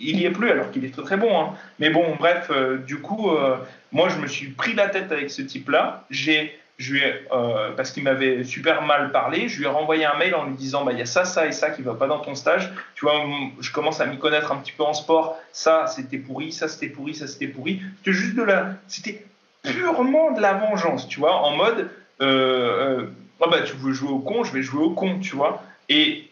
il 0.00 0.18
y 0.18 0.24
est 0.24 0.30
plus 0.30 0.50
alors 0.50 0.70
qu'il 0.70 0.84
est 0.84 0.90
très 0.90 1.02
très 1.02 1.16
bon. 1.16 1.38
Hein. 1.38 1.54
Mais 1.78 1.90
bon 1.90 2.16
bref, 2.18 2.50
euh, 2.50 2.78
du 2.78 3.00
coup 3.00 3.30
euh, 3.30 3.56
moi 3.92 4.08
je 4.08 4.16
me 4.18 4.26
suis 4.26 4.48
pris 4.48 4.74
la 4.74 4.88
tête 4.88 5.12
avec 5.12 5.30
ce 5.30 5.42
type-là. 5.42 6.04
J'ai 6.10 6.58
je 6.80 6.94
lui 6.94 7.02
euh, 7.04 7.72
parce 7.76 7.90
qu'il 7.90 8.02
m'avait 8.02 8.42
super 8.42 8.80
mal 8.82 9.12
parlé, 9.12 9.48
je 9.48 9.58
lui 9.58 9.66
ai 9.66 9.68
renvoyé 9.68 10.06
un 10.06 10.16
mail 10.16 10.34
en 10.34 10.46
lui 10.46 10.54
disant 10.54 10.82
bah 10.82 10.92
il 10.92 10.98
y 10.98 11.02
a 11.02 11.06
ça, 11.06 11.26
ça 11.26 11.46
et 11.46 11.52
ça 11.52 11.70
qui 11.70 11.82
va 11.82 11.92
pas 11.94 12.06
dans 12.06 12.20
ton 12.20 12.34
stage. 12.34 12.72
Tu 12.94 13.04
vois, 13.04 13.22
je 13.60 13.70
commence 13.70 14.00
à 14.00 14.06
m'y 14.06 14.18
connaître 14.18 14.50
un 14.50 14.56
petit 14.56 14.72
peu 14.72 14.82
en 14.82 14.94
sport. 14.94 15.38
Ça 15.52 15.86
c'était 15.86 16.16
pourri, 16.16 16.52
ça 16.52 16.68
c'était 16.68 16.88
pourri, 16.88 17.14
ça 17.14 17.26
c'était 17.26 17.48
pourri. 17.48 17.82
C'était 17.98 18.16
juste 18.16 18.34
de 18.34 18.42
la, 18.42 18.72
c'était 18.88 19.22
purement 19.62 20.32
de 20.32 20.40
la 20.40 20.54
vengeance, 20.54 21.06
tu 21.06 21.20
vois, 21.20 21.36
en 21.42 21.54
mode 21.54 21.90
oh 22.20 23.50
bah 23.50 23.60
tu 23.64 23.76
veux 23.76 23.92
jouer 23.92 24.10
au 24.10 24.18
con, 24.18 24.42
je 24.42 24.52
vais 24.52 24.62
jouer 24.62 24.82
au 24.82 24.90
con, 24.90 25.18
tu 25.18 25.36
vois. 25.36 25.62
Et 25.90 26.30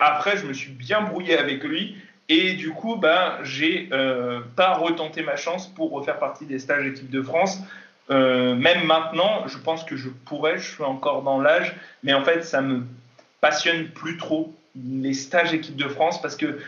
après 0.00 0.36
je 0.36 0.46
me 0.46 0.52
suis 0.52 0.72
bien 0.72 1.02
brouillé 1.02 1.38
avec 1.38 1.62
lui. 1.62 1.96
Et 2.28 2.54
du 2.54 2.70
coup, 2.70 2.96
bah, 2.96 3.40
j'ai 3.42 3.90
pas 4.56 4.74
retenté 4.74 5.22
ma 5.22 5.36
chance 5.36 5.68
pour 5.68 5.92
refaire 5.92 6.18
partie 6.18 6.46
des 6.46 6.58
stages 6.58 6.86
équipe 6.86 7.10
de 7.10 7.20
France. 7.20 7.60
Euh, 8.10 8.54
même 8.54 8.84
maintenant, 8.84 9.46
je 9.46 9.58
pense 9.58 9.84
que 9.84 9.96
je 9.96 10.08
pourrais, 10.08 10.58
je 10.58 10.74
suis 10.74 10.82
encore 10.82 11.22
dans 11.22 11.40
l'âge, 11.40 11.74
mais 12.02 12.12
en 12.12 12.24
fait, 12.24 12.44
ça 12.44 12.60
me 12.60 12.84
passionne 13.40 13.88
plus 13.88 14.16
trop 14.16 14.52
les 14.76 15.14
stages 15.14 15.52
équipe 15.52 15.76
de 15.76 15.88
France 15.88 16.20
parce 16.20 16.36
que 16.36 16.58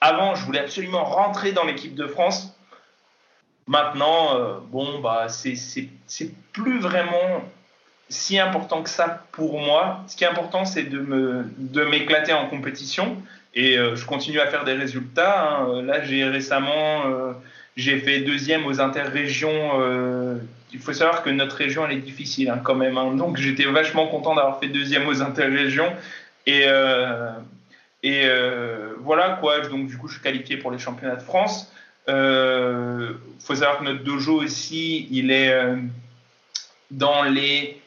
avant, 0.00 0.34
je 0.34 0.44
voulais 0.44 0.60
absolument 0.60 1.04
rentrer 1.04 1.52
dans 1.52 1.64
l'équipe 1.64 1.94
de 1.94 2.06
France. 2.06 2.56
Maintenant, 3.66 4.36
euh, 4.36 4.54
bon, 4.70 4.98
bah, 5.00 5.26
c'est 5.28 6.30
plus 6.52 6.80
vraiment 6.80 7.44
si 8.08 8.38
important 8.38 8.82
que 8.82 8.90
ça 8.90 9.24
pour 9.32 9.60
moi. 9.60 10.02
Ce 10.08 10.16
qui 10.16 10.24
est 10.24 10.26
important, 10.26 10.64
c'est 10.64 10.84
de 10.84 11.84
m'éclater 11.84 12.32
en 12.32 12.48
compétition 12.48 13.16
et 13.54 13.78
euh, 13.78 13.94
je 13.94 14.04
continue 14.04 14.40
à 14.40 14.46
faire 14.48 14.64
des 14.64 14.72
résultats. 14.72 15.48
Hein. 15.48 15.82
Là, 15.82 16.02
j'ai 16.02 16.24
récemment, 16.24 17.04
j'ai 17.76 18.00
fait 18.00 18.20
deuxième 18.20 18.66
aux 18.66 18.80
interrégions 18.80 19.80
il 20.72 20.78
faut 20.78 20.92
savoir 20.92 21.22
que 21.22 21.30
notre 21.30 21.56
région, 21.56 21.86
elle 21.86 21.98
est 21.98 22.00
difficile 22.00 22.50
hein, 22.50 22.60
quand 22.62 22.74
même. 22.74 22.96
Hein. 22.96 23.14
Donc 23.14 23.36
j'étais 23.36 23.64
vachement 23.64 24.06
content 24.06 24.34
d'avoir 24.34 24.58
fait 24.58 24.68
deuxième 24.68 25.06
aux 25.06 25.22
interrégions. 25.22 25.92
Et, 26.46 26.64
euh, 26.66 27.30
et 28.02 28.22
euh, 28.24 28.94
voilà 29.00 29.38
quoi. 29.40 29.60
Donc 29.60 29.86
du 29.86 29.96
coup, 29.98 30.08
je 30.08 30.14
suis 30.14 30.22
qualifié 30.22 30.56
pour 30.56 30.70
les 30.70 30.78
championnats 30.78 31.16
de 31.16 31.22
France. 31.22 31.72
Il 32.08 32.14
euh, 32.14 33.12
faut 33.40 33.54
savoir 33.54 33.78
que 33.78 33.84
notre 33.84 34.02
dojo 34.02 34.42
aussi, 34.42 35.06
il 35.10 35.30
est 35.30 35.54
dans 36.90 37.22
les 37.22 37.80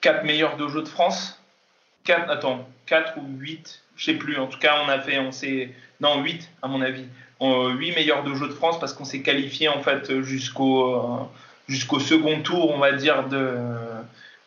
quatre 0.00 0.24
meilleurs 0.24 0.56
dojos 0.56 0.82
de 0.82 0.88
France. 0.88 1.36
4, 2.04 2.30
attends, 2.30 2.66
4 2.86 3.18
ou 3.18 3.38
8, 3.38 3.82
je 3.96 4.04
sais 4.04 4.14
plus. 4.14 4.38
En 4.38 4.46
tout 4.46 4.58
cas, 4.58 4.78
on 4.84 4.88
a 4.88 4.98
fait, 4.98 5.18
on 5.18 5.32
s'est, 5.32 5.74
non 6.00 6.22
8 6.22 6.50
à 6.62 6.68
mon 6.68 6.80
avis, 6.80 7.04
8 7.40 7.94
meilleurs 7.94 8.24
dojos 8.24 8.46
de 8.46 8.52
France 8.52 8.80
parce 8.80 8.94
qu'on 8.94 9.04
s'est 9.04 9.20
qualifié 9.20 9.68
en 9.68 9.82
fait 9.82 10.20
jusqu'au 10.22 11.28
jusqu'au 11.70 12.00
second 12.00 12.42
tour, 12.42 12.72
on 12.72 12.78
va 12.78 12.92
dire, 12.92 13.28
de, 13.28 13.54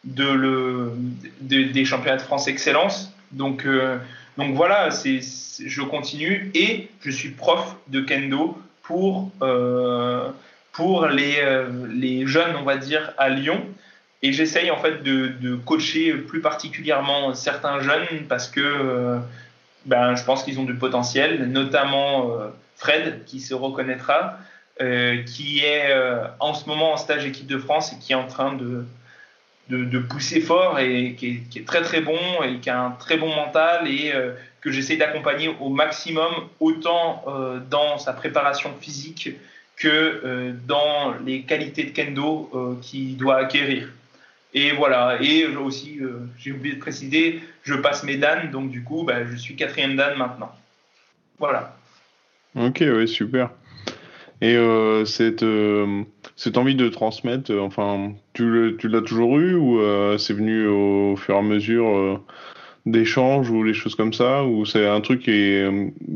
de 0.04 0.30
le, 0.30 0.92
des 1.40 1.86
championnats 1.86 2.18
de 2.18 2.22
France 2.22 2.48
Excellence. 2.48 3.12
Donc, 3.32 3.66
euh, 3.66 3.98
donc 4.38 4.56
voilà, 4.56 4.92
c'est, 4.92 5.22
je 5.66 5.82
continue 5.82 6.52
et 6.54 6.90
je 7.02 7.10
suis 7.10 7.30
prof 7.30 7.78
de 7.88 8.02
kendo 8.02 8.58
pour, 8.84 9.32
euh, 9.42 10.30
pour 10.74 11.08
les, 11.08 11.38
euh, 11.40 11.70
les 11.94 12.28
jeunes, 12.28 12.56
on 12.60 12.64
va 12.64 12.76
dire, 12.76 13.14
à 13.18 13.30
Lyon. 13.30 13.64
Et 14.22 14.34
j'essaye 14.34 14.70
en 14.70 14.78
fait 14.78 15.02
de, 15.04 15.28
de, 15.28 15.56
coacher 15.56 16.14
plus 16.14 16.42
particulièrement 16.42 17.34
certains 17.34 17.82
jeunes 17.82 18.26
parce 18.30 18.48
que 18.48 19.20
ben, 19.86 20.16
je 20.16 20.24
pense 20.24 20.44
qu'ils 20.44 20.60
ont 20.60 20.64
du 20.64 20.76
potentiel, 20.76 21.50
notamment 21.50 22.32
Fred 22.78 23.26
qui 23.26 23.42
se 23.42 23.54
reconnaîtra. 23.54 24.38
Euh, 24.82 25.22
qui 25.22 25.60
est 25.60 25.92
euh, 25.92 26.26
en 26.40 26.56
ce 26.56 26.68
moment 26.68 26.94
en 26.94 26.98
stage 26.98 27.28
équipe 27.28 27.46
de 27.46 27.60
France 27.60 27.94
et 27.94 28.00
qui 28.00 28.14
est 28.14 28.16
en 28.16 28.26
train 28.26 28.54
de, 28.54 28.84
de, 29.70 30.00
pousser 30.00 30.42
fort 30.42 30.80
et 30.80 31.14
qui 31.14 31.44
est, 31.56 31.64
très 31.64 31.84
très 31.84 32.02
bon 32.02 32.18
et 32.44 32.58
qui 32.58 32.72
a 32.72 32.82
un 32.82 32.90
très 32.90 33.18
bon 33.18 33.28
mental 33.36 33.88
et 33.88 34.12
euh, 34.16 34.32
que 34.62 34.72
j'essaie 34.72 34.98
d'accompagner 34.98 35.56
au 35.60 35.70
maximum 35.70 36.32
autant 36.60 37.24
dans 37.70 38.00
sa 38.00 38.14
préparation 38.14 38.74
physique 38.82 39.30
que 39.76 40.54
dans 40.66 41.14
les 41.24 41.44
qualités 41.44 41.84
de 41.84 41.92
kendo 41.92 42.80
qu'il 42.82 43.18
doit 43.18 43.36
acquérir. 43.36 43.90
Et 44.56 44.72
voilà, 44.72 45.18
et 45.22 45.46
aussi, 45.48 46.00
j'ai 46.40 46.54
oublié 46.54 46.76
de 46.76 46.80
préciser, 46.80 47.42
je 47.64 47.74
passe 47.74 48.04
mes 48.04 48.16
dan, 48.16 48.50
donc 48.52 48.72
du 48.72 48.84
coup, 48.84 49.04
bah, 49.04 49.26
je 49.30 49.36
suis 49.36 49.58
quatrième 49.58 49.98
dan 49.98 50.18
maintenant. 50.18 50.56
Voilà. 51.40 51.76
Ok, 52.56 52.82
oui, 52.82 53.08
super. 53.08 53.50
Et 54.44 54.58
euh, 54.58 55.06
cette, 55.06 55.42
euh, 55.42 56.04
cette 56.36 56.58
envie 56.58 56.76
de 56.76 56.90
transmettre, 56.90 57.50
euh, 57.50 57.62
enfin, 57.62 58.12
tu, 58.34 58.78
l'as 58.84 59.02
toujours 59.02 59.40
eu 59.40 59.56
ou 59.56 59.80
c'est 60.18 60.34
venu 60.34 60.68
au 60.68 61.16
fur 61.16 61.36
et 61.36 61.38
à 61.38 61.42
mesure 61.42 62.22
d'échanges 62.86 63.50
ou 63.50 63.64
les 63.64 63.74
choses 63.74 63.96
comme 63.96 64.12
ça 64.12 64.44
Ou 64.44 64.66
c'est 64.66 64.86
un 64.86 65.00
truc 65.00 65.30
et 65.30 65.66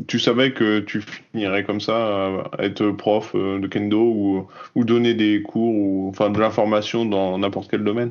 tu 0.08 0.18
savais 0.18 0.52
que 0.52 0.80
tu 0.80 1.00
finirais 1.00 1.64
comme 1.64 1.80
ça, 1.80 2.44
à 2.58 2.64
être 2.64 2.90
prof 2.90 3.34
de 3.34 3.66
kendo 3.66 3.98
ou, 3.98 4.46
ou 4.74 4.84
donner 4.84 5.14
des 5.14 5.40
cours 5.40 5.74
ou 5.74 6.10
enfin 6.10 6.28
de 6.28 6.38
l'information 6.38 7.06
dans 7.06 7.38
n'importe 7.38 7.70
quel 7.70 7.82
domaine? 7.82 8.10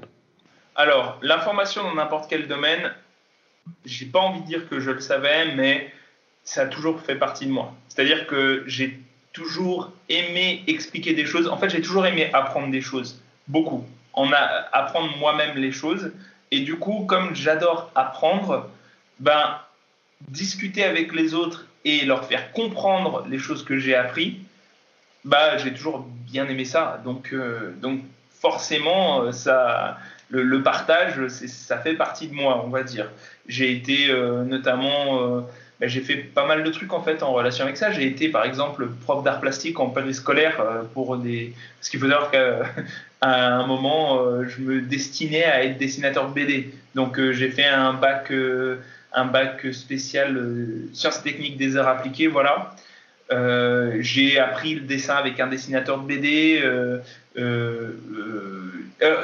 Alors, 0.76 1.20
l'information 1.22 1.84
dans 1.84 1.94
n'importe 1.94 2.28
quel 2.28 2.48
domaine, 2.48 2.92
j'ai 3.86 4.08
pas 4.08 4.20
envie 4.20 4.42
de 4.42 4.48
dire 4.48 4.68
que 4.68 4.80
je 4.80 4.90
le 4.90 5.00
savais, 5.00 5.54
mais 5.54 5.92
ça 6.44 6.64
a 6.64 6.66
toujours 6.66 7.02
fait 7.02 7.18
partie 7.18 7.46
de 7.46 7.52
moi. 7.52 7.76
C'est-à-dire 7.88 8.26
que 8.26 8.64
j'ai 8.66 9.00
toujours 9.38 9.92
aimé 10.10 10.64
expliquer 10.66 11.14
des 11.14 11.26
choses. 11.26 11.48
En 11.48 11.58
fait, 11.58 11.70
j'ai 11.70 11.82
toujours 11.82 12.06
aimé 12.08 12.30
apprendre 12.34 12.70
des 12.72 12.82
choses, 12.82 13.22
beaucoup. 13.48 13.86
En 14.14 14.32
apprendre 14.74 15.16
moi-même 15.18 15.58
les 15.58 15.72
choses. 15.72 16.12
Et 16.50 16.62
du 16.62 16.78
coup, 16.78 17.06
comme 17.08 17.36
j'adore 17.36 17.92
apprendre, 17.94 18.68
ben, 19.20 19.60
discuter 20.30 20.84
avec 20.84 21.14
les 21.14 21.36
autres 21.36 21.68
et 21.86 22.04
leur 22.04 22.26
faire 22.26 22.52
comprendre 22.52 23.26
les 23.30 23.38
choses 23.38 23.64
que 23.64 23.78
j'ai 23.78 23.94
appris, 23.94 24.40
bah, 25.24 25.58
j'ai 25.58 25.72
toujours 25.72 26.00
bien 26.00 26.48
aimé 26.48 26.66
ça. 26.66 27.00
Donc, 27.06 27.32
euh, 27.32 27.74
donc 27.80 28.02
forcément, 28.32 29.22
euh, 29.22 29.32
ça, 29.32 30.00
le, 30.30 30.64
partage, 30.64 31.28
ça 31.28 31.78
fait 31.78 31.94
partie 31.94 32.28
de 32.28 32.34
moi, 32.34 32.64
on 32.66 32.70
va 32.70 32.82
dire. 32.82 33.12
J'ai 33.48 33.72
été 33.72 34.10
euh, 34.10 34.44
notamment, 34.44 35.46
bah, 35.80 35.88
j'ai 35.88 36.02
fait 36.02 36.16
pas 36.16 36.46
mal 36.46 36.64
de 36.64 36.72
trucs 36.72 36.94
en 36.94 37.02
fait 37.02 37.24
en 37.24 37.34
relation 37.34 37.66
avec 37.66 37.78
ça. 37.78 37.92
J'ai 37.92 38.06
été 38.06 38.30
par 38.30 38.46
exemple 38.46 38.88
prof 39.04 39.24
d'art 39.24 39.40
plastique 39.40 39.80
en 39.80 39.90
périscolaire 39.90 40.62
pour 40.94 41.18
des. 41.18 41.54
Parce 41.80 41.90
qu'il 41.90 42.00
faut 42.00 42.08
savoir 42.08 42.32
qu'à 42.32 42.64
un 43.22 43.66
moment, 43.68 44.44
je 44.48 44.62
me 44.62 44.82
destinais 44.82 45.44
à 45.44 45.64
être 45.64 45.78
dessinateur 45.78 46.30
de 46.30 46.34
BD. 46.34 46.74
Donc 46.96 47.20
j'ai 47.32 47.50
fait 47.50 47.66
un 47.66 47.94
bac, 47.94 48.32
un 49.14 49.26
bac 49.26 49.66
spécial 49.72 50.42
sciences 50.94 51.22
techniques 51.22 51.58
des 51.58 51.78
arts 51.78 51.88
appliqués, 51.88 52.28
voilà. 52.28 52.76
Euh, 53.32 53.98
j'ai 54.00 54.40
appris 54.40 54.76
le 54.76 54.82
dessin 54.82 55.16
avec 55.16 55.40
un 55.40 55.48
dessinateur 55.48 56.00
de 56.00 56.08
BD. 56.08 56.62
Euh, 56.64 57.00
euh, 57.38 57.92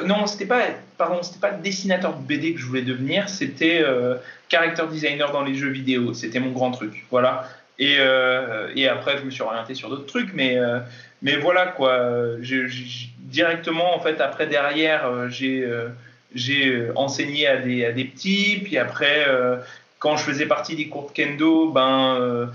non, 0.06 0.26
c'était 0.26 0.46
pas, 0.46 0.62
pardon, 0.98 1.22
c'était 1.22 1.40
pas 1.40 1.50
dessinateur 1.50 2.16
de 2.16 2.22
BD 2.26 2.54
que 2.54 2.60
je 2.60 2.66
voulais 2.66 2.82
devenir, 2.82 3.28
c'était 3.28 3.84
character 4.48 4.84
designer 4.90 5.32
dans 5.32 5.42
les 5.42 5.54
jeux 5.54 5.70
vidéo. 5.70 6.14
C'était 6.14 6.40
mon 6.40 6.52
grand 6.52 6.70
truc, 6.70 7.04
voilà. 7.10 7.48
Et, 7.78 7.96
et, 8.76 8.88
après, 8.88 9.18
je 9.18 9.24
me 9.24 9.30
suis 9.30 9.42
orienté 9.42 9.74
sur 9.74 9.88
d'autres 9.90 10.06
trucs, 10.06 10.32
mais, 10.32 10.56
mais 11.22 11.36
voilà 11.36 11.66
quoi. 11.66 12.36
directement, 13.18 13.96
en 13.96 14.00
fait, 14.00 14.20
après 14.20 14.46
derrière, 14.46 15.28
j'ai 15.28 15.68
j'ai 16.34 16.88
enseigné 16.96 17.46
à 17.46 17.56
des, 17.56 17.84
à 17.84 17.92
des 17.92 18.04
petits, 18.04 18.60
puis 18.62 18.78
après, 18.78 19.26
quand 19.98 20.16
je 20.16 20.22
faisais 20.24 20.46
partie 20.46 20.76
des 20.76 20.88
cours 20.88 21.10
de 21.10 21.12
kendo, 21.12 21.70
ben 21.70 22.50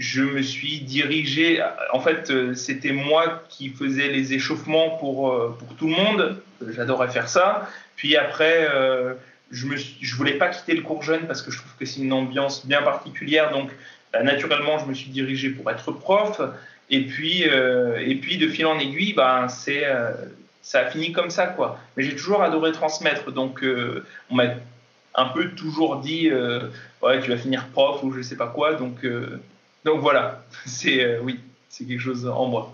je 0.00 0.22
me 0.22 0.40
suis 0.40 0.80
dirigé. 0.80 1.62
En 1.92 2.00
fait, 2.00 2.30
euh, 2.30 2.54
c'était 2.54 2.92
moi 2.92 3.42
qui 3.50 3.68
faisais 3.68 4.08
les 4.08 4.32
échauffements 4.32 4.96
pour, 4.96 5.30
euh, 5.30 5.54
pour 5.58 5.76
tout 5.76 5.88
le 5.88 5.92
monde. 5.92 6.40
J'adorais 6.74 7.08
faire 7.08 7.28
ça. 7.28 7.68
Puis 7.96 8.16
après, 8.16 8.66
euh, 8.72 9.12
je 9.50 9.66
ne 9.66 9.76
je 9.76 10.16
voulais 10.16 10.38
pas 10.38 10.48
quitter 10.48 10.74
le 10.74 10.80
cours 10.80 11.02
jeune 11.02 11.26
parce 11.26 11.42
que 11.42 11.50
je 11.50 11.58
trouve 11.58 11.72
que 11.78 11.84
c'est 11.84 12.00
une 12.00 12.14
ambiance 12.14 12.64
bien 12.64 12.80
particulière. 12.80 13.52
Donc, 13.52 13.70
bah, 14.10 14.22
naturellement, 14.22 14.78
je 14.78 14.86
me 14.86 14.94
suis 14.94 15.10
dirigé 15.10 15.50
pour 15.50 15.70
être 15.70 15.92
prof. 15.92 16.40
Et 16.88 17.04
puis, 17.04 17.42
et 17.42 18.14
puis 18.16 18.38
de 18.38 18.48
fil 18.48 18.66
en 18.66 18.78
aiguille, 18.78 19.12
bah, 19.12 19.48
ça 19.48 20.80
a 20.80 20.86
fini 20.86 21.12
comme 21.12 21.30
ça. 21.30 21.46
quoi. 21.46 21.78
Mais 21.96 22.02
j'ai 22.04 22.16
toujours 22.16 22.42
adoré 22.42 22.72
transmettre. 22.72 23.32
Donc, 23.32 23.64
on 24.30 24.34
m'a 24.34 24.44
un 25.14 25.26
peu 25.26 25.50
toujours 25.50 25.98
dit 25.98 26.30
ouais, 27.02 27.20
tu 27.20 27.30
vas 27.30 27.36
finir 27.36 27.68
prof 27.68 28.02
ou 28.02 28.12
je 28.12 28.22
sais 28.22 28.36
pas 28.36 28.48
quoi. 28.48 28.74
Donc, 28.74 29.04
donc 29.84 30.00
voilà, 30.00 30.44
c'est 30.66 31.04
euh, 31.04 31.20
oui, 31.22 31.40
c'est 31.68 31.86
quelque 31.86 32.00
chose 32.00 32.26
en 32.26 32.46
moi. 32.46 32.72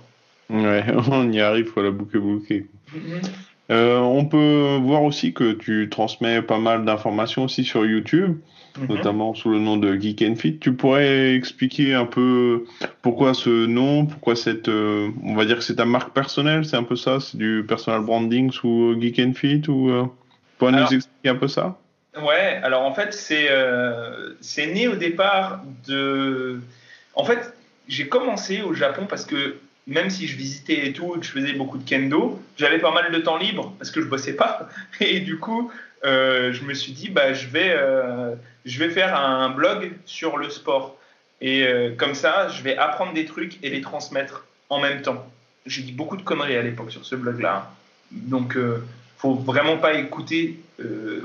Ouais, 0.51 0.85
on 1.11 1.31
y 1.31 1.41
arrive, 1.41 1.67
faut 1.67 1.83
la 1.83 1.91
bouquet 1.91 2.19
bouquet. 2.19 2.67
Mm-hmm. 2.95 3.31
Euh, 3.69 3.99
on 3.99 4.27
peut 4.27 4.79
voir 4.81 5.03
aussi 5.03 5.33
que 5.33 5.53
tu 5.53 5.89
transmets 5.91 6.41
pas 6.41 6.59
mal 6.59 6.85
d'informations 6.85 7.45
aussi 7.45 7.65
sur 7.65 7.85
YouTube, 7.85 8.39
mm-hmm. 8.79 8.89
notamment 8.89 9.35
sous 9.35 9.51
le 9.51 9.59
nom 9.59 9.77
de 9.77 9.97
Geek 9.97 10.23
and 10.23 10.37
Fit. 10.37 10.59
Tu 10.59 10.73
pourrais 10.73 11.35
expliquer 11.35 11.95
un 11.95 12.07
peu 12.07 12.65
pourquoi 13.03 13.35
ce 13.35 13.67
nom, 13.67 14.07
pourquoi 14.07 14.37
cette, 14.37 14.69
euh, 14.69 15.09
on 15.25 15.35
va 15.35 15.47
dire 15.47 15.59
que 15.59 15.65
c'est 15.65 15.77
ta 15.77 15.85
marque 15.85 16.13
personnelle, 16.13 16.65
c'est 16.65 16.77
un 16.77 16.85
peu 16.85 16.95
ça, 16.95 17.19
c'est 17.19 17.39
du 17.39 17.65
personal 17.67 18.03
branding 18.03 18.53
sous 18.53 18.97
Geek 19.01 19.19
and 19.19 19.33
Fit 19.35 19.63
ou 19.69 19.91
pourrais 20.59 20.73
nous 20.73 20.95
expliquer 20.95 21.31
un 21.31 21.35
peu 21.35 21.49
ça? 21.49 21.77
Ouais, 22.17 22.61
alors 22.63 22.83
en 22.83 22.95
fait 22.95 23.13
c'est 23.13 23.51
c'est 24.41 24.69
né 24.69 24.89
au 24.89 24.95
départ 24.95 25.63
de 25.87 26.61
en 27.17 27.25
fait, 27.25 27.53
j'ai 27.89 28.09
commencé 28.09 28.63
au 28.63 28.75
Japon 28.75 29.07
parce 29.09 29.25
que 29.25 29.57
même 29.87 30.11
si 30.11 30.27
je 30.27 30.37
visitais 30.37 30.87
et 30.87 30.93
tout, 30.93 31.09
que 31.11 31.25
je 31.25 31.31
faisais 31.31 31.53
beaucoup 31.53 31.79
de 31.79 31.89
kendo, 31.89 32.41
j'avais 32.57 32.79
pas 32.79 32.93
mal 32.93 33.13
de 33.13 33.19
temps 33.19 33.39
libre 33.39 33.75
parce 33.79 33.91
que 33.91 34.01
je 34.01 34.07
bossais 34.07 34.35
pas. 34.35 34.69
Et 35.01 35.21
du 35.21 35.39
coup, 35.39 35.71
euh, 36.05 36.53
je 36.53 36.65
me 36.65 36.75
suis 36.75 36.93
dit, 36.93 37.09
bah, 37.09 37.33
je, 37.33 37.47
vais, 37.49 37.73
euh, 37.75 38.35
je 38.65 38.79
vais 38.79 38.91
faire 38.91 39.19
un 39.19 39.51
blog 39.51 39.93
sur 40.05 40.37
le 40.37 40.51
sport. 40.51 40.99
Et 41.41 41.65
euh, 41.65 41.95
comme 41.97 42.15
ça, 42.15 42.49
je 42.49 42.63
vais 42.63 42.77
apprendre 42.77 43.13
des 43.13 43.25
trucs 43.25 43.63
et 43.63 43.71
les 43.71 43.81
transmettre 43.81 44.45
en 44.69 44.81
même 44.81 45.03
temps. 45.03 45.25
J'ai 45.67 45.83
dit 45.83 45.93
beaucoup 45.93 46.17
de 46.17 46.23
conneries 46.23 46.57
à 46.57 46.63
l'époque 46.63 46.91
sur 46.91 47.05
ce 47.05 47.15
blog-là. 47.15 47.73
Donc, 48.11 48.57
faut 49.19 49.35
vraiment 49.35 49.79
pas 49.79 49.95
écouter 49.95 50.61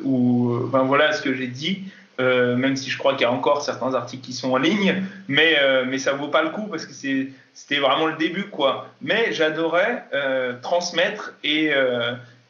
ou, 0.04 0.58
ben 0.72 0.82
voilà 0.84 1.14
ce 1.14 1.22
que 1.22 1.34
j'ai 1.36 1.46
dit. 1.46 1.84
Euh, 2.22 2.55
même 2.55 2.76
si 2.76 2.89
je 2.89 2.97
crois 2.97 3.13
qu'il 3.13 3.24
y 3.24 3.26
a 3.26 3.32
encore 3.32 3.63
certains 3.63 3.95
articles 3.95 4.24
qui 4.24 4.34
sont 4.34 4.51
en 4.51 4.57
ligne, 4.57 5.03
mais, 5.28 5.57
euh, 5.59 5.86
mais 5.88 5.97
ça 5.97 6.13
vaut 6.13 6.28
pas 6.28 6.43
le 6.43 6.49
coup 6.49 6.67
parce 6.67 6.86
que 6.86 6.93
c'était 6.93 7.80
vraiment 7.80 8.05
le 8.05 8.17
début, 8.17 8.43
quoi. 8.43 8.89
Mais 9.01 9.34
j'adorais 9.34 10.03
euh, 10.13 10.53
transmettre 10.61 11.34
et, 11.43 11.72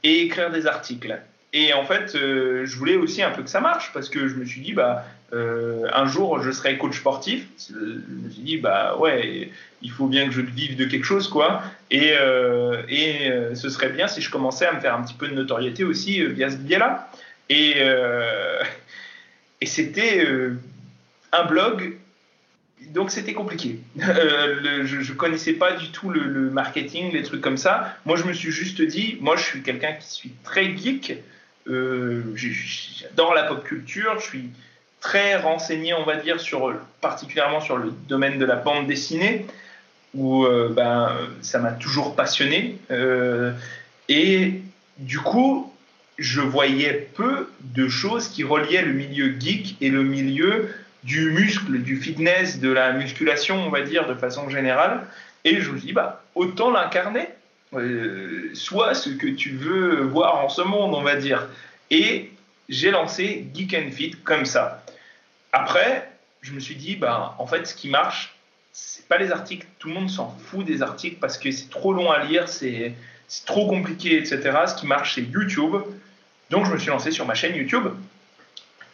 et, 0.04 0.22
écrire 0.24 0.52
des 0.52 0.68
articles. 0.68 1.18
Et 1.54 1.74
en 1.74 1.86
fait, 1.86 2.14
je 2.16 2.76
voulais 2.78 2.96
aussi 2.96 3.22
un 3.22 3.32
peu 3.32 3.44
que 3.44 3.50
ça 3.50 3.60
marche 3.60 3.92
parce 3.94 4.10
que 4.10 4.28
je 4.28 4.36
me 4.36 4.46
suis 4.46 4.62
dit, 4.62 4.74
bah, 4.74 5.06
un 5.34 6.06
jour, 6.08 6.42
je 6.42 6.52
serai 6.52 6.78
coach 6.78 6.98
sportif. 6.98 7.46
Je 7.70 7.76
me 7.76 8.30
suis 8.30 8.42
dit, 8.42 8.58
bah 8.58 8.98
ouais, 8.98 9.52
il 9.82 9.92
faut 9.92 10.08
bien 10.08 10.28
que 10.28 10.32
je 10.32 10.42
vive 10.42 10.78
de 10.78 10.86
quelque 10.86 11.04
chose, 11.04 11.28
quoi. 11.28 11.62
Et, 11.90 12.14
et 12.90 13.32
ce 13.54 13.70
serait 13.70 13.90
bien 13.90 14.08
si 14.08 14.22
je 14.22 14.32
commençais 14.32 14.66
à 14.66 14.74
me 14.74 14.80
faire 14.80 14.96
un 14.96 15.04
petit 15.04 15.14
peu 15.14 15.28
de 15.28 15.34
notoriété 15.34 15.84
aussi 15.84 16.24
via 16.24 16.50
ce 16.50 16.56
biais-là. 16.56 17.10
Et, 17.50 17.76
et 19.62 19.68
c'était 19.68 20.26
euh, 20.26 20.56
un 21.32 21.46
blog, 21.46 21.98
donc 22.90 23.12
c'était 23.12 23.34
compliqué. 23.34 23.80
Euh, 24.02 24.86
je 24.86 24.98
ne 24.98 25.16
connaissais 25.18 25.54
pas 25.54 25.74
du 25.74 25.90
tout 25.92 26.10
le, 26.10 26.50
marketing, 26.50 27.12
les 27.14 27.24
trucs 27.24 27.42
comme 27.42 27.58
ça. 27.58 27.96
Moi, 28.06 28.18
je 28.18 28.24
me 28.24 28.34
suis 28.34 28.52
juste 28.52 28.82
dit, 28.82 29.18
moi, 29.22 29.36
je 29.36 29.44
suis 29.44 29.62
quelqu'un 29.62 29.94
qui 29.94 30.08
suis 30.08 30.32
très 30.44 30.76
geek. 30.76 31.14
Euh, 31.68 32.24
j'adore 32.36 33.36
la 33.36 33.44
pop 33.44 33.64
culture. 33.64 34.20
Je 34.20 34.26
suis 34.26 34.50
très 35.00 35.38
renseigné, 35.38 35.94
on 35.94 36.04
va 36.04 36.16
dire, 36.16 36.40
sur, 36.40 36.74
particulièrement 37.00 37.62
sur 37.62 37.78
le 37.78 37.92
domaine 38.10 38.40
de 38.40 38.46
la 38.46 38.56
bande 38.56 38.88
dessinée, 38.88 39.46
où 40.14 40.46
ben, 40.72 41.16
ça 41.42 41.60
m'a 41.60 41.72
toujours 41.72 42.16
passionné. 42.16 42.78
et 44.10 44.62
du 44.98 45.20
coup, 45.20 45.71
je 46.18 46.42
voyais 46.42 47.10
peu 47.16 47.50
de 47.62 47.88
choses 47.88 48.28
qui 48.28 48.44
reliaient 48.44 48.84
le 48.84 48.94
milieu 48.94 49.36
geek 49.40 49.78
et 49.82 49.90
le 49.90 50.04
milieu 50.04 50.70
du 51.04 51.32
muscle, 51.32 51.80
du 51.80 51.98
fitness, 51.98 52.60
de 52.60 52.70
la 52.70 52.94
musculation, 52.94 53.66
on 53.66 53.70
va 53.70 53.82
dire, 53.82 54.08
de 54.08 54.14
façon 54.14 54.50
générale. 54.50 55.08
Et 55.44 55.62
je 55.62 55.72
me 55.72 55.80
dis, 55.80 55.94
bah, 55.94 56.24
autant 56.36 56.72
l'incarner. 56.72 57.28
Euh, 57.74 58.52
soit 58.54 58.94
ce 58.94 59.10
que 59.10 59.28
tu 59.28 59.52
veux 59.52 60.02
voir 60.02 60.44
en 60.44 60.50
ce 60.50 60.62
monde, 60.62 60.94
on 60.94 61.02
va 61.02 61.16
dire. 61.16 61.48
Et 61.90 62.30
j'ai 62.68 62.92
lancé 62.92 63.48
Geek 63.54 63.74
and 63.74 63.92
Fit 63.92 64.12
comme 64.24 64.46
ça. 64.46 64.84
Après, 65.54 66.12
je 66.42 66.54
me 66.54 66.60
suis 66.60 66.76
dit, 66.76 66.98
bah, 66.98 67.36
en 67.40 67.48
fait, 67.48 67.66
ce 67.66 67.74
qui 67.74 67.90
marche, 67.90 68.36
c'est 68.74 69.08
pas 69.08 69.18
les 69.18 69.32
articles. 69.32 69.66
Tout 69.80 69.88
le 69.88 69.94
monde 69.94 70.10
s'en 70.10 70.36
fout 70.46 70.66
des 70.66 70.82
articles 70.82 71.18
parce 71.20 71.38
que 71.38 71.52
c'est 71.52 71.70
trop 71.70 71.94
long 71.94 72.12
à 72.12 72.24
lire, 72.24 72.50
c'est 72.50 72.94
trop 73.46 73.68
compliqué, 73.68 74.18
etc. 74.18 74.40
Ce 74.68 74.76
qui 74.76 74.88
marche, 74.88 75.16
c'est 75.16 75.22
YouTube. 75.22 75.76
Donc 76.50 76.66
je 76.66 76.72
me 76.74 76.78
suis 76.78 76.90
lancé 76.90 77.12
sur 77.12 77.26
ma 77.26 77.34
chaîne 77.34 77.56
YouTube 77.56 77.88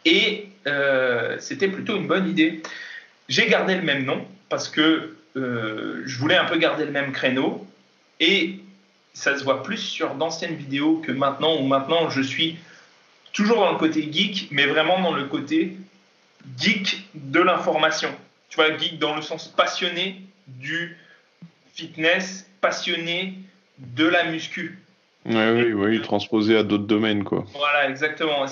et 0.06 0.48
euh, 0.68 1.38
c'était 1.40 1.68
plutôt 1.68 1.98
une 1.98 2.08
bonne 2.08 2.30
idée. 2.30 2.62
J'ai 3.28 3.48
gardé 3.48 3.76
le 3.76 3.82
même 3.82 4.06
nom 4.06 4.26
parce 4.48 4.70
que 4.70 5.18
euh, 5.36 6.02
je 6.06 6.18
voulais 6.18 6.38
un 6.38 6.46
peu 6.46 6.58
garder 6.58 6.86
le 6.86 6.92
même 6.92 7.12
créneau 7.12 7.68
et 8.20 8.60
ça 9.14 9.38
se 9.38 9.44
voit 9.44 9.64
plus 9.64 9.78
sur 9.78 10.16
d'anciennes 10.16 10.56
vidéos 10.56 11.02
que 11.06 11.12
maintenant 11.12 11.58
où 11.58 11.66
maintenant 11.66 12.10
je 12.10 12.22
suis 12.22 12.58
toujours 13.34 13.58
dans 13.58 13.72
le 13.72 13.78
côté 13.78 14.08
geek 14.12 14.48
mais 14.52 14.66
vraiment 14.66 15.02
dans 15.02 15.14
le 15.14 15.26
côté 15.26 15.78
geek 16.58 17.08
de 17.16 17.42
l'information. 17.42 18.10
Tu 18.50 18.56
vois, 18.56 18.78
geek 18.78 19.00
dans 19.00 19.16
le 19.16 19.22
sens 19.22 19.48
passionné 19.48 20.22
du 20.48 20.96
fitness, 21.74 22.50
passionné 22.62 23.34
de 23.80 24.08
la 24.08 24.26
muscu. 24.26 24.80
Oui, 25.26 25.36
oui, 25.36 25.74
oui, 25.74 26.02
transposé 26.02 26.58
à 26.58 26.64
d'autres 26.64 26.88
domaines, 26.88 27.24
quoi. 27.24 27.46
Voilà, 27.54 27.90
exactement. 27.90 28.46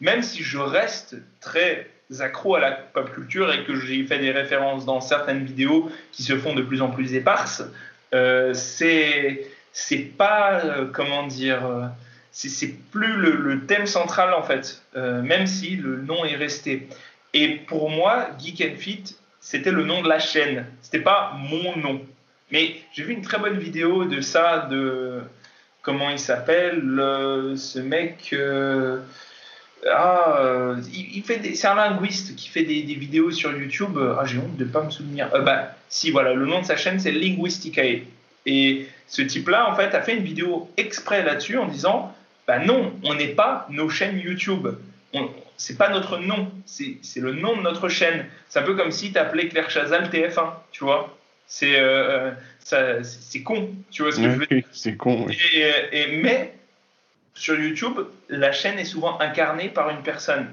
Même 0.00 0.22
si 0.22 0.42
je 0.42 0.58
reste 0.58 1.16
très 1.40 1.88
accro 2.20 2.54
à 2.54 2.60
la 2.60 2.72
pop 2.72 3.12
culture 3.12 3.52
et 3.52 3.64
que 3.64 3.74
j'ai 3.80 4.04
fait 4.04 4.18
des 4.18 4.30
références 4.30 4.84
dans 4.84 5.00
certaines 5.00 5.44
vidéos 5.44 5.90
qui 6.12 6.22
se 6.22 6.36
font 6.36 6.54
de 6.54 6.62
plus 6.62 6.82
en 6.82 6.90
plus 6.90 7.14
éparses, 7.14 7.64
euh, 8.12 8.54
c'est 8.54 9.48
c'est 9.74 9.98
pas 10.16 10.64
euh, 10.64 10.86
comment 10.90 11.26
dire 11.26 11.66
euh, 11.66 11.86
c'est 12.30 12.74
plus 12.90 13.12
le, 13.12 13.64
thème 13.66 13.86
central 13.86 14.34
en 14.34 14.42
fait, 14.42 14.82
euh, 14.96 15.22
même 15.22 15.46
si 15.46 15.76
le 15.76 16.00
nom 16.00 16.24
est 16.24 16.36
resté. 16.36 16.88
Et 17.32 17.48
pour 17.48 17.90
moi, 17.90 18.28
Geek 18.38 18.60
and 18.60 18.76
Fit, 18.78 19.04
c'était 19.40 19.70
le 19.70 19.84
nom 19.84 20.02
de 20.02 20.08
la 20.08 20.18
chaîne. 20.18 20.66
C'était 20.82 21.00
pas 21.00 21.36
mon 21.38 21.76
nom. 21.76 22.00
Mais 22.54 22.76
j'ai 22.92 23.02
vu 23.02 23.14
une 23.14 23.22
très 23.22 23.38
bonne 23.38 23.58
vidéo 23.58 24.04
de 24.04 24.20
ça, 24.20 24.68
de 24.70 25.22
comment 25.82 26.08
il 26.10 26.20
s'appelle, 26.20 26.84
ce 27.56 27.80
mec. 27.80 28.30
Euh, 28.32 29.00
ah, 29.90 30.36
euh, 30.38 30.76
il, 30.92 31.24
fait 31.24 31.42
c'est 31.56 31.66
un 31.66 31.74
linguiste 31.74 32.36
qui 32.36 32.48
fait 32.48 32.62
des, 32.62 32.82
vidéos 32.82 33.32
sur 33.32 33.52
YouTube. 33.52 33.98
Ah, 34.16 34.24
j'ai 34.24 34.38
honte 34.38 34.56
de 34.56 34.64
pas 34.64 34.84
me 34.84 34.90
souvenir. 34.90 35.34
Euh, 35.34 35.40
bah, 35.40 35.72
si, 35.88 36.12
voilà, 36.12 36.32
le 36.32 36.46
nom 36.46 36.60
de 36.60 36.64
sa 36.64 36.76
chaîne 36.76 37.00
c'est 37.00 37.10
Linguisticae. 37.10 38.04
Et 38.46 38.86
ce 39.08 39.22
type-là, 39.22 39.68
en 39.68 39.74
fait, 39.74 39.92
a 39.92 40.00
fait 40.00 40.16
une 40.16 40.22
vidéo 40.22 40.70
exprès 40.76 41.24
là-dessus 41.24 41.58
en 41.58 41.66
disant, 41.66 42.14
bah 42.46 42.60
non, 42.60 42.92
on 43.02 43.14
n'est 43.14 43.34
pas 43.34 43.66
nos 43.68 43.88
chaînes 43.88 44.20
YouTube. 44.20 44.68
C'est 45.56 45.76
pas 45.76 45.88
notre 45.88 46.18
nom, 46.18 46.52
c'est 46.66 47.00
le 47.16 47.32
nom 47.32 47.56
de 47.56 47.62
notre 47.62 47.88
chaîne. 47.88 48.26
C'est 48.48 48.60
un 48.60 48.62
peu 48.62 48.76
comme 48.76 48.92
si 48.92 49.12
tu 49.12 49.18
appelais 49.18 49.48
Claire 49.48 49.70
Chazal 49.70 50.08
TF1, 50.08 50.52
tu 50.70 50.84
vois. 50.84 51.16
C'est 51.46 51.78
euh, 51.78 52.32
c'est 52.64 53.42
con, 53.42 53.70
tu 53.90 54.02
vois 54.02 54.12
ce 54.12 54.16
que 54.16 54.30
je 54.30 54.36
veux 54.36 54.46
dire. 54.46 54.64
C'est 54.72 54.96
con. 54.96 55.26
Et, 55.52 56.18
mais 56.22 56.54
sur 57.34 57.58
YouTube, 57.58 58.00
la 58.28 58.52
chaîne 58.52 58.78
est 58.78 58.84
souvent 58.84 59.20
incarnée 59.20 59.68
par 59.68 59.90
une 59.90 60.02
personne. 60.02 60.48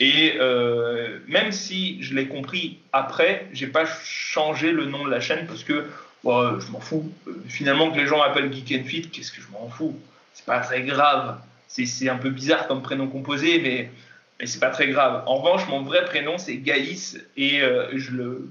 Et 0.00 0.34
euh, 0.38 1.18
même 1.26 1.50
si 1.50 2.02
je 2.02 2.14
l'ai 2.14 2.28
compris 2.28 2.78
après, 2.92 3.46
j'ai 3.52 3.66
pas 3.66 3.84
changé 4.04 4.70
le 4.70 4.84
nom 4.84 5.04
de 5.04 5.10
la 5.10 5.20
chaîne 5.20 5.46
parce 5.46 5.64
que 5.64 5.86
je 6.24 6.70
m'en 6.70 6.80
fous. 6.80 7.10
Finalement, 7.48 7.90
que 7.90 7.98
les 7.98 8.06
gens 8.06 8.18
m'appellent 8.18 8.52
Geek 8.52 8.80
and 8.80 8.84
Fit, 8.84 9.08
qu'est-ce 9.10 9.32
que 9.32 9.40
je 9.40 9.48
m'en 9.48 9.68
fous? 9.68 9.98
C'est 10.34 10.46
pas 10.46 10.60
très 10.60 10.82
grave. 10.82 11.38
C'est 11.66 12.08
un 12.08 12.16
peu 12.16 12.30
bizarre 12.30 12.66
comme 12.66 12.82
prénom 12.82 13.08
composé, 13.08 13.60
mais, 13.60 13.90
mais 14.38 14.46
c'est 14.46 14.60
pas 14.60 14.70
très 14.70 14.88
grave. 14.88 15.22
En 15.26 15.36
revanche, 15.36 15.68
mon 15.68 15.82
vrai 15.82 16.04
prénom, 16.04 16.38
c'est 16.38 16.56
Gaïs 16.56 17.18
et 17.36 17.62
euh, 17.62 17.88
je 17.96 18.12
le 18.12 18.48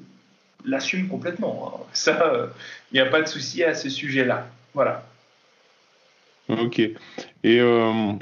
l'assume 0.65 1.07
complètement. 1.07 1.73
Hein. 1.73 1.85
Ça, 1.93 2.49
il 2.91 2.95
n'y 2.95 2.99
a 2.99 3.05
pas 3.05 3.21
de 3.21 3.27
souci 3.27 3.63
à 3.63 3.73
ce 3.73 3.89
sujet-là. 3.89 4.47
Voilà. 4.73 5.05
Ok. 6.49 6.79
Et 6.79 6.95
euh, 7.45 8.13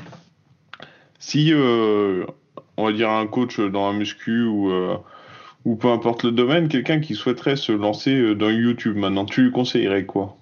si, 1.19 1.53
euh, 1.53 2.25
on 2.77 2.85
va 2.85 2.91
dire, 2.91 3.09
un 3.09 3.27
coach 3.27 3.59
dans 3.59 3.87
un 3.87 3.93
muscu 3.93 4.43
ou, 4.43 4.71
euh, 4.71 4.97
ou 5.63 5.75
peu 5.75 5.89
importe 5.89 6.23
le 6.23 6.31
domaine, 6.31 6.67
quelqu'un 6.67 6.99
qui 6.99 7.15
souhaiterait 7.15 7.55
se 7.55 7.71
lancer 7.71 8.35
dans 8.35 8.49
YouTube 8.49 8.97
maintenant, 8.97 9.25
tu 9.25 9.43
lui 9.43 9.51
conseillerais 9.51 10.05
quoi? 10.05 10.37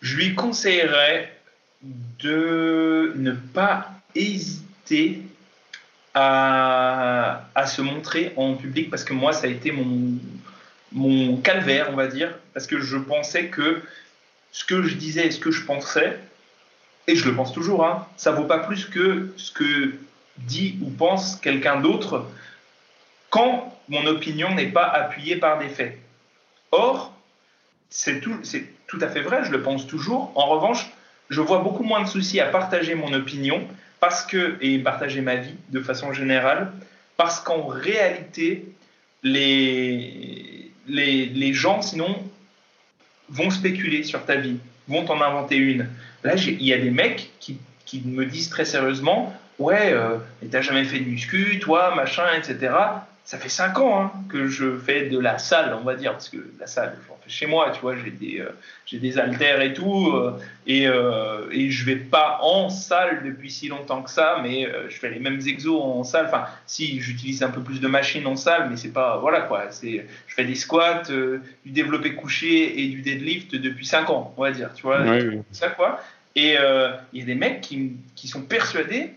Je 0.00 0.16
lui 0.16 0.34
conseillerais 0.34 1.32
de 2.20 3.12
ne 3.16 3.32
pas 3.32 3.90
hésiter 4.14 5.22
à, 6.14 7.44
se 7.66 7.82
montrer 7.82 8.32
en 8.36 8.54
public 8.54 8.90
parce 8.90 9.04
que 9.04 9.12
moi, 9.12 9.32
ça 9.32 9.46
a 9.46 9.50
été 9.50 9.72
mon, 9.72 11.36
calvaire, 11.38 11.88
on 11.90 11.96
va 11.96 12.06
dire, 12.06 12.34
parce 12.54 12.66
que 12.66 12.80
je 12.80 12.96
pensais 12.96 13.46
que 13.46 13.82
ce 14.52 14.64
que 14.64 14.82
je 14.82 14.94
disais 14.94 15.26
et 15.26 15.30
ce 15.30 15.38
que 15.38 15.50
je 15.50 15.64
pensais, 15.64 16.18
et 17.06 17.16
je 17.16 17.28
le 17.28 17.34
pense 17.34 17.52
toujours, 17.52 17.84
hein, 17.84 18.06
ça 18.16 18.32
vaut 18.32 18.44
pas 18.44 18.58
plus 18.58 18.86
que 18.86 19.32
ce 19.36 19.52
que 19.52 19.94
dit 20.38 20.78
ou 20.82 20.90
pense 20.90 21.36
quelqu'un 21.36 21.80
d'autre 21.80 22.26
quand 23.30 23.76
mon 23.88 24.06
opinion 24.06 24.54
n'est 24.54 24.68
pas 24.68 24.84
appuyée 24.84 25.36
par 25.36 25.58
des 25.58 25.68
faits. 25.68 25.98
Or, 26.70 27.12
c'est 27.90 28.20
tout 28.20 28.98
à 29.00 29.08
fait 29.08 29.20
vrai, 29.20 29.44
je 29.44 29.50
le 29.50 29.62
pense 29.62 29.86
toujours. 29.86 30.32
En 30.34 30.46
revanche, 30.46 30.86
je 31.30 31.40
vois 31.40 31.58
beaucoup 31.58 31.82
moins 31.82 32.02
de 32.02 32.08
soucis 32.08 32.40
à 32.40 32.46
partager 32.46 32.94
mon 32.94 33.12
opinion 33.12 33.66
parce 34.00 34.24
que, 34.24 34.56
et 34.60 34.78
partager 34.78 35.20
ma 35.20 35.36
vie 35.36 35.54
de 35.70 35.80
façon 35.80 36.12
générale, 36.12 36.72
parce 37.16 37.40
qu'en 37.40 37.66
réalité, 37.66 38.66
les, 39.22 40.70
les, 40.86 41.26
les, 41.26 41.52
gens, 41.52 41.82
sinon, 41.82 42.22
vont 43.28 43.50
spéculer 43.50 44.04
sur 44.04 44.24
ta 44.24 44.36
vie, 44.36 44.58
vont 44.86 45.04
t'en 45.04 45.20
inventer 45.20 45.56
une. 45.56 45.88
Là, 46.22 46.34
il 46.36 46.62
y 46.62 46.72
a 46.72 46.78
des 46.78 46.90
mecs 46.90 47.30
qui, 47.40 47.58
qui, 47.84 48.02
me 48.04 48.24
disent 48.24 48.50
très 48.50 48.64
sérieusement 48.64 49.34
Ouais, 49.58 49.92
euh, 49.92 50.18
t'as 50.52 50.60
jamais 50.60 50.84
fait 50.84 51.00
de 51.00 51.08
muscu, 51.08 51.58
toi, 51.58 51.92
machin, 51.96 52.26
etc 52.36 52.70
ça 53.28 53.36
fait 53.36 53.50
5 53.50 53.78
ans 53.80 54.04
hein, 54.04 54.12
que 54.30 54.48
je 54.48 54.78
fais 54.78 55.10
de 55.10 55.18
la 55.18 55.36
salle, 55.36 55.76
on 55.78 55.84
va 55.84 55.96
dire, 55.96 56.12
parce 56.12 56.30
que 56.30 56.38
la 56.58 56.66
salle, 56.66 56.96
j'en 57.06 57.18
fais 57.22 57.28
chez 57.28 57.44
moi, 57.44 57.70
tu 57.74 57.82
vois, 57.82 57.94
j'ai 57.94 58.10
des, 58.10 58.40
euh, 58.40 58.48
j'ai 58.86 58.98
des 58.98 59.18
haltères 59.18 59.60
et 59.60 59.74
tout, 59.74 60.12
euh, 60.14 60.40
et, 60.66 60.88
euh, 60.88 61.46
et 61.50 61.70
je 61.70 61.84
vais 61.84 61.96
pas 61.96 62.38
en 62.40 62.70
salle 62.70 63.22
depuis 63.26 63.50
si 63.50 63.68
longtemps 63.68 64.00
que 64.00 64.08
ça, 64.08 64.40
mais 64.42 64.66
je 64.88 64.96
fais 64.96 65.10
les 65.10 65.18
mêmes 65.18 65.40
exos 65.46 65.78
en 65.78 66.04
salle. 66.04 66.24
Enfin, 66.24 66.46
si, 66.64 67.02
j'utilise 67.02 67.42
un 67.42 67.50
peu 67.50 67.60
plus 67.60 67.82
de 67.82 67.86
machines 67.86 68.26
en 68.26 68.34
salle, 68.34 68.68
mais 68.70 68.78
c'est 68.78 68.94
pas, 68.94 69.18
voilà 69.18 69.42
quoi, 69.42 69.70
c'est, 69.72 70.06
je 70.26 70.34
fais 70.34 70.44
des 70.44 70.54
squats, 70.54 71.02
du 71.02 71.70
développé 71.70 72.14
couché 72.14 72.80
et 72.80 72.86
du 72.86 73.02
deadlift 73.02 73.54
depuis 73.54 73.84
5 73.84 74.08
ans, 74.08 74.32
on 74.38 74.42
va 74.42 74.52
dire, 74.52 74.72
tu 74.72 74.84
vois, 74.84 75.04
ça 75.52 75.68
quoi. 75.68 76.00
Et 76.34 76.54
il 77.12 77.18
y 77.18 77.22
a 77.22 77.26
des 77.26 77.34
mecs 77.34 77.60
qui, 77.60 77.92
qui 78.16 78.26
sont 78.26 78.40
persuadés 78.40 79.10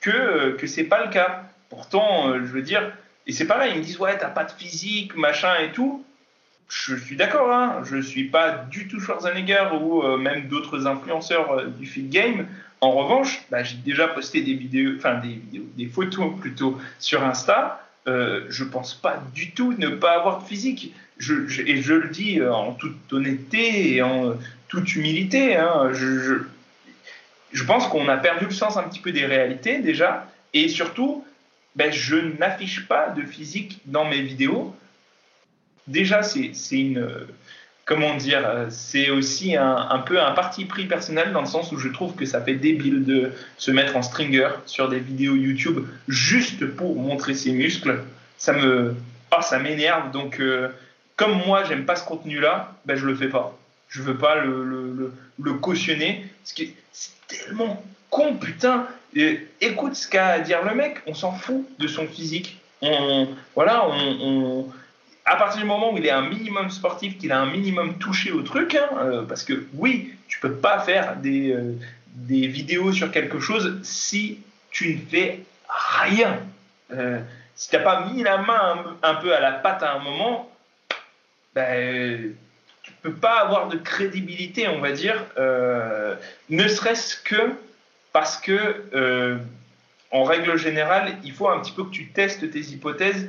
que, 0.00 0.56
que 0.56 0.66
c'est 0.66 0.82
pas 0.82 1.04
le 1.04 1.12
cas. 1.12 1.44
Pourtant, 1.70 2.34
je 2.34 2.52
veux 2.52 2.60
dire, 2.60 2.92
et 3.26 3.32
c'est 3.32 3.46
pareil, 3.46 3.72
ils 3.74 3.78
me 3.78 3.84
disent 3.84 3.98
ouais, 3.98 4.16
t'as 4.18 4.28
pas 4.30 4.44
de 4.44 4.52
physique, 4.52 5.16
machin 5.16 5.54
et 5.62 5.72
tout. 5.72 6.04
Je 6.68 6.96
suis 6.96 7.16
d'accord, 7.16 7.52
hein, 7.52 7.82
je 7.84 8.00
suis 8.00 8.24
pas 8.24 8.64
du 8.70 8.88
tout 8.88 8.98
Schwarzenegger 8.98 9.68
ou 9.80 10.02
euh, 10.02 10.16
même 10.16 10.48
d'autres 10.48 10.86
influenceurs 10.86 11.52
euh, 11.52 11.66
du 11.66 11.86
fit 11.86 12.04
game. 12.04 12.46
En 12.80 12.92
revanche, 12.92 13.42
bah, 13.50 13.62
j'ai 13.62 13.76
déjà 13.76 14.08
posté 14.08 14.40
des 14.40 14.54
vidéos, 14.54 14.92
enfin 14.96 15.20
des 15.20 15.40
des 15.76 15.86
photos 15.86 16.32
plutôt 16.40 16.78
sur 16.98 17.22
Insta. 17.22 17.78
Euh, 18.08 18.46
je 18.48 18.64
pense 18.64 18.94
pas 18.94 19.22
du 19.32 19.52
tout 19.52 19.74
ne 19.78 19.88
pas 19.88 20.18
avoir 20.18 20.42
de 20.42 20.46
physique. 20.48 20.92
Et 21.20 21.82
je 21.82 21.94
le 21.94 22.08
dis 22.08 22.40
euh, 22.40 22.52
en 22.52 22.72
toute 22.72 23.12
honnêteté 23.12 23.94
et 23.94 24.02
en 24.02 24.34
toute 24.66 24.96
humilité. 24.96 25.56
Hein, 25.56 25.90
je, 25.92 26.42
je 27.52 27.64
pense 27.64 27.86
qu'on 27.86 28.08
a 28.08 28.16
perdu 28.16 28.46
le 28.46 28.50
sens 28.50 28.76
un 28.76 28.82
petit 28.82 28.98
peu 28.98 29.12
des 29.12 29.26
réalités 29.26 29.78
déjà. 29.78 30.26
Et 30.52 30.68
surtout, 30.68 31.24
ben, 31.76 31.92
je 31.92 32.16
n'affiche 32.38 32.86
pas 32.86 33.08
de 33.10 33.22
physique 33.22 33.80
dans 33.86 34.04
mes 34.04 34.22
vidéos. 34.22 34.74
Déjà, 35.86 36.22
c'est 36.22 36.52
une. 36.72 37.26
Comment 37.84 38.14
dire 38.16 38.66
C'est 38.70 39.10
aussi 39.10 39.56
un, 39.56 39.98
peu 40.06 40.22
un 40.22 40.30
parti 40.32 40.66
pris 40.66 40.86
personnel 40.86 41.32
dans 41.32 41.40
le 41.40 41.46
sens 41.46 41.72
où 41.72 41.78
je 41.78 41.88
trouve 41.88 42.14
que 42.14 42.24
ça 42.24 42.40
fait 42.40 42.54
débile 42.54 43.04
de 43.04 43.32
se 43.56 43.72
mettre 43.72 43.96
en 43.96 44.02
stringer 44.02 44.48
sur 44.66 44.88
des 44.88 45.00
vidéos 45.00 45.34
YouTube 45.34 45.84
juste 46.06 46.64
pour 46.64 46.94
montrer 46.94 47.34
ses 47.34 47.52
muscles. 47.52 48.04
Ça 48.38 48.52
me. 48.52 48.94
Ah, 49.32 49.42
ça 49.42 49.58
m'énerve. 49.58 50.12
Donc, 50.12 50.38
euh, 50.38 50.68
comme 51.16 51.38
moi, 51.44 51.64
j'aime 51.64 51.84
pas 51.84 51.96
ce 51.96 52.04
contenu-là, 52.04 52.74
ben, 52.84 52.96
je 52.96 53.06
le 53.06 53.14
fais 53.14 53.28
pas. 53.28 53.58
Je 53.88 54.02
veux 54.02 54.16
pas 54.16 54.36
le, 54.36 54.64
le, 54.64 55.12
le, 55.42 55.52
cautionner. 55.54 56.24
C'est 56.44 56.74
tellement 57.26 57.82
con, 58.10 58.36
putain 58.36 58.86
écoute 59.60 59.94
ce 59.94 60.08
qu'a 60.08 60.28
à 60.28 60.38
dire 60.40 60.64
le 60.64 60.74
mec, 60.74 60.98
on 61.06 61.14
s'en 61.14 61.32
fout 61.32 61.66
de 61.78 61.86
son 61.88 62.06
physique. 62.06 62.58
Voilà, 63.54 63.86
à 65.24 65.36
partir 65.36 65.60
du 65.60 65.66
moment 65.66 65.92
où 65.92 65.98
il 65.98 66.06
est 66.06 66.10
un 66.10 66.28
minimum 66.28 66.70
sportif, 66.70 67.18
qu'il 67.18 67.32
a 67.32 67.40
un 67.40 67.50
minimum 67.50 67.98
touché 67.98 68.32
au 68.32 68.42
truc, 68.42 68.74
hein, 68.74 68.88
euh, 68.98 69.22
parce 69.22 69.44
que 69.44 69.66
oui, 69.74 70.14
tu 70.28 70.40
peux 70.40 70.54
pas 70.54 70.80
faire 70.80 71.16
des, 71.16 71.52
euh, 71.52 71.74
des 72.06 72.46
vidéos 72.46 72.92
sur 72.92 73.10
quelque 73.10 73.38
chose 73.38 73.78
si 73.82 74.40
tu 74.70 74.94
ne 74.94 74.98
fais 74.98 75.40
rien. 75.68 76.40
Euh, 76.92 77.20
si 77.54 77.70
tu 77.70 77.76
n'as 77.76 77.82
pas 77.82 78.06
mis 78.06 78.22
la 78.22 78.38
main 78.38 78.96
un, 79.02 79.14
peu 79.14 79.34
à 79.34 79.40
la 79.40 79.52
patte 79.52 79.82
à 79.82 79.94
un 79.94 79.98
moment, 80.00 80.50
ben, 81.54 82.34
tu 82.82 82.92
peux 83.02 83.12
pas 83.12 83.40
avoir 83.40 83.68
de 83.68 83.76
crédibilité, 83.76 84.66
on 84.68 84.80
va 84.80 84.90
dire, 84.90 85.24
ne 86.48 86.68
serait-ce 86.68 87.16
que 87.16 87.52
parce 88.12 88.36
que, 88.36 88.84
euh, 88.94 89.38
en 90.10 90.24
règle 90.24 90.56
générale, 90.56 91.16
il 91.24 91.32
faut 91.32 91.48
un 91.48 91.60
petit 91.60 91.72
peu 91.72 91.84
que 91.84 91.90
tu 91.90 92.08
testes 92.08 92.50
tes 92.50 92.60
hypothèses 92.60 93.28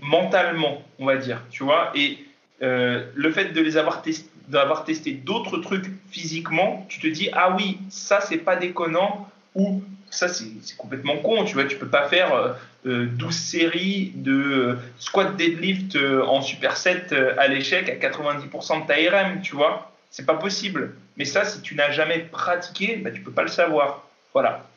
mentalement, 0.00 0.82
on 0.98 1.06
va 1.06 1.16
dire, 1.16 1.42
tu 1.50 1.64
vois. 1.64 1.90
Et 1.94 2.18
euh, 2.62 3.06
le 3.14 3.32
fait 3.32 3.52
de 3.52 3.60
les 3.60 3.76
avoir 3.76 4.02
d'avoir 4.48 4.84
testé 4.84 5.12
d'autres 5.12 5.58
trucs 5.58 5.86
physiquement, 6.10 6.86
tu 6.88 7.00
te 7.00 7.06
dis 7.06 7.28
ah 7.32 7.56
oui, 7.56 7.78
ça 7.90 8.20
c'est 8.20 8.38
pas 8.38 8.56
déconnant 8.56 9.28
ou 9.54 9.82
ça 10.10 10.28
c'est 10.28 10.46
complètement 10.76 11.16
con, 11.16 11.44
tu 11.44 11.54
vois, 11.54 11.64
tu 11.64 11.76
peux 11.76 11.88
pas 11.88 12.08
faire 12.08 12.56
12 12.84 12.94
euh, 13.26 13.30
séries 13.30 14.12
de 14.14 14.78
squat 14.98 15.34
deadlift 15.36 15.96
en 15.96 16.42
superset 16.42 17.06
à 17.38 17.48
l'échec 17.48 17.88
à 17.88 18.08
90% 18.08 18.82
de 18.82 18.86
ta 18.86 18.94
RM, 18.94 19.40
tu 19.40 19.56
vois. 19.56 19.90
C'est 20.10 20.26
pas 20.26 20.34
possible. 20.34 20.94
Mais 21.16 21.24
ça, 21.24 21.44
si 21.44 21.60
tu 21.62 21.74
n'as 21.74 21.90
jamais 21.90 22.20
pratiqué, 22.20 22.96
bah, 22.96 23.10
tu 23.10 23.20
peux 23.20 23.30
pas 23.30 23.42
le 23.42 23.48
savoir. 23.48 24.08
Voilà. 24.32 24.68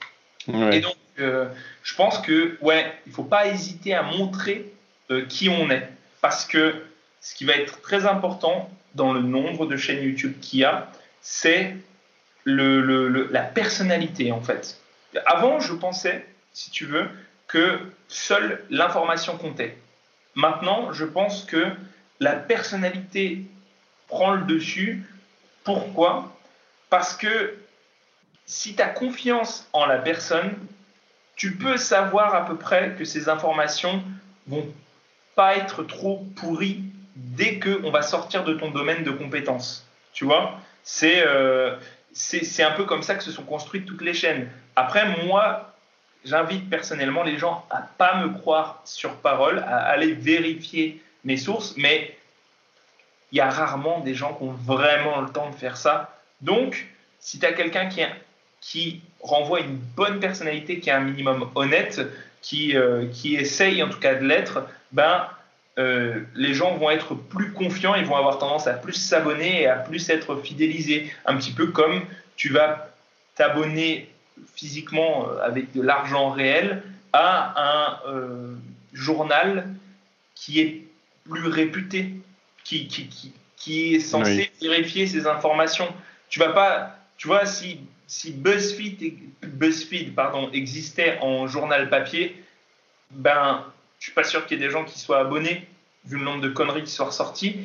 Et 0.71 0.79
donc, 0.79 0.95
euh, 1.19 1.45
je 1.83 1.95
pense 1.95 2.19
que, 2.19 2.57
ouais, 2.61 2.91
il 3.05 3.11
faut 3.11 3.23
pas 3.23 3.47
hésiter 3.47 3.93
à 3.93 4.03
montrer 4.03 4.71
euh, 5.11 5.25
qui 5.27 5.49
on 5.49 5.69
est. 5.69 5.87
Parce 6.21 6.45
que 6.45 6.73
ce 7.21 7.35
qui 7.35 7.45
va 7.45 7.53
être 7.53 7.81
très 7.81 8.05
important 8.05 8.69
dans 8.95 9.13
le 9.13 9.21
nombre 9.21 9.65
de 9.65 9.77
chaînes 9.77 10.03
YouTube 10.03 10.33
qu'il 10.41 10.59
y 10.59 10.63
a, 10.63 10.91
c'est 11.21 11.75
le, 12.45 12.81
le, 12.81 13.27
la 13.31 13.41
personnalité, 13.41 14.31
en 14.31 14.41
fait. 14.41 14.79
Avant, 15.25 15.59
je 15.59 15.73
pensais, 15.73 16.25
si 16.53 16.71
tu 16.71 16.85
veux, 16.85 17.07
que 17.47 17.79
seule 18.07 18.63
l'information 18.69 19.37
comptait. 19.37 19.77
Maintenant, 20.35 20.93
je 20.93 21.05
pense 21.05 21.43
que 21.43 21.67
la 22.19 22.33
personnalité 22.33 23.43
prend 24.07 24.31
le 24.31 24.43
dessus. 24.43 25.03
Pourquoi? 25.69 26.35
Parce 26.89 27.15
que 27.15 27.55
si 28.47 28.73
tu 28.73 28.81
as 28.81 28.87
confiance 28.87 29.67
en 29.71 29.85
la 29.85 29.99
personne, 29.99 30.51
tu 31.35 31.55
peux 31.57 31.77
savoir 31.77 32.33
à 32.33 32.47
peu 32.47 32.55
près 32.55 32.95
que 32.97 33.05
ces 33.05 33.29
informations 33.29 34.01
vont 34.47 34.67
pas 35.35 35.57
être 35.57 35.83
trop 35.83 36.25
pourries 36.37 36.81
dès 37.15 37.59
qu'on 37.59 37.91
va 37.91 38.01
sortir 38.01 38.43
de 38.45 38.55
ton 38.55 38.71
domaine 38.71 39.03
de 39.03 39.11
compétences. 39.11 39.85
Tu 40.11 40.25
vois? 40.25 40.59
Euh, 41.03 41.77
C'est 42.13 42.43
c'est 42.43 42.63
un 42.63 42.71
peu 42.71 42.85
comme 42.85 43.03
ça 43.03 43.13
que 43.13 43.23
se 43.23 43.31
sont 43.31 43.43
construites 43.43 43.85
toutes 43.85 44.01
les 44.01 44.15
chaînes. 44.15 44.49
Après, 44.75 45.05
moi, 45.23 45.75
j'invite 46.25 46.67
personnellement 46.67 47.21
les 47.21 47.37
gens 47.37 47.63
à 47.69 47.83
pas 47.83 48.15
me 48.15 48.29
croire 48.29 48.81
sur 48.85 49.17
parole, 49.17 49.59
à 49.59 49.77
aller 49.81 50.13
vérifier 50.13 50.99
mes 51.23 51.37
sources, 51.37 51.75
mais 51.77 52.17
il 53.31 53.37
y 53.37 53.41
a 53.41 53.49
rarement 53.49 53.99
des 53.99 54.15
gens 54.15 54.33
qui 54.33 54.43
ont 54.43 54.51
vraiment 54.51 55.21
le 55.21 55.29
temps 55.29 55.49
de 55.49 55.55
faire 55.55 55.77
ça. 55.77 56.15
Donc, 56.41 56.87
si 57.19 57.39
tu 57.39 57.45
as 57.45 57.53
quelqu'un 57.53 57.89
qui, 58.61 59.01
renvoie 59.21 59.59
une 59.59 59.75
bonne 59.75 60.19
personnalité, 60.19 60.79
qui 60.79 60.89
est 60.89 60.93
un 60.93 61.01
minimum 61.01 61.49
honnête, 61.55 62.01
qui, 62.41 62.75
euh, 62.75 63.05
essaye 63.25 63.83
en 63.83 63.89
tout 63.89 63.99
cas 63.99 64.15
de 64.15 64.25
l'être, 64.25 64.65
ben, 64.91 65.27
euh, 65.77 66.21
les 66.35 66.53
gens 66.53 66.75
vont 66.75 66.89
être 66.89 67.13
plus 67.15 67.51
confiants, 67.51 67.95
ils 67.95 68.05
vont 68.05 68.15
avoir 68.15 68.37
tendance 68.39 68.67
à 68.67 68.73
plus 68.73 68.93
s'abonner 68.93 69.63
et 69.63 69.67
à 69.67 69.75
plus 69.75 70.09
être 70.09 70.37
fidélisés. 70.37 71.11
Un 71.25 71.35
petit 71.35 71.51
peu 71.51 71.67
comme 71.67 72.01
tu 72.35 72.49
vas 72.49 72.89
t'abonner 73.35 74.09
physiquement 74.55 75.27
euh, 75.29 75.41
avec 75.45 75.73
de 75.73 75.81
l'argent 75.81 76.29
réel 76.29 76.83
à 77.11 77.55
un 77.57 78.55
journal 78.93 79.67
qui 80.35 80.61
est 80.61 80.83
plus 81.29 81.47
réputé, 81.47 82.13
qui, 82.69 82.87
qui, 82.87 83.33
qui, 83.57 83.95
est 83.95 83.99
censé 83.99 84.51
vérifier 84.61 85.07
ces 85.07 85.25
informations. 85.25 85.87
Tu 86.29 86.39
vas 86.39 86.49
pas, 86.49 86.95
tu 87.17 87.27
vois, 87.27 87.45
si, 87.45 87.79
si 88.05 88.31
BuzzFeed, 88.31 89.13
BuzzFeed 89.41 90.13
pardon, 90.13 90.49
existait 90.53 91.17
en 91.21 91.47
journal 91.47 91.89
papier, 91.89 92.41
ben, 93.11 93.65
je 93.97 94.05
suis 94.05 94.13
pas 94.13 94.23
sûr 94.23 94.45
qu'il 94.45 94.59
y 94.59 94.63
ait 94.63 94.67
des 94.67 94.71
gens 94.71 94.85
qui 94.85 94.99
soient 94.99 95.19
abonnés, 95.19 95.67
vu 96.05 96.17
le 96.17 96.23
nombre 96.23 96.41
de 96.41 96.49
conneries 96.49 96.83
qui 96.83 96.91
sont 96.91 97.05
ressorties, 97.05 97.55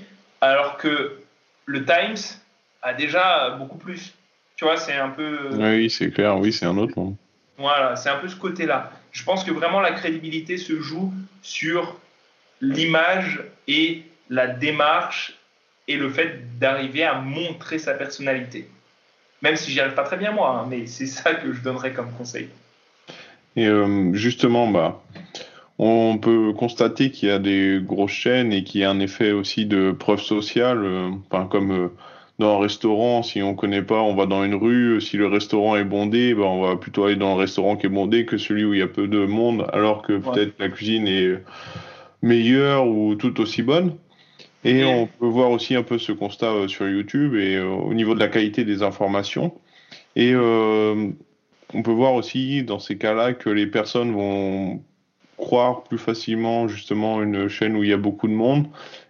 alors 0.40 0.78
que 0.78 1.20
le 1.66 1.84
Times 1.84 2.38
a 2.82 2.94
déjà 2.94 3.50
beaucoup 3.59 3.78
plus. 3.78 4.14
Tu 4.57 4.64
vois, 4.64 4.76
c'est 4.76 4.94
un 4.94 5.11
peu. 5.11 5.50
Oui, 5.52 5.90
c'est 5.90 6.11
clair, 6.11 6.38
oui, 6.38 6.52
c'est 6.52 6.66
un 6.66 6.78
autre 6.78 6.94
monde. 6.96 7.16
Voilà, 7.59 7.96
c'est 7.96 8.09
un 8.09 8.16
peu 8.16 8.28
ce 8.28 8.36
côté-là. 8.36 8.90
Je 9.12 9.22
pense 9.22 9.44
que 9.44 9.50
vraiment 9.50 9.80
la 9.80 9.92
crédibilité 9.92 10.57
se 10.57 10.80
joue 10.80 11.12
sur 11.42 12.00
l'image 12.61 13.42
et 13.68 14.02
la 14.31 14.47
démarche 14.47 15.35
et 15.89 15.97
le 15.97 16.09
fait 16.09 16.59
d'arriver 16.59 17.05
à 17.05 17.20
montrer 17.20 17.79
sa 17.79 17.95
personnalité. 17.95 18.68
Même 19.43 19.57
si 19.57 19.70
j'y 19.70 19.81
arrive 19.81 19.95
pas 19.95 20.05
très 20.05 20.16
bien 20.16 20.33
moi, 20.33 20.61
hein, 20.61 20.66
mais 20.68 20.87
c'est 20.87 21.07
ça 21.07 21.35
que 21.35 21.53
je 21.53 21.61
donnerais 21.61 21.93
comme 21.93 22.11
conseil. 22.12 22.49
Et 23.57 23.66
euh, 23.66 24.12
justement, 24.14 24.68
bah, 24.68 25.03
on 25.79 26.18
peut 26.18 26.53
constater 26.55 27.11
qu'il 27.11 27.29
y 27.29 27.33
a 27.33 27.39
des 27.39 27.81
grosses 27.83 28.12
chaînes 28.12 28.53
et 28.53 28.64
qu'il 28.64 28.81
y 28.81 28.85
a 28.85 28.91
un 28.91 29.01
effet 29.01 29.33
aussi 29.33 29.66
de 29.66 29.93
preuve 29.93 30.20
sociale, 30.20 30.83
euh, 30.83 31.11
enfin, 31.31 31.47
comme 31.47 31.72
euh, 31.72 31.89
dans 32.39 32.57
un 32.57 32.61
restaurant, 32.61 33.22
si 33.22 33.43
on 33.43 33.55
connaît 33.55 33.83
pas, 33.83 34.01
on 34.01 34.14
va 34.14 34.27
dans 34.27 34.43
une 34.45 34.55
rue, 34.55 35.01
si 35.01 35.16
le 35.16 35.27
restaurant 35.27 35.77
est 35.77 35.85
bondé, 35.85 36.35
bah, 36.35 36.45
on 36.45 36.62
va 36.62 36.77
plutôt 36.77 37.05
aller 37.05 37.16
dans 37.16 37.35
le 37.35 37.41
restaurant 37.41 37.77
qui 37.77 37.87
est 37.87 37.91
bondé 37.91 38.25
que 38.25 38.39
celui 38.39 38.64
où 38.64 38.72
il 38.72 38.81
y 38.81 38.83
a 38.83 38.89
peu 38.89 39.07
de 39.07 39.27
monde, 39.27 39.68
alors 39.72 40.03
que 40.03 40.14
peut-être 40.14 40.55
la 40.59 40.68
cuisine 40.68 41.07
est 41.07 41.43
meilleure 42.22 42.89
ou 42.89 43.14
tout 43.14 43.41
aussi 43.41 43.62
bonne. 43.62 43.95
Et 44.65 44.85
on 44.85 45.07
peut 45.07 45.27
voir 45.27 45.51
aussi 45.51 45.77
un 45.77 45.83
peu 45.83 45.99
ce 45.99 46.12
constat 46.12 46.51
euh, 46.51 46.69
sur 46.69 46.89
YouTube 46.89 47.35
et 47.35 47.57
euh, 47.57 47.69
au 47.69 47.93
niveau 47.93 48.15
de 48.15 48.21
la 48.21 48.29
qualité 48.29 48.65
des 48.65 48.83
informations. 48.83 49.53
Et 50.17 50.33
euh, 50.33 51.11
on 51.75 51.83
peut 51.83 51.93
voir 51.93 52.15
aussi 52.15 52.62
dans 52.62 52.79
ces 52.79 52.97
cas-là 52.97 53.35
que 53.35 53.51
les 53.51 53.67
personnes 53.67 54.12
vont 54.12 54.83
croire 55.37 55.83
plus 55.85 55.99
facilement 55.99 56.67
justement 56.67 57.23
une 57.23 57.49
chaîne 57.49 57.77
où 57.77 57.83
il 57.83 57.91
y 57.91 57.93
a 57.93 57.99
beaucoup 57.99 58.29
de 58.29 58.33
monde. 58.33 58.67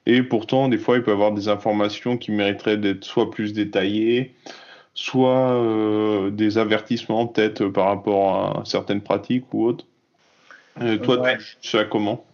Et 0.06 0.22
pourtant, 0.22 0.68
des 0.68 0.78
fois, 0.78 0.96
il 0.96 1.02
peut 1.02 1.12
y 1.12 1.14
avoir 1.14 1.32
des 1.32 1.48
informations 1.48 2.16
qui 2.16 2.32
mériteraient 2.32 2.78
d'être 2.78 3.04
soit 3.04 3.30
plus 3.30 3.52
détaillées, 3.52 4.34
soit 4.94 5.60
des 6.32 6.56
avertissements 6.56 7.26
peut-être 7.26 7.66
par 7.66 7.88
rapport 7.88 8.36
à 8.36 8.62
certaines 8.64 9.02
pratiques 9.02 9.44
ou 9.52 9.66
autres. 9.66 9.86
toi, 11.02 11.36
tu 11.60 11.68
sais 11.68 11.86
comment? 11.90 12.24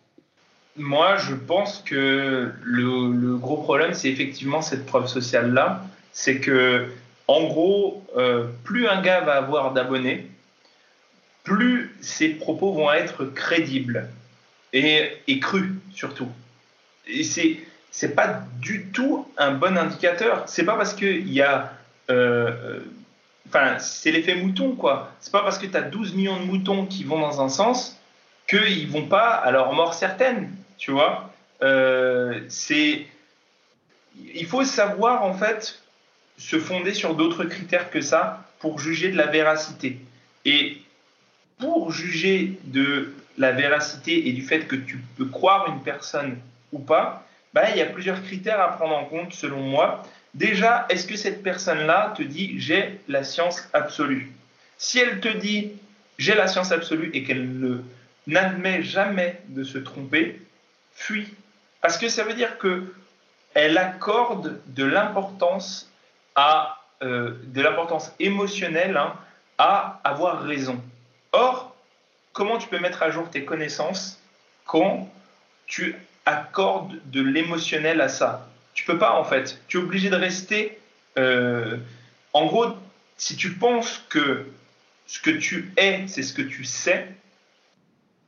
Moi, 0.76 1.16
je 1.16 1.34
pense 1.34 1.82
que 1.84 2.52
le, 2.62 3.36
gros 3.36 3.58
problème, 3.58 3.94
c'est 3.94 4.08
effectivement 4.08 4.62
cette 4.62 4.86
preuve 4.86 5.06
sociale-là. 5.06 5.84
C'est 6.12 6.38
que, 6.38 6.88
en 7.28 7.44
gros, 7.44 8.04
euh, 8.16 8.46
plus 8.64 8.88
un 8.88 9.00
gars 9.00 9.20
va 9.20 9.36
avoir 9.36 9.72
d'abonnés, 9.72 10.28
plus 11.44 11.94
ses 12.00 12.30
propos 12.30 12.72
vont 12.72 12.92
être 12.92 13.24
crédibles 13.24 14.08
et, 14.72 15.40
crus, 15.40 15.70
surtout. 15.92 16.28
Et 17.06 17.24
c'est 17.24 17.58
c'est 17.92 18.14
pas 18.14 18.44
du 18.60 18.86
tout 18.86 19.26
un 19.36 19.50
bon 19.50 19.76
indicateur. 19.76 20.44
C'est 20.46 20.64
pas 20.64 20.76
parce 20.76 20.94
qu'il 20.94 21.32
y 21.32 21.42
a. 21.42 21.72
Euh, 22.08 22.50
euh, 22.50 22.80
enfin, 23.48 23.78
c'est 23.80 24.12
l'effet 24.12 24.36
mouton, 24.36 24.76
quoi. 24.76 25.12
C'est 25.20 25.32
pas 25.32 25.42
parce 25.42 25.58
que 25.58 25.66
tu 25.66 25.76
as 25.76 25.82
12 25.82 26.14
millions 26.14 26.38
de 26.38 26.44
moutons 26.44 26.86
qui 26.86 27.02
vont 27.02 27.18
dans 27.18 27.40
un 27.40 27.48
sens 27.48 28.00
qu'ils 28.48 28.88
vont 28.88 29.06
pas 29.06 29.30
à 29.30 29.50
leur 29.50 29.72
mort 29.72 29.94
certaine 29.94 30.50
tu 30.80 30.90
vois. 30.90 31.30
Euh, 31.62 32.40
c'est, 32.48 33.06
il 34.34 34.46
faut 34.46 34.64
savoir 34.64 35.22
en 35.22 35.34
fait 35.34 35.80
se 36.38 36.58
fonder 36.58 36.94
sur 36.94 37.14
d'autres 37.14 37.44
critères 37.44 37.90
que 37.90 38.00
ça 38.00 38.48
pour 38.58 38.80
juger 38.80 39.10
de 39.10 39.16
la 39.16 39.26
véracité. 39.26 39.98
Et 40.46 40.78
pour 41.58 41.92
juger 41.92 42.58
de 42.64 43.12
la 43.36 43.52
véracité 43.52 44.28
et 44.28 44.32
du 44.32 44.42
fait 44.42 44.66
que 44.66 44.74
tu 44.74 44.98
peux 45.18 45.26
croire 45.26 45.70
une 45.70 45.82
personne 45.82 46.38
ou 46.72 46.78
pas, 46.78 47.26
bah, 47.52 47.68
il 47.70 47.76
y 47.76 47.82
a 47.82 47.86
plusieurs 47.86 48.22
critères 48.22 48.60
à 48.60 48.68
prendre 48.68 48.96
en 48.96 49.04
compte 49.04 49.34
selon 49.34 49.60
moi. 49.60 50.02
Déjà, 50.32 50.86
est-ce 50.88 51.06
que 51.06 51.16
cette 51.16 51.42
personne-là 51.42 52.14
te 52.16 52.22
dit 52.22 52.58
j'ai 52.58 53.00
la 53.06 53.22
science 53.22 53.68
absolue? 53.74 54.32
Si 54.78 54.98
elle 54.98 55.20
te 55.20 55.28
dit 55.28 55.72
j'ai 56.18 56.34
la 56.34 56.46
science 56.46 56.72
absolue 56.72 57.10
et 57.12 57.22
qu'elle 57.22 57.82
n'admet 58.26 58.82
jamais 58.82 59.40
de 59.48 59.62
se 59.62 59.76
tromper, 59.76 60.40
fuit. 60.92 61.34
Parce 61.80 61.98
que 61.98 62.08
ça 62.08 62.24
veut 62.24 62.34
dire 62.34 62.58
que 62.58 62.94
elle 63.54 63.78
accorde 63.78 64.60
de 64.66 64.84
l'importance 64.84 65.90
à 66.36 66.80
euh, 67.02 67.34
de 67.44 67.62
l'importance 67.62 68.12
émotionnelle 68.20 68.96
hein, 68.96 69.14
à 69.56 70.00
avoir 70.04 70.42
raison. 70.42 70.82
Or, 71.32 71.74
comment 72.32 72.58
tu 72.58 72.68
peux 72.68 72.78
mettre 72.78 73.02
à 73.02 73.10
jour 73.10 73.28
tes 73.30 73.44
connaissances 73.44 74.20
quand 74.66 75.10
tu 75.66 75.96
accordes 76.26 76.98
de 77.06 77.22
l'émotionnel 77.22 78.00
à 78.00 78.08
ça? 78.08 78.48
Tu 78.74 78.84
peux 78.84 78.98
pas 78.98 79.18
en 79.18 79.24
fait. 79.24 79.60
Tu 79.66 79.78
es 79.78 79.80
obligé 79.80 80.10
de 80.10 80.16
rester. 80.16 80.78
Euh, 81.18 81.78
en 82.34 82.46
gros, 82.46 82.66
si 83.16 83.34
tu 83.36 83.52
penses 83.54 84.04
que 84.10 84.46
ce 85.06 85.20
que 85.20 85.30
tu 85.30 85.72
es, 85.76 86.06
c'est 86.06 86.22
ce 86.22 86.34
que 86.34 86.42
tu 86.42 86.64
sais, 86.64 87.08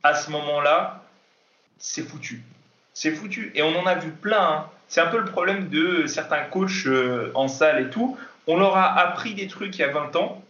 à 0.01 0.15
ce 0.15 0.31
moment-là, 0.31 1.02
c'est 1.85 2.01
foutu 2.01 2.41
c'est 2.93 3.11
foutu. 3.11 3.51
Et 3.55 3.63
on 3.63 3.77
en 3.77 3.85
a 3.85 3.95
vu 3.95 4.11
plein. 4.11 4.41
Hein. 4.41 4.65
C'est 4.87 5.01
un 5.01 5.07
peu 5.07 5.17
le 5.17 5.25
problème 5.25 5.69
de 5.69 6.05
certains 6.05 6.43
coachs 6.43 6.85
euh, 6.85 7.31
en 7.35 7.47
salle 7.47 7.81
et 7.81 7.89
tout. 7.89 8.17
On 8.47 8.57
leur 8.57 8.77
a 8.77 8.97
appris 8.99 9.33
des 9.33 9.47
trucs 9.47 9.75
il 9.77 9.81
y 9.81 9.83
a 9.83 9.91
20 9.91 10.15
ans. 10.15 10.43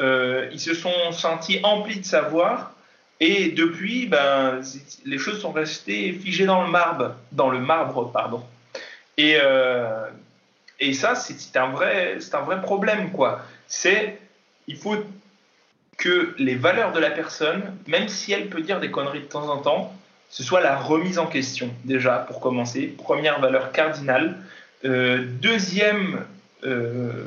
Euh, 0.00 0.48
ils 0.52 0.60
se 0.60 0.74
sont 0.74 1.12
sentis 1.12 1.60
emplis 1.62 2.00
de 2.00 2.04
savoir. 2.04 2.72
Et 3.20 3.52
depuis, 3.52 4.06
ben, 4.06 4.60
les 5.04 5.18
choses 5.18 5.40
sont 5.40 5.52
restées 5.52 6.12
figées 6.12 6.46
dans 6.46 6.62
le 6.62 6.70
marbre. 6.70 7.14
Dans 7.30 7.48
le 7.48 7.60
marbre, 7.60 8.10
pardon. 8.10 8.44
Et, 9.16 9.38
euh, 9.40 10.08
et 10.80 10.92
ça, 10.92 11.14
c'est 11.14 11.56
un, 11.56 11.68
vrai, 11.68 12.18
un 12.32 12.40
vrai 12.40 12.60
problème. 12.60 13.12
quoi. 13.12 13.42
C'est 13.68 14.18
il 14.66 14.76
faut 14.76 14.96
que 15.96 16.34
les 16.38 16.56
valeurs 16.56 16.90
de 16.90 16.98
la 16.98 17.10
personne, 17.10 17.76
même 17.86 18.08
si 18.08 18.32
elle 18.32 18.48
peut 18.48 18.62
dire 18.62 18.80
des 18.80 18.90
conneries 18.90 19.20
de 19.20 19.26
temps 19.26 19.48
en 19.48 19.58
temps, 19.58 19.94
ce 20.34 20.42
soit 20.42 20.60
la 20.60 20.76
remise 20.76 21.20
en 21.20 21.28
question, 21.28 21.70
déjà, 21.84 22.18
pour 22.18 22.40
commencer. 22.40 22.88
Première 22.88 23.38
valeur 23.38 23.70
cardinale. 23.70 24.36
Euh, 24.84 25.24
deuxième 25.40 26.24
euh, 26.64 27.26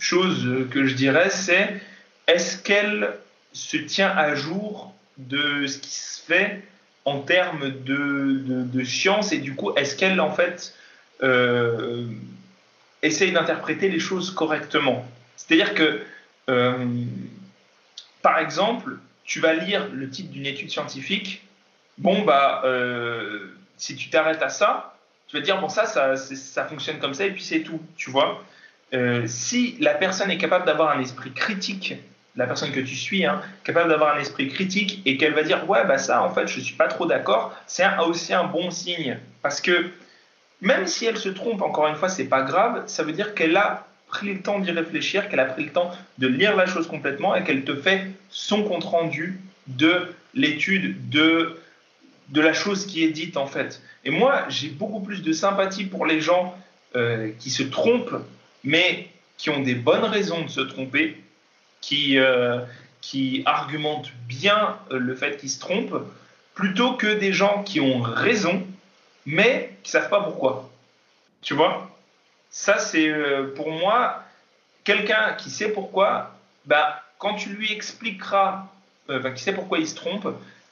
chose 0.00 0.66
que 0.68 0.84
je 0.84 0.96
dirais, 0.96 1.30
c'est 1.30 1.80
est-ce 2.26 2.58
qu'elle 2.58 3.12
se 3.52 3.76
tient 3.76 4.08
à 4.08 4.34
jour 4.34 4.92
de 5.18 5.68
ce 5.68 5.78
qui 5.78 5.94
se 5.94 6.20
fait 6.20 6.64
en 7.04 7.20
termes 7.20 7.70
de, 7.70 8.82
science? 8.82 9.30
Et 9.30 9.38
du 9.38 9.54
coup, 9.54 9.72
est-ce 9.76 9.94
qu'elle, 9.94 10.20
en 10.20 10.32
fait, 10.32 10.74
euh, 11.22 12.08
essaye 13.02 13.30
d'interpréter 13.30 13.88
les 13.88 14.00
choses 14.00 14.32
correctement? 14.32 15.06
C'est-à-dire 15.36 15.74
que, 15.74 16.02
par 18.20 18.40
exemple, 18.40 18.96
tu 19.24 19.38
vas 19.38 19.52
lire 19.52 19.86
le 19.92 20.10
titre 20.10 20.32
d'une 20.32 20.46
étude 20.46 20.72
scientifique 20.72 21.44
bon, 21.98 22.22
bah, 22.22 22.62
euh, 22.64 23.50
si 23.76 23.96
tu 23.96 24.10
t'arrêtes 24.10 24.42
à 24.42 24.48
ça, 24.48 24.94
tu 25.28 25.36
vas 25.36 25.40
te 25.40 25.44
dire, 25.44 25.60
bon, 25.60 25.68
ça, 25.68 25.86
ça, 25.86 26.16
ça 26.16 26.64
fonctionne 26.64 26.98
comme 26.98 27.14
ça 27.14 27.26
et 27.26 27.30
puis 27.30 27.42
c'est 27.42 27.60
tout, 27.60 27.80
tu 27.96 28.10
vois. 28.10 28.42
Euh, 28.94 29.24
si 29.26 29.76
la 29.80 29.94
personne 29.94 30.30
est 30.30 30.38
capable 30.38 30.64
d'avoir 30.64 30.96
un 30.96 31.00
esprit 31.00 31.32
critique, 31.32 31.94
la 32.36 32.46
personne 32.46 32.70
que 32.70 32.80
tu 32.80 32.94
suis, 32.94 33.26
hein, 33.26 33.42
capable 33.64 33.90
d'avoir 33.90 34.16
un 34.16 34.20
esprit 34.20 34.48
critique 34.48 35.02
et 35.04 35.16
qu'elle 35.16 35.34
va 35.34 35.42
dire, 35.42 35.68
ouais, 35.68 35.84
bah 35.86 35.98
ça, 35.98 36.22
en 36.22 36.32
fait, 36.32 36.46
je 36.46 36.60
suis 36.60 36.74
pas 36.74 36.86
trop 36.86 37.04
d'accord, 37.04 37.54
c'est 37.66 37.84
aussi 38.06 38.32
un 38.32 38.44
bon 38.44 38.70
signe. 38.70 39.18
Parce 39.42 39.60
que 39.60 39.90
même 40.60 40.86
si 40.86 41.04
elle 41.04 41.18
se 41.18 41.28
trompe, 41.28 41.62
encore 41.62 41.88
une 41.88 41.96
fois, 41.96 42.08
c'est 42.08 42.24
pas 42.24 42.42
grave, 42.42 42.84
ça 42.86 43.02
veut 43.02 43.12
dire 43.12 43.34
qu'elle 43.34 43.56
a 43.56 43.86
pris 44.08 44.32
le 44.32 44.40
temps 44.40 44.58
d'y 44.58 44.70
réfléchir, 44.70 45.28
qu'elle 45.28 45.40
a 45.40 45.44
pris 45.44 45.64
le 45.64 45.70
temps 45.70 45.92
de 46.18 46.26
lire 46.26 46.56
la 46.56 46.66
chose 46.66 46.86
complètement 46.86 47.34
et 47.34 47.44
qu'elle 47.44 47.64
te 47.64 47.74
fait 47.74 48.06
son 48.30 48.62
compte 48.64 48.84
rendu 48.84 49.38
de 49.66 50.14
l'étude, 50.34 51.10
de, 51.10 51.60
de 52.28 52.40
la 52.40 52.52
chose 52.52 52.86
qui 52.86 53.04
est 53.04 53.10
dite 53.10 53.36
en 53.36 53.46
fait. 53.46 53.82
Et 54.04 54.10
moi, 54.10 54.44
j'ai 54.48 54.68
beaucoup 54.68 55.00
plus 55.00 55.22
de 55.22 55.32
sympathie 55.32 55.84
pour 55.84 56.06
les 56.06 56.20
gens 56.20 56.56
euh, 56.96 57.30
qui 57.38 57.50
se 57.50 57.62
trompent, 57.62 58.22
mais 58.64 59.08
qui 59.36 59.50
ont 59.50 59.60
des 59.60 59.74
bonnes 59.74 60.04
raisons 60.04 60.42
de 60.42 60.48
se 60.48 60.60
tromper, 60.60 61.22
qui, 61.80 62.18
euh, 62.18 62.60
qui 63.00 63.42
argumentent 63.46 64.12
bien 64.26 64.78
euh, 64.90 64.98
le 64.98 65.14
fait 65.14 65.36
qu'ils 65.36 65.50
se 65.50 65.60
trompent, 65.60 66.02
plutôt 66.54 66.94
que 66.94 67.06
des 67.06 67.32
gens 67.32 67.62
qui 67.62 67.80
ont 67.80 68.00
raison, 68.00 68.66
mais 69.26 69.76
qui 69.82 69.90
ne 69.90 70.00
savent 70.00 70.10
pas 70.10 70.22
pourquoi. 70.22 70.70
Tu 71.42 71.54
vois? 71.54 71.94
Ça, 72.50 72.78
c'est 72.78 73.12
pour 73.54 73.70
moi, 73.70 74.24
quelqu'un 74.82 75.34
qui 75.34 75.50
sait 75.50 75.68
pourquoi, 75.68 76.34
bah, 76.64 77.04
quand 77.18 77.34
tu 77.34 77.50
lui 77.50 77.70
expliqueras, 77.70 78.66
enfin, 79.08 79.30
qui 79.32 79.42
sait 79.42 79.52
pourquoi 79.52 79.78
il 79.78 79.86
se 79.86 79.94
trompe, 79.94 80.26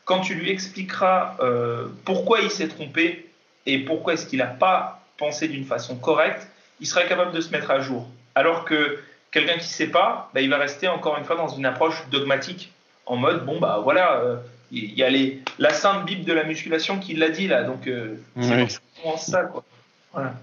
quand 0.07 0.21
tu 0.21 0.35
lui 0.35 0.51
expliqueras 0.51 1.37
euh, 1.41 1.89
pourquoi 2.05 2.41
il 2.41 2.51
s'est 2.51 2.69
trompé 2.69 3.27
et 3.67 3.81
pourquoi 3.81 4.15
est-ce 4.15 4.25
qu'il 4.25 4.39
n'a 4.39 4.47
pas 4.47 5.03
pensé 5.19 5.49
d'une 5.49 5.65
façon 5.65 5.97
correcte, 5.97 6.47
il 6.81 6.87
sera 6.87 7.03
capable 7.03 7.33
de 7.33 7.41
se 7.41 7.51
mettre 7.51 7.71
à 7.71 7.81
jour. 7.81 8.09
Alors 8.35 8.65
que 8.65 9.01
quelqu'un 9.33 9.55
qui 9.55 9.59
ne 9.59 9.65
sait 9.65 9.89
pas, 9.89 10.31
bah, 10.33 10.41
il 10.41 10.49
va 10.49 10.59
rester 10.59 10.87
encore 10.89 11.19
une 11.19 11.25
fois 11.25 11.37
dans 11.37 11.49
une 11.49 11.67
approche 11.67 12.07
dogmatique, 12.11 12.73
en 13.05 13.17
mode, 13.17 13.45
bon, 13.45 13.59
bah 13.59 13.81
voilà, 13.83 14.21
euh, 14.21 14.37
il 14.71 14.95
y 14.95 15.03
a 15.03 15.11
les, 15.11 15.41
la 15.59 15.71
sainte 15.71 16.07
Bible 16.07 16.25
de 16.25 16.33
la 16.33 16.45
musculation 16.45 17.01
qui 17.01 17.15
l'a 17.15 17.29
dit 17.29 17.49
là, 17.49 17.65
donc 17.65 17.89
euh, 17.89 18.17
c'est 18.41 18.69
ça, 19.19 19.43
quoi. 19.45 19.65
Voilà. 20.13 20.35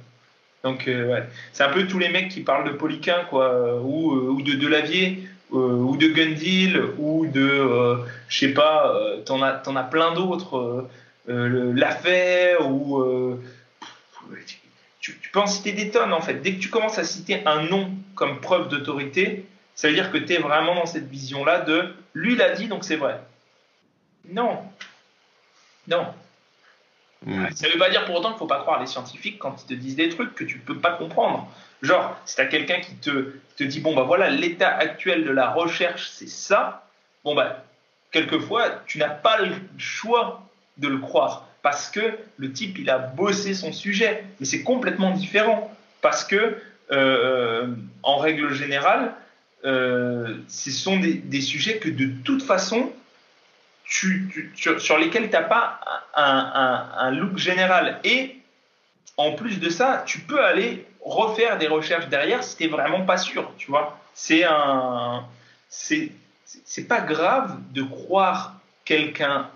Donc, 0.63 0.83
ouais. 0.87 1.23
c'est 1.51 1.63
un 1.63 1.69
peu 1.69 1.87
tous 1.87 1.99
les 1.99 2.09
mecs 2.09 2.29
qui 2.29 2.41
parlent 2.41 2.65
de 2.65 2.75
Poliquin, 2.75 3.25
quoi, 3.29 3.81
ou, 3.81 4.11
ou 4.11 4.41
de 4.41 4.53
Delavier, 4.53 5.23
ou 5.57 5.97
de 5.97 6.07
Gundil, 6.07 6.81
ou 6.97 7.27
de, 7.27 7.41
euh, 7.41 7.97
je 8.27 8.39
sais 8.39 8.53
pas, 8.53 8.93
euh, 8.95 9.21
t'en 9.23 9.41
as, 9.41 9.61
en 9.67 9.75
as 9.75 9.83
plein 9.83 10.13
d'autres, 10.13 10.87
l'affaire, 11.27 12.69
ou. 12.69 13.39
Tu, 14.99 15.19
tu, 15.19 15.29
peux 15.31 15.39
en 15.39 15.47
citer 15.47 15.73
des 15.73 15.91
tonnes 15.91 16.13
en 16.13 16.21
fait. 16.21 16.35
Dès 16.35 16.53
que 16.53 16.61
tu 16.61 16.69
commences 16.69 16.97
à 16.97 17.03
citer 17.03 17.45
un 17.45 17.63
nom 17.63 17.91
comme 18.15 18.39
preuve 18.39 18.69
d'autorité, 18.69 19.45
ça 19.75 19.89
veut 19.89 19.93
dire 19.93 20.11
que 20.11 20.17
tu 20.17 20.31
es 20.31 20.37
vraiment 20.37 20.75
dans 20.75 20.85
cette 20.85 21.09
vision-là 21.09 21.59
de 21.59 21.93
lui 22.13 22.37
l'a 22.37 22.51
dit 22.51 22.67
donc 22.67 22.85
c'est 22.85 22.95
vrai. 22.95 23.19
Non. 24.29 24.63
Non. 25.89 26.07
Mm. 27.25 27.47
Ça 27.53 27.67
ne 27.67 27.73
veut 27.73 27.79
pas 27.79 27.89
dire 27.89 28.05
pour 28.05 28.15
autant 28.15 28.29
qu'il 28.29 28.35
ne 28.35 28.39
faut 28.39 28.47
pas 28.47 28.59
croire 28.59 28.79
les 28.79 28.87
scientifiques 28.87 29.39
quand 29.39 29.61
ils 29.63 29.67
te 29.67 29.73
disent 29.73 29.95
des 29.95 30.09
trucs 30.09 30.35
que 30.35 30.43
tu 30.43 30.57
ne 30.57 30.61
peux 30.61 30.79
pas 30.79 30.91
comprendre. 30.91 31.51
Genre, 31.83 32.17
si 32.25 32.35
tu 32.35 32.41
as 32.41 32.45
quelqu'un 32.45 32.79
qui 32.79 32.95
te, 32.95 33.33
te 33.57 33.63
dit, 33.63 33.81
bon, 33.81 33.93
bah 33.93 34.03
voilà, 34.03 34.29
l'état 34.29 34.73
actuel 34.73 35.25
de 35.25 35.31
la 35.31 35.51
recherche, 35.51 36.09
c'est 36.09 36.29
ça, 36.29 36.87
bon, 37.25 37.35
bah, 37.35 37.63
quelquefois, 38.11 38.81
tu 38.87 38.97
n'as 38.97 39.09
pas 39.09 39.41
le 39.41 39.53
choix 39.77 40.49
de 40.77 40.87
le 40.87 40.97
croire 40.97 41.49
parce 41.61 41.89
que 41.89 42.01
le 42.37 42.51
type, 42.51 42.77
il 42.77 42.89
a 42.89 42.99
bossé 42.99 43.53
son 43.53 43.73
sujet. 43.73 44.23
Mais 44.39 44.45
c'est 44.45 44.63
complètement 44.63 45.11
différent 45.11 45.75
parce 46.01 46.23
que, 46.23 46.57
euh, 46.91 47.67
en 48.01 48.17
règle 48.17 48.53
générale, 48.53 49.13
euh, 49.65 50.37
ce 50.47 50.71
sont 50.71 50.97
des, 50.97 51.13
des, 51.13 51.41
sujets 51.41 51.77
que 51.77 51.89
de 51.89 52.11
toute 52.23 52.43
façon, 52.43 52.91
tu, 53.85 54.51
sur, 54.55 54.97
lesquels 54.97 55.29
tu 55.29 55.33
n'as 55.33 55.43
pas 55.43 55.79
un, 56.15 56.89
un, 56.97 57.11
look 57.11 57.37
général. 57.37 57.99
Et 58.03 58.37
en 59.15 59.31
plus 59.33 59.59
de 59.59 59.69
ça, 59.69 60.03
tu 60.05 60.19
peux 60.19 60.43
aller 60.43 60.85
refaire 61.03 61.57
des 61.57 61.67
recherches 61.67 62.07
derrière 62.07 62.43
si 62.43 62.57
tu 62.57 62.63
n'es 62.63 62.69
vraiment 62.69 63.05
pas 63.05 63.17
sûr, 63.17 63.51
tu 63.57 63.69
vois. 63.69 63.99
C'est 64.13 64.43
un. 64.43 65.25
C'est 65.69 66.87
pas 66.87 67.01
grave 67.01 67.57
de 67.71 67.81
croire 67.81 68.59
quelqu'un 68.85 69.49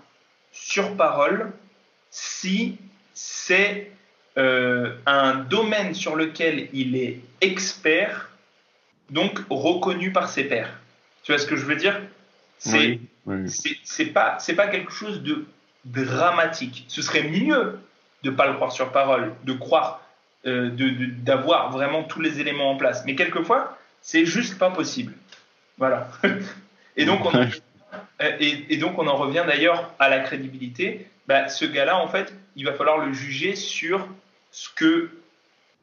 sur 0.50 0.96
parole 0.96 1.52
si 2.10 2.76
c'est 3.14 3.92
euh, 4.36 4.96
un 5.06 5.34
domaine 5.34 5.94
sur 5.94 6.16
lequel 6.16 6.68
il 6.72 6.96
est 6.96 7.20
expert, 7.40 8.30
donc 9.10 9.40
reconnu 9.48 10.12
par 10.12 10.28
ses 10.28 10.44
pairs. 10.44 10.72
Tu 11.22 11.32
vois 11.32 11.38
ce 11.38 11.46
que 11.46 11.56
je 11.56 11.64
veux 11.64 11.76
dire? 11.76 12.00
C'est 12.58 12.98
c'est 13.84 14.06
pas 14.06 14.38
c'est 14.40 14.54
pas 14.54 14.66
quelque 14.66 14.90
chose 14.90 15.22
de 15.22 15.46
dramatique. 15.84 16.84
Ce 16.88 17.02
serait 17.02 17.24
mieux 17.24 17.78
de 18.22 18.30
pas 18.30 18.46
le 18.46 18.54
croire 18.54 18.72
sur 18.72 18.90
parole, 18.90 19.32
de 19.44 19.52
croire, 19.52 20.02
euh, 20.48 20.70
d'avoir 21.18 21.70
vraiment 21.70 22.02
tous 22.02 22.20
les 22.20 22.40
éléments 22.40 22.70
en 22.70 22.76
place. 22.76 23.04
Mais 23.06 23.14
quelquefois, 23.14 23.78
c'est 24.02 24.26
juste 24.26 24.58
pas 24.58 24.70
possible. 24.70 25.12
Voilà. 25.76 26.08
et 26.96 27.04
donc 27.04 27.20
on 27.24 27.32
et, 28.20 28.76
donc 28.76 28.98
on 28.98 29.06
en 29.06 29.16
revient 29.16 29.44
d'ailleurs 29.46 29.92
à 29.98 30.08
la 30.08 30.20
crédibilité. 30.20 31.06
Bah, 31.26 31.48
ce 31.48 31.64
gars-là, 31.64 31.98
en 31.98 32.08
fait, 32.08 32.34
il 32.56 32.64
va 32.64 32.72
falloir 32.72 32.98
le 32.98 33.12
juger 33.12 33.54
sur 33.54 34.06
ce 34.50 34.68
que 34.74 35.10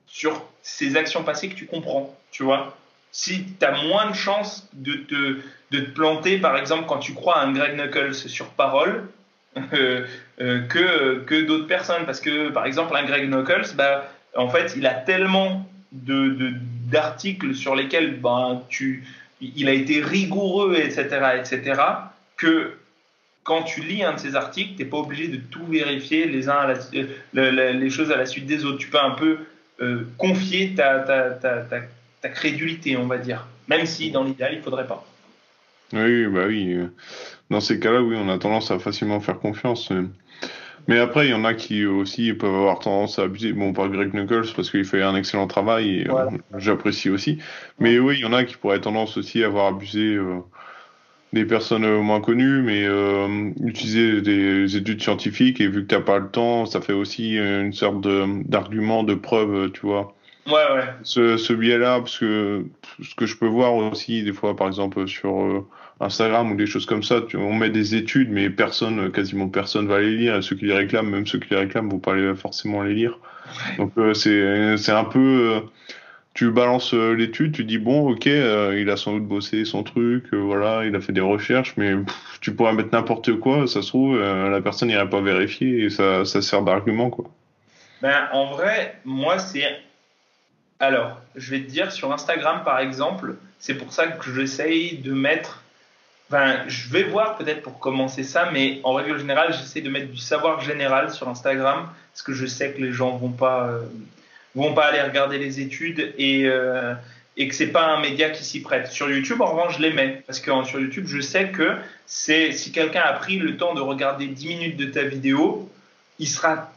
sur 0.08 0.46
ses 0.62 0.98
actions 0.98 1.24
passées 1.24 1.50
que 1.50 1.56
tu 1.56 1.66
comprends, 1.66 2.16
tu 2.32 2.44
vois 2.44 2.76
si 3.16 3.46
tu 3.46 3.66
as 3.66 3.72
moins 3.72 4.10
de 4.10 4.16
chances 4.16 4.68
de 4.74 4.94
te, 4.94 5.40
de 5.72 5.80
te 5.80 5.90
planter, 5.92 6.38
par 6.38 6.58
exemple, 6.58 6.84
quand 6.86 6.98
tu 6.98 7.14
crois 7.14 7.38
à 7.38 7.46
un 7.46 7.54
Greg 7.54 7.78
Knuckles 7.78 8.14
sur 8.14 8.48
parole, 8.48 9.08
euh, 9.74 10.06
euh, 10.42 10.68
que, 10.68 11.20
que 11.20 11.46
d'autres 11.46 11.66
personnes. 11.66 12.06
Parce 12.06 12.20
que, 12.20 12.50
par 12.50 12.66
exemple, 12.66 12.94
un 12.94 13.06
Greg 13.06 13.30
Knuckles, 13.30 13.74
bah, 13.76 14.12
en 14.36 14.50
fait, 14.50 14.74
il 14.76 14.86
a 14.86 14.94
tellement 14.94 15.70
d'articles 15.92 17.56
sur 17.56 17.76
lesquels 17.76 18.20
bah, 18.20 18.64
tu, 18.70 19.04
il 19.42 19.68
a 19.68 19.74
été 19.74 20.02
rigoureux, 20.02 20.76
etc., 20.76 21.08
etc., 21.40 21.82
que 22.38 22.74
quand 23.44 23.64
tu 23.64 23.82
lis 23.82 24.04
un 24.04 24.14
de 24.14 24.20
ces 24.20 24.36
articles, 24.36 24.76
tu 24.76 24.84
n'es 24.84 24.90
pas 24.90 24.98
obligé 24.98 25.28
de 25.28 25.38
tout 25.38 25.66
vérifier 25.66 26.26
les, 26.26 26.50
uns 26.50 26.74
les 27.34 27.90
choses 27.90 28.12
à 28.12 28.18
la 28.18 28.26
suite 28.26 28.46
des 28.46 28.66
autres. 28.66 28.80
Tu 28.80 28.90
peux 28.90 29.00
un 29.00 29.12
peu 29.12 29.38
euh, 29.82 30.08
confier 30.18 30.74
ta, 30.74 31.06
crédulité, 32.34 32.98
on 32.98 33.06
va 33.06 33.20
dire. 33.20 33.48
Même 33.68 33.86
si 33.86 34.10
dans 34.10 34.24
l'idéal, 34.24 34.54
il 34.56 34.62
faudrait 34.62 34.88
pas. 34.88 35.06
Oui, 35.94 36.26
bah 36.26 36.46
oui. 36.48 36.76
Dans 37.52 37.62
ces 37.62 37.80
cas-là, 37.80 38.02
oui, 38.02 38.16
on 38.20 38.28
a 38.30 38.40
tendance 38.40 38.72
à 38.72 38.80
facilement 38.80 39.20
faire 39.20 39.40
confiance. 39.40 39.92
Mais 40.88 41.00
après, 41.00 41.28
il 41.28 41.32
y 41.32 41.34
en 41.34 41.46
a 41.46 41.54
qui 41.54 41.86
aussi 41.86 42.34
peuvent 42.34 42.54
avoir 42.54 42.80
tendance 42.80 43.18
à 43.18 43.24
abuser. 43.24 43.54
Bon, 43.54 43.74
par 43.74 43.90
Greg 43.90 44.14
Knuckles, 44.14 44.54
parce 44.56 44.70
qu'il 44.70 44.86
fait 44.86 45.02
un 45.02 45.16
excellent 45.16 45.48
travail 45.48 46.02
et 46.02 46.10
euh, 46.10 46.30
j'apprécie 46.58 47.10
aussi. 47.10 47.40
Mais 47.80 47.98
oui, 48.00 48.18
il 48.18 48.22
y 48.22 48.26
en 48.26 48.34
a 48.34 48.44
qui 48.44 48.56
pourraient 48.56 48.82
tendance 48.82 49.18
aussi 49.18 49.44
à 49.44 49.48
avoir 49.48 49.68
abusé 49.68 50.16
euh, 50.16 50.40
des 51.34 51.46
personnes 51.46 51.88
moins 52.02 52.22
connues, 52.22 52.62
mais 52.62 52.84
euh, 52.86 53.52
utiliser 53.64 54.22
des 54.22 54.76
études 54.78 55.02
scientifiques. 55.02 55.60
Et 55.60 55.68
vu 55.68 55.84
que 55.84 55.88
tu 55.88 55.96
n'as 55.96 56.02
pas 56.02 56.20
le 56.20 56.30
temps, 56.30 56.66
ça 56.66 56.82
fait 56.82 56.94
aussi 56.94 57.36
une 57.38 57.74
sorte 57.74 58.02
d'argument, 58.48 59.04
de, 59.04 59.14
de 59.14 59.20
preuve, 59.20 59.72
tu 59.72 59.82
vois. 59.82 60.16
Ouais, 60.48 60.54
ouais. 60.54 60.86
Ce, 61.02 61.38
ce 61.38 61.54
biais-là, 61.54 62.00
parce 62.00 62.20
que 62.20 62.66
ce 63.02 63.16
que 63.16 63.26
je 63.26 63.36
peux 63.36 63.48
voir 63.48 63.74
aussi, 63.74 64.24
des 64.24 64.34
fois, 64.34 64.56
par 64.56 64.68
exemple, 64.68 65.08
sur 65.08 65.42
euh, 65.42 65.68
Instagram 66.00 66.52
ou 66.52 66.56
des 66.56 66.68
choses 66.68 66.86
comme 66.86 67.02
ça, 67.02 67.22
tu, 67.22 67.36
on 67.38 67.54
met 67.54 67.72
des 67.72 67.96
études, 67.96 68.30
mais 68.30 68.52
personne, 68.52 69.12
quasiment 69.12 69.50
personne 69.50 69.88
va 69.88 70.00
les 70.00 70.16
lire. 70.16 70.36
Et 70.36 70.42
ceux 70.44 70.56
qui 70.56 70.66
les 70.66 70.76
réclament, 70.76 71.10
même 71.10 71.26
ceux 71.26 71.40
qui 71.40 71.50
les 71.50 71.58
réclament, 71.58 71.90
vont 71.90 72.00
pas 72.00 72.14
forcément 72.36 72.84
les 72.84 72.94
lire. 72.94 73.18
Donc, 73.78 73.94
euh, 73.98 74.14
c'est, 74.14 74.78
c'est 74.78 74.92
un 74.92 75.06
peu. 75.06 75.54
Euh, 75.54 75.60
tu 76.36 76.52
balances 76.52 76.94
l'étude, 76.94 77.54
tu 77.54 77.64
dis 77.64 77.78
bon, 77.78 78.10
ok, 78.10 78.26
il 78.26 78.90
a 78.90 78.98
sans 78.98 79.14
doute 79.14 79.24
bossé 79.24 79.64
son 79.64 79.84
truc, 79.84 80.34
voilà, 80.34 80.86
il 80.86 80.94
a 80.94 81.00
fait 81.00 81.14
des 81.14 81.22
recherches, 81.22 81.76
mais 81.78 81.94
tu 82.42 82.54
pourrais 82.54 82.74
mettre 82.74 82.90
n'importe 82.92 83.40
quoi, 83.40 83.68
ça 83.68 83.82
se 83.82 83.88
trouve, 83.88 84.20
la 84.20 84.60
personne 84.60 84.90
n'irait 84.90 85.10
pas 85.10 85.22
vérifier 85.22 85.86
et 85.86 85.90
ça, 85.90 86.26
ça 86.26 86.42
sert 86.42 86.62
d'argument, 86.62 87.10
quoi. 87.10 87.24
Ben, 88.02 88.28
en 88.34 88.52
vrai, 88.52 89.00
moi, 89.06 89.40
c'est 89.40 89.64
alors, 90.80 91.22
je 91.36 91.52
vais 91.52 91.62
te 91.62 91.70
dire, 91.70 91.92
sur 91.92 92.12
Instagram, 92.12 92.64
par 92.66 92.80
exemple, 92.80 93.36
c'est 93.60 93.76
pour 93.76 93.94
ça 93.94 94.08
que 94.08 94.34
j'essaye 94.34 94.98
de 94.98 95.14
mettre. 95.14 95.64
Enfin, 96.30 96.68
je 96.68 96.90
vais 96.90 97.04
voir 97.04 97.38
peut-être 97.38 97.62
pour 97.62 97.80
commencer 97.80 98.24
ça, 98.24 98.50
mais 98.52 98.82
en 98.84 98.94
règle 98.94 99.18
générale, 99.18 99.54
j'essaie 99.54 99.82
de 99.82 99.90
mettre 99.90 100.12
du 100.12 100.18
savoir 100.18 100.60
général 100.62 101.12
sur 101.12 101.30
Instagram, 101.30 101.88
parce 102.12 102.24
que 102.24 102.34
je 102.34 102.46
sais 102.46 102.72
que 102.72 102.82
les 102.82 102.92
gens 102.92 103.16
vont 103.16 103.32
pas 103.32 103.68
euh, 103.68 103.82
vont 104.56 104.74
pas 104.74 104.86
aller 104.86 105.02
regarder 105.02 105.38
les 105.38 105.60
études 105.60 106.14
et 106.18 106.46
euh, 106.46 106.94
et 107.38 107.48
que 107.48 107.66
pas 107.66 107.86
un 107.88 108.02
média 108.02 108.30
qui 108.30 108.44
s'y 108.44 108.62
prête. 108.62 108.88
Sur 108.88 109.10
YouTube, 109.10 109.42
en 109.42 109.52
revanche, 109.52 109.78
je 109.78 109.82
les 109.82 109.92
mets 109.92 110.24
parce 110.26 110.40
que 110.40 110.52
sur 110.64 110.80
YouTube, 110.80 111.06
je 111.08 111.20
sais 111.22 111.50
que 111.50 111.78
si 112.06 112.72
quelqu'un 112.72 113.02
a 113.02 113.14
pris 113.14 113.38
le 113.38 113.58
temps 113.58 113.74
de 113.74 113.82
regarder 113.82 114.28
10 114.28 114.48
minutes 114.48 114.78
de 114.78 114.86
ta 114.86 115.04
vidéo, 115.04 115.70
il 116.20 116.28
sera 116.28 116.72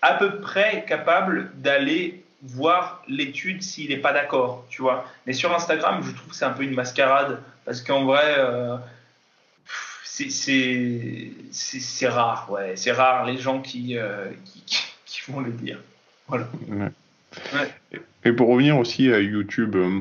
à 0.00 0.14
peu 0.14 0.40
près 0.40 0.84
capable 0.88 1.50
d'aller 1.56 2.21
voir 2.42 3.02
l'étude 3.08 3.62
s'il 3.62 3.90
n'est 3.90 3.96
pas 3.96 4.12
d'accord, 4.12 4.66
tu 4.68 4.82
vois. 4.82 5.06
Mais 5.26 5.32
sur 5.32 5.54
Instagram, 5.54 6.02
je 6.04 6.12
trouve 6.12 6.30
que 6.30 6.34
c'est 6.34 6.44
un 6.44 6.50
peu 6.50 6.64
une 6.64 6.74
mascarade 6.74 7.40
parce 7.64 7.80
qu'en 7.80 8.04
vrai, 8.04 8.34
euh, 8.38 8.76
c'est 10.04 11.30
rare, 12.08 12.48
ouais, 12.50 12.72
c'est 12.76 12.92
rare 12.92 13.24
les 13.24 13.38
gens 13.38 13.60
qui, 13.60 13.96
euh, 13.96 14.30
qui, 14.44 14.62
qui, 15.06 15.30
vont 15.30 15.40
le 15.40 15.52
dire. 15.52 15.78
Voilà. 16.26 16.48
Et 18.24 18.32
pour 18.32 18.48
revenir 18.48 18.76
aussi 18.76 19.12
à 19.12 19.20
YouTube, 19.20 19.76
euh, 19.76 20.00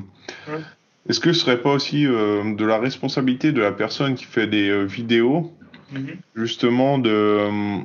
est-ce 1.07 1.19
que 1.19 1.33
ce 1.33 1.41
serait 1.41 1.61
pas 1.61 1.71
aussi 1.71 2.03
de 2.03 2.65
la 2.65 2.79
responsabilité 2.79 3.51
de 3.51 3.61
la 3.61 3.71
personne 3.71 4.15
qui 4.15 4.25
fait 4.25 4.47
des 4.47 4.85
vidéos, 4.85 5.53
mm-hmm. 5.93 6.15
justement 6.35 6.97
de 6.97 7.83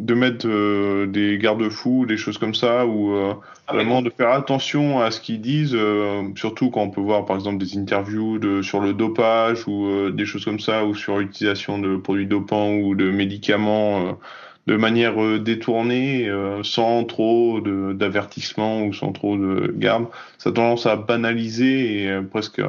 de 0.00 0.14
mettre 0.14 0.46
euh, 0.48 1.06
des 1.06 1.38
garde-fous, 1.38 2.04
des 2.06 2.16
choses 2.16 2.38
comme 2.38 2.54
ça, 2.54 2.84
ou 2.86 3.14
euh, 3.14 3.34
ah, 3.68 3.74
vraiment 3.74 4.02
de 4.02 4.10
faire 4.10 4.30
attention 4.30 5.00
à 5.00 5.10
ce 5.10 5.20
qu'ils 5.20 5.40
disent, 5.40 5.74
euh, 5.74 6.22
surtout 6.34 6.70
quand 6.70 6.82
on 6.82 6.90
peut 6.90 7.00
voir 7.00 7.24
par 7.26 7.36
exemple 7.36 7.58
des 7.58 7.78
interviews 7.78 8.38
de, 8.38 8.60
sur 8.60 8.80
le 8.80 8.92
dopage 8.92 9.68
ou 9.68 10.10
des 10.10 10.26
choses 10.26 10.44
comme 10.44 10.60
ça, 10.60 10.84
ou 10.84 10.94
sur 10.94 11.18
l'utilisation 11.18 11.78
de 11.78 11.96
produits 11.96 12.26
dopants 12.26 12.74
ou 12.74 12.94
de 12.94 13.10
médicaments 13.10 14.18
de 14.66 14.76
manière 14.76 15.40
détournée, 15.40 16.30
sans 16.62 17.04
trop 17.04 17.60
d'avertissement 17.60 18.84
ou 18.84 18.94
sans 18.94 19.12
trop 19.12 19.36
de 19.36 19.72
garde. 19.76 20.06
Ça 20.38 20.50
a 20.50 20.52
tendance 20.52 20.86
à 20.86 20.96
banaliser 20.96 22.04
et 22.04 22.20
presque 22.22 22.62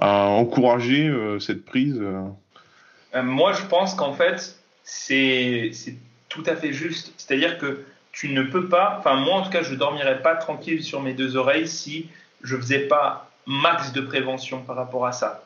à 0.00 0.28
encourager 0.28 1.12
cette 1.40 1.64
prise. 1.64 2.00
Moi, 3.14 3.52
je 3.52 3.66
pense 3.66 3.94
qu'en 3.94 4.12
fait, 4.12 4.56
c'est 4.84 5.72
tout 6.36 6.44
à 6.46 6.54
fait 6.54 6.72
juste. 6.72 7.12
C'est-à-dire 7.16 7.58
que 7.58 7.84
tu 8.12 8.28
ne 8.28 8.42
peux 8.42 8.68
pas, 8.68 8.96
enfin 8.98 9.16
moi 9.16 9.34
en 9.34 9.42
tout 9.42 9.50
cas, 9.50 9.62
je 9.62 9.72
ne 9.72 9.76
dormirais 9.76 10.22
pas 10.22 10.36
tranquille 10.36 10.84
sur 10.84 11.02
mes 11.02 11.12
deux 11.12 11.36
oreilles 11.36 11.68
si 11.68 12.08
je 12.42 12.56
faisais 12.56 12.80
pas 12.80 13.30
max 13.46 13.92
de 13.92 14.00
prévention 14.00 14.60
par 14.62 14.76
rapport 14.76 15.06
à 15.06 15.12
ça. 15.12 15.42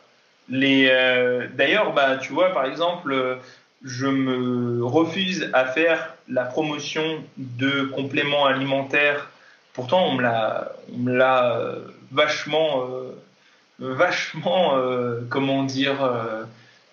Euh, 0.53 1.47
d'ailleurs, 1.55 1.93
bah, 1.93 2.17
tu 2.17 2.33
vois, 2.33 2.51
par 2.51 2.65
exemple, 2.65 3.39
je 3.85 4.07
me 4.07 4.85
refuse 4.85 5.51
à 5.53 5.67
faire 5.67 6.15
la 6.29 6.45
promotion 6.45 7.23
de 7.37 7.83
compléments 7.83 8.47
alimentaires. 8.47 9.31
Pourtant, 9.73 10.07
on 10.07 10.15
me 10.15 11.17
l'a 11.17 11.57
euh, 11.57 11.79
vachement, 12.13 12.87
euh, 12.91 13.13
vachement, 13.79 14.77
comment 15.29 15.63
dire, 15.65 15.99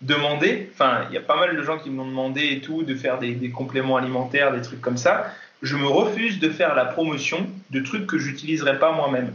demandé, 0.01 0.69
enfin, 0.73 1.05
il 1.09 1.13
y 1.13 1.17
a 1.17 1.21
pas 1.21 1.35
mal 1.35 1.55
de 1.55 1.61
gens 1.63 1.77
qui 1.77 1.89
m'ont 1.89 2.05
demandé 2.05 2.47
et 2.47 2.61
tout, 2.61 2.83
de 2.83 2.95
faire 2.95 3.17
des, 3.17 3.49
compléments 3.49 3.97
alimentaires, 3.97 4.53
des 4.53 4.61
trucs 4.61 4.81
comme 4.81 4.97
ça. 4.97 5.33
Je 5.61 5.75
me 5.75 5.87
refuse 5.87 6.39
de 6.39 6.49
faire 6.49 6.75
la 6.75 6.85
promotion 6.85 7.47
de 7.71 7.79
trucs 7.79 8.05
que 8.05 8.19
j'utiliserai 8.19 8.77
pas 8.79 8.91
moi-même. 8.91 9.33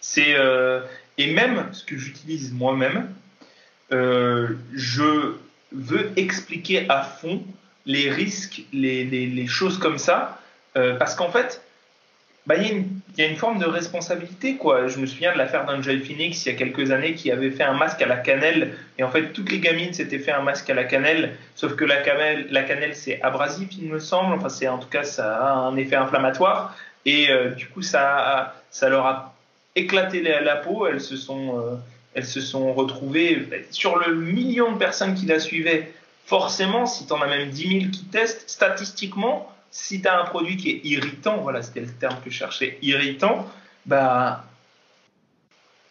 C'est 0.00 0.34
euh, 0.36 0.80
et 1.16 1.32
même 1.32 1.68
ce 1.72 1.84
que 1.84 1.96
j'utilise 1.96 2.52
moi-même, 2.52 3.08
euh, 3.92 4.56
je 4.72 5.36
veux 5.72 6.10
expliquer 6.16 6.86
à 6.88 7.02
fond 7.02 7.42
les 7.86 8.10
risques, 8.10 8.62
les, 8.72 9.46
choses 9.46 9.78
comme 9.78 9.98
ça, 9.98 10.40
euh, 10.76 10.96
parce 10.96 11.14
qu'en 11.14 11.30
fait, 11.30 11.62
bah, 12.46 12.56
il 13.16 13.24
y, 13.24 13.26
a 13.26 13.30
une 13.30 13.36
forme 13.36 13.58
de 13.58 13.66
responsabilité. 13.66 14.56
Quoi. 14.56 14.88
Je 14.88 14.98
me 14.98 15.06
souviens 15.06 15.32
de 15.32 15.38
l'affaire 15.38 15.66
d'Angel 15.66 16.04
Phoenix 16.04 16.44
il 16.44 16.52
y 16.52 16.54
a 16.54 16.58
quelques 16.58 16.90
années 16.90 17.14
qui 17.14 17.30
avait 17.30 17.50
fait 17.50 17.62
un 17.62 17.74
masque 17.74 18.02
à 18.02 18.06
la 18.06 18.16
cannelle. 18.16 18.76
Et 18.98 19.04
en 19.04 19.10
fait, 19.10 19.32
toutes 19.32 19.50
les 19.50 19.60
gamines 19.60 19.92
s'étaient 19.92 20.18
fait 20.18 20.32
un 20.32 20.42
masque 20.42 20.68
à 20.70 20.74
la 20.74 20.84
cannelle. 20.84 21.36
Sauf 21.54 21.76
que 21.76 21.84
la 21.84 21.98
cannelle, 21.98 22.48
la 22.50 22.62
cannelle 22.62 22.96
c'est 22.96 23.22
abrasif, 23.22 23.68
il 23.78 23.88
me 23.88 23.98
semble. 23.98 24.34
Enfin, 24.34 24.48
c'est 24.48 24.68
en 24.68 24.78
tout 24.78 24.88
cas, 24.88 25.04
ça 25.04 25.36
a 25.36 25.52
un 25.52 25.76
effet 25.76 25.96
inflammatoire. 25.96 26.76
Et 27.06 27.30
euh, 27.30 27.50
du 27.50 27.66
coup, 27.68 27.82
ça, 27.82 28.54
ça 28.70 28.88
leur 28.88 29.06
a 29.06 29.34
éclaté 29.76 30.22
la, 30.22 30.56
peau. 30.56 30.86
Elles 30.86 31.00
se 31.00 31.16
sont, 31.16 31.58
euh, 31.58 31.76
elles 32.14 32.26
se 32.26 32.40
sont 32.40 32.72
retrouvées 32.72 33.48
sur 33.70 33.96
le 33.98 34.14
million 34.14 34.72
de 34.72 34.78
personnes 34.78 35.14
qui 35.14 35.26
la 35.26 35.38
suivaient. 35.38 35.92
Forcément, 36.26 36.86
si 36.86 37.06
tu 37.06 37.12
en 37.12 37.20
as 37.20 37.26
même 37.26 37.50
10 37.50 37.80
000 37.80 37.90
qui 37.92 38.04
testent, 38.06 38.48
statistiquement, 38.48 39.53
si 39.74 40.00
tu 40.00 40.06
as 40.06 40.20
un 40.20 40.24
produit 40.24 40.56
qui 40.56 40.70
est 40.70 40.80
irritant, 40.84 41.38
voilà, 41.38 41.60
c'était 41.60 41.80
le 41.80 41.88
terme 41.88 42.16
que 42.24 42.30
je 42.30 42.36
cherchais, 42.36 42.78
irritant, 42.80 43.50
bah, 43.86 44.44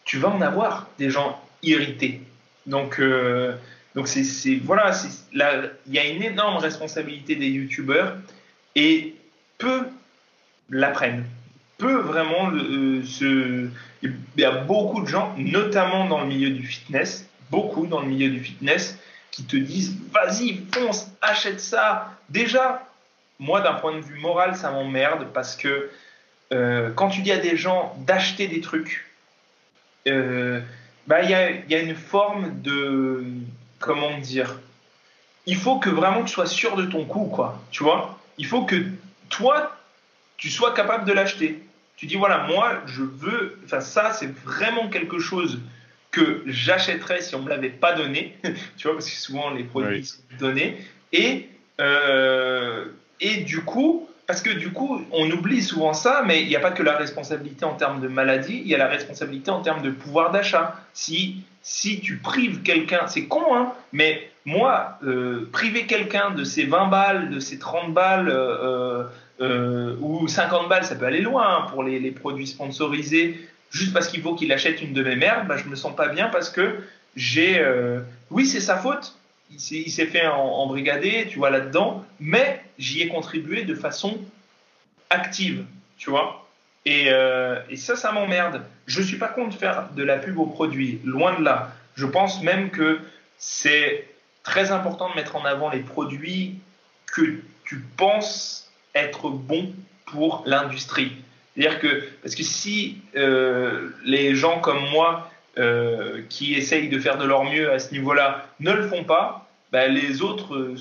tu 0.06 0.20
vas 0.20 0.30
en 0.30 0.42
avoir 0.42 0.88
des 0.98 1.10
gens 1.10 1.38
irrités. 1.64 2.22
Donc, 2.66 2.98
euh, 3.02 3.58
donc 3.94 4.08
c'est, 4.08 4.56
voilà, 4.56 4.92
il 5.34 5.94
y 5.94 6.00
a 6.00 6.08
une 6.08 6.24
énorme 6.24 6.58
responsabilité 6.60 7.36
des 7.36 7.50
youtubeurs 7.50 8.16
et 8.74 9.16
peu 9.58 9.90
l'apprennent. 10.70 11.26
Peu 11.78 11.96
vraiment 11.96 12.52
euh, 12.54 13.04
se. 13.04 13.68
Il 14.02 14.16
y 14.38 14.46
a 14.46 14.52
beaucoup 14.52 15.02
de 15.02 15.08
gens, 15.08 15.36
notamment 15.38 16.08
dans 16.08 16.22
le 16.22 16.28
milieu 16.28 16.52
du 16.52 16.66
fitness, 16.66 17.28
beaucoup 17.52 17.86
dans 17.86 18.00
le 18.00 18.08
milieu 18.08 18.30
du 18.30 18.40
fitness, 18.40 18.98
qui 19.30 19.44
te 19.44 19.58
disent 19.58 19.98
vas-y, 20.14 20.62
fonce, 20.72 21.12
achète 21.22 21.60
ça. 21.60 22.18
Déjà, 22.30 22.88
moi, 23.44 23.60
d'un 23.60 23.74
point 23.74 23.94
de 23.96 24.02
vue 24.02 24.20
moral, 24.20 24.56
ça 24.56 24.72
m'emmerde 24.72 25.28
parce 25.34 25.58
que 25.58 25.92
euh, 26.54 26.92
quand 26.96 27.10
tu 27.10 27.22
dis 27.22 27.32
à 27.32 27.38
des 27.38 27.58
gens 27.58 27.94
d'acheter 28.06 28.48
des 28.48 28.62
trucs, 28.62 29.06
euh, 30.08 30.62
bah, 31.08 31.22
il 31.22 31.30
y, 31.30 31.34
a, 31.34 31.52
y, 31.52 31.76
a, 31.76 31.80
une 31.80 31.96
forme 31.96 32.62
de. 32.62 33.24
Comment 33.80 34.18
dire 34.20 34.60
Il 35.46 35.58
faut 35.58 35.78
que 35.78 35.90
vraiment 35.90 36.24
tu 36.24 36.34
sois 36.34 36.46
sûr 36.46 36.78
de 36.78 36.86
ton 36.86 37.04
coup, 37.04 37.26
quoi. 37.26 37.62
Tu 37.70 37.84
vois? 37.84 38.18
Il 38.38 38.46
faut 38.46 38.64
que 38.64 38.78
toi, 39.30 39.76
tu 40.38 40.50
sois 40.50 40.74
capable 40.74 41.04
de 41.06 41.12
l'acheter. 41.12 41.62
Tu 41.98 42.06
dis, 42.06 42.16
voilà, 42.16 42.48
moi, 42.48 42.82
je 42.86 43.04
veux. 43.04 43.60
Enfin, 43.66 43.82
ça, 43.82 44.14
c'est 44.14 44.34
vraiment 44.46 44.88
quelque 44.88 45.20
chose 45.20 45.60
que 46.12 46.44
j'achèterais 46.46 47.22
si 47.22 47.36
on 47.36 47.40
ne 47.40 47.46
me 47.46 47.50
l'avait 47.50 47.70
pas 47.70 47.92
donné. 47.92 48.38
tu 48.78 48.88
vois, 48.88 48.94
parce 48.94 49.10
que 49.10 49.18
souvent, 49.18 49.50
les 49.50 49.66
produits 49.66 50.06
sont 50.06 50.22
donnés. 50.40 50.78
Et. 51.12 51.50
Euh, 51.82 52.86
et 53.22 53.38
du 53.38 53.62
coup, 53.62 54.08
parce 54.28 54.42
que 54.42 54.50
du 54.50 54.72
coup, 54.72 55.02
on 55.12 55.30
oublie 55.32 55.62
souvent 55.62 55.94
ça, 55.94 56.24
mais 56.26 56.42
il 56.42 56.48
n'y 56.48 56.56
a 56.56 56.60
pas 56.60 56.72
que 56.72 56.84
la 56.84 56.96
responsabilité 56.96 57.66
en 57.66 57.74
termes 57.74 58.02
de 58.02 58.08
maladie, 58.08 58.62
il 58.64 58.68
y 58.68 58.76
a 58.76 58.78
la 58.78 58.88
responsabilité 58.88 59.52
en 59.52 59.62
termes 59.62 59.82
de 59.82 59.92
pouvoir 59.92 60.32
d'achat. 60.32 60.76
Si, 60.94 61.44
si 61.62 62.00
tu 62.00 62.18
prives 62.18 62.62
quelqu'un, 62.62 63.08
c'est 63.08 63.26
con, 63.26 63.54
hein, 63.54 63.74
mais 63.92 64.30
moi, 64.46 64.98
euh, 65.04 65.50
priver 65.52 65.86
quelqu'un 65.86 66.32
de 66.32 66.44
ses 66.44 66.66
20 66.66 66.88
balles, 66.88 67.30
de 67.30 67.40
ses 67.40 67.60
30 67.60 67.94
balles, 67.94 68.30
euh, 68.30 69.04
euh, 69.42 69.96
ou 70.00 70.28
50 70.28 70.70
balles, 70.70 70.86
ça 70.86 70.96
peut 70.96 71.06
aller 71.06 71.22
loin 71.22 71.46
hein, 71.46 71.68
pour 71.70 71.84
les, 71.84 72.12
produits 72.12 72.48
sponsorisés, 72.48 73.40
juste 73.72 73.94
parce 73.94 74.08
qu'il 74.08 74.22
faut 74.22 74.36
qu'il 74.36 74.52
achète 74.54 74.82
une 74.82 74.94
de 74.94 75.04
mes 75.04 75.16
merdes, 75.16 75.48
bah, 75.48 75.58
je 75.58 75.70
me 75.70 75.76
sens 75.76 75.96
pas 75.96 76.08
bien 76.08 76.30
parce 76.30 76.50
que 76.50 76.80
j'ai... 77.16 77.64
oui, 78.32 78.46
c'est 78.46 78.60
sa 78.60 78.78
faute, 78.78 79.18
il 79.54 79.92
s'est 79.92 80.06
fait 80.06 80.28
embrigader, 80.28 81.28
tu 81.30 81.38
vois, 81.38 81.50
là-dedans, 81.50 82.06
mais 82.20 82.64
j'y 82.78 83.02
ai 83.02 83.08
contribué 83.08 83.64
de 83.64 83.76
façon 83.76 84.18
active, 85.10 85.66
tu 85.98 86.10
vois. 86.10 86.48
Et, 86.86 87.06
euh, 87.10 87.60
ça, 87.76 87.96
ça 87.96 88.12
m'emmerde. 88.12 88.64
Je 88.88 89.02
ne 89.02 89.06
suis 89.06 89.18
pas 89.18 89.30
contre 89.30 89.58
faire 89.58 89.90
de 89.96 90.04
la 90.04 90.18
pub 90.18 90.38
aux 90.38 90.46
produits, 90.46 91.00
loin 91.06 91.38
de 91.40 91.44
là. 91.44 91.72
Je 91.96 92.06
pense 92.06 92.42
même 92.44 92.70
que 92.70 93.00
c'est 93.38 94.08
très 94.44 94.72
important 94.72 95.10
de 95.10 95.16
mettre 95.16 95.36
en 95.36 95.46
avant 95.46 95.70
les 95.70 95.80
produits 95.80 96.56
que 97.08 97.40
tu 97.66 97.80
penses 97.98 98.72
être 98.96 99.30
bons 99.30 99.74
pour 100.06 100.44
l'industrie. 100.46 101.12
C'est-à-dire 101.56 101.80
que, 101.80 102.04
parce 102.22 102.36
que 102.36 102.44
si 102.44 102.98
euh, 103.16 103.90
les 104.04 104.36
gens 104.36 104.60
comme 104.60 104.90
moi 104.90 105.30
euh, 105.58 106.22
qui 106.30 106.56
essayent 106.56 106.90
de 106.90 107.00
faire 107.00 107.18
de 107.18 107.26
leur 107.26 107.44
mieux 107.44 107.72
à 107.72 107.80
ce 107.80 107.92
niveau-là 107.92 108.48
ne 108.60 108.72
le 108.72 108.88
font 108.88 109.04
pas, 109.04 109.43
bah, 109.74 109.88
les 109.88 110.22
autres 110.22 110.56
euh, 110.56 110.76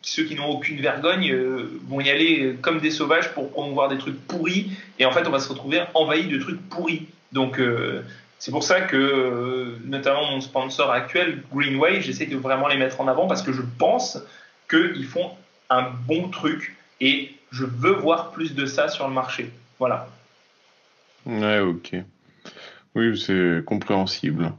ceux 0.00 0.24
qui 0.24 0.34
n'ont 0.34 0.48
aucune 0.48 0.80
vergogne 0.80 1.30
euh, 1.30 1.78
vont 1.86 2.00
y 2.00 2.08
aller 2.08 2.56
comme 2.62 2.80
des 2.80 2.90
sauvages 2.90 3.32
pour 3.34 3.50
promouvoir 3.50 3.90
des 3.90 3.98
trucs 3.98 4.18
pourris 4.26 4.72
et 4.98 5.04
en 5.04 5.12
fait 5.12 5.26
on 5.26 5.30
va 5.30 5.38
se 5.38 5.50
retrouver 5.50 5.82
envahi 5.92 6.28
de 6.28 6.38
trucs 6.38 6.66
pourris. 6.70 7.08
Donc 7.32 7.60
euh, 7.60 8.02
c'est 8.38 8.52
pour 8.52 8.64
ça 8.64 8.80
que 8.80 9.76
notamment 9.84 10.30
mon 10.30 10.40
sponsor 10.40 10.90
actuel 10.90 11.42
Greenway, 11.52 12.00
j'essaie 12.00 12.24
de 12.24 12.38
vraiment 12.38 12.68
les 12.68 12.78
mettre 12.78 13.02
en 13.02 13.06
avant 13.06 13.26
parce 13.26 13.42
que 13.42 13.52
je 13.52 13.62
pense 13.78 14.18
qu'ils 14.70 15.04
font 15.04 15.30
un 15.68 15.90
bon 16.06 16.30
truc 16.30 16.74
et 17.02 17.32
je 17.50 17.66
veux 17.66 17.92
voir 17.92 18.30
plus 18.30 18.54
de 18.54 18.64
ça 18.64 18.88
sur 18.88 19.06
le 19.06 19.12
marché. 19.12 19.50
Voilà. 19.78 20.08
Ouais, 21.26 21.60
ok. 21.60 21.96
Oui, 22.94 23.20
c'est 23.20 23.62
compréhensible. 23.66 24.52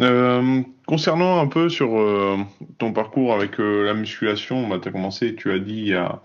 Euh, 0.00 0.62
concernant 0.86 1.40
un 1.40 1.46
peu 1.46 1.68
sur 1.68 1.98
euh, 1.98 2.38
ton 2.78 2.92
parcours 2.92 3.34
avec 3.34 3.60
euh, 3.60 3.84
la 3.84 3.94
musculation, 3.94 4.66
bah, 4.68 4.78
tu 4.82 4.88
as 4.88 4.92
commencé, 4.92 5.34
tu 5.34 5.52
as 5.52 5.58
dit, 5.58 5.76
il 5.76 5.88
y 5.88 5.94
a 5.94 6.20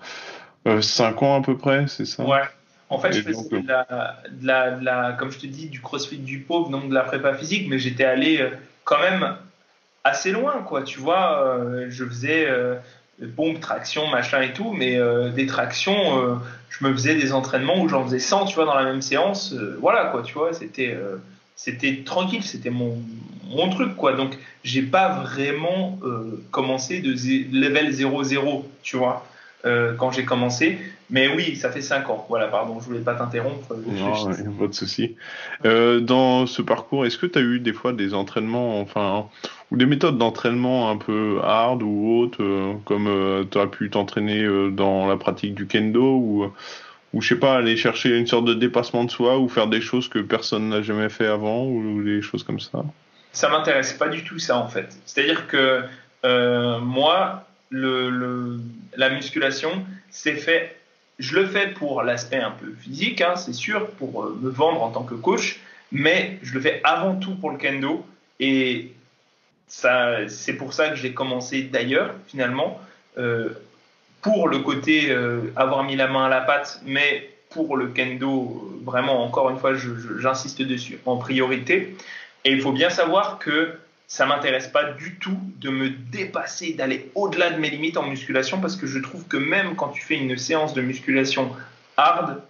5 0.82 1.22
ans 1.24 1.40
à 1.40 1.42
peu 1.44 1.58
près, 1.58 1.86
c'est 1.88 2.06
ça? 2.06 2.24
Ouais. 2.24 2.42
En 2.90 3.00
fait, 3.00 3.12
je 3.14 3.22
faisais 3.22 3.50
de, 3.50 4.86
la, 4.86 5.12
comme 5.14 5.32
je 5.32 5.40
te 5.40 5.48
dis, 5.48 5.68
du 5.68 5.82
crossfit 5.82 6.20
du 6.20 6.40
pauvre, 6.40 6.70
donc 6.70 6.90
de 6.90 6.94
la 6.94 7.02
prépa 7.02 7.34
physique, 7.34 7.68
mais 7.68 7.80
j'étais 7.80 8.06
allé 8.06 8.48
quand 8.84 9.00
même 9.00 9.36
assez 10.04 10.32
loin, 10.32 10.62
quoi. 10.62 10.84
Tu 10.84 11.00
vois, 11.00 11.58
je 11.90 12.06
faisais 12.06 12.48
pompe, 13.36 13.60
traction, 13.60 14.08
machin 14.08 14.42
et 14.42 14.54
tout, 14.54 14.74
mais 14.74 14.98
euh, 14.98 15.30
des 15.30 15.46
tractions, 15.46 16.22
euh, 16.22 16.36
je 16.70 16.86
me 16.86 16.92
faisais 16.94 17.16
des 17.16 17.32
entraînements 17.32 17.82
où 17.82 17.88
j'en 17.88 18.04
faisais 18.04 18.20
100, 18.20 18.46
tu 18.46 18.56
vois, 18.56 18.66
dans 18.66 18.76
la 18.76 18.84
même 18.84 19.02
séance. 19.02 19.54
euh, 19.54 19.78
voilà, 19.80 20.06
quoi, 20.06 20.22
tu 20.22 20.34
vois, 20.34 20.54
c'était 20.54 20.98
c'était 21.56 22.04
tranquille, 22.04 22.44
c'était 22.44 22.70
mon, 22.70 22.98
mon 23.48 23.70
truc, 23.70 23.96
quoi. 23.96 24.14
Donc, 24.14 24.38
j'ai 24.64 24.82
pas 24.82 25.22
vraiment 25.22 26.00
euh, 26.04 26.44
commencé 26.52 27.02
de 27.02 27.12
level 27.58 27.92
0-0, 27.92 28.64
tu 28.84 28.98
vois, 28.98 29.26
euh, 29.66 29.94
quand 29.96 30.12
j'ai 30.12 30.26
commencé. 30.26 30.78
Mais 31.10 31.28
oui, 31.28 31.56
ça 31.56 31.70
fait 31.70 31.82
5 31.82 32.10
ans. 32.10 32.26
Voilà, 32.30 32.48
pardon, 32.48 32.80
je 32.80 32.86
voulais 32.86 33.00
pas 33.00 33.14
t'interrompre. 33.14 33.76
je 33.88 34.44
Non, 34.44 34.54
pas 34.58 34.68
de 34.68 34.74
souci. 34.74 35.16
Euh, 35.66 36.00
dans 36.00 36.48
ce 36.48 36.62
parcours, 36.62 37.06
est-ce 37.06 37.18
que 37.18 37.28
tu 37.28 37.38
as 37.38 37.44
eu 37.44 37.60
des 37.60 37.74
fois 37.74 37.94
des 37.94 38.16
entraînements, 38.16 38.82
enfin, 38.82 39.28
ou 39.72 39.78
des 39.78 39.86
méthodes 39.86 40.18
d'entraînement 40.18 40.90
un 40.90 40.98
peu 40.98 41.40
hard 41.44 41.84
ou 41.84 42.10
hautes, 42.10 42.40
euh, 42.40 42.74
comme 42.86 43.46
tu 43.52 43.60
as 43.60 43.68
pu 43.68 43.90
t'entraîner 43.92 44.44
euh, 44.44 44.72
dans 44.72 45.08
la 45.08 45.16
pratique 45.16 45.54
du 45.54 45.68
kendo, 45.68 46.16
ou, 46.16 46.52
ou 47.14 47.22
je 47.22 47.28
sais 47.28 47.40
pas, 47.40 47.56
aller 47.56 47.78
chercher 47.78 48.18
une 48.18 48.28
sorte 48.28 48.46
de 48.46 48.56
dépassement 48.56 49.04
de 49.04 49.12
soi, 49.12 49.38
ou 49.38 49.48
faire 49.48 49.68
des 49.68 49.82
choses 49.82 50.08
que 50.08 50.20
personne 50.20 50.70
n'a 50.70 50.82
jamais 50.82 51.10
fait 51.10 51.28
avant, 51.28 51.68
ou 51.68 52.04
des 52.04 52.24
choses 52.24 52.44
comme 52.44 52.60
ça? 52.60 52.84
Ça 53.36 53.50
m'intéresse 53.50 53.94
pas 53.94 54.08
du 54.08 54.24
tout 54.24 54.40
ça 54.40 54.58
en 54.58 54.68
fait. 54.68 54.98
C'est-à-dire 55.06 55.48
que 55.48 55.84
euh, 56.24 56.80
moi, 56.80 57.48
la 57.70 59.10
musculation, 59.10 59.86
c'est 60.10 60.36
fait, 60.36 60.76
je 61.20 61.36
le 61.36 61.46
fais 61.46 61.68
pour 61.68 62.02
l'aspect 62.02 62.40
un 62.40 62.52
peu 62.52 62.74
physique, 62.80 63.22
hein, 63.22 63.36
c'est 63.36 63.54
sûr, 63.54 63.90
pour 63.92 64.24
euh, 64.24 64.40
me 64.42 64.50
vendre 64.50 64.82
en 64.82 64.90
tant 64.90 65.04
que 65.04 65.16
coach, 65.16 65.60
mais 65.92 66.40
je 66.42 66.54
le 66.54 66.62
fais 66.62 66.82
avant 66.84 67.16
tout 67.16 67.36
pour 67.36 67.52
le 67.52 67.58
kendo 67.58 68.06
et 68.40 68.94
ça, 69.68 70.28
c'est 70.30 70.54
pour 70.54 70.74
ça 70.74 70.90
que 70.90 70.96
j'ai 70.96 71.14
commencé 71.14 71.64
d'ailleurs 71.64 72.14
finalement. 72.28 72.82
euh, 73.18 73.50
pour 74.22 74.48
le 74.48 74.58
côté 74.58 75.16
avoir 75.56 75.84
mis 75.84 75.96
la 75.96 76.08
main 76.08 76.26
à 76.26 76.30
la 76.30 76.42
pâte, 76.42 76.82
mais 76.84 77.30
pour 77.52 77.78
le 77.78 77.90
kendo, 77.90 78.82
vraiment, 78.84 79.24
encore 79.24 79.52
une 79.52 79.60
fois, 79.60 79.74
j'insiste 79.76 80.64
dessus, 80.64 80.98
en 81.06 81.18
priorité. 81.18 81.96
Et 82.46 82.52
il 82.52 82.62
faut 82.62 82.72
bien 82.72 82.90
savoir 82.90 83.40
que 83.40 83.78
ça 84.08 84.28
m'intéresse 84.28 84.68
pas 84.68 84.84
du 84.94 85.16
tout 85.16 85.40
de 85.58 85.72
me 85.72 85.90
dépasser, 85.90 86.74
d'aller 86.74 87.10
au-delà 87.16 87.50
de 87.50 87.60
mes 87.60 87.72
limites 87.72 87.98
en 87.98 88.04
musculation, 88.04 88.62
parce 88.62 88.76
que 88.76 88.86
je 88.86 89.00
trouve 89.00 89.28
que 89.28 89.38
même 89.38 89.76
quand 89.76 89.90
tu 89.90 90.02
fais 90.02 90.16
une 90.16 90.38
séance 90.38 90.76
de 90.76 90.82
musculation 90.82 91.52
hard, 91.98 92.42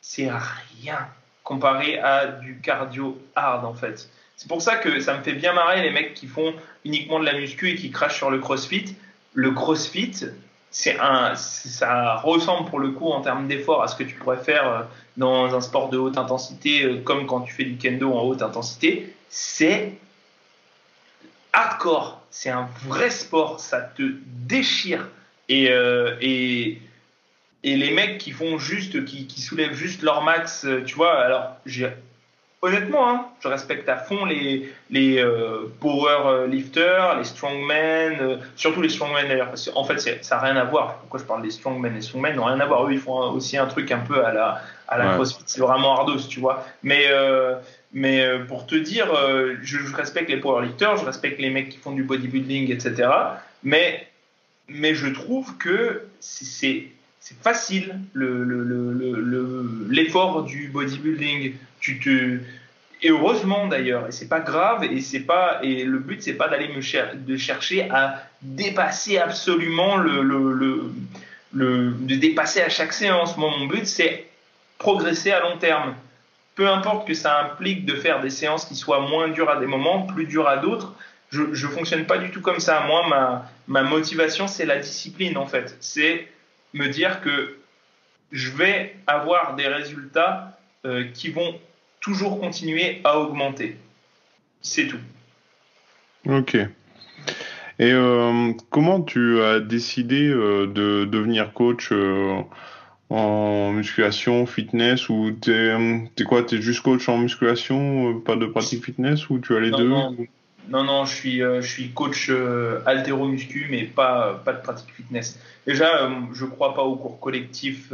c'est 0.00 0.28
rien 0.28 0.98
comparé 1.44 1.98
à 2.00 2.26
du 2.26 2.58
cardio 2.58 3.22
hard 3.36 3.64
en 3.64 3.74
fait. 3.74 4.10
C'est 4.36 4.48
pour 4.48 4.60
ça 4.60 4.76
que 4.76 4.98
ça 4.98 5.16
me 5.16 5.22
fait 5.22 5.32
bien 5.32 5.52
marrer 5.52 5.80
les 5.80 5.90
mecs 5.90 6.12
qui 6.14 6.26
font 6.26 6.52
uniquement 6.84 7.20
de 7.20 7.24
la 7.24 7.32
muscu 7.32 7.70
et 7.70 7.76
qui 7.76 7.90
crachent 7.90 8.16
sur 8.16 8.30
le 8.30 8.38
crossfit. 8.38 8.96
Le 9.32 9.52
crossfit, 9.52 10.26
c'est 10.78 10.98
un, 11.00 11.34
ça 11.36 12.16
ressemble 12.16 12.68
pour 12.68 12.80
le 12.80 12.90
coup 12.90 13.08
en 13.10 13.22
termes 13.22 13.48
d'effort 13.48 13.82
à 13.82 13.88
ce 13.88 13.96
que 13.96 14.02
tu 14.02 14.14
pourrais 14.16 14.36
faire 14.36 14.68
euh, 14.68 14.82
dans 15.16 15.54
un 15.54 15.62
sport 15.62 15.88
de 15.88 15.96
haute 15.96 16.18
intensité, 16.18 16.84
euh, 16.84 17.00
comme 17.00 17.26
quand 17.26 17.40
tu 17.40 17.54
fais 17.54 17.64
du 17.64 17.78
kendo 17.78 18.12
en 18.12 18.20
haute 18.24 18.42
intensité. 18.42 19.10
C'est 19.30 19.94
hardcore. 21.54 22.20
C'est 22.30 22.50
un 22.50 22.68
vrai 22.84 23.08
sport. 23.08 23.58
Ça 23.58 23.80
te 23.80 24.02
déchire. 24.26 25.08
Et, 25.48 25.70
euh, 25.70 26.14
et, 26.20 26.78
et 27.62 27.76
les 27.78 27.90
mecs 27.92 28.18
qui 28.18 28.32
font 28.32 28.58
juste, 28.58 29.02
qui, 29.06 29.26
qui 29.26 29.40
soulèvent 29.40 29.72
juste 29.72 30.02
leur 30.02 30.22
max, 30.24 30.66
tu 30.84 30.94
vois, 30.94 31.18
alors 31.18 31.56
j'ai 31.64 31.88
honnêtement, 32.62 33.08
hein, 33.10 33.26
je 33.40 33.48
respecte 33.48 33.88
à 33.88 33.96
fond 33.96 34.24
les, 34.24 34.72
les 34.90 35.18
euh, 35.18 35.72
power 35.80 36.46
lifters, 36.48 37.16
les 37.18 37.24
strongmen, 37.24 38.16
euh, 38.20 38.36
surtout 38.56 38.80
les 38.82 38.88
strongmen 38.88 39.28
d'ailleurs, 39.28 39.48
parce 39.48 39.68
qu'en 39.70 39.84
fait, 39.84 39.98
ça 40.22 40.36
n'a 40.36 40.42
rien 40.42 40.56
à 40.56 40.64
voir. 40.64 40.98
Pourquoi 41.00 41.20
je 41.20 41.24
parle 41.24 41.42
des 41.42 41.50
strongmen 41.50 41.94
Les 41.94 42.02
strongmen 42.02 42.34
n'ont 42.36 42.44
rien 42.44 42.58
à 42.60 42.66
voir. 42.66 42.86
Eux, 42.88 42.92
ils 42.92 42.98
font 42.98 43.22
un- 43.22 43.30
aussi 43.30 43.56
un 43.56 43.66
truc 43.66 43.90
un 43.92 43.98
peu 43.98 44.24
à 44.24 44.32
la, 44.32 44.62
à 44.88 44.98
la 44.98 45.08
Ouais. 45.08 45.14
crossfit, 45.14 45.42
c'est 45.46 45.60
vraiment 45.60 45.96
hardos, 45.96 46.18
tu 46.28 46.40
vois. 46.40 46.64
Mais, 46.82 47.04
euh, 47.10 47.54
mais 47.92 48.24
euh, 48.24 48.44
pour 48.44 48.66
te 48.66 48.74
dire, 48.74 49.12
euh, 49.14 49.54
je, 49.62 49.78
je 49.78 49.94
respecte 49.94 50.30
les 50.30 50.38
powerlifters, 50.38 50.96
je 50.96 51.04
respecte 51.04 51.38
les 51.40 51.50
mecs 51.50 51.68
qui 51.68 51.78
font 51.78 51.92
du 51.92 52.02
bodybuilding, 52.04 52.70
etc. 52.72 53.08
Mais, 53.62 54.06
mais 54.68 54.94
je 54.94 55.08
trouve 55.08 55.56
que 55.58 56.02
c'est- 56.20 56.84
facile 57.42 57.98
le- 58.12 58.44
le- 58.44 58.62
le- 58.62 58.92
le- 58.92 59.20
le- 59.20 59.86
l'effort 59.90 60.44
du 60.44 60.68
bodybuilding. 60.68 61.54
Tu 61.86 62.00
te 62.00 62.38
et 63.02 63.10
heureusement 63.10 63.68
d'ailleurs, 63.68 64.08
et 64.08 64.12
c'est 64.12 64.26
pas 64.28 64.40
grave, 64.40 64.82
et 64.82 65.00
c'est 65.00 65.20
pas 65.20 65.60
et 65.62 65.84
le 65.84 65.98
but 66.00 66.20
c'est 66.20 66.32
pas 66.42 66.48
d'aller 66.48 66.68
me 66.74 66.80
cher- 66.80 67.12
de 67.14 67.36
chercher 67.36 67.88
à 67.90 68.24
dépasser 68.42 69.18
absolument 69.18 69.96
le, 69.96 70.22
le, 70.22 70.90
le, 71.52 71.94
de 72.10 72.16
dépasser 72.16 72.60
à 72.62 72.68
chaque 72.68 72.92
séance. 72.92 73.36
Moi, 73.36 73.50
mon 73.56 73.66
but 73.66 73.86
c'est 73.86 74.26
progresser 74.78 75.30
à 75.30 75.40
long 75.40 75.58
terme. 75.58 75.94
Peu 76.56 76.66
importe 76.68 77.06
que 77.06 77.14
ça 77.14 77.40
implique 77.44 77.84
de 77.84 77.94
faire 77.94 78.20
des 78.20 78.30
séances 78.30 78.64
qui 78.64 78.74
soient 78.74 79.02
moins 79.12 79.28
dures 79.28 79.50
à 79.50 79.60
des 79.60 79.66
moments, 79.66 80.02
plus 80.02 80.26
dures 80.26 80.48
à 80.48 80.56
d'autres. 80.56 80.92
Je, 81.30 81.42
je 81.52 81.66
fonctionne 81.68 82.04
pas 82.06 82.18
du 82.18 82.30
tout 82.32 82.40
comme 82.40 82.60
ça. 82.60 82.80
Moi, 82.88 83.06
ma, 83.08 83.48
ma 83.68 83.82
motivation, 83.84 84.48
c'est 84.48 84.66
la 84.66 84.78
discipline 84.78 85.36
en 85.36 85.46
fait. 85.46 85.76
C'est 85.80 86.26
me 86.72 86.88
dire 86.88 87.20
que 87.20 87.58
je 88.32 88.50
vais 88.50 88.96
avoir 89.06 89.54
des 89.54 89.68
résultats 89.68 90.58
euh, 90.84 91.04
qui 91.14 91.28
vont 91.30 91.54
toujours 92.06 92.38
continuer 92.38 93.00
à 93.02 93.18
augmenter. 93.18 93.76
C'est 94.62 94.86
tout. 94.86 95.00
Ok. 96.24 96.54
Et 96.54 97.92
euh, 97.92 98.52
comment 98.70 99.02
tu 99.02 99.42
as 99.42 99.58
décidé 99.58 100.28
euh, 100.28 100.66
de 100.68 101.04
devenir 101.04 101.52
coach 101.52 101.88
euh, 101.90 102.36
en 103.10 103.72
musculation, 103.72 104.46
fitness 104.46 105.08
ou 105.08 105.32
t'es 105.32 105.74
t'es 106.14 106.22
quoi 106.22 106.44
T'es 106.44 106.62
juste 106.62 106.82
coach 106.82 107.08
en 107.08 107.18
musculation, 107.18 108.20
pas 108.20 108.36
de 108.36 108.46
pratique 108.46 108.84
fitness 108.84 109.28
ou 109.28 109.40
tu 109.40 109.56
as 109.56 109.60
les 109.60 109.70
Non, 109.70 109.78
deux 109.78 109.88
non. 109.88 110.16
Non, 110.68 110.84
non, 110.84 111.04
je 111.04 111.14
suis, 111.14 111.38
je 111.38 111.60
suis 111.60 111.90
coach 111.90 112.28
haltéro-muscu, 112.86 113.68
mais 113.70 113.84
pas, 113.84 114.42
pas 114.44 114.52
de 114.52 114.60
pratique 114.62 114.90
fitness. 114.96 115.38
Déjà, 115.64 116.10
je 116.32 116.44
ne 116.44 116.50
crois 116.50 116.74
pas 116.74 116.82
au 116.82 116.96
cours 116.96 117.20
collectif 117.20 117.92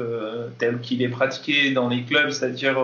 tel 0.58 0.80
qu'il 0.80 1.02
est 1.02 1.10
pratiqué 1.10 1.72
dans 1.72 1.90
les 1.90 2.02
clubs, 2.04 2.30
c'est-à-dire 2.30 2.78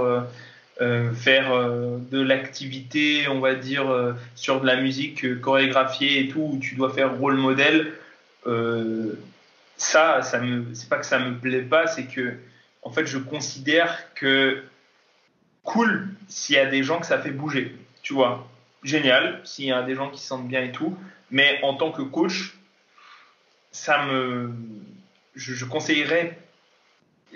euh, 0.80 1.12
faire 1.12 1.52
euh, 1.52 1.98
de 2.12 2.20
l'activité, 2.20 3.26
on 3.26 3.40
va 3.40 3.56
dire, 3.56 3.90
euh, 3.90 4.12
sur 4.36 4.60
de 4.60 4.66
la 4.66 4.76
musique 4.76 5.40
chorégraphiée 5.40 6.20
et 6.20 6.28
tout, 6.28 6.50
où 6.52 6.58
tu 6.60 6.76
dois 6.76 6.92
faire 6.92 7.16
rôle 7.16 7.36
modèle. 7.36 7.94
Ça, 9.76 10.22
ça 10.22 10.38
me, 10.40 10.74
c'est 10.74 10.88
pas 10.88 10.98
que 10.98 11.06
ça 11.06 11.18
me 11.18 11.36
plaît 11.36 11.62
pas, 11.62 11.86
c'est 11.86 12.06
que, 12.06 12.34
en 12.82 12.90
fait, 12.90 13.06
je 13.06 13.18
considère 13.18 14.12
que 14.14 14.62
cool 15.62 16.08
s'il 16.28 16.54
y 16.54 16.58
a 16.58 16.66
des 16.66 16.82
gens 16.82 16.98
que 16.98 17.06
ça 17.06 17.18
fait 17.18 17.30
bouger, 17.30 17.76
tu 18.02 18.12
vois 18.14 18.48
génial 18.82 19.40
s'il 19.44 19.66
y 19.66 19.72
a 19.72 19.82
des 19.82 19.94
gens 19.94 20.10
qui 20.10 20.20
se 20.20 20.26
sentent 20.26 20.48
bien 20.48 20.62
et 20.62 20.72
tout. 20.72 20.96
Mais 21.30 21.60
en 21.62 21.74
tant 21.74 21.92
que 21.92 22.02
coach, 22.02 22.56
ça 23.70 24.06
me, 24.06 24.52
je, 25.34 25.54
je 25.54 25.64
conseillerais, 25.64 26.38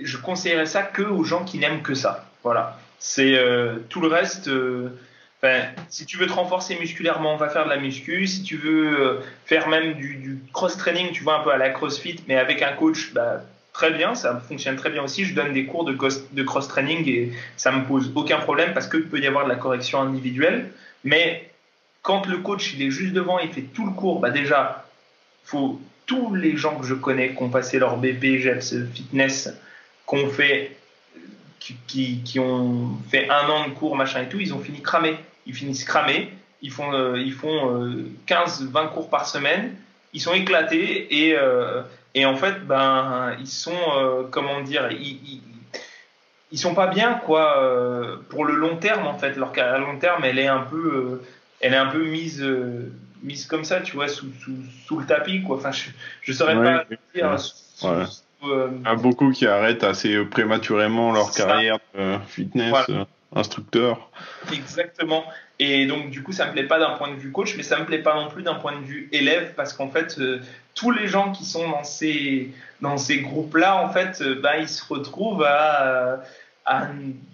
je 0.01 0.16
conseillerais 0.16 0.66
ça 0.66 0.82
que 0.82 1.02
aux 1.02 1.24
gens 1.24 1.44
qui 1.44 1.59
n'aiment 1.59 1.82
que 1.82 1.94
ça. 1.94 2.28
Voilà. 2.43 2.81
C'est 3.05 3.37
euh, 3.37 3.79
tout 3.89 4.01
le 4.01 4.07
reste. 4.07 4.47
euh, 4.47 4.89
si 5.89 6.07
tu 6.07 6.16
veux 6.19 6.27
te 6.29 6.33
renforcer 6.33 6.79
musculairement, 6.79 7.37
va 7.37 7.49
faire 7.49 7.65
de 7.65 7.70
la 7.70 7.77
muscu. 7.77 8.29
Si 8.29 8.45
tu 8.45 8.57
veux 8.57 9.01
euh, 9.01 9.20
faire 9.45 9.69
même 9.69 9.95
du, 9.95 10.39
cross-training, 10.53 11.11
tu 11.11 11.24
vois, 11.24 11.41
un 11.41 11.43
peu 11.43 11.51
à 11.51 11.57
la 11.57 11.70
CrossFit, 11.70 12.20
mais 12.29 12.37
avec 12.37 12.62
un 12.62 12.73
coach, 12.74 13.12
bah, 13.12 13.43
très 13.73 13.91
bien, 13.91 14.15
ça 14.15 14.41
fonctionne 14.49 14.77
très 14.77 14.89
bien 14.91 15.03
aussi. 15.03 15.24
Je 15.24 15.35
donne 15.35 15.53
des 15.53 15.66
cours 15.66 15.85
de, 15.85 16.43
cross-training 16.45 17.09
et 17.09 17.33
ça 17.57 17.73
me 17.73 17.85
pose 17.85 18.12
aucun 18.15 18.39
problème 18.39 18.73
parce 18.73 18.87
qu'il 18.87 19.09
peut 19.09 19.19
y 19.19 19.27
avoir 19.27 19.47
de 19.47 19.51
la 19.51 19.57
correction 19.57 20.01
individuelle. 20.01 20.70
Mais 21.03 21.51
quand 22.03 22.27
le 22.27 22.39
coach 22.39 22.73
il 22.74 22.83
est 22.83 22.93
juste 22.93 23.15
devant, 23.15 23.41
il 23.41 23.53
fait 23.53 23.62
tout 23.62 23.85
le 23.85 23.93
cours, 23.93 24.20
bah 24.20 24.31
déjà, 24.31 24.87
faut 25.45 25.81
tous 26.07 26.37
les 26.37 26.57
gens 26.57 26.79
que 26.79 26.87
je 26.87 26.95
connais 26.95 27.35
qui 27.35 27.43
ont 27.43 27.51
passé 27.51 27.81
leur 27.81 27.97
BP, 27.97 28.39
GEPS, 28.39 28.77
fitness, 28.95 29.53
qui 30.09 30.15
ont 30.15 30.31
fait, 30.31 30.77
qui, 31.63 31.77
qui, 31.87 32.23
qui 32.25 32.41
ont 32.41 32.91
fait 33.11 33.29
un 33.31 33.49
an 33.49 33.69
de 33.69 33.75
cours, 33.75 33.95
machin 33.97 34.23
et 34.23 34.29
tout, 34.29 34.41
ils 34.41 34.53
ont 34.55 34.59
fini 34.61 34.83
cramés. 34.83 35.17
Ils 35.47 35.55
finissent 35.55 35.85
cramés, 35.85 36.33
ils 36.61 36.71
font, 36.71 36.93
euh, 36.93 37.19
ils 37.21 37.33
font 37.33 37.83
euh, 37.83 38.05
15-20 38.27 38.91
cours 38.93 39.09
par 39.11 39.27
semaine, 39.27 39.75
ils 40.13 40.21
sont 40.21 40.33
éclatés 40.35 41.27
et, 41.29 41.37
euh, 41.37 41.83
et 42.15 42.27
en 42.27 42.37
fait, 42.37 42.67
ben, 42.67 43.37
ils 43.41 43.47
sont, 43.47 43.73
euh, 43.97 44.23
comment 44.31 44.61
dire, 44.61 44.89
ils, 44.91 45.19
ils, 45.25 45.41
ils 46.53 46.59
sont 46.59 46.75
pas 46.75 46.87
bien 46.89 47.15
quoi 47.15 48.21
pour 48.29 48.45
le 48.45 48.55
long 48.55 48.77
terme 48.77 49.07
en 49.07 49.15
fait 49.19 49.37
leur 49.37 49.53
carrière 49.53 49.77
à 49.77 49.79
long 49.79 49.99
terme 49.99 50.23
elle 50.25 50.39
est 50.39 50.49
un 50.49 50.59
peu 50.61 51.23
elle 51.61 51.73
est 51.73 51.79
un 51.79 51.87
peu 51.87 52.05
mise 52.05 52.45
mise 53.23 53.47
comme 53.47 53.65
ça 53.65 53.81
tu 53.81 53.93
vois 53.97 54.07
sous, 54.09 54.27
sous, 54.45 54.57
sous 54.87 54.99
le 54.99 55.07
tapis 55.07 55.43
quoi 55.43 55.57
enfin 55.57 55.73
je 55.73 55.89
je 56.21 56.33
saurais 56.35 56.55
Ouais, 56.57 56.65
pas 56.75 56.85
oui. 56.91 56.97
dire 57.15 57.31
Ouais. 57.31 57.39
sous- 57.39 57.87
Ouais. 57.89 58.05
Il 58.43 58.82
y 58.85 58.89
a 58.89 58.94
beaucoup 58.97 59.31
qui 59.31 59.47
arrêtent 59.47 59.85
assez 59.85 60.24
prématurément 60.24 61.12
leur 61.12 61.31
carrière 61.32 61.78
de 61.94 62.19
fitness. 62.27 62.70
Voilà. 62.70 62.86
euh. 62.90 63.05
instructeur. 63.35 64.10
Exactement. 64.52 65.24
Et 65.59 65.86
donc, 65.86 66.10
du 66.10 66.23
coup, 66.23 66.32
ça 66.32 66.47
me 66.47 66.52
plaît 66.52 66.66
pas 66.66 66.78
d'un 66.78 66.90
point 66.93 67.09
de 67.09 67.16
vue 67.16 67.31
coach, 67.31 67.55
mais 67.56 67.62
ça 67.62 67.78
me 67.78 67.85
plaît 67.85 68.02
pas 68.02 68.14
non 68.14 68.28
plus 68.28 68.43
d'un 68.43 68.55
point 68.55 68.78
de 68.78 68.85
vue 68.85 69.09
élève, 69.12 69.55
parce 69.55 69.73
qu'en 69.73 69.89
fait, 69.89 70.16
euh, 70.19 70.40
tous 70.74 70.90
les 70.90 71.06
gens 71.06 71.32
qui 71.32 71.44
sont 71.44 71.69
dans 71.69 71.85
ces, 71.85 72.51
dans 72.81 72.98
ces 72.98 73.20
groupes-là, 73.20 73.77
en 73.77 73.90
fait, 73.90 74.20
euh, 74.20 74.40
bah, 74.40 74.59
ils 74.59 74.69
se 74.69 74.82
retrouvent 74.86 75.44
à, 75.44 76.20
à, 76.66 76.89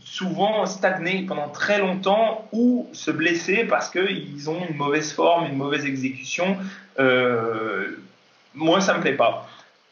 souvent 0.04 0.66
stagner 0.66 1.24
pendant 1.26 1.48
très 1.48 1.78
longtemps 1.78 2.46
ou 2.52 2.88
se 2.92 3.10
blesser 3.10 3.64
parce 3.64 3.90
qu'ils 3.90 4.50
ont 4.50 4.66
une 4.68 4.76
mauvaise 4.76 5.12
forme, 5.12 5.46
une 5.46 5.56
mauvaise 5.56 5.84
exécution. 5.84 6.56
Euh, 6.98 7.98
moi, 8.54 8.80
ça 8.80 8.94
me 8.94 9.00
plaît 9.00 9.16
pas. 9.16 9.47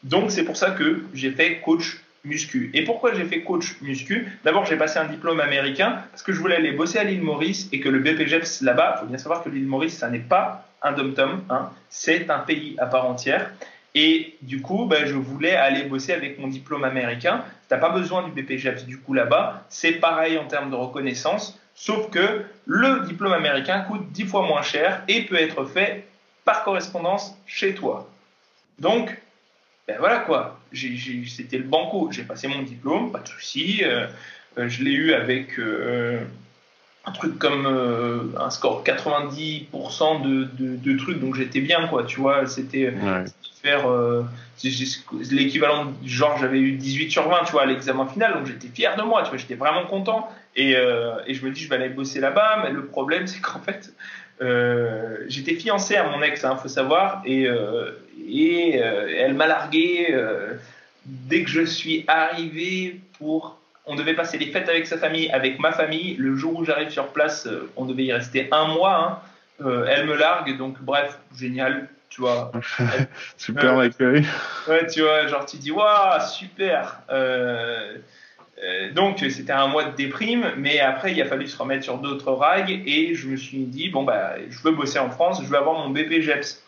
Donc, 0.07 0.31
c'est 0.31 0.43
pour 0.43 0.55
ça 0.55 0.71
que 0.71 1.03
j'ai 1.13 1.31
fait 1.31 1.59
coach 1.59 1.99
muscu. 2.23 2.71
Et 2.73 2.83
pourquoi 2.83 3.13
j'ai 3.13 3.25
fait 3.25 3.41
coach 3.41 3.75
muscu? 3.81 4.27
D'abord, 4.45 4.65
j'ai 4.65 4.77
passé 4.77 4.99
un 4.99 5.05
diplôme 5.05 5.41
américain 5.41 6.03
parce 6.11 6.23
que 6.23 6.31
je 6.31 6.39
voulais 6.39 6.55
aller 6.55 6.71
bosser 6.71 6.97
à 6.97 7.03
l'île 7.03 7.21
Maurice 7.21 7.67
et 7.73 7.81
que 7.81 7.89
le 7.89 7.99
BPGEPS 7.99 8.61
là-bas, 8.61 8.95
il 8.95 8.99
faut 9.01 9.05
bien 9.07 9.17
savoir 9.17 9.43
que 9.43 9.49
l'île 9.49 9.67
Maurice, 9.67 9.97
ça 9.97 10.09
n'est 10.09 10.19
pas 10.19 10.65
un 10.81 10.93
dom-tom, 10.93 11.43
hein, 11.49 11.71
c'est 11.89 12.29
un 12.29 12.39
pays 12.39 12.75
à 12.79 12.85
part 12.85 13.05
entière. 13.05 13.51
Et 13.95 14.37
du 14.41 14.61
coup, 14.61 14.85
ben, 14.85 15.05
je 15.05 15.15
voulais 15.15 15.55
aller 15.55 15.83
bosser 15.83 16.13
avec 16.13 16.39
mon 16.39 16.47
diplôme 16.47 16.85
américain. 16.85 17.43
Tu 17.67 17.73
n'as 17.73 17.79
pas 17.79 17.89
besoin 17.89 18.23
du 18.27 18.31
BPGEPS 18.31 18.85
du 18.85 18.99
coup 18.99 19.13
là-bas. 19.13 19.65
C'est 19.69 19.93
pareil 19.93 20.37
en 20.37 20.45
termes 20.45 20.69
de 20.69 20.75
reconnaissance, 20.75 21.59
sauf 21.75 22.09
que 22.11 22.45
le 22.65 23.05
diplôme 23.07 23.33
américain 23.33 23.81
coûte 23.81 24.09
10 24.11 24.25
fois 24.25 24.43
moins 24.43 24.61
cher 24.61 25.01
et 25.09 25.23
peut 25.23 25.39
être 25.39 25.65
fait 25.65 26.07
par 26.45 26.63
correspondance 26.63 27.35
chez 27.45 27.73
toi. 27.73 28.09
Donc, 28.79 29.17
ben 29.87 29.95
voilà 29.99 30.19
quoi, 30.19 30.59
c'était 30.73 31.57
le 31.57 31.63
banco. 31.63 32.09
J'ai 32.11 32.23
passé 32.23 32.47
mon 32.49 32.61
diplôme, 32.61 33.11
pas 33.11 33.19
de 33.19 33.27
souci. 33.27 33.81
Euh, 33.83 34.07
euh, 34.57 34.67
je 34.67 34.83
l'ai 34.83 34.91
eu 34.91 35.13
avec 35.13 35.57
euh, 35.59 36.19
un 37.05 37.11
truc 37.13 37.39
comme 37.39 37.65
un 38.37 38.49
score 38.49 38.83
90% 38.83 40.21
de, 40.21 40.47
de, 40.59 40.97
trucs, 40.97 41.21
donc 41.21 41.35
j'étais 41.35 41.61
bien 41.61 41.87
quoi, 41.87 42.03
tu 42.03 42.19
vois. 42.19 42.45
C'était 42.47 42.93
faire 43.63 43.87
l'équivalent, 45.31 45.93
genre 46.03 46.37
j'avais 46.37 46.59
eu 46.59 46.73
18 46.73 47.09
sur 47.09 47.29
20, 47.29 47.45
tu 47.45 47.53
vois, 47.53 47.61
à 47.61 47.65
l'examen 47.65 48.07
final, 48.07 48.33
donc 48.33 48.45
j'étais 48.45 48.67
fier 48.67 48.97
de 48.97 49.03
moi, 49.03 49.23
tu 49.23 49.29
vois, 49.29 49.37
j'étais 49.37 49.55
vraiment 49.55 49.85
content. 49.85 50.29
Et, 50.57 50.71
et, 50.71 51.33
je 51.33 51.45
me 51.45 51.51
dis, 51.51 51.63
je 51.63 51.69
vais 51.69 51.75
aller 51.75 51.89
bosser 51.89 52.19
là-bas, 52.19 52.63
mais 52.63 52.71
le 52.71 52.85
problème, 52.87 53.25
c'est 53.25 53.39
qu'en 53.39 53.59
fait, 53.59 53.93
j'étais 55.29 55.55
fiancé 55.55 55.95
à 55.95 56.09
mon 56.09 56.21
ex, 56.21 56.41
il 56.41 56.45
hein, 56.45 56.57
faut 56.57 56.67
savoir, 56.67 57.21
et 57.25 57.47
et 58.27 58.81
euh, 58.81 59.07
elle 59.17 59.33
m'a 59.33 59.47
largué 59.47 60.07
euh, 60.11 60.53
dès 61.05 61.43
que 61.43 61.49
je 61.49 61.63
suis 61.63 62.03
arrivé 62.07 62.99
pour 63.17 63.57
on 63.89 63.95
devait 63.95 64.15
passer 64.15 64.37
les 64.37 64.47
fêtes 64.47 64.67
avec 64.67 64.85
sa 64.85 64.97
famille, 64.97 65.29
avec 65.29 65.59
ma 65.59 65.71
famille. 65.71 66.15
Le 66.17 66.35
jour 66.35 66.57
où 66.57 66.65
j'arrive 66.65 66.89
sur 66.89 67.07
place, 67.07 67.47
euh, 67.47 67.71
on 67.77 67.85
devait 67.85 68.03
y 68.03 68.11
rester 68.11 68.49
un 68.51 68.67
mois. 68.67 69.21
Hein. 69.61 69.85
elle 69.87 70.05
me 70.05 70.17
largue, 70.17 70.57
donc 70.57 70.81
bref, 70.81 71.17
génial, 71.37 71.87
tu 72.09 72.19
vois. 72.19 72.51
super 73.37 73.77
l'accueil. 73.77 74.25
ouais, 74.67 74.87
tu 74.87 75.03
vois, 75.03 75.27
genre 75.27 75.45
tu 75.45 75.55
dis, 75.55 75.71
waouh, 75.71 76.19
super. 76.29 76.99
donc 78.93 79.19
c'était 79.19 79.53
un 79.53 79.67
mois 79.67 79.85
de 79.85 79.95
déprime, 79.95 80.51
mais 80.57 80.81
après 80.81 81.13
il 81.13 81.21
a 81.21 81.25
fallu 81.25 81.47
se 81.47 81.57
remettre 81.57 81.85
sur 81.85 81.97
d'autres 81.99 82.33
rails 82.33 82.83
et 82.85 83.15
je 83.15 83.29
me 83.29 83.37
suis 83.37 83.63
dit, 83.63 83.87
bon, 83.87 84.03
bah, 84.03 84.33
je 84.49 84.59
veux 84.59 84.71
bosser 84.71 84.99
en 84.99 85.09
France, 85.09 85.41
je 85.41 85.47
veux 85.47 85.57
avoir 85.57 85.79
mon 85.79 85.91
BPGEPS. 85.91 86.61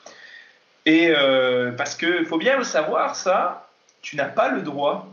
Et 0.86 1.10
euh, 1.10 1.72
parce 1.72 1.96
qu'il 1.96 2.26
faut 2.26 2.38
bien 2.38 2.58
le 2.58 2.64
savoir, 2.64 3.16
ça, 3.16 3.68
tu 4.02 4.16
n'as 4.16 4.28
pas 4.28 4.50
le 4.50 4.62
droit 4.62 5.08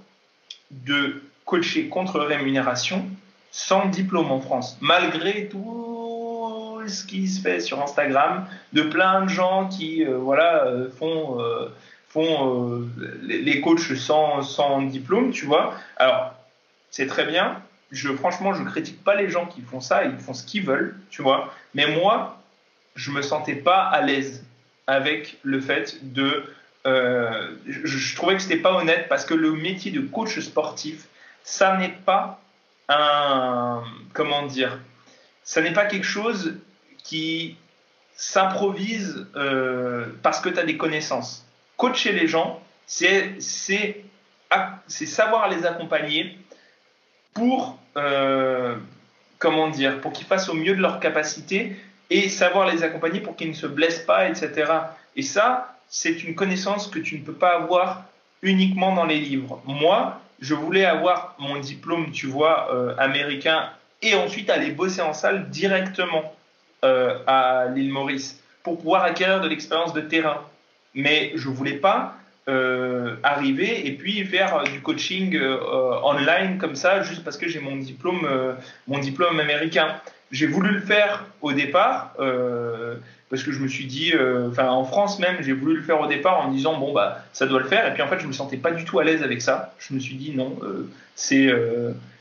de 0.71 1.23
coacher 1.45 1.89
contre 1.89 2.21
rémunération 2.21 3.05
sans 3.51 3.87
diplôme 3.87 4.31
en 4.31 4.41
France, 4.41 4.77
malgré 4.81 5.49
tout 5.49 6.83
ce 6.87 7.05
qui 7.05 7.27
se 7.27 7.41
fait 7.41 7.61
sur 7.61 7.83
Instagram, 7.83 8.47
de 8.73 8.83
plein 8.83 9.23
de 9.23 9.29
gens 9.29 9.69
qui 9.69 10.05
euh, 10.05 10.19
voilà, 10.19 10.67
euh, 10.67 10.89
font, 10.91 11.39
font 12.09 12.87
les 13.23 13.61
coachs 13.61 13.97
sans, 13.97 14.43
sans 14.43 14.83
diplôme, 14.83 15.31
tu 15.33 15.47
vois. 15.47 15.75
Alors, 15.97 16.35
c'est 16.91 17.07
très 17.07 17.27
bien. 17.27 17.61
Je, 17.91 18.09
franchement, 18.15 18.55
je 18.55 18.63
critique 18.65 19.05
pas 19.05 19.15
les 19.15 19.29
gens 19.29 19.45
qui 19.47 19.61
font 19.61 19.81
ça, 19.81 20.05
ils 20.05 20.19
font 20.19 20.33
ce 20.33 20.45
qu'ils 20.45 20.65
veulent, 20.65 20.97
tu 21.11 21.23
vois. 21.23 21.53
Mais 21.75 21.87
moi, 21.95 22.39
je 22.95 23.11
me 23.11 23.21
sentais 23.21 23.55
pas 23.55 23.83
à 23.83 24.01
l'aise 24.01 24.46
avec 24.87 25.39
le 25.43 25.61
fait 25.61 25.99
de. 26.03 26.45
Euh, 26.87 27.57
je, 27.67 28.15
trouvais 28.15 28.37
que 28.37 28.43
c'était 28.43 28.59
pas 28.59 28.75
honnête 28.75 29.09
parce 29.09 29.25
que 29.25 29.35
le 29.35 29.53
métier 29.53 29.91
de 29.91 30.01
coach 30.01 30.39
sportif, 30.39 31.07
ça 31.43 31.77
n'est 31.77 31.97
pas 32.05 32.41
un. 32.89 33.83
Comment 34.13 34.47
dire 34.47 34.79
Ça 35.43 35.61
n'est 35.61 35.73
pas 35.73 35.87
quelque 35.87 36.07
chose 36.07 36.55
qui 37.03 37.57
s'improvise 38.15 39.27
euh, 39.37 40.07
parce 40.23 40.41
que 40.41 40.49
tu 40.49 40.59
as 40.59 40.65
des 40.65 40.77
connaissances. 40.77 41.47
Coacher 41.77 42.13
les 42.13 42.27
gens, 42.27 42.63
c'est 42.87 43.37
savoir 44.89 45.49
les 45.49 45.67
accompagner 45.67 46.39
pour, 47.35 47.79
euh, 47.97 48.77
comment 49.39 49.69
dire, 49.69 50.01
pour 50.01 50.13
qu'ils 50.13 50.27
fassent 50.27 50.49
au 50.49 50.55
mieux 50.55 50.75
de 50.75 50.81
leur 50.81 51.01
capacité 51.01 51.77
et 52.11 52.29
savoir 52.29 52.69
les 52.71 52.83
accompagner 52.83 53.21
pour 53.21 53.37
qu'ils 53.37 53.49
ne 53.49 53.55
se 53.55 53.67
blessent 53.67 54.05
pas, 54.05 54.29
etc. 54.29 54.73
Et 55.17 55.23
ça, 55.23 55.77
c'est 55.89 56.25
une 56.25 56.35
connaissance 56.35 56.89
que 56.89 56.99
tu 56.99 57.19
ne 57.19 57.25
peux 57.25 57.33
pas 57.33 57.57
avoir 57.57 58.05
uniquement 58.43 58.95
dans 58.95 59.05
les 59.05 59.19
livres. 59.19 59.61
Moi, 59.67 60.21
je 60.41 60.55
voulais 60.55 60.85
avoir 60.85 61.35
mon 61.39 61.59
diplôme, 61.59 62.11
tu 62.13 62.27
vois, 62.27 62.73
euh, 62.73 62.95
américain, 62.99 63.71
et 64.03 64.15
ensuite 64.15 64.51
aller 64.51 64.71
bosser 64.71 65.01
en 65.01 65.15
salle 65.15 65.49
directement 65.51 66.35
euh, 66.85 67.19
à 67.27 67.67
l'île 67.75 67.93
Maurice 67.93 68.43
pour 68.63 68.79
pouvoir 68.79 69.05
acquérir 69.05 69.41
de 69.41 69.49
l'expérience 69.49 69.95
de 69.95 70.03
terrain. 70.03 70.43
Mais 70.95 71.33
je 71.35 71.49
voulais 71.49 71.75
pas 71.75 72.15
euh, 72.49 73.17
arriver 73.23 73.87
et 73.87 73.93
puis 73.93 74.25
faire 74.25 74.63
du 74.65 74.81
coaching 74.81 75.39
online 76.03 76.59
comme 76.59 76.77
ça 76.77 77.03
juste 77.03 77.25
parce 77.25 77.37
que 77.37 77.49
j'ai 77.49 77.61
mon 77.61 77.77
diplôme, 77.77 78.29
mon 78.87 78.99
diplôme 78.99 79.41
américain. 79.41 80.01
J'ai 80.33 80.47
voulu 80.47 80.71
le 80.71 80.81
faire 80.81 81.25
au 81.41 81.53
départ 81.53 82.15
euh, 82.19 82.97
parce 83.31 83.43
que 83.43 83.53
je 83.53 83.61
me 83.61 83.69
suis 83.69 83.87
dit, 83.87 84.13
euh, 84.13 84.49
enfin 84.51 84.69
en 84.69 84.85
France 84.85 85.19
même, 85.21 85.37
j'ai 85.41 85.53
voulu 85.53 85.77
le 85.77 85.83
faire 85.83 86.01
au 86.01 86.07
départ 86.07 86.41
en 86.41 86.51
me 86.51 86.55
disant 86.55 86.79
bon 86.79 86.93
bah 86.93 87.19
ça 87.33 87.47
doit 87.47 87.61
le 87.61 87.69
faire. 87.69 87.87
Et 87.87 87.95
puis 87.95 88.03
en 88.03 88.09
fait 88.09 88.19
je 88.19 88.27
me 88.27 88.33
sentais 88.33 88.57
pas 88.57 88.73
du 88.73 88.85
tout 88.85 88.99
à 88.99 89.05
l'aise 89.05 89.23
avec 89.23 89.41
ça. 89.41 89.75
Je 89.79 89.95
me 89.95 90.01
suis 90.01 90.17
dit 90.17 90.33
non, 90.35 90.59
euh, 90.63 90.89
c'est 91.15 91.49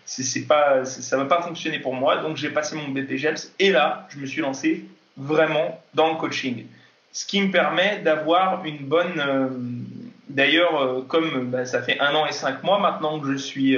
c'est 0.06 0.46
pas 0.46 0.86
ça 0.86 1.18
va 1.18 1.26
pas 1.26 1.42
fonctionner 1.42 1.80
pour 1.80 1.96
moi. 1.96 2.18
Donc 2.18 2.38
j'ai 2.38 2.50
passé 2.50 2.76
mon 2.76 2.90
BPGEPS 2.90 3.54
et 3.60 3.72
là 3.72 4.08
je 4.10 4.20
me 4.20 4.28
suis 4.28 4.42
lancé 4.42 4.86
vraiment 5.18 5.82
dans 5.96 6.10
le 6.10 6.18
coaching, 6.18 6.66
ce 7.12 7.26
qui 7.26 7.42
me 7.42 7.52
permet 7.52 8.02
d'avoir 8.04 8.64
une 8.66 8.86
bonne 8.86 9.22
D'ailleurs, 10.28 11.06
comme 11.08 11.52
bah, 11.52 11.66
ça 11.66 11.82
fait 11.82 12.00
un 12.00 12.14
an 12.16 12.26
et 12.26 12.34
cinq 12.34 12.64
mois 12.64 12.80
maintenant 12.80 13.20
que 13.20 13.32
je 13.32 13.38
suis, 13.38 13.78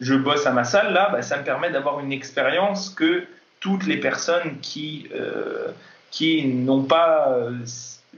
je 0.00 0.14
bosse 0.14 0.46
à 0.46 0.52
ma 0.52 0.64
salle 0.64 0.92
là, 0.92 1.08
bah, 1.10 1.22
ça 1.22 1.38
me 1.38 1.44
permet 1.44 1.70
d'avoir 1.70 2.00
une 2.00 2.12
expérience 2.12 2.90
que 2.90 3.24
toutes 3.60 3.86
les 3.86 3.98
personnes 3.98 4.58
qui, 4.60 5.08
euh, 5.14 5.68
qui 6.10 6.44
n'ont 6.44 6.82
pas 6.82 7.30
euh, 7.30 7.52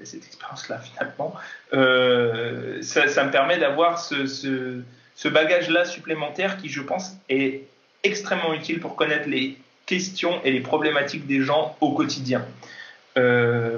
cette 0.03 0.25
expérience-là 0.25 0.79
finalement, 0.79 1.35
euh, 1.75 2.81
ça, 2.83 3.25
me 3.25 3.31
permet 3.31 3.59
d'avoir 3.59 3.99
ce, 3.99 4.27
ce, 4.27 5.29
bagage-là 5.29 5.85
supplémentaire 5.85 6.57
qui, 6.57 6.69
je 6.69 6.81
pense, 6.81 7.13
est 7.29 7.65
extrêmement 8.03 8.55
utile 8.55 8.81
pour 8.81 8.97
connaître 8.97 9.29
les 9.29 9.59
questions 9.87 10.41
et 10.45 10.53
les 10.53 10.61
problématiques 10.61 11.27
des 11.27 11.43
gens 11.43 11.77
au 11.81 11.93
quotidien. 11.93 12.45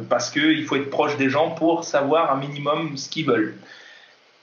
parce 0.08 0.30
qu'il 0.30 0.64
faut 0.64 0.76
être 0.76 0.90
proche 0.90 1.16
des 1.16 1.28
gens 1.28 1.50
pour 1.50 1.84
savoir 1.84 2.32
un 2.32 2.36
minimum 2.36 2.96
ce 2.96 3.08
qu'ils 3.08 3.26
veulent. 3.26 3.54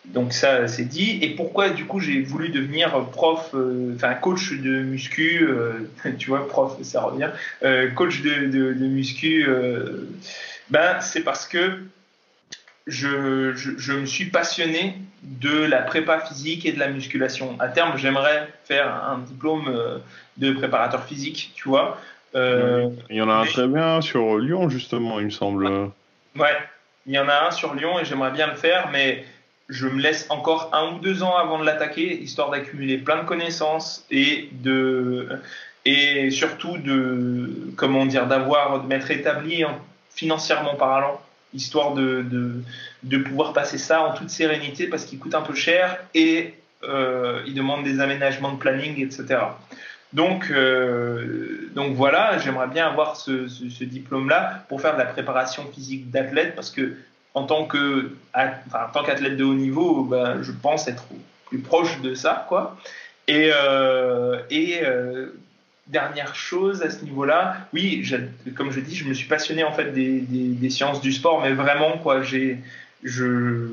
Donc 0.05 0.33
ça, 0.33 0.67
c'est 0.67 0.85
dit. 0.85 1.19
Et 1.21 1.29
pourquoi, 1.29 1.69
du 1.69 1.85
coup, 1.85 1.99
j'ai 1.99 2.21
voulu 2.21 2.49
devenir 2.49 2.91
prof, 3.11 3.51
euh, 3.53 3.93
enfin 3.95 4.15
coach 4.15 4.53
de 4.53 4.81
muscu, 4.81 5.43
euh, 5.43 5.87
tu 6.17 6.29
vois, 6.29 6.47
prof, 6.47 6.81
ça 6.81 7.01
revient, 7.01 7.29
euh, 7.63 7.89
coach 7.91 8.21
de, 8.21 8.47
de, 8.47 8.73
de 8.73 8.85
muscu, 8.87 9.47
ben, 10.69 10.99
c'est 11.01 11.21
parce 11.21 11.47
que 11.47 11.83
je, 12.87 13.53
je, 13.55 13.71
je, 13.77 13.93
me 13.93 14.05
suis 14.05 14.25
passionné 14.25 14.95
de 15.21 15.65
la 15.65 15.81
prépa 15.81 16.19
physique 16.19 16.65
et 16.65 16.71
de 16.71 16.79
la 16.79 16.87
musculation. 16.87 17.55
À 17.59 17.67
terme, 17.67 17.95
j'aimerais 17.97 18.49
faire 18.65 18.87
un 18.87 19.19
diplôme 19.19 20.01
de 20.37 20.51
préparateur 20.51 21.03
physique, 21.03 21.51
tu 21.53 21.69
vois. 21.69 21.99
il 22.33 22.91
y 23.11 23.21
en 23.21 23.29
a 23.29 23.33
un 23.33 23.45
très 23.45 23.67
bien 23.67 24.01
sur 24.01 24.39
Lyon, 24.39 24.67
justement, 24.69 25.19
il 25.19 25.25
me 25.25 25.31
semble. 25.31 25.67
Ouais, 26.35 26.57
il 27.05 27.13
y 27.13 27.19
en 27.19 27.27
a 27.27 27.47
un 27.47 27.51
sur 27.51 27.75
Lyon 27.75 27.99
et 27.99 28.05
j'aimerais 28.05 28.31
bien 28.31 28.47
le 28.47 28.55
faire, 28.55 28.89
mais 28.91 29.25
je 29.71 29.87
me 29.87 30.01
laisse 30.01 30.25
encore 30.29 30.69
un 30.73 30.93
ou 30.95 30.99
deux 30.99 31.23
ans 31.23 31.35
avant 31.37 31.57
de 31.57 31.65
l'attaquer, 31.65 32.21
histoire 32.21 32.51
d'accumuler 32.51 32.97
plein 32.97 33.23
de 33.23 33.25
connaissances 33.25 34.05
et 34.11 34.49
de 34.51 35.29
et 35.85 36.29
surtout 36.29 36.77
de 36.77 37.71
comment 37.77 38.05
dire 38.05 38.27
d'avoir 38.27 38.83
de 38.83 38.87
m'être 38.87 39.09
établi 39.09 39.63
financièrement 40.13 40.75
parlant, 40.75 41.19
histoire 41.53 41.93
de, 41.93 42.25
de, 43.03 43.17
pouvoir 43.17 43.53
passer 43.53 43.77
ça 43.77 44.01
en 44.01 44.13
toute 44.13 44.29
sérénité 44.29 44.87
parce 44.87 45.05
qu'il 45.05 45.17
coûte 45.17 45.33
un 45.33 45.41
peu 45.41 45.55
cher 45.55 45.97
et 46.13 46.53
euh, 46.83 47.41
il 47.47 47.53
demande 47.55 47.83
des 47.83 48.01
aménagements 48.01 48.51
de 48.51 48.57
planning, 48.57 49.01
etc. 49.01 49.39
Donc, 50.11 50.53
donc 51.73 51.95
voilà, 51.95 52.37
j'aimerais 52.39 52.67
bien 52.67 52.85
avoir 52.85 53.15
ce, 53.15 53.47
ce, 53.47 53.83
diplôme-là 53.85 54.65
pour 54.67 54.81
faire 54.81 54.93
de 54.95 54.99
la 54.99 55.05
préparation 55.05 55.65
physique 55.73 56.11
d'athlète 56.11 56.53
parce 56.55 56.69
que 56.69 56.97
en 57.33 57.43
tant 57.43 57.67
en 57.67 58.91
tant 58.93 59.03
qu'athlète 59.03 59.37
de 59.37 59.43
haut 59.43 59.53
niveau, 59.53 60.03
ben, 60.03 60.41
je 60.41 60.51
pense 60.51 60.87
être 60.87 61.05
plus 61.45 61.59
proche 61.59 62.01
de 62.01 62.13
ça, 62.13 62.45
quoi. 62.49 62.77
Et, 63.27 63.51
et 64.49 64.81
dernière 65.91 66.35
chose 66.35 66.81
à 66.81 66.89
ce 66.89 67.03
niveau-là, 67.03 67.57
oui, 67.73 68.09
comme 68.55 68.71
je 68.71 68.79
dis, 68.79 68.95
je 68.95 69.05
me 69.05 69.13
suis 69.13 69.27
passionné 69.27 69.63
en 69.63 69.73
fait 69.73 69.91
des, 69.91 70.21
des, 70.21 70.69
sciences 70.69 71.01
du 71.01 71.11
sport, 71.11 71.41
mais 71.41 71.51
vraiment 71.51 71.97
quoi, 71.97 72.23
j'ai, 72.23 72.59
je, 73.03 73.67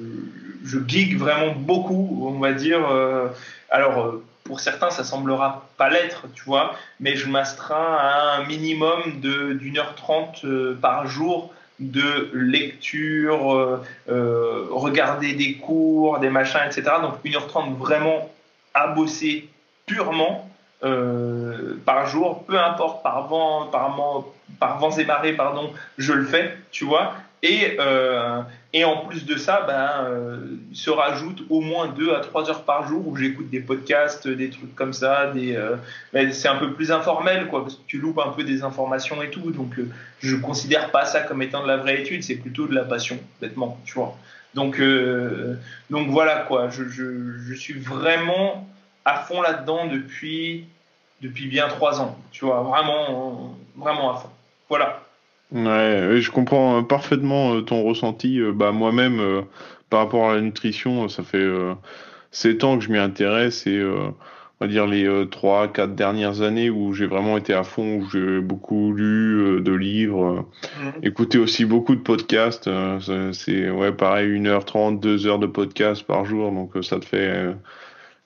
je 0.64 0.78
geek 0.86 1.16
vraiment 1.16 1.52
beaucoup, 1.54 2.24
on 2.26 2.38
va 2.38 2.52
dire. 2.52 2.86
Euh, 2.90 3.28
alors 3.70 4.00
euh, 4.00 4.24
pour 4.44 4.60
certains, 4.60 4.90
ça 4.90 5.04
semblera 5.04 5.68
pas 5.76 5.90
l'être, 5.90 6.26
tu 6.34 6.42
vois, 6.44 6.74
mais 7.00 7.16
je 7.16 7.28
m'astreins 7.28 7.96
à 7.98 8.38
un 8.38 8.46
minimum 8.46 9.20
de 9.20 9.52
d'une 9.52 9.78
heure 9.78 9.94
trente 9.94 10.44
euh, 10.44 10.76
par 10.80 11.06
jour 11.06 11.52
de 11.80 12.30
lecture, 12.32 13.80
regarder 14.06 15.34
des 15.34 15.54
cours, 15.54 16.18
des 16.18 16.30
machins, 16.30 16.60
etc. 16.66 16.82
Donc 17.02 17.14
une 17.24 17.36
heure 17.36 17.46
trente 17.46 17.76
vraiment 17.78 18.30
à 18.74 18.88
bosser 18.88 19.48
purement 19.86 20.48
euh, 20.84 21.76
par 21.84 22.06
jour, 22.06 22.44
peu 22.44 22.58
importe 22.58 23.02
par 23.02 23.26
vent, 23.26 23.66
par, 23.66 23.96
par 24.60 24.78
vents 24.78 24.96
et 24.96 25.04
marées, 25.04 25.32
pardon, 25.32 25.72
je 25.96 26.12
le 26.12 26.24
fais, 26.24 26.56
tu 26.70 26.84
vois. 26.84 27.14
Et, 27.42 27.76
euh, 27.78 28.42
et 28.72 28.84
en 28.84 29.06
plus 29.06 29.24
de 29.24 29.36
ça, 29.36 29.64
ben, 29.66 30.04
euh, 30.04 30.38
se 30.72 30.90
rajoute 30.90 31.44
au 31.50 31.60
moins 31.60 31.88
2 31.88 32.12
à 32.12 32.20
3 32.20 32.50
heures 32.50 32.64
par 32.64 32.88
jour 32.88 33.06
où 33.06 33.16
j'écoute 33.16 33.48
des 33.48 33.60
podcasts, 33.60 34.26
des 34.26 34.50
trucs 34.50 34.74
comme 34.74 34.92
ça. 34.92 35.28
Des, 35.28 35.56
c'est 36.32 36.48
un 36.48 36.56
peu 36.56 36.72
plus 36.72 36.90
informel, 36.90 37.46
quoi, 37.46 37.62
parce 37.62 37.76
que 37.76 37.86
tu 37.86 37.98
loupes 37.98 38.18
un 38.18 38.30
peu 38.30 38.42
des 38.42 38.62
informations 38.62 39.22
et 39.22 39.30
tout. 39.30 39.50
Donc, 39.52 39.74
je 40.20 40.36
considère 40.36 40.90
pas 40.90 41.04
ça 41.04 41.20
comme 41.20 41.40
étant 41.42 41.62
de 41.62 41.68
la 41.68 41.76
vraie 41.76 42.00
étude, 42.02 42.22
c'est 42.22 42.36
plutôt 42.36 42.66
de 42.66 42.74
la 42.74 42.84
passion, 42.84 43.18
bêtement, 43.40 43.78
tu 43.84 43.94
vois. 43.94 44.16
Donc, 44.54 44.82
donc 45.90 46.08
voilà, 46.08 46.38
quoi. 46.48 46.70
Je, 46.70 46.88
je, 46.88 47.38
je 47.38 47.54
suis 47.54 47.78
vraiment 47.78 48.68
à 49.04 49.20
fond 49.20 49.40
là-dedans 49.40 49.86
depuis, 49.86 50.66
depuis 51.22 51.46
bien 51.46 51.68
trois 51.68 52.00
ans. 52.00 52.18
Tu 52.32 52.44
vois, 52.44 52.62
vraiment, 52.62 53.56
vraiment 53.76 54.14
à 54.14 54.18
fond. 54.18 54.30
Voilà. 54.68 55.02
Ouais, 55.52 56.20
je 56.20 56.30
comprends 56.30 56.78
euh, 56.78 56.82
parfaitement 56.82 57.54
euh, 57.54 57.62
ton 57.62 57.82
ressenti. 57.82 58.40
Euh, 58.40 58.52
bah, 58.52 58.72
moi-même, 58.72 59.44
par 59.90 60.00
rapport 60.00 60.30
à 60.30 60.34
la 60.34 60.40
nutrition, 60.40 61.08
ça 61.08 61.22
fait 61.22 61.48
sept 62.30 62.64
ans 62.64 62.78
que 62.78 62.84
je 62.84 62.90
m'y 62.90 62.98
intéresse 62.98 63.66
et 63.66 63.82
on 63.82 64.14
va 64.60 64.66
dire 64.66 64.86
les 64.86 65.26
trois, 65.30 65.68
quatre 65.68 65.94
dernières 65.94 66.42
années 66.42 66.68
où 66.68 66.92
j'ai 66.92 67.06
vraiment 67.06 67.38
été 67.38 67.54
à 67.54 67.64
fond, 67.64 68.00
où 68.00 68.10
j'ai 68.10 68.40
beaucoup 68.40 68.92
lu 68.92 69.62
de 69.62 69.72
livres, 69.72 70.46
mhm. 70.82 70.92
écouté 71.02 71.38
aussi 71.38 71.64
beaucoup 71.64 71.94
de 71.94 72.00
podcasts. 72.00 72.68
c'est 73.32 73.70
ouais, 73.70 73.92
pareil, 73.92 74.38
1h30, 74.38 75.00
2 75.00 75.26
heures 75.26 75.38
de 75.38 75.46
podcast 75.46 76.02
par 76.02 76.26
jour, 76.26 76.52
donc 76.52 76.72
ça 76.82 77.00
te 77.00 77.06
fait 77.06 77.54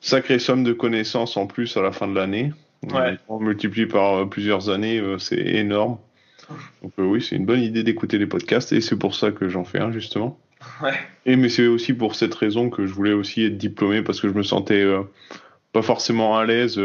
sacrée 0.01 0.41
somme 0.41 0.65
de 0.65 0.73
connaissances 0.73 1.37
en 1.37 1.47
plus 1.47 1.77
à 1.77 1.83
la 1.83 1.93
fin 1.93 2.09
de 2.09 2.15
l'année. 2.15 2.53
Ouais. 2.91 3.17
On 3.29 3.39
multiplie 3.39 3.87
par 3.87 4.15
euh, 4.15 4.27
plusieurs 4.27 4.69
années, 4.69 4.99
euh, 4.99 5.19
c'est 5.19 5.39
énorme. 5.39 5.99
Donc 6.83 6.93
euh, 6.99 7.05
oui, 7.05 7.23
c'est 7.23 7.37
une 7.37 7.47
bonne 7.47 7.61
idée 7.61 7.83
d'écouter 7.83 8.19
les 8.19 8.27
podcasts 8.27 8.73
et 8.73 8.81
c'est 8.81 8.97
pour 8.97 9.15
ça 9.15 9.31
que 9.31 9.49
j'en 9.49 9.65
fais 9.65 9.81
un 9.81 9.93
justement. 9.93 10.39
Ouais. 10.83 10.95
Et 11.27 11.37
mais 11.37 11.49
c'est 11.49 11.67
aussi 11.67 11.93
pour 11.93 12.15
cette 12.15 12.35
raison 12.35 12.71
que 12.71 12.87
je 12.87 12.93
voulais 12.93 13.13
aussi 13.13 13.45
être 13.45 13.59
diplômé 13.59 14.03
parce 14.03 14.21
que 14.21 14.29
je 14.29 14.35
me 14.35 14.43
sentais 14.43 14.85
pas 15.73 15.83
forcément 15.83 16.39
à 16.39 16.45
l'aise 16.45 16.81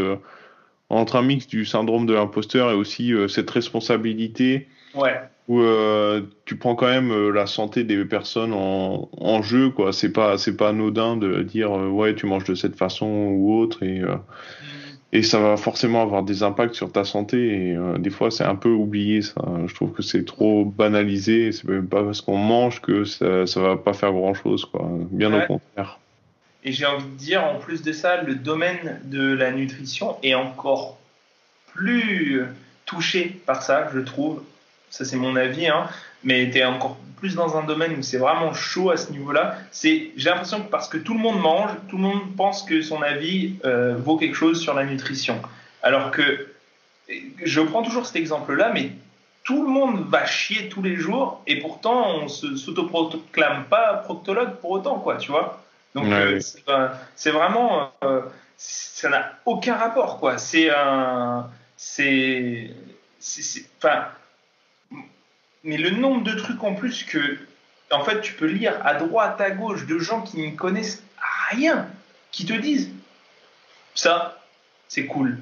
entre 0.90 1.16
un 1.16 1.22
mix 1.22 1.48
du 1.48 1.66
syndrome 1.66 2.06
de 2.06 2.14
l'imposteur 2.14 2.72
et 2.72 2.74
aussi 2.74 3.14
cette 3.28 3.50
responsabilité. 3.52 4.68
Ouais 4.96 5.20
où 5.48 5.62
euh, 5.62 6.22
tu 6.46 6.58
prends 6.58 6.76
quand 6.76 6.88
même 6.88 7.12
euh, 7.12 7.32
la 7.32 7.46
santé 7.46 7.84
des 7.84 8.04
personnes 8.04 8.54
en, 8.54 9.10
en 9.18 9.42
jeu 9.42 9.70
quoi 9.70 9.94
c'est 9.94 10.12
pas 10.12 10.38
c'est 10.38 10.58
pas 10.58 10.70
anodin 10.70 11.16
de 11.16 11.42
dire 11.42 11.72
euh, 11.78 11.88
ouais 11.88 12.16
tu 12.16 12.26
manges 12.26 12.44
de 12.44 12.56
cette 12.56 12.76
façon 12.76 13.06
ou 13.06 13.54
autre 13.58 13.84
et. 13.84 14.02
Et 15.18 15.23
ça 15.23 15.39
va 15.39 15.57
forcément 15.57 16.03
avoir 16.03 16.22
des 16.22 16.44
impacts 16.44 16.76
sur 16.76 16.91
ta 16.91 17.03
santé 17.03 17.72
et 17.72 17.77
des 17.98 18.11
fois 18.11 18.30
c'est 18.30 18.44
un 18.44 18.56
peu 18.56 18.69
oublié 18.69 19.23
ça. 19.23 19.41
Je 19.65 19.73
trouve 19.73 19.91
que 19.91 20.03
c'est 20.03 20.26
trop 20.26 20.64
banalisé. 20.64 21.52
C'est 21.52 21.68
même 21.68 21.88
pas 21.88 22.03
parce 22.03 22.22
qu'on 22.22 22.38
mange 22.38 22.81
que 22.81 23.03
ça 23.03 23.48
ça 23.48 23.60
va 23.60 23.77
pas 23.77 23.94
faire 23.94 24.11
grand 24.11 24.35
chose 24.35 24.65
quoi. 24.65 24.88
Bien 25.10 25.34
au 25.34 25.45
contraire. 25.48 25.98
Et 26.64 26.72
j'ai 26.72 26.85
envie 26.85 27.06
de 27.06 27.18
dire 27.18 27.44
en 27.44 27.57
plus 27.57 27.81
de 27.81 27.91
ça 27.94 28.22
le 28.22 28.35
domaine 28.35 28.99
de 29.06 29.34
la 29.34 29.52
nutrition 29.52 30.18
est 30.22 30.35
encore 30.35 30.99
plus 31.73 32.44
touché 32.85 33.41
par 33.48 33.64
ça 33.64 33.89
je 33.95 33.99
trouve. 33.99 34.44
Ça 34.91 35.03
c'est 35.03 35.18
mon 35.18 35.35
avis, 35.35 35.68
hein, 35.68 35.88
mais 36.23 36.49
tu 36.52 36.60
es 36.60 36.65
encore 36.65 36.98
plus 37.18 37.35
dans 37.35 37.57
un 37.57 37.64
domaine 37.64 37.98
où 37.98 38.02
c'est 38.02 38.18
vraiment 38.18 38.53
chaud 38.53 38.91
à 38.91 38.98
ce 38.98 39.11
niveau-là. 39.11 39.56
C'est, 39.72 40.11
j'ai 40.15 40.30
l'impression 40.30 40.61
que 40.61 40.69
parce 40.69 40.88
que 40.88 40.98
tout 40.98 41.14
le 41.14 41.19
monde 41.19 41.39
mange, 41.41 41.72
tout 41.89 41.98
le 41.98 42.03
monde 42.03 42.35
pense 42.35 42.64
que 42.64 42.81
son 42.81 43.02
avis 43.02 43.56
euh, 43.65 43.95
vaut 43.98 44.18
quelque 44.18 44.35
chose 44.35 44.61
sur 44.61 44.73
la 44.73 44.85
nutrition. 44.85 45.41
Alors 45.84 46.11
que 46.11 46.48
je 47.44 47.61
prends 47.61 47.84
toujours 47.84 48.06
cet 48.06 48.15
exemple-là, 48.15 48.72
mais 48.73 48.91
tout 49.44 49.64
le 49.64 49.69
monde 49.69 50.06
va 50.10 50.26
chier 50.26 50.69
tous 50.69 50.81
les 50.81 50.98
jours 50.98 51.41
et 51.48 51.60
pourtant 51.60 52.18
on 52.18 52.27
se 52.27 52.56
s'autoproclame 52.56 53.65
pas 53.65 53.94
proctologue 54.03 54.56
pour 54.56 54.72
autant, 54.72 54.99
quoi, 54.99 55.18
tu 55.18 55.31
vois. 55.31 55.64
Donc 55.95 56.06
euh, 56.07 56.39
c'est, 57.15 57.31
vraiment, 57.31 57.91
euh, 58.03 58.22
ça 58.57 59.10
n'a 59.10 59.34
aucun 59.45 59.76
rapport, 59.76 60.19
quoi. 60.19 60.38
C'est 60.38 60.69
un, 60.69 61.49
c'est, 61.77 62.72
enfin 63.77 64.06
mais 65.64 65.78
le 65.78 65.92
nombre 65.92 66.24
de 66.24 66.34
trucs 66.34 66.64
en 66.64 66.74
plus 66.74 67.04
que, 67.04 67.38
en 67.92 68.04
fait, 68.04 68.22
tu 68.22 68.34
peux 68.34 68.46
lire 68.46 68.74
à 68.84 68.96
droite, 68.96 69.40
à 69.42 69.52
gauche 69.52 69.86
de 69.86 70.00
gens 70.00 70.22
qui 70.22 70.42
ne 70.42 70.56
connaissent 70.56 71.04
rien, 71.50 71.88
qui 72.32 72.46
te 72.46 72.54
disent 72.54 72.92
ça, 73.96 74.44
c'est 74.88 75.06
cool. 75.06 75.38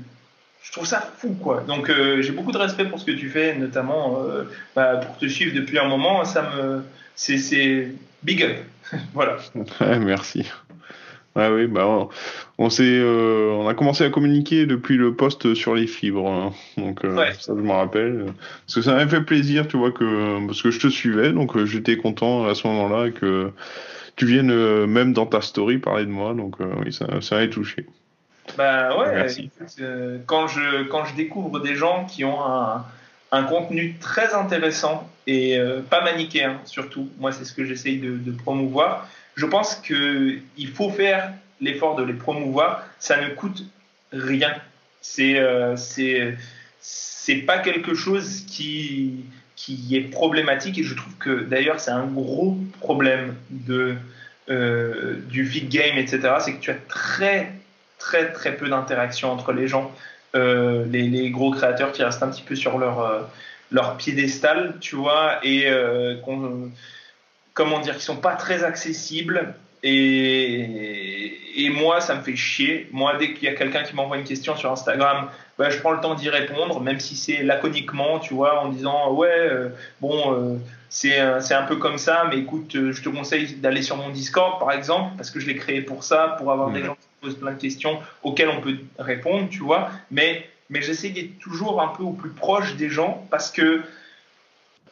Je 0.64 0.72
trouve 0.72 0.86
ça 0.86 1.02
fou, 1.18 1.36
quoi. 1.42 1.62
Donc, 1.62 1.90
euh, 1.90 2.22
j'ai 2.22 2.32
beaucoup 2.32 2.52
de 2.52 2.58
respect 2.58 2.86
pour 2.86 3.00
ce 3.00 3.06
que 3.06 3.12
tu 3.12 3.30
fais, 3.30 3.56
notamment 3.56 4.24
euh, 4.24 4.44
bah, 4.76 4.98
pour 4.98 5.18
te 5.18 5.28
suivre 5.28 5.54
depuis 5.54 5.78
un 5.78 5.88
moment. 5.88 6.26
Ça 6.26 6.42
me, 6.42 6.84
c'est 7.16 7.92
big 8.24 8.44
up. 8.44 8.58
voilà. 9.14 9.38
merci. 10.00 10.50
Ouais, 11.36 11.50
oui, 11.50 11.68
bah, 11.68 12.08
on, 12.58 12.70
s'est, 12.70 12.84
euh, 12.86 13.52
on 13.52 13.68
a 13.68 13.74
commencé 13.74 14.06
à 14.06 14.10
communiquer 14.10 14.66
depuis 14.66 14.96
le 14.96 15.16
poste 15.16 15.54
sur 15.54 15.76
les 15.76 15.86
fibres, 15.86 16.30
hein. 16.30 16.54
donc 16.78 17.04
euh, 17.04 17.34
ça 17.38 17.54
je 17.54 17.62
me 17.62 17.74
rappelle. 17.74 18.28
Parce 18.66 18.76
que 18.76 18.82
ça 18.82 18.96
m'a 18.96 19.06
fait 19.06 19.20
plaisir, 19.20 19.68
tu 19.68 19.76
vois 19.76 19.92
que 19.92 20.46
parce 20.48 20.62
que 20.62 20.72
je 20.72 20.80
te 20.80 20.88
suivais, 20.88 21.34
donc 21.34 21.58
euh, 21.58 21.66
j'étais 21.66 21.98
content 21.98 22.46
à 22.46 22.56
ce 22.56 22.66
moment-là 22.68 23.12
que 23.12 23.52
tu 24.16 24.26
viennes 24.26 24.86
même 24.86 25.12
dans 25.12 25.26
ta 25.26 25.42
story 25.42 25.78
parler 25.78 26.06
de 26.06 26.10
moi, 26.10 26.34
donc 26.34 26.56
oui, 26.60 26.94
ça, 26.94 27.06
ça 27.20 27.36
m'a 27.36 27.48
touché. 27.48 27.86
Bah 28.58 28.98
ouais. 28.98 29.28
quand 30.28 30.48
je 30.48 30.84
quand 30.84 31.04
je 31.04 31.16
découvre 31.16 31.60
des 31.60 31.76
gens 31.76 32.06
qui 32.06 32.24
ont 32.24 32.46
un, 32.46 32.86
un 33.34 33.44
contenu 33.44 33.98
très 34.00 34.34
intéressant 34.34 35.10
et 35.28 35.60
pas 35.90 36.02
manichéen 36.02 36.62
surtout, 36.64 37.10
moi 37.20 37.34
c'est 37.34 37.44
ce 37.44 37.52
que 37.52 37.66
j'essaye 37.66 37.98
de, 38.00 38.16
de 38.16 38.32
promouvoir 38.32 39.10
je 39.36 39.46
pense 39.46 39.76
qu'il 39.76 40.42
faut 40.74 40.90
faire 40.90 41.34
l'effort 41.62 41.96
de 41.96 42.04
les 42.04 42.14
promouvoir. 42.14 42.86
Ça 43.00 43.22
ne 43.22 43.30
coûte 43.30 43.64
rien. 44.12 44.54
C'est 45.02 45.40
euh, 45.40 45.76
pas 47.46 47.60
quelque 47.60 47.94
chose 47.94 48.46
qui 48.48 49.26
qui 49.56 49.96
est 49.96 50.02
problématique 50.02 50.78
et 50.78 50.84
je 50.84 50.94
trouve 50.94 51.16
que 51.18 51.44
d'ailleurs 51.44 51.80
c'est 51.80 51.92
un 51.92 52.06
gros 52.06 52.58
problème 52.82 53.36
de 53.50 53.96
euh, 54.50 55.16
du 55.28 55.46
feed 55.46 55.70
game 55.70 55.98
etc. 55.98 56.36
C'est 56.40 56.54
que 56.54 56.60
tu 56.60 56.72
as 56.72 56.76
très 56.88 57.52
très 57.98 58.32
très 58.32 58.56
peu 58.56 58.70
d'interaction 58.70 59.32
entre 59.32 59.54
les 59.54 59.68
gens. 59.68 59.92
Euh, 60.36 60.86
les, 60.92 61.08
les, 61.08 61.30
gros 61.30 61.52
créateurs 61.52 61.94
qui 61.94 62.04
restent 62.04 62.22
un 62.22 62.30
petit 62.30 62.42
peu 62.42 62.56
sur 62.56 62.78
leur 62.78 63.00
euh, 63.00 63.22
leur 63.72 63.96
piédestal, 63.96 64.76
tu 64.82 64.98
vois, 64.98 65.40
et 65.44 65.66
qu'on 66.24 66.70
comment 67.56 67.80
dire, 67.80 67.98
qui 67.98 68.04
sont 68.04 68.18
pas 68.18 68.36
très 68.36 68.64
accessibles. 68.64 69.56
Et, 69.82 71.64
et 71.64 71.70
moi, 71.70 72.02
ça 72.02 72.16
me 72.16 72.22
fait 72.22 72.36
chier. 72.36 72.88
Moi, 72.92 73.16
dès 73.18 73.34
qu'il 73.34 73.44
y 73.44 73.48
a 73.48 73.56
quelqu'un 73.56 73.84
qui 73.84 73.96
m'envoie 73.96 74.18
une 74.18 74.24
question 74.24 74.56
sur 74.56 74.72
Instagram, 74.72 75.30
bah, 75.58 75.70
je 75.70 75.80
prends 75.80 75.92
le 75.92 76.02
temps 76.02 76.16
d'y 76.16 76.30
répondre, 76.30 76.82
même 76.82 77.00
si 77.00 77.16
c'est 77.16 77.44
laconiquement, 77.44 78.20
tu 78.20 78.34
vois, 78.34 78.62
en 78.62 78.70
disant 78.70 79.14
ouais, 79.14 79.30
euh, 79.30 79.70
bon, 80.02 80.34
euh, 80.34 80.58
c'est 80.90 81.18
un 81.20 81.64
peu 81.68 81.78
comme 81.78 81.98
ça, 81.98 82.26
mais 82.30 82.40
écoute, 82.40 82.76
euh, 82.76 82.92
je 82.92 83.02
te 83.02 83.10
conseille 83.10 83.56
d'aller 83.56 83.82
sur 83.82 83.96
mon 83.96 84.10
Discord, 84.10 84.60
par 84.60 84.72
exemple, 84.72 85.16
parce 85.18 85.32
que 85.32 85.40
je 85.40 85.48
l'ai 85.48 85.56
créé 85.56 85.82
pour 85.82 86.04
ça, 86.04 86.36
pour 86.38 86.52
avoir 86.52 86.72
des 86.72 86.84
gens 86.84 86.96
qui 86.96 87.08
posent 87.22 87.38
plein 87.38 87.52
de 87.52 87.60
questions 87.60 88.00
auxquelles 88.24 88.50
on 88.50 88.62
peut 88.62 88.78
répondre, 89.00 89.48
tu 89.50 89.60
vois. 89.60 89.92
Mais, 90.12 90.50
mais 90.70 90.82
j'essaie 90.82 91.10
d'être 91.10 91.38
toujours 91.40 91.82
un 91.82 91.90
peu 91.90 92.04
au 92.04 92.12
plus 92.12 92.32
proche 92.32 92.76
des 92.76 92.90
gens 92.90 93.26
parce 93.30 93.52
que 93.52 93.82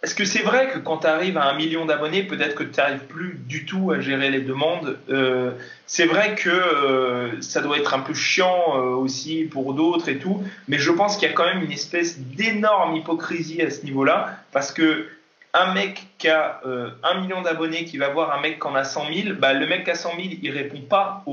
est-ce 0.03 0.15
que 0.15 0.25
c'est 0.25 0.43
vrai 0.43 0.67
que 0.67 0.79
quand 0.79 0.97
tu 0.97 1.07
arrives 1.07 1.37
à 1.37 1.45
un 1.45 1.55
million 1.55 1.85
d'abonnés, 1.85 2.23
peut-être 2.23 2.55
que 2.55 2.63
tu 2.63 2.77
n'arrives 2.77 3.05
plus 3.07 3.39
du 3.47 3.65
tout 3.65 3.91
à 3.91 4.01
gérer 4.01 4.29
les 4.29 4.41
demandes. 4.41 4.97
Euh, 5.09 5.51
C'est 5.85 6.05
vrai 6.05 6.35
que 6.35 6.49
euh, 6.49 7.41
ça 7.41 7.61
doit 7.61 7.77
être 7.77 7.93
un 7.93 8.01
peu 8.01 8.13
chiant 8.13 8.75
euh, 8.75 8.95
aussi 8.95 9.45
pour 9.45 9.73
d'autres 9.73 10.09
et 10.09 10.17
tout, 10.17 10.43
mais 10.67 10.77
je 10.77 10.91
pense 10.91 11.15
qu'il 11.15 11.29
y 11.29 11.31
a 11.31 11.33
quand 11.33 11.45
même 11.45 11.63
une 11.63 11.71
espèce 11.71 12.19
d'énorme 12.19 12.97
hypocrisie 12.97 13.61
à 13.61 13.69
ce 13.69 13.85
niveau-là, 13.85 14.37
parce 14.51 14.73
que 14.73 15.07
un 15.53 15.73
mec 15.73 16.03
qui 16.17 16.27
a 16.29 16.61
un 17.03 17.21
million 17.21 17.43
d'abonnés 17.43 17.85
qui 17.85 17.97
va 17.99 18.09
voir 18.09 18.35
un 18.35 18.41
mec 18.41 18.59
qui 18.59 18.67
en 18.67 18.73
a 18.73 18.83
100 18.83 19.05
000, 19.13 19.35
bah, 19.39 19.53
le 19.53 19.67
mec 19.67 19.83
qui 19.83 19.91
a 19.91 19.95
100 19.95 20.15
000, 20.15 20.21
il 20.41 20.49
répond 20.49 20.81
pas 20.81 21.23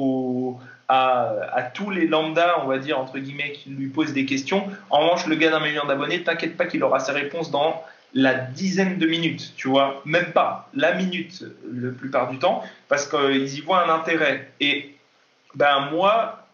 à, 0.88 1.32
à, 1.55 1.62
tous 1.62 1.90
les 1.90 2.06
lambdas, 2.06 2.56
on 2.62 2.66
va 2.66 2.76
dire, 2.76 3.01
entre 3.01 3.18
guillemets, 3.18 3.52
qui 3.52 3.70
lui 3.70 3.88
posent 3.88 4.12
des 4.12 4.26
questions. 4.26 4.62
En 4.90 5.01
revanche, 5.01 5.26
le 5.26 5.36
gars 5.36 5.48
d'un 5.48 5.60
million 5.60 5.86
d'abonnés, 5.86 6.22
t'inquiète 6.22 6.59
pas 6.59 6.66
qu'il 6.66 6.84
aura 6.84 7.01
ses 7.01 7.12
réponses 7.12 7.51
dans 7.51 7.82
la 8.15 8.35
dizaine 8.35 8.99
de 8.99 9.07
minutes, 9.07 9.53
tu 9.57 9.69
vois, 9.69 10.03
même 10.05 10.32
pas 10.32 10.69
la 10.74 10.95
minute 10.95 11.45
la 11.73 11.91
plupart 11.91 12.31
du 12.31 12.39
temps, 12.39 12.65
parce 12.89 13.09
qu'ils 13.09 13.59
y 13.59 13.61
voient 13.61 13.87
un 13.87 13.95
intérêt. 13.95 14.51
Et 14.61 14.95
ben 15.55 15.89
moi, 15.93 16.47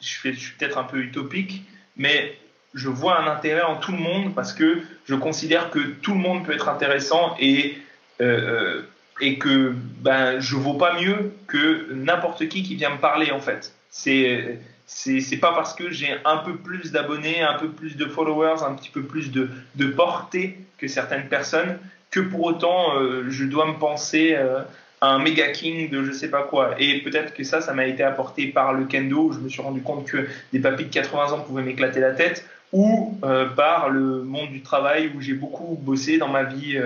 je, 0.00 0.30
suis 0.32 0.52
peut-être 0.58 0.78
un 0.78 0.84
peu 0.84 0.98
utopique, 0.98 1.62
mais 1.96 2.36
je 2.74 2.88
vois 2.88 3.20
un 3.20 3.26
intérêt 3.30 3.62
en 3.62 3.76
tout 3.76 3.92
le 3.92 3.98
monde 3.98 4.34
parce 4.34 4.52
que 4.52 4.82
je 5.06 5.14
considère 5.14 5.70
que 5.70 5.78
tout 5.78 6.12
le 6.12 6.20
monde 6.20 6.44
peut 6.44 6.52
être 6.52 6.68
intéressant 6.68 7.36
et 7.38 7.78
euh, 8.20 8.78
euh 8.80 8.82
et 9.20 9.38
que 9.38 9.74
ben 10.00 10.40
je 10.40 10.56
vaux 10.56 10.74
pas 10.74 10.98
mieux 10.98 11.32
que 11.46 11.92
n'importe 11.92 12.48
qui 12.48 12.62
qui 12.62 12.76
vient 12.76 12.90
me 12.90 12.98
parler 12.98 13.30
en 13.30 13.40
fait. 13.40 13.74
C'est 13.90 14.58
c'est 14.94 15.36
pas 15.38 15.52
parce 15.52 15.74
que 15.74 15.90
j'ai 15.90 16.14
un 16.24 16.38
peu 16.38 16.56
plus 16.56 16.92
d'abonnés, 16.92 17.42
un 17.42 17.58
peu 17.58 17.68
plus 17.68 17.96
de 17.96 18.06
followers, 18.06 18.62
un 18.66 18.74
petit 18.74 18.90
peu 18.90 19.02
plus 19.02 19.30
de, 19.30 19.48
de 19.76 19.86
portée 19.86 20.58
que 20.78 20.86
certaines 20.86 21.28
personnes 21.28 21.78
que 22.10 22.20
pour 22.20 22.44
autant 22.44 22.96
euh, 22.96 23.24
je 23.28 23.44
dois 23.44 23.66
me 23.66 23.78
penser 23.78 24.34
euh, 24.34 24.60
à 25.00 25.08
un 25.08 25.18
méga 25.18 25.50
king 25.50 25.90
de 25.90 26.04
je 26.04 26.12
sais 26.12 26.28
pas 26.28 26.42
quoi. 26.42 26.74
Et 26.78 27.00
peut-être 27.00 27.34
que 27.34 27.42
ça, 27.42 27.60
ça 27.60 27.72
m'a 27.72 27.86
été 27.86 28.02
apporté 28.02 28.46
par 28.48 28.72
le 28.72 28.84
kendo 28.84 29.28
où 29.28 29.32
je 29.32 29.38
me 29.38 29.48
suis 29.48 29.62
rendu 29.62 29.80
compte 29.82 30.06
que 30.06 30.28
des 30.52 30.60
papis 30.60 30.84
de 30.84 30.90
80 30.90 31.32
ans 31.32 31.40
pouvaient 31.40 31.62
m'éclater 31.62 32.00
la 32.00 32.12
tête 32.12 32.44
ou 32.72 33.18
euh, 33.24 33.46
par 33.46 33.88
le 33.88 34.22
monde 34.22 34.50
du 34.50 34.62
travail 34.62 35.10
où 35.16 35.20
j'ai 35.20 35.34
beaucoup 35.34 35.78
bossé 35.80 36.18
dans 36.18 36.28
ma 36.28 36.44
vie 36.44 36.78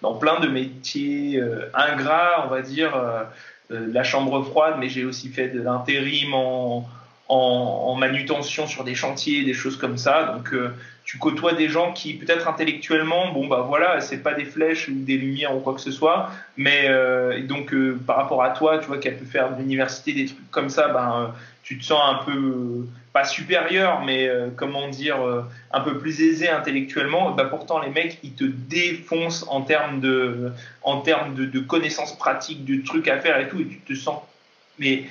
dans 0.00 0.14
plein 0.14 0.38
de 0.40 0.48
métiers 0.48 1.42
ingrats, 1.74 2.44
on 2.46 2.48
va 2.48 2.62
dire, 2.62 2.92
la 3.70 4.04
chambre 4.04 4.42
froide, 4.44 4.74
mais 4.78 4.88
j'ai 4.88 5.04
aussi 5.04 5.30
fait 5.30 5.48
de 5.48 5.60
l'intérim 5.60 6.34
en 6.34 6.88
en, 7.32 7.94
manutention 7.94 8.66
sur 8.66 8.84
des 8.84 8.94
chantiers, 8.94 9.44
des 9.44 9.54
choses 9.54 9.76
comme 9.76 9.96
ça. 9.96 10.34
Donc 10.36 10.52
euh, 10.52 10.74
tu 11.04 11.18
côtoies 11.18 11.54
des 11.54 11.68
gens 11.68 11.92
qui 11.92 12.14
peut-être 12.14 12.48
intellectuellement, 12.48 13.32
bon 13.32 13.46
bah 13.46 13.64
voilà, 13.66 14.00
c'est 14.00 14.18
pas 14.18 14.34
des 14.34 14.44
flèches 14.44 14.88
ou 14.88 14.92
des 14.94 15.16
lumières 15.16 15.54
ou 15.56 15.60
quoi 15.60 15.74
que 15.74 15.80
ce 15.80 15.90
soit, 15.90 16.30
mais 16.56 16.86
euh, 16.86 17.42
donc 17.46 17.72
euh, 17.72 17.98
par 18.06 18.16
rapport 18.16 18.42
à 18.42 18.50
toi, 18.50 18.78
tu 18.78 18.86
vois 18.86 18.98
qu'elle 18.98 19.16
peut 19.16 19.26
faire 19.26 19.54
de 19.54 19.60
l'université 19.60 20.12
des 20.12 20.26
trucs 20.26 20.50
comme 20.50 20.68
ça, 20.68 20.88
ben 20.88 21.34
tu 21.62 21.78
te 21.78 21.84
sens 21.84 22.00
un 22.04 22.24
peu 22.24 22.86
pas 23.12 23.24
supérieur, 23.24 24.02
mais 24.04 24.28
comment 24.56 24.88
dire, 24.88 25.18
un 25.70 25.80
peu 25.80 25.98
plus 25.98 26.20
aisé 26.20 26.48
intellectuellement. 26.48 27.30
Bah 27.30 27.44
pourtant 27.44 27.80
les 27.80 27.90
mecs 27.90 28.18
ils 28.24 28.32
te 28.32 28.44
défoncent 28.44 29.46
en 29.48 29.60
termes 29.60 30.00
de, 30.00 30.50
en 30.82 31.00
termes 31.02 31.34
de, 31.34 31.44
de 31.44 31.60
connaissances 31.60 32.18
pratiques, 32.18 32.64
de 32.64 32.82
trucs 32.82 33.06
à 33.06 33.20
faire 33.20 33.38
et 33.38 33.48
tout, 33.48 33.60
et 33.60 33.66
tu 33.66 33.78
te 33.78 33.94
sens 33.94 34.18
mais 34.78 35.04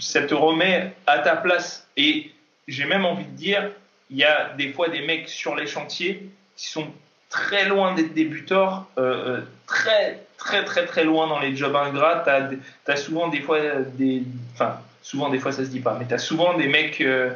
ça 0.00 0.22
te 0.22 0.34
remet 0.34 0.92
à 1.06 1.18
ta 1.18 1.36
place. 1.36 1.86
Et 1.96 2.32
j'ai 2.68 2.84
même 2.84 3.04
envie 3.04 3.24
de 3.24 3.36
dire, 3.36 3.70
il 4.10 4.16
y 4.16 4.24
a 4.24 4.50
des 4.56 4.72
fois 4.72 4.88
des 4.88 5.00
mecs 5.02 5.28
sur 5.28 5.54
les 5.54 5.66
chantiers 5.66 6.28
qui 6.56 6.68
sont 6.68 6.86
très 7.28 7.66
loin 7.66 7.94
d'être 7.94 8.14
débutants, 8.14 8.86
euh, 8.98 9.38
euh, 9.38 9.40
très 9.66 10.20
très 10.38 10.64
très 10.64 10.86
très 10.86 11.04
loin 11.04 11.26
dans 11.26 11.40
les 11.40 11.56
jobs 11.56 11.74
ingrats. 11.74 12.24
Tu 12.24 12.90
as, 12.92 12.96
souvent 12.96 13.28
des 13.28 13.40
fois 13.40 13.58
des... 13.94 14.22
Enfin, 14.52 14.78
souvent 15.02 15.30
des 15.30 15.38
fois 15.38 15.52
ça 15.52 15.64
se 15.64 15.70
dit 15.70 15.80
pas, 15.80 15.96
mais 15.98 16.06
tu 16.06 16.14
as 16.14 16.18
souvent 16.18 16.56
des 16.56 16.68
mecs... 16.68 17.00
Euh, 17.00 17.30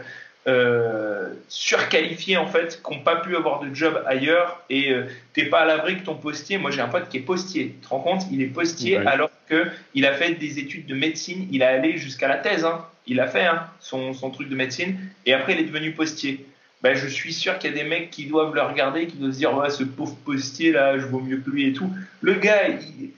euh, 0.48 1.28
surqualifiés 1.48 2.38
en 2.38 2.46
fait, 2.46 2.80
qui 2.82 2.92
n'ont 2.92 3.02
pas 3.02 3.16
pu 3.16 3.36
avoir 3.36 3.60
de 3.60 3.74
job 3.74 4.02
ailleurs 4.06 4.62
et 4.70 4.90
euh, 4.92 5.04
t'es 5.34 5.44
pas 5.44 5.60
à 5.60 5.64
l'abri 5.66 5.98
que 5.98 6.04
ton 6.04 6.14
postier. 6.14 6.56
Moi 6.56 6.70
j'ai 6.70 6.80
un 6.80 6.88
pote 6.88 7.08
qui 7.10 7.18
est 7.18 7.20
postier. 7.20 7.76
Tu 7.80 7.86
te 7.86 7.88
rends 7.88 8.00
compte? 8.00 8.22
Il 8.32 8.40
est 8.40 8.46
postier 8.46 8.96
alors 8.96 9.30
que 9.48 9.66
il 9.94 10.06
a 10.06 10.14
fait 10.14 10.34
des 10.34 10.58
études 10.58 10.86
de 10.86 10.94
médecine. 10.94 11.46
Il 11.52 11.62
a 11.62 11.68
allé 11.68 11.98
jusqu'à 11.98 12.28
la 12.28 12.38
thèse. 12.38 12.64
Hein. 12.64 12.84
Il 13.06 13.20
a 13.20 13.26
fait 13.26 13.44
hein, 13.44 13.66
son, 13.80 14.14
son, 14.14 14.30
truc 14.30 14.48
de 14.48 14.56
médecine 14.56 14.96
et 15.26 15.34
après 15.34 15.52
il 15.52 15.60
est 15.60 15.64
devenu 15.64 15.92
postier. 15.92 16.46
Ben, 16.82 16.94
je 16.94 17.08
suis 17.08 17.34
sûr 17.34 17.58
qu'il 17.58 17.70
y 17.70 17.74
a 17.74 17.76
des 17.76 17.88
mecs 17.88 18.10
qui 18.10 18.26
doivent 18.26 18.54
le 18.54 18.62
regarder, 18.62 19.06
qui 19.06 19.16
doivent 19.16 19.32
se 19.32 19.38
dire 19.38 19.54
ouais, 19.54 19.68
ce 19.68 19.84
pauvre 19.84 20.16
postier 20.24 20.72
là, 20.72 20.98
je 20.98 21.04
vaux 21.04 21.20
mieux 21.20 21.38
que 21.38 21.50
lui 21.50 21.66
et 21.66 21.72
tout. 21.74 21.90
Le 22.22 22.34
gars, 22.34 22.68
il, 22.68 23.10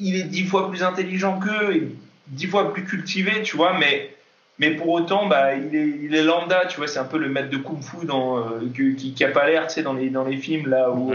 il 0.00 0.16
est 0.16 0.24
dix 0.24 0.44
fois 0.44 0.70
plus 0.70 0.82
intelligent 0.82 1.38
qu'eux, 1.40 1.90
dix 2.28 2.46
fois 2.46 2.72
plus 2.72 2.84
cultivé, 2.84 3.42
tu 3.42 3.56
vois, 3.56 3.76
mais 3.78 4.14
mais 4.58 4.72
pour 4.72 4.88
autant, 4.88 5.26
bah, 5.26 5.54
il, 5.54 5.74
est, 5.74 5.88
il 6.02 6.14
est 6.14 6.22
lambda, 6.22 6.66
tu 6.66 6.78
vois, 6.78 6.88
c'est 6.88 6.98
un 6.98 7.04
peu 7.04 7.18
le 7.18 7.28
maître 7.28 7.50
de 7.50 7.58
kung 7.58 7.80
fu 7.80 8.04
dans, 8.04 8.38
euh, 8.38 8.60
qui, 8.74 9.12
qui 9.14 9.24
a 9.24 9.28
pas 9.28 9.46
l'air, 9.48 9.68
tu 9.68 9.74
sais, 9.74 9.82
dans 9.82 9.92
les, 9.92 10.10
dans 10.10 10.24
les 10.24 10.36
films, 10.36 10.68
là, 10.68 10.90
où 10.90 11.12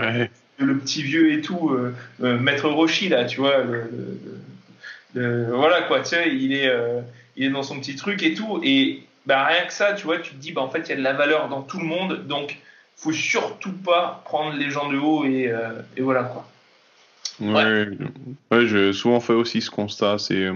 le 0.60 0.78
petit 0.78 1.04
vieux 1.04 1.34
et 1.34 1.42
tout, 1.42 1.72
euh, 1.72 1.94
euh, 2.24 2.38
maître 2.38 2.70
Roshi, 2.70 3.10
là, 3.10 3.26
tu 3.26 3.42
vois, 3.42 3.58
le, 5.14 5.52
voilà, 5.52 5.82
quoi, 5.84 6.00
tu 6.00 6.10
sais, 6.10 6.34
il 6.34 6.54
est, 6.54 6.72
il 7.36 7.46
est 7.46 7.50
dans 7.50 7.64
son 7.64 7.80
petit 7.80 7.96
truc 7.96 8.24
et 8.24 8.34
tout, 8.34 8.62
et 8.64 9.04
bah, 9.26 9.46
rien 9.46 9.66
que 9.66 9.74
ça, 9.74 9.94
tu 9.94 10.06
vois, 10.06 10.20
tu 10.20 10.32
te 10.32 10.38
dis, 10.38 10.54
bah, 10.54 10.62
en 10.62 10.70
fait, 10.70 10.80
il 10.88 10.90
y 10.90 10.94
a 10.94 10.98
de 10.98 11.02
la 11.02 11.14
valeur 11.14 11.50
dans 11.50 11.62
tout 11.62 11.80
le 11.80 11.86
monde, 11.86 12.26
donc, 12.28 12.58
faut 12.96 13.12
surtout 13.12 13.74
pas 13.74 14.22
prendre 14.24 14.56
les 14.56 14.70
gens 14.70 14.90
de 14.90 14.98
haut, 14.98 15.26
et, 15.26 15.54
et 15.98 16.02
voilà, 16.02 16.24
quoi. 16.24 16.48
Ouais, 17.42 17.88
ouais 18.52 18.68
j'ai 18.68 18.94
souvent 18.94 19.20
fait 19.20 19.34
aussi 19.34 19.60
ce 19.60 19.70
constat, 19.70 20.18
c'est 20.18 20.50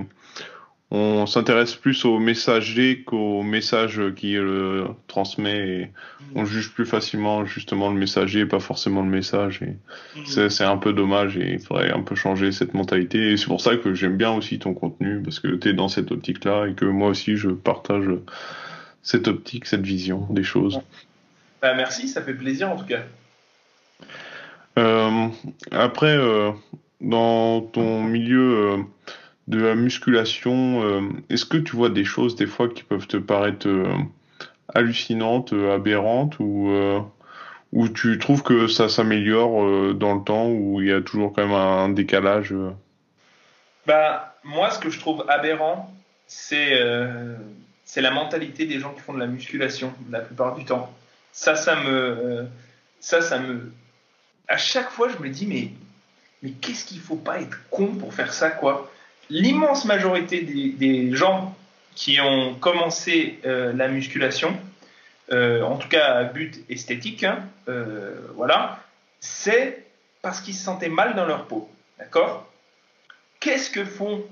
on 0.89 1.25
s'intéresse 1.25 1.75
plus 1.75 2.05
au 2.05 2.17
messager 2.17 3.03
qu'au 3.03 3.43
message 3.43 4.01
qui 4.15 4.33
le 4.33 4.85
transmet 5.07 5.67
et 5.67 5.91
on 6.33 6.45
juge 6.45 6.71
plus 6.71 6.85
facilement 6.85 7.45
justement 7.45 7.89
le 7.89 7.97
messager 7.97 8.45
pas 8.45 8.61
forcément 8.61 9.01
le 9.01 9.09
message 9.09 9.61
et 9.61 9.75
mm. 10.19 10.49
c'est 10.49 10.63
un 10.63 10.77
peu 10.77 10.93
dommage 10.93 11.35
et 11.37 11.53
il 11.53 11.59
faudrait 11.59 11.91
un 11.91 12.01
peu 12.01 12.15
changer 12.15 12.53
cette 12.53 12.73
mentalité 12.73 13.31
et 13.31 13.37
c'est 13.37 13.47
pour 13.47 13.59
ça 13.59 13.75
que 13.75 13.93
j'aime 13.93 14.15
bien 14.15 14.31
aussi 14.31 14.59
ton 14.59 14.73
contenu 14.73 15.21
parce 15.21 15.41
que 15.41 15.49
tu 15.55 15.69
es 15.69 15.73
dans 15.73 15.89
cette 15.89 16.11
optique 16.11 16.45
là 16.45 16.67
et 16.67 16.73
que 16.73 16.85
moi 16.85 17.09
aussi 17.09 17.35
je 17.35 17.49
partage 17.49 18.07
cette 19.03 19.27
optique 19.27 19.65
cette 19.65 19.85
vision 19.85 20.25
des 20.29 20.43
choses. 20.43 20.79
Bah, 21.61 21.73
merci 21.75 22.07
ça 22.07 22.21
fait 22.21 22.33
plaisir 22.33 22.69
en 22.69 22.77
tout 22.77 22.85
cas. 22.85 23.01
Euh, 24.79 25.27
après 25.71 26.15
euh, 26.15 26.51
dans 27.01 27.59
ton 27.59 28.03
milieu 28.03 28.57
euh, 28.57 28.77
de 29.47 29.61
la 29.61 29.75
musculation, 29.75 30.83
euh, 30.83 31.01
est-ce 31.29 31.45
que 31.45 31.57
tu 31.57 31.75
vois 31.75 31.89
des 31.89 32.03
choses 32.03 32.35
des 32.35 32.47
fois 32.47 32.67
qui 32.67 32.83
peuvent 32.83 33.07
te 33.07 33.17
paraître 33.17 33.67
euh, 33.67 33.95
hallucinantes, 34.73 35.53
euh, 35.53 35.75
aberrantes, 35.75 36.37
ou, 36.39 36.69
ou 37.71 37.89
tu 37.89 38.17
trouves 38.19 38.43
que 38.43 38.67
ça 38.67 38.89
s'améliore 38.89 39.93
dans 39.93 40.15
le 40.15 40.23
temps, 40.23 40.47
ou 40.49 40.81
il 40.81 40.89
y 40.89 40.93
a 40.93 41.01
toujours 41.01 41.33
quand 41.33 41.43
même 41.43 41.55
un 41.55 41.89
décalage 41.89 42.53
bah, 43.85 44.35
Moi, 44.43 44.69
ce 44.71 44.79
que 44.79 44.89
je 44.89 44.99
trouve 44.99 45.25
aberrant, 45.29 45.93
c'est 46.25 46.79
la 47.95 48.11
mentalité 48.11 48.65
des 48.65 48.79
gens 48.79 48.93
qui 48.93 49.01
font 49.01 49.13
de 49.13 49.19
la 49.19 49.27
musculation 49.27 49.93
la 50.09 50.19
plupart 50.19 50.55
du 50.55 50.65
temps. 50.65 50.93
Ça, 51.31 51.55
ça 51.55 51.75
me... 51.83 52.47
ça, 52.99 53.21
ça 53.21 53.39
me... 53.39 53.71
À 54.49 54.57
chaque 54.57 54.89
fois, 54.89 55.09
je 55.09 55.21
me 55.21 55.29
dis, 55.29 55.45
mais, 55.45 55.71
mais 56.41 56.51
qu'est-ce 56.51 56.85
qu'il 56.85 56.99
faut 56.99 57.15
pas 57.15 57.39
être 57.41 57.57
con 57.69 57.87
pour 57.95 58.13
faire 58.13 58.33
ça, 58.33 58.49
quoi? 58.49 58.89
L'immense 59.29 59.85
majorité 59.85 60.41
des, 60.41 61.15
gens 61.15 61.55
qui 61.95 62.19
ont 62.21 62.55
commencé 62.55 63.39
euh, 63.45 63.73
la 63.73 63.87
musculation, 63.87 64.55
euh, 65.31 65.61
en 65.63 65.77
tout 65.77 65.89
cas 65.89 66.13
à 66.13 66.23
but 66.25 66.63
esthétique, 66.69 67.23
hein, 67.23 67.39
euh, 67.67 68.15
voilà, 68.35 68.83
c'est 69.19 69.85
parce 70.21 70.41
qu'ils 70.41 70.53
se 70.53 70.63
sentaient 70.63 70.89
mal 70.89 71.15
dans 71.15 71.25
leur 71.25 71.45
peau. 71.45 71.69
D'accord? 71.97 72.47
Qu'est-ce 73.39 73.69
que 73.69 73.83
font 73.83 74.23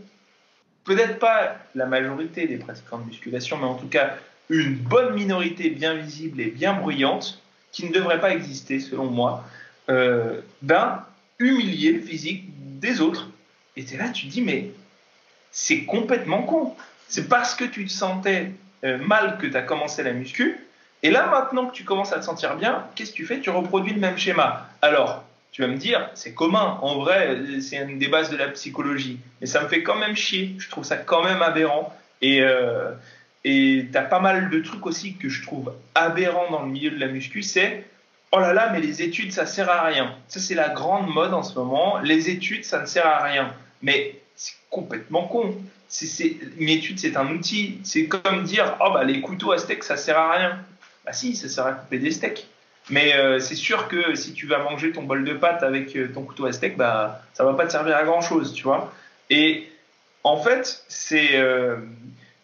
peut-être 0.84 1.20
pas 1.20 1.58
la 1.74 1.86
majorité 1.86 2.48
des 2.48 2.58
pratiquants 2.58 3.00
de 3.00 3.06
musculation, 3.06 3.58
mais 3.58 3.66
en 3.66 3.76
tout 3.76 3.88
cas 3.88 4.16
une 4.50 4.76
bonne 4.76 5.16
minorité 5.16 5.72
bien 5.72 5.96
visible 5.96 6.40
et 6.40 6.52
bien 6.52 6.74
bruyante, 6.74 7.42
qui 7.72 7.86
ne 7.86 7.92
devrait 7.92 8.22
pas 8.22 8.32
exister 8.32 8.80
selon 8.80 9.06
moi, 9.06 9.44
ben, 9.88 11.04
humilier 11.40 12.00
physique 12.00 12.46
des 12.80 13.02
autres. 13.02 13.30
Et 13.76 13.84
es 13.92 13.98
là, 13.98 14.10
tu 14.10 14.28
te 14.28 14.32
dis, 14.32 14.42
mais 14.42 14.70
c'est 15.56 15.86
complètement 15.86 16.44
con. 16.44 16.76
C'est 17.08 17.30
parce 17.30 17.56
que 17.56 17.64
tu 17.64 17.86
te 17.86 17.92
sentais 17.92 18.52
euh, 18.84 18.98
mal 18.98 19.38
que 19.38 19.48
tu 19.48 19.56
as 19.56 19.62
commencé 19.62 20.04
la 20.04 20.12
muscu. 20.12 20.60
Et 21.02 21.10
là, 21.10 21.28
maintenant 21.28 21.68
que 21.68 21.74
tu 21.74 21.86
commences 21.86 22.12
à 22.12 22.20
te 22.20 22.26
sentir 22.26 22.58
bien, 22.58 22.86
qu'est-ce 22.94 23.12
que 23.12 23.16
tu 23.16 23.26
fais? 23.26 23.40
Tu 23.40 23.50
reproduis 23.50 23.94
le 23.94 24.02
même 24.02 24.18
schéma. 24.18 24.68
Alors, 24.82 25.24
tu 25.54 25.62
vas 25.62 25.70
me 25.70 25.78
dire, 25.78 26.10
c'est 26.14 26.34
commun. 26.34 26.78
En 26.82 26.96
vrai, 26.96 27.38
c'est 27.62 27.78
une 27.78 27.98
des 28.00 28.10
bases 28.10 28.30
de 28.30 28.36
la 28.36 28.50
psychologie. 28.50 29.18
Mais 29.40 29.48
ça 29.48 29.62
me 29.62 29.70
fait 29.70 29.82
quand 29.82 29.96
même 29.96 30.18
chier. 30.18 30.56
Je 30.58 30.70
trouve 30.70 30.84
ça 30.84 30.98
quand 30.98 31.24
même 31.24 31.42
aberrant. 31.42 31.96
Et 32.22 32.42
euh, 32.42 32.92
et 33.46 33.88
tu 33.90 33.98
as 33.98 34.02
pas 34.02 34.20
mal 34.20 34.50
de 34.50 34.60
trucs 34.60 34.86
aussi 34.86 35.16
que 35.16 35.30
je 35.30 35.42
trouve 35.42 35.74
aberrants 35.94 36.52
dans 36.52 36.64
le 36.64 36.70
milieu 36.70 36.90
de 36.90 37.00
la 37.00 37.08
muscu. 37.08 37.44
C'est 37.44 37.86
oh 38.34 38.40
là 38.40 38.52
là, 38.52 38.72
mais 38.74 38.82
les 38.82 39.02
études, 39.04 39.32
ça 39.32 39.46
sert 39.46 39.70
à 39.70 39.84
rien. 39.84 40.16
Ça, 40.28 40.42
c'est 40.42 40.56
la 40.56 40.68
grande 40.68 41.08
mode 41.08 41.34
en 41.34 41.44
ce 41.44 41.58
moment. 41.58 42.00
Les 42.00 42.30
études, 42.30 42.66
ça 42.66 42.82
ne 42.82 42.88
sert 42.88 43.08
à 43.08 43.24
rien. 43.24 43.54
Mais 43.82 44.20
c'est 44.36 44.56
complètement 44.70 45.28
con. 45.28 45.56
C'est, 45.88 46.38
une 46.58 46.70
étude, 46.70 47.00
c'est 47.00 47.16
un 47.16 47.30
outil. 47.30 47.80
C'est 47.84 48.08
comme 48.08 48.44
dire, 48.44 48.78
oh 48.82 48.92
bah 48.94 49.04
les 49.04 49.22
couteaux 49.22 49.52
à 49.52 49.58
steak, 49.58 49.84
ça 49.84 49.98
sert 49.98 50.18
à 50.18 50.32
rien. 50.32 50.60
Bah 51.06 51.14
si, 51.14 51.36
ça 51.36 51.48
sert 51.48 51.66
à 51.66 51.74
couper 51.74 52.00
des 52.00 52.12
steaks. 52.12 52.48
Mais 52.90 53.16
euh, 53.16 53.40
c'est 53.40 53.56
sûr 53.56 53.88
que 53.88 54.16
si 54.16 54.34
tu 54.34 54.46
vas 54.46 54.60
manger 54.60 54.92
ton 54.92 55.04
bol 55.04 55.24
de 55.24 55.34
pâtes 55.34 55.64
avec 55.64 55.96
euh, 55.96 56.12
ton 56.14 56.24
couteau 56.24 56.46
à 56.46 56.52
steak, 56.52 56.78
bah 56.78 57.22
ça 57.34 57.44
va 57.44 57.54
pas 57.54 57.66
te 57.66 57.72
servir 57.72 57.96
à 57.96 58.04
grand 58.04 58.22
chose, 58.22 58.54
tu 58.54 58.64
vois. 58.64 58.94
Et 59.30 59.70
en 60.24 60.38
fait, 60.38 60.84
c'est 60.88 61.36
euh, 61.36 61.78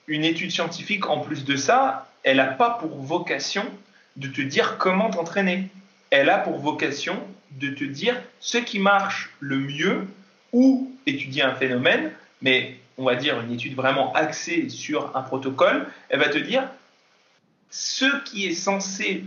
une 0.07 0.23
étude 0.23 0.51
scientifique. 0.51 1.07
En 1.07 1.19
plus 1.19 1.45
de 1.45 1.55
ça, 1.55 2.07
elle 2.23 2.37
n'a 2.37 2.45
pas 2.45 2.71
pour 2.71 3.01
vocation 3.01 3.65
de 4.15 4.27
te 4.27 4.41
dire 4.41 4.77
comment 4.77 5.09
t'entraîner. 5.09 5.67
Elle 6.09 6.29
a 6.29 6.37
pour 6.37 6.59
vocation 6.59 7.19
de 7.51 7.69
te 7.69 7.83
dire 7.83 8.19
ce 8.39 8.57
qui 8.57 8.79
marche 8.79 9.31
le 9.39 9.57
mieux 9.57 10.07
ou 10.53 10.90
étudier 11.05 11.43
un 11.43 11.55
phénomène, 11.55 12.11
mais 12.41 12.77
on 12.97 13.03
va 13.03 13.15
dire 13.15 13.39
une 13.41 13.51
étude 13.51 13.75
vraiment 13.75 14.13
axée 14.13 14.69
sur 14.69 15.15
un 15.15 15.21
protocole. 15.21 15.87
Elle 16.09 16.19
va 16.19 16.29
te 16.29 16.37
dire 16.37 16.67
ce 17.69 18.23
qui 18.23 18.47
est 18.47 18.53
censé 18.53 19.23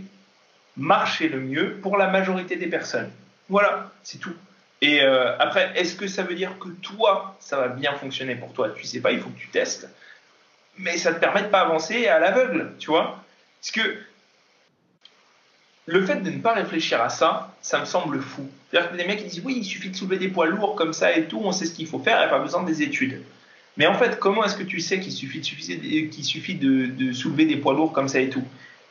marcher 0.77 1.29
le 1.29 1.39
mieux 1.39 1.77
pour 1.81 1.97
la 1.97 2.07
majorité 2.07 2.55
des 2.55 2.67
personnes. 2.67 3.11
Voilà, 3.49 3.91
c'est 4.03 4.19
tout. 4.19 4.33
Et 4.81 5.01
euh, 5.01 5.37
après, 5.39 5.71
est-ce 5.75 5.95
que 5.95 6.07
ça 6.07 6.23
veut 6.23 6.35
dire 6.35 6.59
que 6.59 6.69
toi, 6.69 7.35
ça 7.39 7.57
va 7.57 7.67
bien 7.69 7.93
fonctionner 7.93 8.35
pour 8.35 8.53
toi? 8.53 8.69
Tu 8.69 8.83
sais 8.83 8.99
pas, 8.99 9.11
il 9.11 9.19
faut 9.19 9.29
que 9.29 9.39
tu 9.39 9.47
testes. 9.47 9.89
Mais 10.77 10.97
ça 10.97 11.13
te 11.13 11.19
permet 11.19 11.43
de 11.43 11.47
pas 11.47 11.61
avancer 11.61 12.07
à 12.07 12.19
l'aveugle, 12.19 12.73
tu 12.77 12.87
vois? 12.87 13.23
Parce 13.61 13.71
que 13.71 13.97
le 15.85 16.05
fait 16.05 16.17
de 16.17 16.29
ne 16.29 16.39
pas 16.39 16.53
réfléchir 16.53 17.01
à 17.01 17.09
ça, 17.09 17.55
ça 17.61 17.79
me 17.79 17.85
semble 17.85 18.21
fou. 18.21 18.49
C'est-à-dire 18.75 18.91
que 18.91 18.97
les 18.97 19.07
mecs 19.07 19.25
disent 19.25 19.41
oui, 19.45 19.55
il 19.59 19.63
suffit 19.63 19.89
de 19.89 19.95
soulever 19.95 20.17
des 20.17 20.27
poids 20.27 20.47
lourds 20.47 20.75
comme 20.75 20.91
ça 20.91 21.15
et 21.15 21.29
tout, 21.29 21.39
on 21.41 21.53
sait 21.53 21.65
ce 21.65 21.73
qu'il 21.73 21.87
faut 21.87 21.99
faire, 21.99 22.17
il 22.17 22.19
n'y 22.19 22.25
a 22.25 22.27
pas 22.27 22.39
besoin 22.39 22.61
des 22.63 22.81
études. 22.81 23.21
Mais 23.77 23.87
en 23.87 23.93
fait, 23.93 24.19
comment 24.19 24.43
est-ce 24.43 24.57
que 24.57 24.63
tu 24.63 24.81
sais 24.81 24.99
qu'il 24.99 25.13
suffit, 25.13 25.39
de, 25.39 27.13
soulever 27.13 27.45
des 27.45 27.55
poids 27.55 27.73
lourds 27.73 27.93
comme 27.93 28.09
ça 28.09 28.19
et 28.19 28.27
tout? 28.27 28.43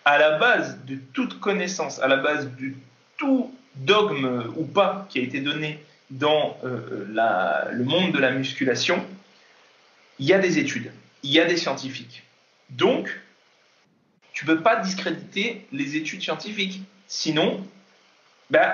À 0.06 0.16
la 0.16 0.38
base 0.38 0.78
de 0.86 0.96
toute 1.12 1.38
connaissance, 1.38 2.00
à 2.00 2.08
la 2.08 2.16
base 2.16 2.48
de 2.58 2.72
tout 3.18 3.54
dogme 3.74 4.54
ou 4.56 4.64
pas 4.64 5.06
qui 5.10 5.18
a 5.18 5.22
été 5.22 5.40
donné 5.40 5.78
dans 6.08 6.56
euh, 6.64 7.06
la, 7.12 7.68
le 7.70 7.84
monde 7.84 8.12
de 8.12 8.18
la 8.18 8.30
musculation, 8.30 9.04
il 10.18 10.24
y 10.24 10.32
a 10.32 10.38
des 10.38 10.58
études, 10.58 10.92
il 11.22 11.30
y 11.30 11.40
a 11.40 11.44
des 11.44 11.58
scientifiques. 11.58 12.22
Donc, 12.70 13.20
tu 14.32 14.46
ne 14.46 14.54
peux 14.54 14.62
pas 14.62 14.76
discréditer 14.76 15.66
les 15.72 15.96
études 15.96 16.22
scientifiques. 16.22 16.80
Sinon, 17.06 17.62
ben, 18.48 18.72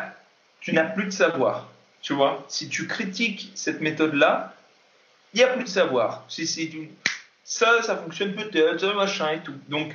tu 0.60 0.72
n'as 0.72 0.84
plus 0.84 1.04
de 1.04 1.10
savoir. 1.10 1.68
Tu 2.02 2.14
vois, 2.14 2.44
si 2.48 2.68
tu 2.68 2.86
critiques 2.86 3.50
cette 3.54 3.80
méthode-là, 3.80 4.54
il 5.34 5.38
n'y 5.38 5.44
a 5.44 5.48
plus 5.48 5.64
de 5.64 5.68
savoir. 5.68 6.24
Si 6.28 6.46
c'est 6.46 6.70
ça, 7.44 7.82
ça 7.82 7.96
fonctionne 7.96 8.34
peut-être, 8.34 8.94
machin 8.94 9.30
et 9.32 9.40
tout. 9.40 9.54
Donc, 9.68 9.94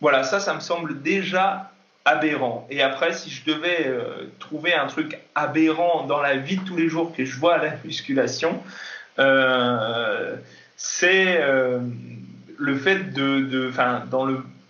voilà, 0.00 0.22
ça, 0.22 0.40
ça 0.40 0.54
me 0.54 0.60
semble 0.60 1.02
déjà 1.02 1.70
aberrant. 2.04 2.66
Et 2.70 2.82
après, 2.82 3.12
si 3.12 3.30
je 3.30 3.44
devais 3.44 3.86
euh, 3.86 4.30
trouver 4.38 4.74
un 4.74 4.86
truc 4.86 5.18
aberrant 5.34 6.06
dans 6.06 6.20
la 6.20 6.36
vie 6.36 6.56
de 6.56 6.64
tous 6.64 6.76
les 6.76 6.88
jours 6.88 7.14
que 7.14 7.24
je 7.24 7.38
vois 7.38 7.54
à 7.54 7.64
la 7.64 7.72
musculation, 7.84 8.62
euh, 9.18 10.36
c'est 10.76 11.40
euh, 11.40 11.80
le 12.58 12.76
fait 12.76 13.12
de, 13.12 13.70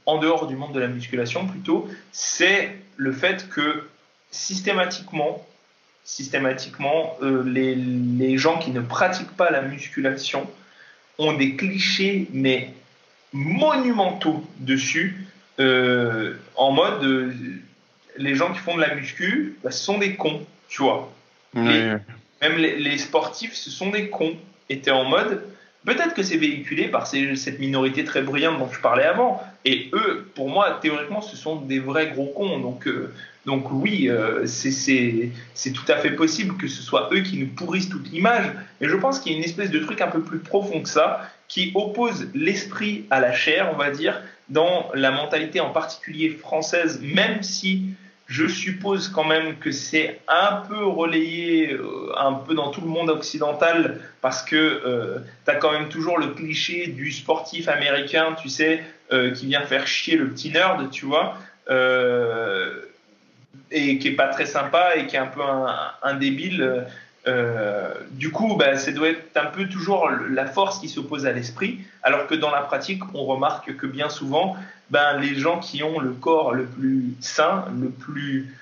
en 0.07 0.19
dehors 0.19 0.47
du 0.47 0.57
monde 0.57 0.73
de 0.73 0.81
la 0.81 0.89
musculation 0.89 1.47
plutôt, 1.47 1.89
c'est 2.13 2.77
le 2.97 3.13
fait 3.13 3.49
que 3.49 3.85
systématiquement, 4.35 5.47
systématiquement, 6.05 7.16
les, 7.23 7.74
les 7.74 8.36
gens 8.36 8.59
qui 8.59 8.70
ne 8.70 8.81
pratiquent 8.81 9.36
pas 9.36 9.51
la 9.51 9.62
musculation 9.62 10.48
ont 11.19 11.32
des 11.32 11.56
clichés 11.56 12.28
mais 12.32 12.70
monumentaux 13.32 14.44
dessus 14.59 15.27
euh, 15.61 16.35
en 16.56 16.73
mode 16.73 17.05
euh, 17.05 17.32
les 18.16 18.35
gens 18.35 18.52
qui 18.52 18.59
font 18.59 18.77
de 18.77 18.81
la 18.81 18.94
muscu 18.94 19.56
bah, 19.62 19.70
sont 19.70 19.98
des 19.98 20.16
cons, 20.16 20.44
tu 20.69 20.82
vois. 20.82 21.12
même 22.40 22.56
les, 22.59 22.98
sportifs, 22.98 23.55
ce 23.55 23.70
sont 23.70 23.90
des 23.90 24.11
cons. 24.11 24.36
Et 24.69 24.81
en 24.90 25.05
mode, 25.05 25.43
peut-être 25.85 26.15
que 26.15 26.23
c'est 26.23 26.36
véhiculé 26.36 26.89
par 26.89 27.06
cette 27.06 27.59
minorité 27.59 28.05
très 28.05 28.23
brillante 28.23 28.59
dont 28.59 28.70
je 28.73 28.81
parlais 28.81 29.05
avant. 29.05 29.43
Et 29.65 29.90
eux, 29.93 30.31
pour 30.35 30.48
moi, 30.48 30.78
théoriquement, 30.81 31.20
ce 31.20 31.36
sont 31.36 31.56
des 31.56 31.78
vrais 31.78 32.09
gros 32.09 32.27
cons. 32.27 32.59
Donc, 32.59 32.86
euh, 32.86 33.12
donc 33.47 33.71
oui, 33.71 34.11
c'est 34.45 35.73
tout 35.73 35.85
à 35.93 35.97
fait 35.97 36.12
possible 36.12 36.57
que 36.57 36.66
ce 36.66 36.83
soit 36.83 37.11
eux 37.12 37.21
qui 37.21 37.39
nous 37.39 37.49
pourrissent 37.49 37.89
toute 37.89 38.11
l'image. 38.11 38.47
Mais 38.81 38.89
je 38.89 38.97
pense 38.97 39.19
qu'il 39.19 39.33
y 39.33 39.35
a 39.35 39.39
une 39.39 39.45
espèce 39.45 39.71
de 39.71 39.79
truc 39.81 40.01
un 40.01 40.09
peu 40.09 40.23
plus 40.23 40.39
profond 40.39 40.81
que 40.81 40.89
ça, 40.89 41.29
qui 41.49 41.73
oppose 41.75 42.29
l'esprit 42.35 43.07
à 43.11 43.21
la 43.21 43.33
chair, 43.33 43.71
on 43.73 43.77
va 43.77 43.91
dire, 43.91 44.21
dans 44.49 44.91
la 44.95 45.11
mentalité 45.11 45.61
en 45.61 45.71
particulier 45.71 46.31
française, 46.31 47.01
même 47.03 47.43
si 47.43 47.95
je 48.27 48.47
suppose 48.47 49.09
quand 49.09 49.25
même 49.25 49.59
que 49.59 49.71
c'est 49.71 50.21
un 50.29 50.62
peu 50.69 50.83
relayé 50.85 51.75
euh, 51.75 52.11
un 52.19 52.33
peu 52.33 52.55
dans 52.55 52.71
tout 52.71 52.81
le 52.81 52.87
monde 52.87 53.11
occidental 53.11 54.01
parce 54.23 54.43
que 54.43 54.57
euh, 54.57 55.19
tu 55.45 55.51
as 55.51 55.57
quand 55.57 55.73
même 55.73 55.89
toujours 55.89 56.19
le 56.19 56.29
cliché 56.29 56.87
du 56.87 57.12
sportif 57.12 57.69
américain, 57.69 58.35
tu 58.41 58.49
sais, 58.49 58.83
euh, 59.12 59.31
qui 59.31 59.47
vient 59.47 59.62
faire 59.62 59.87
chier 59.87 60.16
le 60.16 60.29
petit 60.31 60.51
nerd, 60.51 60.91
tu 60.91 61.05
vois, 61.05 61.37
et 63.71 63.99
qui 63.99 64.09
est 64.09 64.17
pas 64.17 64.29
très 64.29 64.47
sympa 64.47 64.97
et 64.97 65.07
qui 65.07 65.17
est 65.17 65.21
un 65.21 65.27
peu 65.27 65.43
un 66.03 66.15
débile. 66.15 66.87
Euh, 67.27 67.95
du 68.11 68.31
coup, 68.31 68.57
bah, 68.57 68.77
ça 68.77 68.93
doit 68.93 69.09
être 69.09 69.37
un 69.37 69.47
peu 69.47 69.67
toujours 69.67 70.11
la 70.29 70.47
force 70.47 70.79
qui 70.79 70.89
s'oppose 70.89 71.27
à 71.27 71.33
l'esprit, 71.33 71.81
alors 72.03 72.27
que 72.27 72.35
dans 72.35 72.51
la 72.51 72.61
pratique, 72.61 73.03
on 73.15 73.25
remarque 73.25 73.77
que 73.77 73.87
bien 73.87 74.09
souvent, 74.09 74.57
ben, 74.91 75.19
les 75.19 75.35
gens 75.35 75.59
qui 75.59 75.83
ont 75.83 75.99
le 75.99 76.11
corps 76.11 76.53
le 76.53 76.65
plus 76.65 77.15
sain, 77.21 77.65
le 77.81 77.89
plus 77.89 78.55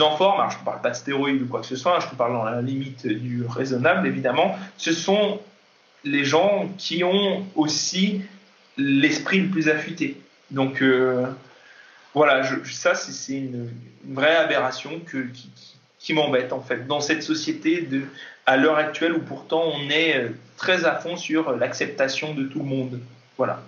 en 0.00 0.16
forme, 0.16 0.40
alors 0.40 0.50
je 0.50 0.58
ne 0.58 0.64
parle 0.64 0.80
pas 0.80 0.90
de 0.90 0.96
stéroïdes 0.96 1.42
ou 1.42 1.46
quoi 1.46 1.60
que 1.60 1.66
ce 1.66 1.76
soit, 1.76 1.98
je 2.00 2.08
te 2.08 2.14
parle 2.14 2.32
dans 2.32 2.44
la 2.44 2.62
limite 2.62 3.06
du 3.06 3.44
raisonnable 3.46 4.06
évidemment, 4.06 4.56
ce 4.76 4.92
sont 4.92 5.40
les 6.04 6.24
gens 6.24 6.68
qui 6.78 7.04
ont 7.04 7.44
aussi 7.54 8.22
l'esprit 8.76 9.40
le 9.40 9.48
plus 9.48 9.68
affûté. 9.68 10.16
Donc 10.50 10.82
euh, 10.82 11.26
voilà, 12.14 12.42
ça 12.64 12.94
c'est 12.94 13.36
une, 13.36 13.68
vraie 14.06 14.36
aberration 14.36 15.00
qui, 15.98 16.12
m'embête 16.12 16.52
en 16.52 16.60
fait 16.60 16.86
dans 16.86 17.00
cette 17.00 17.22
société 17.22 17.88
à 18.46 18.56
l'heure 18.56 18.76
actuelle 18.76 19.14
où 19.14 19.20
pourtant 19.20 19.64
on 19.74 19.88
est 19.88 20.18
euh, 20.18 20.28
très 20.56 20.84
à 20.84 20.94
fond 20.94 21.16
sur 21.16 21.56
l'acceptation 21.56 22.34
de 22.34 22.44
tout 22.44 22.58
le 22.58 22.66
monde. 22.66 23.00
Voilà. 23.38 23.62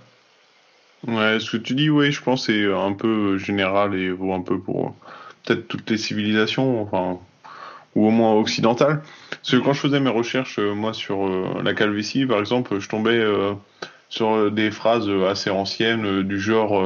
Ouais, 1.07 1.41
ce 1.41 1.53
que 1.53 1.57
tu 1.57 1.75
dis, 1.75 1.91
oui, 1.91 2.13
je 2.13 2.23
pense 2.23 2.47
c'est 2.47 2.71
un 2.73 2.93
peu 2.93 3.39
général 3.39 3.95
et 3.95 4.11
vaut 4.11 4.33
un 4.33 4.43
peu 4.43 4.61
pour 4.61 4.95
peut-être 5.45 5.67
toutes 5.67 5.91
les 5.91 5.97
civilisations, 5.97 6.83
enfin, 6.83 7.19
ou 7.95 8.07
au 8.07 8.11
moins 8.11 8.35
occidentales. 8.35 9.03
Parce 9.31 9.53
que 9.53 9.57
quand 9.57 9.73
je 9.73 9.81
faisais 9.81 10.01
mes 10.01 10.11
recherches, 10.11 10.59
euh, 10.59 10.75
moi, 10.75 10.93
sur 10.93 11.27
euh, 11.27 11.63
la 11.65 11.75
calvitie, 11.75 12.27
par 12.27 12.39
exemple, 12.39 12.79
je 12.79 12.89
tombais 12.89 13.25
sur 14.09 14.53
des 14.53 14.71
phrases 14.71 15.09
assez 15.29 15.51
anciennes 15.51 16.23
du 16.23 16.39
genre 16.39 16.85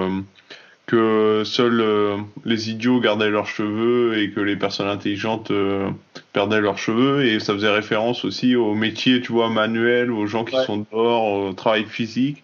que 0.90 1.44
seuls 1.44 1.80
euh, 1.80 2.16
les 2.44 2.68
idiots 2.68 2.98
gardaient 2.98 3.30
leurs 3.30 3.46
cheveux 3.46 4.18
et 4.18 4.32
que 4.32 4.40
les 4.40 4.56
personnes 4.56 4.88
intelligentes 4.88 5.52
euh, 5.52 5.88
perdaient 6.32 6.60
leurs 6.60 6.78
cheveux. 6.78 7.24
Et 7.24 7.38
ça 7.38 7.52
faisait 7.54 7.70
référence 7.70 8.24
aussi 8.24 8.56
aux 8.56 8.74
métiers 8.74 9.20
tu 9.20 9.30
vois 9.30 9.50
manuels 9.50 10.10
aux 10.10 10.26
gens 10.26 10.44
qui 10.44 10.56
sont 10.64 10.84
dehors 10.90 11.32
au 11.32 11.52
travail 11.52 11.84
physique. 11.84 12.42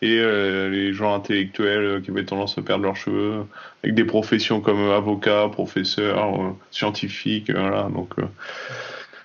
Et 0.00 0.20
euh, 0.20 0.70
les 0.70 0.92
gens 0.92 1.12
intellectuels 1.12 2.00
qui 2.02 2.12
avaient 2.12 2.24
tendance 2.24 2.56
à 2.56 2.62
perdre 2.62 2.84
leurs 2.84 2.94
cheveux 2.94 3.44
avec 3.82 3.96
des 3.96 4.04
professions 4.04 4.60
comme 4.60 4.90
avocat 4.90 5.48
professeur 5.50 6.54
scientifique 6.70 7.50
voilà. 7.50 7.88
Donc 7.92 8.14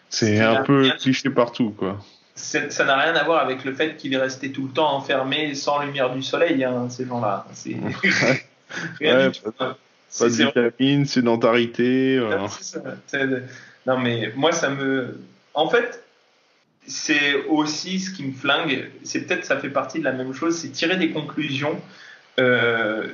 c'est 0.10 0.40
un 0.40 0.64
peu 0.64 0.90
cliché 1.00 1.30
partout 1.30 1.76
quoi. 1.78 2.00
Ça 2.34 2.86
n'a 2.86 2.98
rien 2.98 3.14
à 3.14 3.24
voir 3.24 3.44
avec 3.44 3.64
le 3.64 3.76
fait 3.76 3.95
qu'il 3.98 4.16
est 4.16 4.18
resté 4.18 4.52
tout 4.52 4.64
le 4.64 4.74
temps 4.74 4.95
enfermé 4.95 5.54
sans 5.54 5.84
lumière 5.84 6.12
du 6.12 6.24
soleil, 6.24 6.64
hein, 6.64 6.88
ces 6.90 7.06
gens-là. 7.06 7.45
Ouais, 9.02 9.32
pas, 9.58 9.78
de 10.22 10.28
vitamine, 10.28 11.06
sédentarité. 11.06 12.18
Euh. 12.18 12.48
Non, 13.86 14.00
mais 14.00 14.32
moi, 14.36 14.52
ça 14.52 14.70
me. 14.70 15.20
En 15.54 15.70
fait, 15.70 16.04
c'est 16.88 17.45
aussi 17.45 18.00
ce 18.00 18.12
qui 18.12 18.24
me 18.24 18.34
flingue. 18.34 18.90
C'est 19.04 19.22
peut-être, 19.22 19.45
ça 19.45 19.58
fait 19.58 19.70
partie 19.70 20.00
de 20.00 20.04
la 20.04 20.12
même 20.12 20.34
chose, 20.34 20.58
c'est 20.58 20.70
tirer 20.70 20.98
des 20.98 21.12
conclusions 21.12 21.80
euh, 22.40 23.08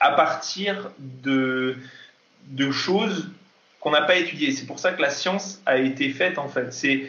à 0.00 0.12
partir 0.12 0.90
de, 0.98 1.76
de 2.46 2.70
choses 2.70 3.30
qu'on 3.80 3.90
n'a 3.90 4.02
pas 4.02 4.16
étudiées. 4.16 4.52
C'est 4.52 4.66
pour 4.66 4.78
ça 4.78 4.92
que 4.92 5.02
la 5.02 5.10
science 5.10 5.60
a 5.66 5.78
été 5.78 6.10
faite, 6.10 6.38
en 6.38 6.48
fait. 6.48 6.72
C'est 6.72 7.08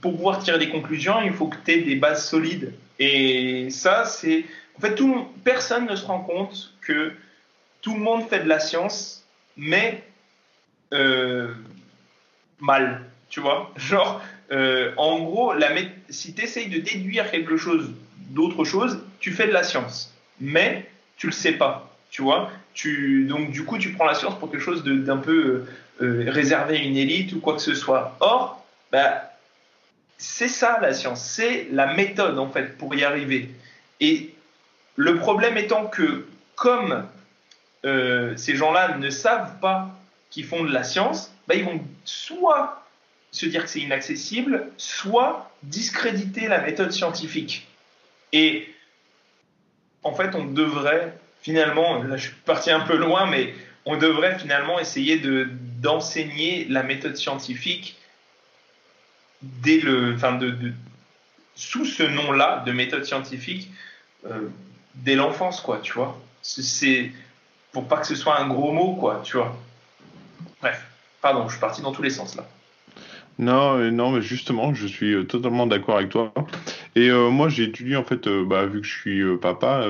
pour 0.00 0.16
pouvoir 0.16 0.42
tirer 0.42 0.58
des 0.58 0.70
conclusions, 0.70 1.22
il 1.22 1.32
faut 1.32 1.46
que 1.46 1.56
tu 1.64 1.72
aies 1.72 1.82
des 1.82 1.96
bases 1.96 2.28
solides. 2.28 2.72
Et 2.98 3.70
ça, 3.70 4.04
c'est. 4.04 4.44
En 4.76 4.80
fait, 4.80 4.94
tout, 4.94 5.28
personne 5.44 5.86
ne 5.86 5.94
se 5.94 6.04
rend 6.04 6.20
compte 6.20 6.73
que 6.84 7.12
tout 7.82 7.94
le 7.94 8.00
monde 8.00 8.28
fait 8.28 8.40
de 8.40 8.48
la 8.48 8.60
science 8.60 9.24
mais 9.56 10.02
mal, 12.60 13.02
tu 13.30 13.40
vois. 13.40 13.72
Genre, 13.76 14.22
en 14.96 15.18
gros, 15.20 15.54
la 15.54 15.70
si 16.08 16.34
tu 16.34 16.44
essayes 16.44 16.68
de 16.68 16.80
déduire 16.80 17.30
quelque 17.30 17.56
chose 17.56 17.90
d'autre 18.30 18.64
chose, 18.64 19.00
tu 19.20 19.32
fais 19.32 19.46
de 19.46 19.52
la 19.52 19.64
science. 19.64 20.12
Mais 20.40 20.88
tu 21.16 21.26
le 21.26 21.32
sais 21.32 21.52
pas, 21.52 21.96
tu 22.10 22.22
vois. 22.22 22.50
Tu, 22.74 23.24
donc, 23.24 23.50
du 23.50 23.64
coup, 23.64 23.78
tu 23.78 23.92
prends 23.92 24.06
la 24.06 24.14
science 24.14 24.38
pour 24.38 24.50
quelque 24.50 24.62
chose 24.62 24.84
d'un 24.84 25.16
peu 25.18 25.64
réservé 26.00 26.78
à 26.78 26.82
une 26.82 26.96
élite 26.96 27.32
ou 27.32 27.40
quoi 27.40 27.54
que 27.54 27.62
ce 27.62 27.74
soit. 27.74 28.16
Or, 28.20 28.64
bah, 28.92 29.34
c'est 30.18 30.48
ça 30.48 30.78
la 30.80 30.92
science, 30.92 31.22
c'est 31.22 31.68
la 31.70 31.94
méthode 31.94 32.38
en 32.38 32.48
fait 32.48 32.78
pour 32.78 32.94
y 32.94 33.04
arriver. 33.04 33.50
Et 34.00 34.34
le 34.96 35.16
problème 35.16 35.56
étant 35.56 35.86
que 35.86 36.26
comme 36.56 37.06
euh, 37.84 38.36
ces 38.36 38.56
gens-là 38.56 38.96
ne 38.96 39.10
savent 39.10 39.58
pas 39.60 39.90
qu'ils 40.30 40.44
font 40.44 40.64
de 40.64 40.72
la 40.72 40.84
science, 40.84 41.32
bah, 41.46 41.54
ils 41.54 41.64
vont 41.64 41.80
soit 42.04 42.82
se 43.30 43.46
dire 43.46 43.64
que 43.64 43.70
c'est 43.70 43.80
inaccessible, 43.80 44.68
soit 44.76 45.50
discréditer 45.62 46.48
la 46.48 46.60
méthode 46.60 46.92
scientifique. 46.92 47.66
Et 48.32 48.68
en 50.02 50.14
fait, 50.14 50.34
on 50.34 50.44
devrait 50.44 51.16
finalement, 51.42 52.02
là 52.02 52.16
je 52.16 52.28
suis 52.28 52.36
parti 52.46 52.70
un 52.70 52.80
peu 52.80 52.96
loin, 52.96 53.26
mais 53.26 53.54
on 53.84 53.96
devrait 53.96 54.38
finalement 54.38 54.78
essayer 54.78 55.20
d'enseigner 55.80 56.64
la 56.70 56.82
méthode 56.82 57.16
scientifique 57.16 57.96
dès 59.42 59.78
le, 59.78 60.14
enfin 60.14 60.32
de, 60.32 60.56
sous 61.54 61.84
ce 61.84 62.02
nom-là 62.02 62.62
de 62.66 62.72
méthode 62.72 63.04
scientifique 63.04 63.70
euh, 64.26 64.48
dès 64.94 65.16
l'enfance, 65.16 65.60
quoi, 65.60 65.80
tu 65.82 65.92
vois. 65.92 66.18
C'est 66.46 67.10
pour 67.72 67.88
pas 67.88 67.96
que 67.96 68.06
ce 68.06 68.14
soit 68.14 68.38
un 68.40 68.48
gros 68.48 68.72
mot, 68.72 68.94
quoi, 68.94 69.20
tu 69.24 69.36
vois. 69.36 69.56
Bref, 70.60 70.86
pardon, 71.20 71.46
je 71.46 71.52
suis 71.52 71.60
parti 71.60 71.82
dans 71.82 71.92
tous 71.92 72.02
les 72.02 72.10
sens 72.10 72.36
là. 72.36 72.46
Non, 73.38 73.78
non, 73.90 74.12
mais 74.12 74.22
justement, 74.22 74.74
je 74.74 74.86
suis 74.86 75.12
euh, 75.12 75.24
totalement 75.24 75.66
d'accord 75.66 75.96
avec 75.96 76.10
toi. 76.10 76.32
Et 76.94 77.10
euh, 77.10 77.30
moi, 77.30 77.48
j'ai 77.48 77.64
étudié 77.64 77.96
en 77.96 78.04
fait, 78.04 78.28
bah, 78.28 78.66
vu 78.66 78.80
que 78.80 78.86
je 78.86 78.92
suis 78.92 79.36
papa, 79.38 79.84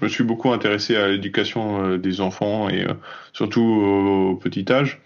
je 0.00 0.04
me 0.04 0.08
suis 0.08 0.22
beaucoup 0.22 0.52
intéressé 0.52 0.94
à 0.94 1.08
l'éducation 1.08 1.96
des 1.96 2.20
enfants 2.20 2.68
et 2.68 2.86
surtout 3.32 3.62
au 3.62 4.36
petit 4.36 4.70
âge. 4.70 5.00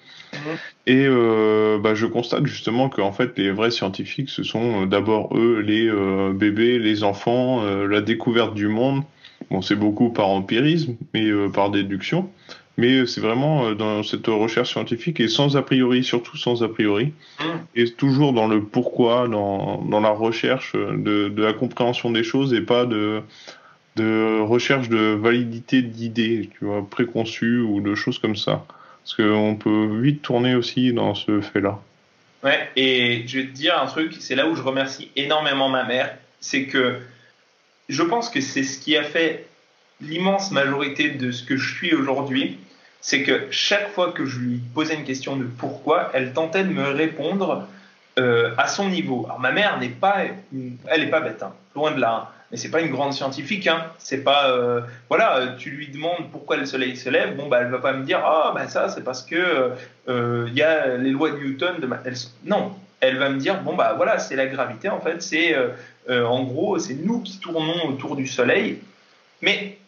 Et 0.87 1.07
euh, 1.07 1.79
bah, 1.79 1.95
je 1.95 2.07
constate 2.07 2.47
justement 2.47 2.89
que 2.89 3.01
en 3.01 3.13
fait 3.13 3.39
les 3.39 3.51
vrais 3.51 3.71
scientifiques 3.71 4.31
ce 4.31 4.43
sont 4.43 4.83
euh, 4.83 4.87
d'abord 4.87 5.37
eux 5.37 5.61
les 5.61 5.87
euh, 5.87 6.33
bébés, 6.33 6.79
les 6.79 7.05
enfants, 7.05 7.63
la 7.63 8.01
découverte 8.01 8.55
du 8.55 8.69
monde. 8.69 9.03
Bon 9.51 9.63
c'est 9.63 9.77
beaucoup 9.77 10.11
par 10.11 10.29
empirisme 10.29 10.97
mais 11.15 11.31
par 11.53 11.71
déduction. 11.71 12.31
Mais 12.77 13.07
c'est 13.07 13.21
vraiment 13.21 13.73
dans 13.73 14.05
cette 14.05 14.29
recherche 14.29 14.71
scientifique 14.71 15.19
et 15.19 15.27
sans 15.27 15.57
a 15.57 15.63
priori, 15.63 16.05
surtout 16.05 16.37
sans 16.37 16.63
a 16.63 16.69
priori, 16.69 17.07
mmh. 17.41 17.45
et 17.75 17.91
toujours 17.91 18.33
dans 18.33 18.47
le 18.47 18.63
pourquoi, 18.63 19.27
dans, 19.27 19.83
dans 19.83 19.99
la 19.99 20.11
recherche 20.11 20.75
de, 20.75 21.29
de 21.29 21.43
la 21.43 21.53
compréhension 21.53 22.13
des 22.13 22.23
choses 22.23 22.55
et 22.55 22.61
pas 22.61 22.87
de, 22.87 23.21
de 23.97 24.41
recherche 24.41 24.89
de 24.89 25.15
validité 25.21 25.83
d'idées, 25.83 26.51
tu 26.57 26.67
vois, 26.67 26.89
préconçues 26.89 27.61
ou 27.61 27.81
de 27.81 27.97
choses 27.97 28.21
comme 28.21 28.37
ça. 28.37 28.65
Parce 29.03 29.17
qu'on 29.17 29.57
peut 29.57 30.01
vite 30.01 30.23
tourner 30.23 30.55
aussi 30.55 30.93
dans 30.93 31.17
ce 31.17 31.41
fait-là. 31.41 31.81
Ouais, 32.45 32.69
et 32.77 33.25
je 33.27 33.41
vais 33.41 33.47
te 33.47 33.53
dire 33.53 33.77
un 33.83 33.87
truc, 33.87 34.15
c'est 34.21 34.37
là 34.37 34.47
où 34.47 34.55
je 34.55 34.63
remercie 34.63 35.11
énormément 35.17 35.69
ma 35.69 35.83
mère, 35.83 36.17
c'est 36.39 36.67
que 36.67 36.99
je 37.89 38.03
pense 38.03 38.31
que 38.31 38.41
c'est 38.41 38.63
ce 38.63 38.79
qui 38.79 38.97
a 38.97 39.03
fait 39.03 39.47
l'immense 40.01 40.51
majorité 40.51 41.11
de 41.11 41.31
ce 41.31 41.43
que 41.43 41.57
je 41.57 41.75
suis 41.75 41.95
aujourd'hui, 41.95 42.59
c'est 43.01 43.23
que 43.23 43.47
chaque 43.51 43.91
fois 43.91 44.13
que 44.13 44.27
je 44.27 44.39
lui 44.39 44.61
posais 44.75 44.95
une 44.95 45.05
question 45.05 45.37
de 45.37 45.45
pourquoi, 45.45 46.11
elle 46.15 46.33
tentait 46.33 46.65
de 46.65 46.73
me 46.73 46.89
répondre 46.89 47.67
euh, 48.19 48.55
à 48.59 48.67
son 48.67 48.89
niveau. 48.89 49.25
Alors 49.27 49.41
ma 49.41 49.53
mère 49.53 49.79
n'est 49.79 49.89
pas, 49.89 50.25
elle 50.87 51.01
n'est 51.01 51.11
pas 51.11 51.21
bête, 51.21 51.43
hein, 51.43 51.53
loin 51.75 51.93
de 51.93 52.01
là. 52.01 52.29
Hein 52.29 52.35
mais 52.51 52.57
c'est 52.57 52.71
pas 52.71 52.81
une 52.81 52.91
grande 52.91 53.13
scientifique. 53.13 53.67
Hein. 53.67 53.87
C'est 53.99 54.25
pas, 54.25 54.51
euh, 54.51 54.81
voilà, 55.09 55.55
tu 55.59 55.71
lui 55.71 55.89
demandes 55.89 56.31
pourquoi 56.33 56.57
le 56.57 56.67
soleil 56.67 56.97
se 56.97 57.09
lève, 57.11 57.37
bon 57.37 57.49
bah 57.49 57.59
elle 57.61 57.69
va 57.69 57.79
pas 57.79 57.93
me 57.93 58.05
dire 58.05 58.21
ah 58.25 58.53
ben 58.55 58.69
ça 58.69 58.89
c'est 58.89 59.05
parce 59.05 59.23
que 59.23 59.73
euh, 60.09 60.47
il 60.49 60.55
y 60.55 60.63
a 60.63 60.97
les 60.97 61.11
lois 61.11 61.31
de 61.31 61.39
Newton. 61.39 61.79
De 61.79 61.89
non, 62.45 62.75
elle 63.01 63.19
va 63.19 63.31
me 63.31 63.39
dire 63.39 63.63
bon 63.63 63.75
bah 63.75 63.95
voilà 63.97 64.19
c'est 64.19 64.37
la 64.37 64.47
gravité 64.47 64.89
en 64.89 65.01
fait, 65.01 65.23
c'est 65.23 65.55
euh, 65.55 66.25
en 66.27 66.45
gros 66.45 66.79
c'est 66.79 66.95
nous 66.95 67.21
qui 67.21 67.39
tournons 67.39 67.87
autour 67.87 68.17
du 68.17 68.27
soleil. 68.27 68.81
Mais 69.43 69.79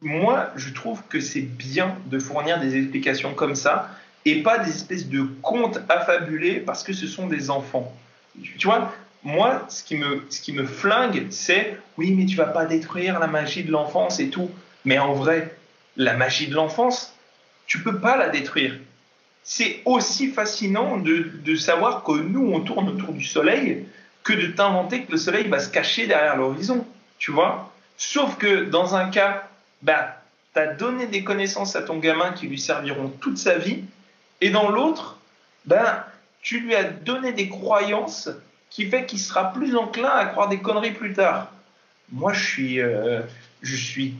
moi 0.00 0.50
je 0.56 0.72
trouve 0.72 1.02
que 1.08 1.20
c'est 1.20 1.40
bien 1.42 1.96
de 2.06 2.18
fournir 2.18 2.60
des 2.60 2.76
explications 2.76 3.34
comme 3.34 3.54
ça 3.54 3.90
et 4.24 4.42
pas 4.42 4.58
des 4.58 4.70
espèces 4.70 5.08
de 5.08 5.22
contes 5.40 5.78
affabulés 5.88 6.60
parce 6.60 6.82
que 6.82 6.92
ce 6.92 7.06
sont 7.06 7.28
des 7.28 7.48
enfants. 7.50 7.96
Tu 8.58 8.66
vois, 8.66 8.92
moi, 9.22 9.64
ce 9.68 9.82
qui 9.82 9.96
me, 9.96 10.24
ce 10.30 10.40
qui 10.40 10.52
me 10.52 10.64
flingue, 10.64 11.26
c'est 11.30 11.78
oui, 11.96 12.12
mais 12.12 12.26
tu 12.26 12.36
vas 12.36 12.46
pas 12.46 12.66
détruire 12.66 13.18
la 13.18 13.28
magie 13.28 13.64
de 13.64 13.72
l'enfance 13.72 14.20
et 14.20 14.28
tout. 14.28 14.50
Mais 14.84 14.98
en 14.98 15.14
vrai, 15.14 15.56
la 15.96 16.14
magie 16.14 16.48
de 16.48 16.54
l'enfance, 16.54 17.14
tu 17.66 17.82
peux 17.82 17.98
pas 17.98 18.16
la 18.16 18.28
détruire. 18.28 18.78
C'est 19.48 19.80
aussi 19.84 20.26
fascinant 20.26 20.98
de, 20.98 21.54
savoir 21.54 22.02
que 22.02 22.10
nous, 22.10 22.50
on 22.52 22.62
tourne 22.62 22.88
autour 22.88 23.12
du 23.12 23.24
soleil 23.24 23.86
que 24.24 24.32
de 24.32 24.48
t'inventer 24.48 25.04
que 25.04 25.12
le 25.12 25.18
soleil 25.18 25.46
va 25.46 25.60
se 25.60 25.68
cacher 25.68 26.08
derrière 26.08 26.36
l'horizon. 26.36 26.84
Tu 27.18 27.30
vois 27.30 27.72
Sauf 27.96 28.38
que 28.38 28.64
dans 28.64 28.96
un 28.96 29.08
cas, 29.08 29.48
bah, 29.82 30.20
tu 30.52 30.58
as 30.58 30.66
donné 30.66 31.06
des 31.06 31.22
connaissances 31.22 31.76
à 31.76 31.82
ton 31.82 31.98
gamin 31.98 32.32
qui 32.32 32.48
lui 32.48 32.58
serviront 32.58 33.08
toute 33.20 33.38
sa 33.38 33.56
vie. 33.56 33.84
Et 34.40 34.50
dans 34.50 34.68
l'autre, 34.68 35.16
ben, 35.64 36.02
tu 36.42 36.58
lui 36.58 36.74
as 36.74 36.82
donné 36.82 37.30
des 37.30 37.48
croyances 37.48 38.28
qui 38.68 38.86
fait 38.86 39.06
qu'il 39.06 39.20
sera 39.20 39.52
plus 39.52 39.76
enclin 39.76 40.10
à 40.10 40.26
croire 40.26 40.48
des 40.48 40.58
conneries 40.58 40.90
plus 40.90 41.12
tard. 41.12 41.52
Moi, 42.10 42.32
je 42.32 42.80
euh, 42.80 43.22
je 43.62 43.76
suis 43.76 44.16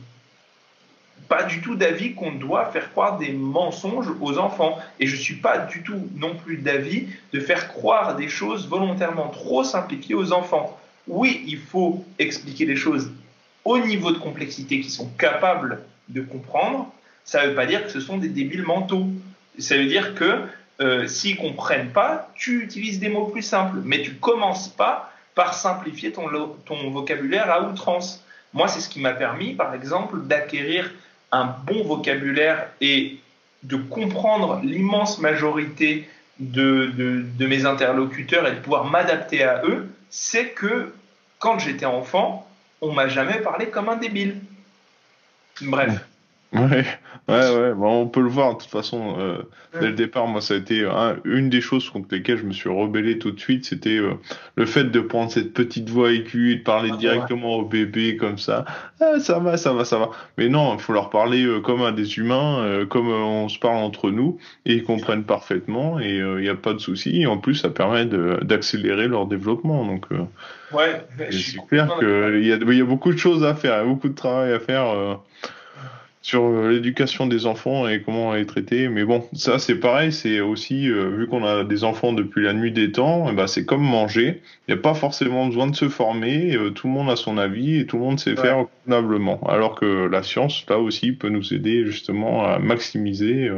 pas 1.27 1.43
du 1.43 1.61
tout 1.61 1.75
d'avis 1.75 2.13
qu'on 2.13 2.31
doit 2.31 2.65
faire 2.71 2.91
croire 2.91 3.17
des 3.17 3.31
mensonges 3.31 4.09
aux 4.21 4.37
enfants. 4.37 4.77
Et 4.99 5.07
je 5.07 5.15
suis 5.15 5.35
pas 5.35 5.59
du 5.59 5.83
tout 5.83 6.07
non 6.15 6.35
plus 6.35 6.57
d'avis 6.57 7.07
de 7.33 7.39
faire 7.39 7.67
croire 7.67 8.15
des 8.15 8.29
choses 8.29 8.67
volontairement 8.67 9.29
trop 9.29 9.63
simplifiées 9.63 10.15
aux 10.15 10.31
enfants. 10.31 10.79
Oui, 11.07 11.43
il 11.47 11.57
faut 11.57 12.05
expliquer 12.19 12.65
les 12.65 12.75
choses 12.75 13.11
au 13.65 13.77
niveau 13.79 14.11
de 14.11 14.17
complexité 14.17 14.79
qu'ils 14.79 14.91
sont 14.91 15.09
capables 15.17 15.83
de 16.09 16.21
comprendre. 16.21 16.91
Ça 17.25 17.43
ne 17.43 17.49
veut 17.49 17.55
pas 17.55 17.65
dire 17.65 17.83
que 17.83 17.91
ce 17.91 17.99
sont 17.99 18.17
des 18.17 18.29
débiles 18.29 18.63
mentaux. 18.63 19.07
Ça 19.59 19.77
veut 19.77 19.87
dire 19.87 20.15
que 20.15 20.43
euh, 20.79 21.07
s'ils 21.07 21.37
comprennent 21.37 21.91
pas, 21.91 22.29
tu 22.35 22.63
utilises 22.63 22.99
des 22.99 23.09
mots 23.09 23.25
plus 23.25 23.41
simples, 23.41 23.79
mais 23.83 24.01
tu 24.01 24.13
commences 24.15 24.69
pas 24.69 25.11
par 25.35 25.53
simplifier 25.53 26.11
ton 26.11 26.89
vocabulaire 26.89 27.51
à 27.51 27.61
outrance. 27.61 28.23
Moi, 28.53 28.67
c'est 28.67 28.79
ce 28.79 28.89
qui 28.89 28.99
m'a 28.99 29.13
permis, 29.13 29.53
par 29.53 29.73
exemple, 29.73 30.21
d'acquérir 30.23 30.91
un 31.31 31.45
bon 31.45 31.83
vocabulaire 31.83 32.69
et 32.81 33.17
de 33.63 33.75
comprendre 33.75 34.61
l'immense 34.63 35.19
majorité 35.19 36.07
de, 36.39 37.25
mes 37.39 37.65
interlocuteurs 37.65 38.47
et 38.47 38.51
de 38.51 38.59
pouvoir 38.59 38.85
m'adapter 38.85 39.43
à 39.43 39.63
eux, 39.65 39.89
c'est 40.09 40.49
que 40.49 40.93
quand 41.39 41.59
j'étais 41.59 41.85
enfant, 41.85 42.47
on 42.81 42.93
m'a 42.93 43.07
jamais 43.07 43.39
parlé 43.39 43.67
comme 43.67 43.89
un 43.89 43.97
débile. 43.97 44.37
Bref. 45.61 46.05
Ouais, 47.27 47.55
ouais. 47.55 47.73
Bon, 47.73 48.01
on 48.01 48.07
peut 48.07 48.21
le 48.21 48.29
voir 48.29 48.53
de 48.53 48.61
toute 48.61 48.71
façon. 48.71 49.15
Euh, 49.19 49.37
dès 49.79 49.87
le 49.87 49.93
départ, 49.93 50.27
moi, 50.27 50.41
ça 50.41 50.53
a 50.53 50.57
été 50.57 50.87
une 51.25 51.49
des 51.49 51.61
choses 51.61 51.89
contre 51.89 52.07
lesquelles 52.11 52.37
je 52.37 52.45
me 52.45 52.53
suis 52.53 52.69
rebellé 52.69 53.19
tout 53.19 53.31
de 53.31 53.39
suite. 53.39 53.65
C'était 53.65 53.97
euh, 53.97 54.13
le 54.55 54.65
fait 54.65 54.85
de 54.85 54.99
prendre 54.99 55.31
cette 55.31 55.53
petite 55.53 55.89
voix 55.89 56.11
aiguë 56.11 56.53
et 56.53 56.55
de 56.57 56.63
parler 56.63 56.91
ah, 56.93 56.97
directement 56.97 57.57
au 57.57 57.65
bébé 57.65 58.17
comme 58.17 58.37
ça. 58.37 58.65
Ah, 59.01 59.19
ça 59.19 59.39
va, 59.39 59.57
ça 59.57 59.73
va, 59.73 59.85
ça 59.85 59.97
va. 59.97 60.09
Mais 60.37 60.49
non, 60.49 60.73
il 60.75 60.79
faut 60.79 60.93
leur 60.93 61.09
parler 61.09 61.43
euh, 61.43 61.59
comme 61.59 61.83
à 61.83 61.91
des 61.91 62.17
humains, 62.17 62.59
euh, 62.59 62.85
comme 62.85 63.09
on 63.09 63.49
se 63.49 63.59
parle 63.59 63.77
entre 63.77 64.09
nous, 64.09 64.37
et 64.65 64.75
ils 64.75 64.83
comprennent 64.83 65.25
parfaitement. 65.25 65.99
Et 65.99 66.17
il 66.17 66.37
n'y 66.37 66.49
a 66.49 66.55
pas 66.55 66.73
de 66.73 66.79
souci. 66.79 67.25
En 67.27 67.37
plus, 67.37 67.55
ça 67.55 67.69
permet 67.69 68.05
d'accélérer 68.05 69.07
leur 69.07 69.27
développement. 69.27 69.85
Donc, 69.85 70.05
ouais, 70.71 71.05
c'est 71.31 71.65
clair 71.67 71.95
qu'il 71.99 72.45
y 72.45 72.81
a 72.81 72.85
beaucoup 72.85 73.11
de 73.11 73.17
choses 73.17 73.43
à 73.43 73.53
faire, 73.53 73.85
beaucoup 73.85 74.09
de 74.09 74.15
travail 74.15 74.53
à 74.53 74.59
faire 74.59 75.19
sur 76.27 76.43
euh, 76.43 76.71
l'éducation 76.71 77.25
des 77.25 77.45
enfants 77.45 77.87
et 77.87 78.01
comment 78.01 78.33
les 78.33 78.45
traiter. 78.45 78.89
Mais 78.89 79.05
bon, 79.05 79.23
ça 79.31 79.59
c'est 79.59 79.79
pareil, 79.79 80.11
c'est 80.11 80.41
aussi, 80.41 80.89
euh, 80.89 81.07
vu 81.07 81.25
qu'on 81.25 81.45
a 81.45 81.63
des 81.63 81.85
enfants 81.85 82.11
depuis 82.11 82.43
la 82.43 82.51
nuit 82.51 82.73
des 82.73 82.91
temps, 82.91 83.31
bah, 83.31 83.47
c'est 83.47 83.63
comme 83.65 83.81
manger. 83.81 84.41
Il 84.67 84.73
n'y 84.73 84.77
a 84.77 84.81
pas 84.81 84.93
forcément 84.93 85.47
besoin 85.47 85.67
de 85.67 85.75
se 85.75 85.87
former, 85.87 86.53
euh, 86.53 86.71
tout 86.71 86.87
le 86.87 86.93
monde 86.93 87.09
a 87.09 87.15
son 87.15 87.37
avis 87.37 87.77
et 87.79 87.85
tout 87.85 87.95
le 87.95 88.03
monde 88.03 88.19
sait 88.19 88.35
faire 88.35 88.65
convenablement. 88.83 89.39
Alors 89.47 89.75
que 89.75 89.85
la 89.85 90.21
science, 90.21 90.65
là 90.67 90.79
aussi, 90.79 91.13
peut 91.13 91.29
nous 91.29 91.53
aider 91.53 91.85
justement 91.85 92.45
à 92.45 92.59
maximiser 92.59 93.49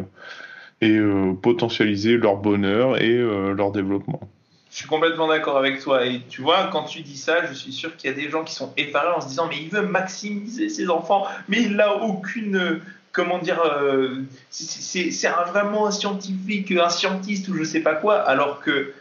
et 0.82 1.00
potentialiser 1.42 2.18
leur 2.18 2.38
bonheur 2.38 3.02
et 3.02 3.18
leur 3.18 3.72
développement. 3.72 4.22
Je 4.72 4.78
suis 4.78 4.88
complètement 4.88 5.28
d'accord 5.28 5.58
avec 5.58 5.82
toi. 5.82 6.06
Et 6.06 6.22
tu 6.30 6.42
vois, 6.42 6.70
quand 6.72 6.84
tu 6.84 7.02
dis 7.02 7.18
ça, 7.18 7.46
je 7.48 7.54
suis 7.54 7.74
sûr 7.74 7.96
qu'il 7.98 8.10
y 8.10 8.14
a 8.14 8.16
des 8.16 8.30
gens 8.30 8.44
qui 8.44 8.54
sont 8.54 8.72
effarés 8.78 9.16
en 9.16 9.22
se 9.22 9.28
disant 9.28 9.48
Mais 9.48 9.58
il 9.62 9.70
veut 9.70 9.82
maximiser 9.82 10.70
ses 10.70 10.90
enfants, 10.90 11.26
mais 11.48 11.62
il 11.62 11.76
n'a 11.76 11.96
aucune 11.96 12.82
comment 13.12 13.40
dire, 13.40 13.60
euh, 13.62 14.24
c'est 14.50 15.30
vraiment 15.48 15.88
un 15.88 15.92
scientifique, 15.92 16.72
un 16.72 16.90
scientiste 16.90 17.48
ou 17.50 17.56
je 17.56 17.64
sais 17.64 17.82
pas 17.82 17.96
quoi, 17.96 18.22
alors 18.22 18.62
que 18.62 18.94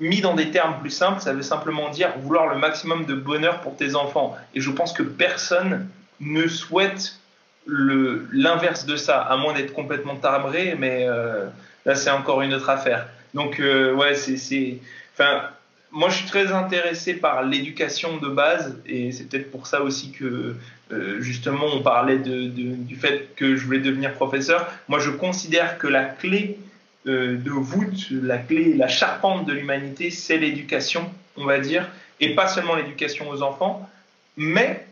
mis 0.00 0.20
dans 0.20 0.34
des 0.34 0.50
termes 0.50 0.80
plus 0.80 0.90
simples, 0.90 1.20
ça 1.20 1.32
veut 1.32 1.42
simplement 1.42 1.90
dire 1.90 2.12
vouloir 2.18 2.48
le 2.48 2.58
maximum 2.58 3.04
de 3.04 3.14
bonheur 3.14 3.60
pour 3.60 3.76
tes 3.76 3.94
enfants. 3.94 4.36
Et 4.54 4.60
je 4.60 4.70
pense 4.70 4.92
que 4.92 5.02
personne 5.02 5.88
ne 6.20 6.46
souhaite 6.48 7.18
l'inverse 7.66 8.86
de 8.86 8.96
ça, 8.96 9.20
à 9.20 9.36
moins 9.36 9.52
d'être 9.52 9.72
complètement 9.72 10.16
tarbré, 10.16 10.74
mais 10.76 11.06
euh, 11.06 11.46
là 11.84 11.94
c'est 11.94 12.10
encore 12.10 12.42
une 12.42 12.54
autre 12.54 12.68
affaire. 12.68 13.06
Donc 13.34 13.60
euh, 13.60 13.94
ouais, 13.94 14.14
c'est, 14.14 14.78
enfin, 15.14 15.48
moi 15.90 16.08
je 16.10 16.16
suis 16.16 16.26
très 16.26 16.52
intéressé 16.52 17.14
par 17.14 17.42
l'éducation 17.42 18.18
de 18.18 18.28
base, 18.28 18.78
et 18.86 19.12
c'est 19.12 19.24
peut-être 19.24 19.50
pour 19.50 19.66
ça 19.66 19.82
aussi 19.82 20.12
que 20.12 20.56
euh, 20.92 21.20
justement 21.20 21.66
on 21.72 21.82
parlait 21.82 22.18
du 22.18 22.96
fait 22.96 23.34
que 23.36 23.56
je 23.56 23.64
voulais 23.64 23.80
devenir 23.80 24.12
professeur. 24.14 24.70
Moi 24.88 24.98
je 24.98 25.10
considère 25.10 25.78
que 25.78 25.86
la 25.86 26.04
clé 26.04 26.58
de 27.04 27.50
voûte, 27.50 28.10
la 28.10 28.38
clé, 28.38 28.74
la 28.74 28.86
charpente 28.86 29.44
de 29.44 29.52
l'humanité, 29.52 30.10
c'est 30.10 30.36
l'éducation, 30.36 31.10
on 31.36 31.44
va 31.44 31.58
dire, 31.58 31.88
et 32.20 32.34
pas 32.34 32.46
seulement 32.46 32.76
l'éducation 32.76 33.28
aux 33.28 33.42
enfants, 33.42 33.90
mais 34.36 34.86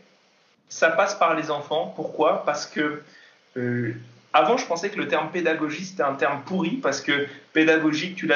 ça 0.67 0.89
passe 0.89 1.15
par 1.15 1.35
les 1.35 1.51
enfants. 1.51 1.93
Pourquoi? 1.95 2.43
Parce 2.45 2.65
que 2.65 3.01
euh, 3.57 3.93
avant, 4.33 4.57
je 4.57 4.65
pensais 4.65 4.89
que 4.89 4.97
le 4.97 5.07
terme 5.07 5.29
pédagogie 5.31 5.85
c'était 5.85 6.03
un 6.03 6.13
terme 6.13 6.41
pourri 6.45 6.79
parce 6.81 7.01
que 7.01 7.27
pédagogique, 7.53 8.15
tu 8.15 8.27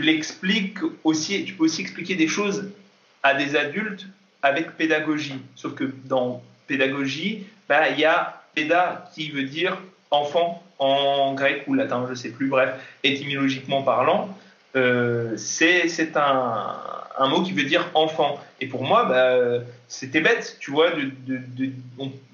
l'expliques 0.00 0.78
aussi, 1.04 1.44
tu 1.44 1.54
peux 1.54 1.64
aussi 1.64 1.82
expliquer 1.82 2.14
des 2.14 2.28
choses 2.28 2.70
à 3.22 3.34
des 3.34 3.56
adultes 3.56 4.06
avec 4.42 4.76
pédagogie. 4.76 5.40
Sauf 5.54 5.74
que 5.74 5.84
dans 6.04 6.42
pédagogie, 6.66 7.46
bah, 7.68 7.90
il 7.90 8.00
y 8.00 8.04
a 8.04 8.42
péda 8.54 9.10
qui 9.14 9.30
veut 9.30 9.44
dire 9.44 9.78
enfant 10.10 10.62
en 10.78 11.34
grec 11.34 11.64
ou 11.66 11.74
latin, 11.74 12.06
je 12.08 12.14
sais 12.14 12.30
plus, 12.30 12.48
bref, 12.48 12.70
étymologiquement 13.04 13.82
parlant, 13.82 14.36
euh, 14.76 15.36
c'est 15.36 16.16
un, 16.16 16.76
un 17.20 17.28
mot 17.28 17.42
qui 17.42 17.52
veut 17.52 17.64
dire 17.64 17.90
enfant. 17.94 18.40
Et 18.60 18.66
pour 18.66 18.82
moi, 18.82 19.04
bah, 19.04 19.62
c'était 19.88 20.22
bête, 20.22 20.56
tu 20.58 20.70
vois, 20.70 20.90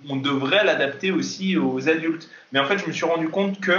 on, 0.08 0.16
devrait 0.16 0.64
l'adapter 0.64 1.10
aussi 1.10 1.56
aux 1.56 1.88
adultes. 1.88 2.30
Mais 2.52 2.60
en 2.60 2.64
fait, 2.64 2.78
je 2.78 2.86
me 2.86 2.92
suis 2.92 3.04
rendu 3.04 3.28
compte 3.28 3.60
que 3.60 3.74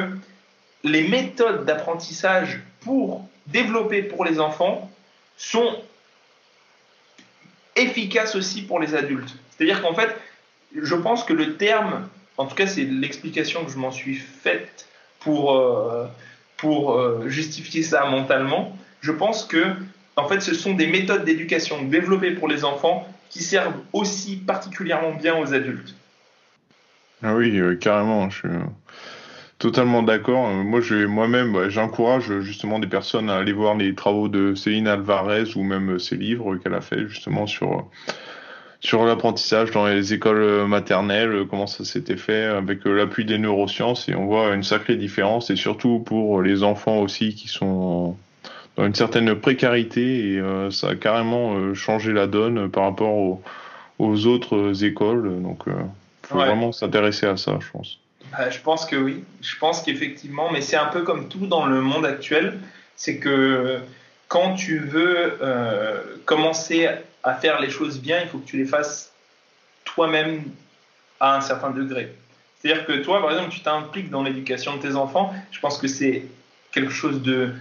les 0.83 1.07
méthodes 1.07 1.65
d'apprentissage 1.65 2.59
pour 2.81 3.25
développer 3.47 4.03
pour 4.03 4.25
les 4.25 4.41
enfants 4.41 4.91
sont 5.37 5.81
efficaces 7.77 8.35
aussi 8.35 8.61
pour 8.63 8.79
les 8.79 8.93
adultes. 8.93 9.33
C'est-à-dire 9.49 9.81
qu'en 9.81 9.93
fait, 9.93 10.13
je 10.75 10.95
pense 10.95 11.23
que 11.23 11.33
le 11.33 11.55
terme, 11.55 12.09
en 12.35 12.47
tout 12.47 12.55
cas 12.55 12.67
c'est 12.67 12.83
l'explication 12.83 13.63
que 13.63 13.71
je 13.71 13.77
m'en 13.77 13.91
suis 13.91 14.15
faite 14.15 14.87
pour, 15.19 15.55
euh, 15.55 16.05
euh, 16.65 17.29
justifier 17.29 17.83
ça 17.83 18.05
mentalement, 18.05 18.77
je 18.99 19.11
pense 19.11 19.45
que 19.45 19.63
en 20.17 20.27
fait, 20.27 20.41
ce 20.41 20.53
sont 20.53 20.73
des 20.73 20.87
méthodes 20.87 21.23
d'éducation 21.23 21.83
développées 21.83 22.31
pour 22.31 22.47
les 22.47 22.65
enfants 22.65 23.07
qui 23.29 23.43
servent 23.43 23.75
aussi 23.93 24.35
particulièrement 24.35 25.13
bien 25.13 25.37
aux 25.39 25.53
adultes. 25.53 25.95
Ah 27.23 27.35
oui, 27.35 27.57
euh, 27.57 27.75
carrément, 27.75 28.29
je 28.29 28.39
suis 28.39 28.57
totalement 29.59 30.03
d'accord. 30.03 30.47
Euh, 30.47 30.63
moi, 30.63 30.81
moi-même, 31.07 31.69
j'encourage 31.69 32.39
justement 32.41 32.79
des 32.79 32.87
personnes 32.87 33.29
à 33.29 33.37
aller 33.37 33.53
voir 33.53 33.75
les 33.75 33.93
travaux 33.93 34.27
de 34.27 34.55
Céline 34.55 34.87
Alvarez 34.87 35.55
ou 35.55 35.63
même 35.63 35.99
ses 35.99 36.15
livres 36.15 36.57
qu'elle 36.57 36.73
a 36.73 36.81
fait 36.81 37.07
justement 37.07 37.47
sur 37.47 37.87
sur 38.79 39.05
l'apprentissage 39.05 39.71
dans 39.71 39.87
les 39.87 40.13
écoles 40.13 40.67
maternelles, 40.67 41.47
comment 41.49 41.65
ça 41.65 41.83
s'était 41.83 42.15
fait 42.15 42.43
avec 42.43 42.85
l'appui 42.85 43.25
des 43.25 43.39
neurosciences 43.39 44.07
et 44.07 44.13
on 44.13 44.27
voit 44.27 44.53
une 44.53 44.61
sacrée 44.61 44.95
différence 44.95 45.49
et 45.49 45.55
surtout 45.55 45.99
pour 45.99 46.43
les 46.43 46.61
enfants 46.61 46.99
aussi 46.99 47.33
qui 47.33 47.47
sont 47.47 48.15
dans 48.77 48.85
une 48.85 48.95
certaine 48.95 49.35
précarité 49.35 50.33
et 50.33 50.39
euh, 50.39 50.69
ça 50.69 50.89
a 50.89 50.95
carrément 50.95 51.55
euh, 51.55 51.73
changé 51.73 52.13
la 52.13 52.27
donne 52.27 52.69
par 52.69 52.83
rapport 52.83 53.41
aux, 53.99 54.25
autres 54.27 54.83
écoles. 54.83 55.41
Donc, 55.41 55.63
il 55.65 55.73
euh, 55.73 55.77
faut 56.21 56.35
vraiment 56.35 56.71
s'intéresser 56.71 57.25
à 57.25 57.37
ça, 57.37 57.57
je 57.59 57.71
pense. 57.71 57.97
Bah, 58.31 58.49
je 58.51 58.59
pense 58.59 58.85
que 58.85 58.95
oui. 58.95 59.23
Je 59.41 59.57
pense 59.57 59.81
qu'effectivement, 59.81 60.51
mais 60.51 60.61
c'est 60.61 60.77
un 60.77 60.85
peu 60.85 61.01
comme 61.01 61.27
tout 61.27 61.47
dans 61.47 61.65
le 61.65 61.81
monde 61.81 62.05
actuel, 62.05 62.59
c'est 62.95 63.17
que 63.17 63.79
quand 64.27 64.53
tu 64.53 64.79
veux 64.79 65.39
commencer 66.25 66.89
à 67.23 67.33
faire 67.33 67.61
les 67.61 67.69
choses 67.69 67.99
bien, 67.99 68.19
il 68.21 68.27
faut 68.27 68.39
que 68.39 68.45
tu 68.45 68.57
les 68.57 68.65
fasses 68.65 69.13
toi-même 69.85 70.43
à 71.19 71.37
un 71.37 71.41
certain 71.41 71.71
degré. 71.71 72.13
C'est-à-dire 72.59 72.85
que 72.85 72.93
toi, 73.03 73.21
par 73.21 73.31
exemple, 73.31 73.49
tu 73.49 73.61
t'impliques 73.61 74.09
dans 74.09 74.23
l'éducation 74.23 74.75
de 74.75 74.81
tes 74.81 74.95
enfants. 74.95 75.33
Je 75.51 75.59
pense 75.59 75.77
que 75.77 75.87
c'est 75.87 76.25
quelque 76.71 76.91
chose 76.91 77.21
de 77.21 77.53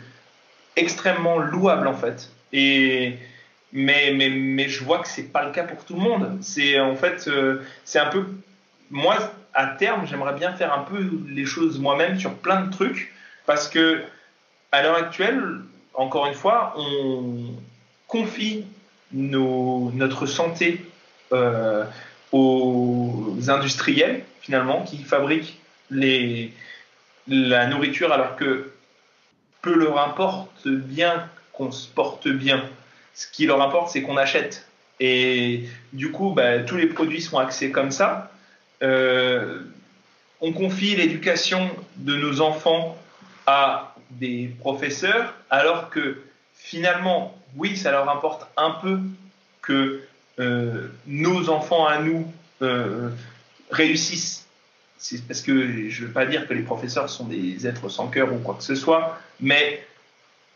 extrêmement 0.77 1.39
louable 1.39 1.86
en 1.89 1.94
fait. 1.94 2.31
Et 2.53 3.19
mais, 3.73 4.12
mais, 4.15 4.31
mais 4.31 4.69
je 4.69 4.85
vois 4.85 5.01
que 5.01 5.09
c'est 5.09 5.31
pas 5.32 5.44
le 5.44 5.53
cas 5.53 5.65
pour 5.65 5.85
tout 5.85 5.94
le 5.94 6.01
monde. 6.01 6.39
C'est 6.40 6.78
en 6.81 6.97
fait, 6.97 7.28
euh, 7.28 7.62
c'est 7.85 7.98
un 7.98 8.07
peu 8.07 8.24
moi 8.90 9.16
à 9.55 9.66
terme, 9.66 10.07
j'aimerais 10.07 10.35
bien 10.35 10.53
faire 10.53 10.73
un 10.73 10.82
peu 10.82 11.11
les 11.28 11.47
choses 11.47 11.78
moi-même 11.78 12.19
sur 12.19 12.35
plein 12.35 12.61
de 12.62 12.70
trucs 12.70 13.12
parce 13.47 13.69
que 13.69 14.03
à 14.70 14.82
l'heure 14.82 14.97
actuelle, 14.97 15.43
encore 15.94 16.27
une 16.27 16.35
fois, 16.35 16.74
on 16.77 17.55
confie 18.07 18.66
nos, 19.12 19.90
notre 19.94 20.27
santé 20.27 20.85
euh, 21.32 21.85
aux 22.32 23.36
industriels 23.48 24.23
finalement 24.40 24.82
qui 24.82 24.98
fabriquent 25.03 25.59
les, 25.90 26.53
la 27.27 27.66
nourriture 27.66 28.12
alors 28.12 28.36
que 28.36 28.70
peu 29.66 29.74
leur 29.74 29.98
importe 29.98 30.68
bien 30.68 31.28
qu'on 31.52 31.72
se 31.72 31.88
porte 31.88 32.28
bien. 32.28 32.64
Ce 33.14 33.26
qui 33.26 33.47
leur 33.47 33.60
importe, 33.60 33.90
c'est 33.90 34.02
qu'on 34.02 34.16
achète. 34.16 34.68
Et 35.01 35.64
du 35.93 36.12
coup, 36.12 36.30
bah, 36.30 36.60
tous 36.60 36.76
les 36.76 36.86
produits 36.86 37.20
sont 37.20 37.38
axés 37.38 37.72
comme 37.72 37.90
ça. 37.90 38.30
Euh, 38.84 39.59
on 40.40 40.52
confie 40.52 40.94
l'éducation 40.94 41.68
de 41.97 42.14
nos 42.14 42.40
enfants 42.43 42.97
à 43.48 43.97
des 44.10 44.55
professeurs, 44.60 45.34
alors 45.51 45.90
que 45.90 46.22
finalement, 46.55 47.36
oui, 47.56 47.76
ça 47.76 47.90
leur 47.90 48.09
importe 48.09 48.47
un 48.56 48.70
peu 48.70 49.01
que 49.62 50.02
euh, 50.38 50.86
nos 51.09 51.48
enfants 51.48 51.86
à 51.86 51.98
nous 51.98 52.32
euh, 52.62 53.10
réussissent 53.72 54.45
c'est 54.98 55.27
parce 55.27 55.43
que 55.43 55.89
je 55.89 56.02
ne 56.02 56.06
veux 56.06 56.12
pas 56.12 56.27
dire 56.27 56.47
que 56.47 56.55
les 56.55 56.62
professeurs 56.62 57.09
sont 57.09 57.27
des 57.27 57.66
êtres 57.66 57.89
sans 57.89 58.09
cœur 58.09 58.32
ou 58.32 58.39
quoi 58.39 58.55
que 58.55 58.62
ce 58.62 58.74
soit, 58.74 59.18
mais 59.40 59.86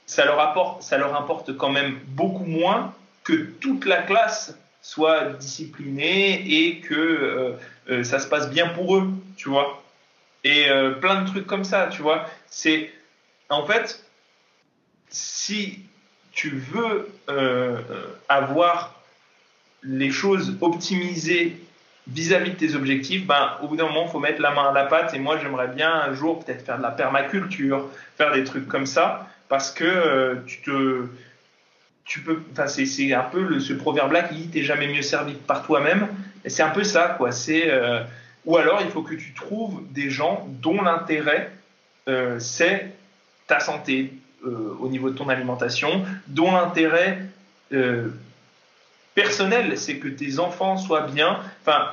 ça 0.06 0.24
leur, 0.24 0.40
apporte, 0.40 0.82
ça 0.82 0.98
leur 0.98 1.14
importe 1.14 1.56
quand 1.56 1.70
même 1.70 1.98
beaucoup 2.08 2.44
moins 2.44 2.94
que 3.22 3.34
toute 3.34 3.84
la 3.84 4.02
classe 4.02 4.58
soit 4.82 5.34
disciplinée 5.34 6.66
et 6.66 6.80
que 6.80 6.94
euh, 6.94 7.52
euh, 7.90 8.02
ça 8.02 8.18
se 8.18 8.26
passe 8.26 8.50
bien 8.50 8.68
pour 8.68 8.96
eux, 8.96 9.10
tu 9.36 9.48
vois. 9.48 9.82
Et 10.42 10.68
euh, 10.68 10.92
plein 10.92 11.22
de 11.22 11.28
trucs 11.28 11.46
comme 11.46 11.64
ça, 11.64 11.88
tu 11.88 12.02
vois. 12.02 12.26
C'est 12.48 12.90
en 13.50 13.66
fait, 13.66 14.04
si 15.10 15.80
tu 16.32 16.50
veux 16.50 17.08
avoir 18.28 19.00
les 19.82 20.10
choses 20.10 20.56
optimisées 20.60 21.60
vis-à-vis 22.12 22.50
de 22.50 22.56
tes 22.56 22.74
objectifs, 22.74 23.26
ben, 23.26 23.56
au 23.62 23.68
bout 23.68 23.76
d'un 23.76 23.86
moment, 23.86 24.04
il 24.06 24.10
faut 24.10 24.18
mettre 24.18 24.40
la 24.40 24.50
main 24.50 24.70
à 24.70 24.72
la 24.72 24.84
pâte. 24.84 25.14
Et 25.14 25.18
moi, 25.18 25.38
j'aimerais 25.40 25.68
bien 25.68 25.92
un 25.92 26.14
jour 26.14 26.44
peut-être 26.44 26.64
faire 26.64 26.78
de 26.78 26.82
la 26.82 26.90
permaculture, 26.90 27.88
faire 28.16 28.32
des 28.32 28.44
trucs 28.44 28.66
comme 28.66 28.86
ça, 28.86 29.28
parce 29.48 29.70
que 29.70 29.84
euh, 29.84 30.34
tu 30.46 30.60
te, 30.62 31.06
tu 32.04 32.20
peux, 32.20 32.42
enfin, 32.52 32.66
c'est 32.66 33.12
un 33.12 33.22
peu 33.22 33.60
ce 33.60 33.72
proverbe-là 33.72 34.24
qui 34.24 34.34
dit 34.34 34.48
t'es 34.48 34.62
jamais 34.62 34.88
mieux 34.88 35.02
servi 35.02 35.34
que 35.34 35.46
par 35.46 35.64
toi-même. 35.64 36.08
Et 36.44 36.50
c'est 36.50 36.62
un 36.62 36.70
peu 36.70 36.84
ça, 36.84 37.14
quoi. 37.16 37.32
C'est, 37.32 37.70
euh, 37.70 38.02
ou 38.44 38.56
alors, 38.56 38.80
il 38.82 38.90
faut 38.90 39.02
que 39.02 39.14
tu 39.14 39.32
trouves 39.34 39.82
des 39.90 40.10
gens 40.10 40.46
dont 40.48 40.82
l'intérêt 40.82 41.50
euh, 42.08 42.38
c'est 42.40 42.92
ta 43.46 43.60
santé 43.60 44.12
au 44.42 44.88
niveau 44.88 45.10
de 45.10 45.18
ton 45.18 45.28
alimentation, 45.28 46.02
dont 46.28 46.50
l'intérêt 46.50 47.18
personnel, 49.14 49.76
c'est 49.76 49.98
que 49.98 50.08
tes 50.08 50.38
enfants 50.38 50.78
soient 50.78 51.02
bien. 51.02 51.40
Enfin, 51.60 51.90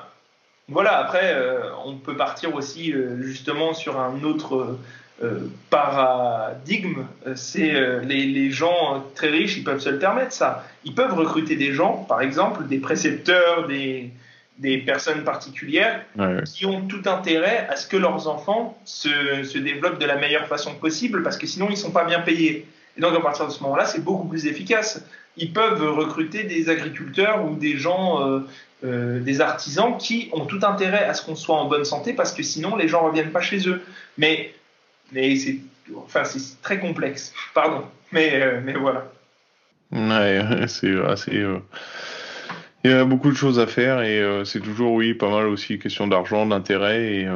voilà, 0.70 0.98
après, 0.98 1.34
euh, 1.34 1.70
on 1.86 1.96
peut 1.96 2.18
partir 2.18 2.54
aussi 2.54 2.92
euh, 2.92 3.22
justement 3.22 3.74
sur 3.74 4.02
un 4.02 4.22
autre 4.24 4.78
euh, 5.24 5.50
paradigme. 5.70 7.06
C'est 7.36 7.74
les, 8.04 8.26
les, 8.26 8.52
gens 8.52 9.06
très 9.16 9.30
riches, 9.30 9.58
ils 9.58 9.64
peuvent 9.64 9.80
se 9.80 9.90
le 9.90 9.98
permettre, 9.98 10.34
ça. 10.34 10.66
Ils 10.84 10.94
peuvent 10.94 11.14
recruter 11.14 11.56
des 11.56 11.74
gens, 11.74 12.06
par 12.10 12.22
exemple, 12.22 12.68
des 12.68 12.80
précepteurs, 12.80 13.66
des, 13.68 14.12
des 14.58 14.78
personnes 14.80 15.24
particulières 15.24 16.04
qui 16.46 16.66
ont 16.66 16.86
tout 16.86 17.04
intérêt 17.06 17.66
à 17.70 17.78
ce 17.78 17.88
que 17.88 17.98
leurs 17.98 18.28
enfants 18.28 18.78
se, 18.84 19.44
se, 19.44 19.58
développent 19.58 20.00
de 20.00 20.06
la 20.06 20.18
meilleure 20.18 20.48
façon 20.48 20.76
possible 20.76 21.24
parce 21.24 21.38
que 21.38 21.48
sinon 21.48 21.68
ils 21.70 21.78
sont 21.78 21.92
pas 21.92 22.04
bien 22.04 22.20
payés. 22.20 22.68
Et 22.98 23.02
donc, 23.02 23.16
à 23.16 23.22
partir 23.22 23.46
de 23.48 23.52
ce 23.52 23.62
moment-là, 23.64 23.86
c'est 23.86 24.04
beaucoup 24.04 24.28
plus 24.28 24.48
efficace. 24.48 25.04
Ils 25.38 25.54
peuvent 25.54 25.84
recruter 25.96 26.44
des 26.44 26.70
agriculteurs 26.70 27.46
ou 27.46 27.56
des 27.56 27.78
gens, 27.78 28.28
euh, 28.28 28.40
euh, 28.84 29.20
des 29.20 29.40
artisans 29.40 29.98
qui 29.98 30.30
ont 30.34 30.46
tout 30.46 30.60
intérêt 30.64 31.04
à 31.04 31.14
ce 31.14 31.24
qu'on 31.24 31.36
soit 31.36 31.56
en 31.56 31.66
bonne 31.66 31.86
santé 31.86 32.14
parce 32.14 32.34
que 32.34 32.42
sinon, 32.42 32.76
les 32.76 32.88
gens 32.88 33.04
ne 33.04 33.10
reviennent 33.10 33.32
pas 33.32 33.42
chez 33.42 33.70
eux. 33.70 33.82
Mais, 34.18 34.54
mais 35.12 35.36
c'est 35.36 35.60
enfin, 35.96 36.24
très 36.64 36.80
complexe. 36.80 37.34
Pardon. 37.54 37.84
Mais, 38.12 38.42
euh, 38.42 38.62
mais 38.64 38.74
voilà. 38.74 39.06
Ouais, 39.92 40.42
c'est 40.68 41.00
assez. 41.06 41.46
Il 42.84 42.92
y 42.92 42.94
a 42.94 43.06
beaucoup 43.06 43.30
de 43.30 43.38
choses 43.38 43.60
à 43.60 43.68
faire 43.68 44.02
et 44.02 44.24
c'est 44.46 44.62
toujours, 44.62 44.94
oui, 44.94 45.14
pas 45.14 45.30
mal 45.30 45.48
aussi 45.48 45.78
question 45.78 46.08
d'argent, 46.08 46.46
d'intérêt 46.46 47.16
et 47.16 47.28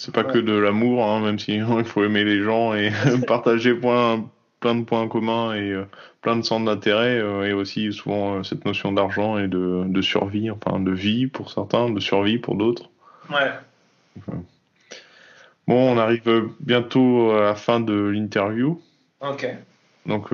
c'est 0.00 0.14
pas 0.14 0.24
que 0.24 0.38
de 0.38 0.54
l'amour, 0.54 1.04
hein, 1.04 1.20
même 1.20 1.38
si 1.38 1.54
il 1.78 1.84
faut 1.84 2.02
aimer 2.02 2.24
les 2.24 2.42
gens 2.42 2.74
et 2.74 2.90
partager 3.26 3.74
plein 4.60 4.74
de 4.74 4.84
points 4.84 5.08
communs 5.08 5.54
et 5.54 5.72
euh, 5.72 5.84
plein 6.20 6.36
de 6.36 6.42
centres 6.42 6.66
d'intérêt 6.66 7.18
euh, 7.18 7.44
et 7.44 7.52
aussi 7.52 7.92
souvent 7.92 8.36
euh, 8.36 8.42
cette 8.42 8.64
notion 8.64 8.92
d'argent 8.92 9.38
et 9.38 9.48
de, 9.48 9.84
de, 9.86 10.02
survie, 10.02 10.50
enfin 10.50 10.78
de 10.78 10.92
vie 10.92 11.26
pour 11.26 11.50
certains, 11.50 11.90
de 11.90 11.98
survie 11.98 12.38
pour 12.38 12.54
d'autres. 12.54 12.90
Ouais. 13.30 13.50
bon, 15.66 15.94
on 15.94 15.98
arrive 15.98 16.50
bientôt 16.60 17.32
à 17.32 17.40
la 17.40 17.54
fin 17.54 17.80
de 17.80 17.94
l'interview. 17.94 18.80
Ok. 19.20 19.48
Donc, 20.06 20.32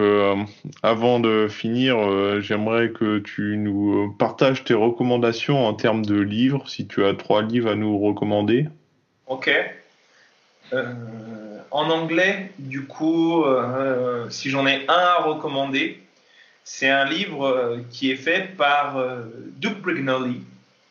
avant 0.85 1.19
de 1.19 1.48
finir, 1.51 2.40
j'aimerais 2.40 2.93
que 2.93 3.19
tu 3.19 3.57
nous 3.59 4.15
partages 4.16 4.62
tes 4.62 4.74
recommandations 4.74 5.66
en 5.66 5.74
termes 5.74 6.07
de 6.07 6.19
livres, 6.19 6.70
si 6.70 6.86
tu 6.86 7.05
as 7.05 7.15
trois 7.15 7.43
livres 7.43 7.73
à 7.73 7.74
nous 7.74 7.98
recommander. 7.98 8.69
Ok. 9.27 9.51
Euh, 10.72 11.59
en 11.70 11.90
anglais, 11.90 12.52
du 12.59 12.84
coup, 12.84 13.44
euh, 13.44 14.28
si 14.30 14.51
j'en 14.51 14.66
ai 14.66 14.84
un 14.88 14.94
à 14.94 15.22
recommander, 15.22 16.01
c'est 16.64 16.88
un 16.88 17.05
livre 17.05 17.47
euh, 17.47 17.78
qui 17.90 18.10
est 18.10 18.16
fait 18.16 18.56
par 18.56 19.02
Doug 19.56 19.80
Brignoli, 19.80 20.43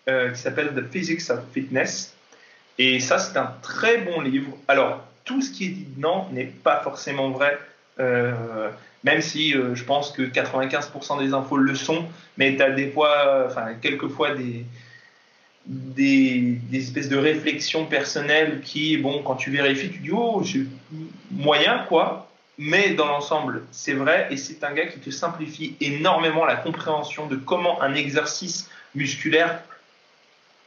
qui 0.08 0.40
s'appelle 0.40 0.74
The 0.76 0.92
Physics 0.92 1.30
of 1.30 1.40
Fitness. 1.54 2.16
Et 2.78 3.00
ça, 3.00 3.18
c'est 3.18 3.38
un 3.38 3.54
très 3.62 4.00
bon 4.00 4.22
livre. 4.22 4.52
Alors, 4.68 5.02
tout 5.24 5.42
ce 5.42 5.50
qui 5.50 5.66
est 5.66 5.70
dit 5.70 5.88
dedans 5.96 6.30
n'est 6.32 6.46
pas 6.46 6.82
forcément 6.82 7.30
vrai, 7.32 7.58
même 7.98 9.22
si 9.22 9.52
je 9.52 9.84
pense 9.84 10.12
que 10.12 10.22
95% 10.22 11.20
des 11.20 11.34
infos 11.34 11.58
le 11.58 11.74
sont, 11.74 12.06
mais 12.38 12.56
tu 12.56 12.62
as 12.62 12.70
des 12.72 12.92
fois, 12.92 13.46
enfin, 13.48 13.74
quelquefois 13.82 14.36
des, 14.36 14.66
des, 15.68 16.60
espèces 16.74 17.10
de 17.10 17.18
réflexions 17.18 17.86
personnelles 17.86 18.62
qui, 18.62 18.98
bon, 18.98 19.24
quand 19.24 19.36
tu 19.36 19.52
vérifies, 19.52 19.90
tu 19.90 20.00
dis, 20.00 20.12
oh, 20.12 20.44
c'est 20.44 20.66
moyen, 21.32 21.86
quoi. 21.88 22.30
Mais 22.58 22.94
dans 22.94 23.08
l'ensemble, 23.08 23.64
c'est 23.72 23.94
vrai, 23.94 24.28
et 24.32 24.38
c'est 24.38 24.64
un 24.64 24.74
gars 24.74 24.86
qui 24.86 25.00
te 25.00 25.10
simplifie 25.10 25.76
énormément 25.82 26.46
la 26.46 26.56
compréhension 26.56 27.28
de 27.28 27.36
comment 27.36 27.82
un 27.82 27.96
exercice 27.96 28.70
musculaire 28.94 29.60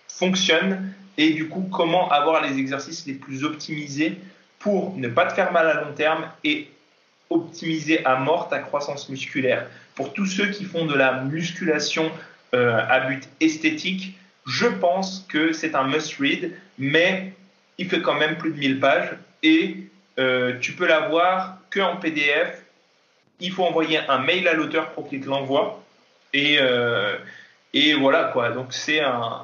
fonctionne 0.06 0.92
et 1.16 1.30
du 1.30 1.48
coup 1.48 1.66
comment 1.72 2.10
avoir 2.10 2.42
les 2.42 2.58
exercices 2.58 3.06
les 3.06 3.14
plus 3.14 3.42
optimisés 3.44 4.18
pour 4.58 4.96
ne 4.96 5.08
pas 5.08 5.26
te 5.26 5.34
faire 5.34 5.52
mal 5.52 5.66
à 5.66 5.80
long 5.80 5.92
terme 5.94 6.28
et 6.44 6.70
optimiser 7.30 8.04
à 8.04 8.16
mort 8.16 8.48
ta 8.48 8.58
croissance 8.58 9.08
musculaire. 9.08 9.66
Pour 9.94 10.12
tous 10.12 10.26
ceux 10.26 10.48
qui 10.50 10.64
font 10.64 10.86
de 10.86 10.94
la 10.94 11.22
musculation 11.22 12.10
euh, 12.54 12.80
à 12.88 13.00
but 13.00 13.28
esthétique, 13.40 14.18
je 14.48 14.66
pense 14.66 15.26
que 15.28 15.52
c'est 15.52 15.74
un 15.74 15.84
must-read, 15.84 16.52
mais 16.78 17.32
il 17.76 17.88
fait 17.88 18.00
quand 18.00 18.14
même 18.14 18.36
plus 18.38 18.50
de 18.52 18.58
1000 18.58 18.80
pages 18.80 19.10
et 19.42 19.76
euh, 20.18 20.58
tu 20.60 20.72
peux 20.72 20.86
l'avoir 20.86 21.58
que 21.70 21.80
en 21.80 21.96
PDF. 21.96 22.62
Il 23.40 23.52
faut 23.52 23.62
envoyer 23.62 24.00
un 24.08 24.18
mail 24.18 24.48
à 24.48 24.54
l'auteur 24.54 24.90
pour 24.90 25.08
qu'il 25.08 25.20
te 25.20 25.28
l'envoie. 25.28 25.84
Et, 26.32 26.58
euh, 26.60 27.16
et 27.72 27.94
voilà 27.94 28.24
quoi. 28.32 28.50
Donc 28.50 28.72
c'est 28.72 29.00
un, 29.00 29.42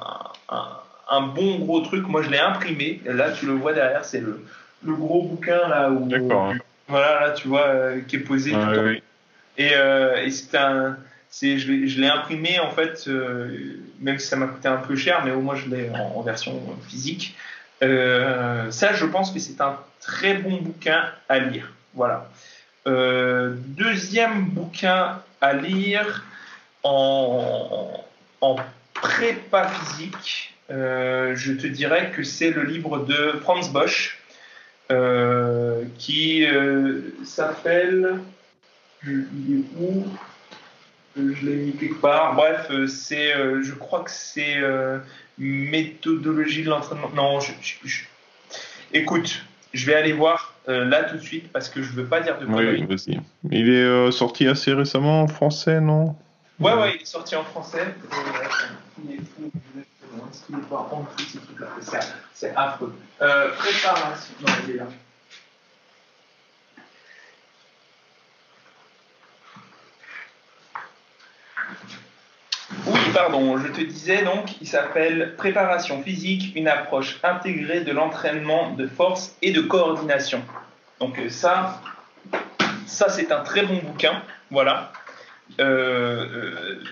un, 1.09 1.21
bon 1.21 1.59
gros 1.59 1.79
truc. 1.79 2.05
Moi 2.07 2.21
je 2.23 2.29
l'ai 2.29 2.39
imprimé. 2.39 2.99
Là 3.05 3.31
tu 3.31 3.45
le 3.45 3.53
vois 3.53 3.71
derrière, 3.71 4.03
c'est 4.03 4.19
le, 4.19 4.43
le, 4.83 4.93
gros 4.93 5.23
bouquin 5.23 5.67
là 5.69 5.89
où. 5.89 6.09
Voilà, 6.87 7.21
là 7.21 7.31
tu 7.31 7.47
vois, 7.47 7.67
euh, 7.67 8.01
qui 8.01 8.17
est 8.17 8.19
posé. 8.19 8.53
Et, 9.57 9.71
et 9.71 10.31
c'est 10.31 10.57
un 10.57 10.97
je 11.41 12.01
l'ai 12.01 12.07
imprimé 12.07 12.59
en 12.59 12.71
fait, 12.71 13.05
euh, 13.07 13.77
même 13.99 14.19
si 14.19 14.27
ça 14.27 14.35
m'a 14.35 14.47
coûté 14.47 14.67
un 14.67 14.77
peu 14.77 14.95
cher, 14.95 15.23
mais 15.25 15.31
au 15.31 15.41
moins 15.41 15.55
je 15.55 15.69
l'ai 15.69 15.89
en, 15.89 16.21
version 16.21 16.61
physique. 16.87 17.35
Euh, 17.83 18.71
ça, 18.71 18.93
je 18.93 19.05
pense 19.05 19.31
que 19.31 19.39
c'est 19.39 19.61
un 19.61 19.77
très 19.99 20.35
bon 20.35 20.57
bouquin 20.61 21.05
à 21.29 21.39
lire. 21.39 21.71
Voilà. 21.93 22.29
Euh, 22.87 23.53
deuxième 23.57 24.45
bouquin 24.45 25.21
à 25.41 25.53
lire 25.53 26.23
en, 26.83 28.03
prépa 28.93 29.67
physique, 29.67 30.53
je 30.69 31.51
te 31.51 31.67
dirais 31.67 32.11
que 32.15 32.23
c'est 32.23 32.51
le 32.51 32.63
livre 32.63 32.99
de 32.99 33.39
Franz 33.41 33.71
Bosch 33.71 34.21
qui 35.97 36.45
s'appelle. 37.25 38.19
Il 39.07 39.59
est 39.59 39.79
où? 39.79 40.05
Je 41.15 41.45
l'ai 41.45 41.55
mis 41.55 41.73
quelque 41.73 42.01
part. 42.01 42.35
Bref, 42.35 42.67
euh, 42.69 42.87
c'est, 42.87 43.35
euh, 43.35 43.63
je 43.63 43.73
crois 43.73 44.03
que 44.03 44.11
c'est 44.11 44.57
euh, 44.57 44.99
méthodologie 45.37 46.63
de 46.63 46.69
l'entraînement. 46.69 47.09
Non, 47.15 47.39
je, 47.39 47.51
écoute, 48.93 49.43
je 49.73 49.85
vais 49.85 49.95
aller 49.95 50.13
voir 50.13 50.53
là 50.67 51.03
tout 51.03 51.17
de 51.17 51.21
suite 51.21 51.51
parce 51.51 51.69
que 51.69 51.83
je 51.83 51.91
veux 51.91 52.05
pas 52.05 52.21
dire 52.21 52.39
de 52.39 52.45
conneries. 52.45 52.85
Oui, 52.89 53.19
Il 53.51 53.69
est 53.69 54.11
sorti 54.11 54.47
assez 54.47 54.73
récemment 54.73 55.21
en 55.21 55.27
français, 55.27 55.79
non? 55.79 56.15
Ouais, 56.59 56.73
ouais, 56.73 56.95
il 56.95 57.01
est 57.01 57.05
sorti 57.05 57.35
en 57.35 57.43
français. 57.43 57.85
C'est 62.33 62.55
affreux. 62.55 62.95
préparation. 63.19 64.33
Non, 64.41 64.53
il 64.67 64.75
est 64.75 64.77
là. 64.77 64.87
Pardon, 73.15 73.57
je 73.57 73.69
te 73.69 73.81
disais 73.81 74.23
donc, 74.23 74.61
il 74.61 74.67
s'appelle 74.67 75.35
Préparation 75.37 76.03
physique, 76.03 76.53
une 76.55 76.67
approche 76.67 77.17
intégrée 77.23 77.79
de 77.79 77.93
l'entraînement 77.93 78.71
de 78.71 78.87
force 78.87 79.35
et 79.41 79.51
de 79.51 79.61
coordination. 79.61 80.43
Donc 80.99 81.17
euh, 81.17 81.29
ça, 81.29 81.81
ça 82.85 83.09
c'est 83.09 83.31
un 83.31 83.39
très 83.39 83.63
bon 83.63 83.77
bouquin, 83.77 84.21
voilà. 84.51 84.91
Euh, 85.61 85.65
euh, 85.65 86.83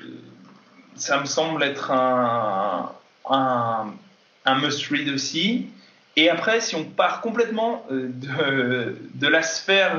ça 0.95 1.20
me 1.20 1.26
semble 1.26 1.62
être 1.62 1.91
un, 1.91 2.94
un, 3.30 4.56
must-read 4.62 5.10
aussi. 5.10 5.68
Et 6.16 6.30
après, 6.30 6.62
si 6.62 6.76
on 6.76 6.86
part 6.86 7.20
complètement 7.20 7.86
de, 7.91 8.95
de 9.14 9.28
la 9.28 9.41
sphère 9.41 9.98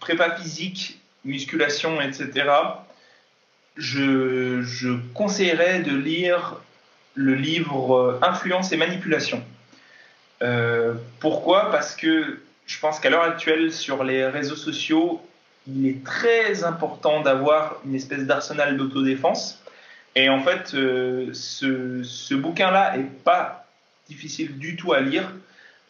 prépa 0.00 0.34
physique, 0.36 0.98
musculation, 1.24 2.00
etc., 2.00 2.46
je, 3.78 4.98
conseillerais 5.14 5.80
de 5.80 5.94
lire 5.94 6.56
le 7.14 7.34
livre 7.34 8.18
Influence 8.22 8.72
et 8.72 8.76
manipulation. 8.76 9.42
Euh, 10.42 10.94
pourquoi? 11.20 11.70
Parce 11.70 11.94
que 11.94 12.38
je 12.66 12.78
pense 12.78 13.00
qu'à 13.00 13.10
l'heure 13.10 13.22
actuelle, 13.22 13.72
sur 13.72 14.04
les 14.04 14.26
réseaux 14.26 14.56
sociaux, 14.56 15.22
il 15.66 15.86
est 15.86 16.04
très 16.04 16.64
important 16.64 17.22
d'avoir 17.22 17.76
une 17.86 17.94
espèce 17.94 18.24
d'arsenal 18.24 18.76
d'autodéfense. 18.76 19.62
Et 20.14 20.28
en 20.28 20.42
fait, 20.42 20.74
euh, 20.74 21.30
ce, 21.32 22.34
bouquin-là 22.34 22.98
est 22.98 23.24
pas 23.24 23.66
difficile 24.08 24.58
du 24.58 24.76
tout 24.76 24.92
à 24.92 25.00
lire. 25.00 25.32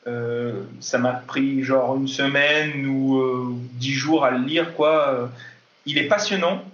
Euh, 0.06 0.62
ça 0.81 0.98
m'a 0.98 1.12
pris 1.12 1.62
genre 1.62 1.97
une 1.97 2.09
semaine 2.09 2.86
ou 2.86 3.60
dix 3.74 3.93
jours 3.93 4.24
à 4.24 4.31
le 4.31 4.44
lire, 4.44 4.74
quoi. 4.74 5.31
Il 5.86 5.98
est 5.98 6.09
passionnant 6.09 6.65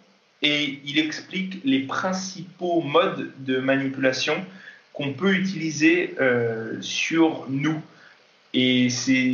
et 0.44 0.78
il 0.84 0.98
explique 0.98 1.60
les 1.64 1.80
principaux 1.80 2.82
modes 2.82 3.30
de 3.38 3.58
manipulation 3.58 4.44
qu'on 4.92 5.14
peut 5.14 5.32
utiliser 5.32 6.14
euh, 6.20 6.80
sur 6.82 7.46
nous. 7.48 7.80
Et 8.52 8.88
c'est 8.90 9.32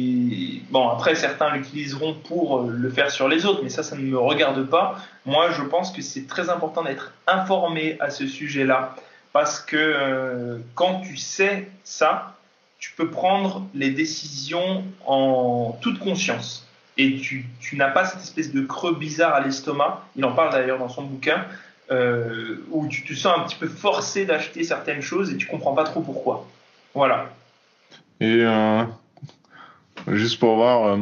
bon 0.71 0.89
après 0.89 1.15
certains 1.15 1.55
l'utiliseront 1.55 2.15
pour 2.15 2.63
le 2.63 2.91
faire 2.91 3.11
sur 3.11 3.29
les 3.29 3.45
autres, 3.45 3.61
mais 3.63 3.69
ça 3.69 3.83
ça 3.83 3.97
ne 3.97 4.03
me 4.03 4.19
regarde 4.19 4.65
pas. 4.71 4.99
Moi 5.27 5.51
je 5.51 5.63
pense 5.63 5.93
que 5.93 6.01
c'est 6.01 6.27
très 6.27 6.49
important 6.49 6.85
d'être 6.85 7.13
informé 7.27 7.97
à 8.01 8.09
ce 8.09 8.27
sujet-là 8.27 8.95
parce 9.33 9.61
que 9.61 9.77
euh, 9.77 10.59
quand 10.75 11.01
tu 11.01 11.17
sais 11.17 11.69
ça, 11.85 12.37
tu 12.79 12.93
peux 12.93 13.11
prendre 13.11 13.67
les 13.75 13.91
décisions 13.91 14.85
en 15.05 15.77
toute 15.83 15.99
conscience 15.99 16.67
et 17.01 17.17
tu, 17.17 17.47
n'as 17.77 17.89
pas 17.89 18.05
cette 18.05 18.21
espèce 18.21 18.53
de 18.53 18.61
creux 18.61 18.95
bizarre 18.95 19.35
à 19.35 19.41
l'estomac, 19.41 20.03
il 20.17 20.25
en 20.25 20.33
parle 20.33 20.53
d'ailleurs 20.53 20.79
dans 20.79 20.91
son 20.91 21.03
bouquin, 21.03 21.47
euh, 21.91 22.57
où 22.71 22.87
tu 22.89 23.05
te 23.05 23.15
sens 23.15 23.39
un 23.39 23.45
petit 23.45 23.57
peu 23.57 23.69
forcé 23.69 24.27
d'acheter 24.27 24.65
certaines 24.65 25.01
choses 25.01 25.33
et 25.33 25.39
tu 25.39 25.47
comprends 25.47 25.73
pas 25.73 25.85
trop 25.85 26.03
pourquoi. 26.03 26.47
Voilà. 26.95 27.31
Et 28.21 28.43
euh, 28.43 28.85
juste 30.09 30.39
pour 30.39 30.57
voir, 30.57 30.89
euh, 30.89 30.99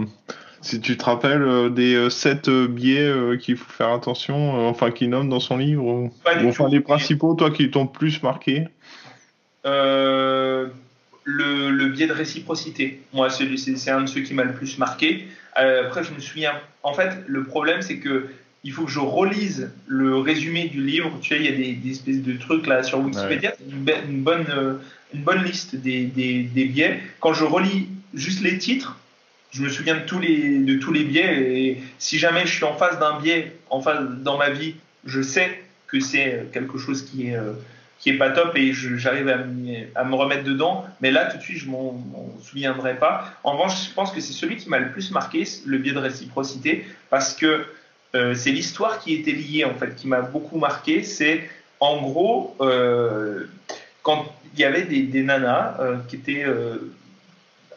Si 0.60 0.80
tu 0.80 0.96
te 0.96 1.04
rappelles 1.04 1.74
des 1.74 2.10
sept 2.10 2.48
biais 2.48 3.12
qu'il 3.40 3.56
faut 3.56 3.70
faire 3.70 3.90
attention, 3.90 4.68
enfin 4.68 4.92
qu'il 4.92 5.10
nomme 5.10 5.28
dans 5.28 5.40
son 5.40 5.56
livre, 5.56 5.84
ou, 5.84 6.12
enfin 6.44 6.68
les 6.68 6.80
principaux, 6.80 7.34
toi 7.34 7.50
qui 7.50 7.70
t'ont 7.70 7.86
plus 7.86 8.22
marqué? 8.22 8.68
Le, 11.28 11.70
le, 11.70 11.88
biais 11.88 12.06
de 12.06 12.12
réciprocité. 12.12 13.00
Moi, 13.12 13.28
c'est 13.28 13.90
un 13.90 14.02
de 14.02 14.06
ceux 14.06 14.22
qui 14.22 14.32
m'a 14.32 14.44
le 14.44 14.54
plus 14.54 14.78
marqué. 14.78 15.28
après, 15.54 16.02
je 16.02 16.12
me 16.12 16.20
souviens. 16.20 16.54
En 16.82 16.94
fait, 16.94 17.10
le 17.26 17.44
problème, 17.44 17.82
c'est 17.82 17.98
que 17.98 18.28
il 18.64 18.72
faut 18.72 18.84
que 18.84 18.90
je 18.90 18.98
relise 18.98 19.70
le 19.86 20.16
résumé 20.16 20.68
du 20.68 20.82
livre. 20.84 21.16
Tu 21.20 21.28
sais, 21.28 21.36
il 21.36 21.44
y 21.44 21.48
a 21.48 21.52
des, 21.52 21.90
espèces 21.90 22.22
de 22.22 22.36
trucs 22.36 22.66
là 22.66 22.82
sur 22.82 22.98
Wikipédia, 22.98 23.54
une, 23.70 24.22
bonne, 24.22 24.46
euh, 24.50 24.74
une 25.14 25.22
bonne 25.22 25.44
liste 25.44 25.76
des, 25.76 26.04
des, 26.04 26.42
des, 26.42 26.64
biais. 26.64 27.00
Quand 27.20 27.34
je 27.34 27.44
relis 27.44 27.88
juste 28.14 28.40
les 28.40 28.58
titres, 28.58 28.98
je 29.52 29.62
me 29.62 29.68
souviens 29.68 29.94
de 29.94 30.04
tous 30.04 30.18
les, 30.18 30.58
de 30.58 30.74
tous 30.76 30.92
les 30.92 31.04
biais. 31.04 31.56
Et 31.56 31.82
si 31.98 32.18
jamais 32.18 32.46
je 32.46 32.54
suis 32.54 32.64
en 32.64 32.76
face 32.76 32.98
d'un 32.98 33.20
biais 33.20 33.52
en 33.70 33.80
face, 33.80 34.00
dans 34.22 34.38
ma 34.38 34.50
vie, 34.50 34.74
je 35.04 35.22
sais 35.22 35.62
que 35.86 36.00
c'est 36.00 36.46
quelque 36.52 36.78
chose 36.78 37.02
qui 37.02 37.28
est, 37.28 37.36
euh, 37.36 37.52
qui 37.98 38.10
est 38.10 38.18
pas 38.18 38.30
top 38.30 38.56
et 38.56 38.72
j'arrive 38.72 39.28
à, 39.28 39.38
à, 40.00 40.04
me 40.04 40.14
remettre 40.14 40.44
dedans. 40.44 40.86
Mais 41.00 41.10
là, 41.10 41.26
tout 41.26 41.38
de 41.38 41.42
suite, 41.42 41.58
je 41.58 41.68
m'en 41.68 42.00
souviendrai 42.40 42.96
pas. 42.96 43.32
En 43.42 43.52
revanche, 43.52 43.88
je 43.88 43.94
pense 43.94 44.12
que 44.12 44.20
c'est 44.20 44.32
celui 44.32 44.56
qui 44.56 44.68
m'a 44.68 44.78
le 44.78 44.92
plus 44.92 45.10
marqué, 45.10 45.44
le 45.66 45.78
biais 45.78 45.92
de 45.92 45.98
réciprocité, 45.98 46.86
parce 47.10 47.34
que 47.34 47.66
euh, 48.14 48.34
c'est 48.34 48.52
l'histoire 48.52 49.00
qui 49.00 49.14
était 49.14 49.32
liée, 49.32 49.64
en 49.64 49.74
fait, 49.74 49.94
qui 49.96 50.06
m'a 50.06 50.20
beaucoup 50.20 50.58
marqué. 50.58 51.02
C'est, 51.02 51.48
en 51.80 52.00
gros, 52.00 52.56
euh, 52.60 53.44
quand 54.02 54.26
il 54.54 54.60
y 54.60 54.64
avait 54.64 54.82
des, 54.84 55.22
nanas 55.22 55.76
euh, 55.80 55.96
qui 56.08 56.16
étaient 56.16 56.46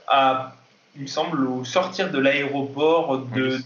à, 0.07 0.55
il 0.95 1.03
me 1.03 1.07
semble, 1.07 1.45
au 1.47 1.65
sortir 1.65 2.11
de 2.11 2.19
l'aéroport 2.19 3.25
de, 3.35 3.59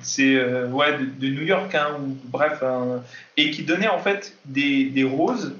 c'est 0.00 0.36
ouais 0.66 0.98
de, 1.18 1.28
New 1.28 1.42
York 1.42 1.74
hein, 1.74 1.96
ou 2.00 2.16
bref 2.24 2.62
et 3.36 3.50
qui 3.50 3.62
donnaient 3.62 3.88
en 3.88 3.98
fait 3.98 4.36
des, 4.44 4.84
des, 4.84 5.04
roses 5.04 5.54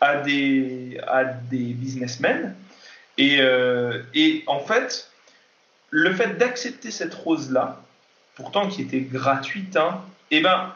à 0.00 0.16
des 0.16 1.00
à 1.06 1.24
des 1.24 1.74
businessmen. 1.74 2.54
Et, 3.18 3.40
et 4.14 4.44
en 4.46 4.60
fait 4.60 5.10
le 5.90 6.14
fait 6.14 6.38
d'accepter 6.38 6.90
cette 6.90 7.12
rose 7.12 7.50
là 7.50 7.82
pourtant 8.40 8.68
qui 8.68 8.82
était 8.82 9.00
gratuite, 9.00 9.76
hein, 9.76 10.00
et 10.30 10.38
eh 10.38 10.40
ben, 10.40 10.72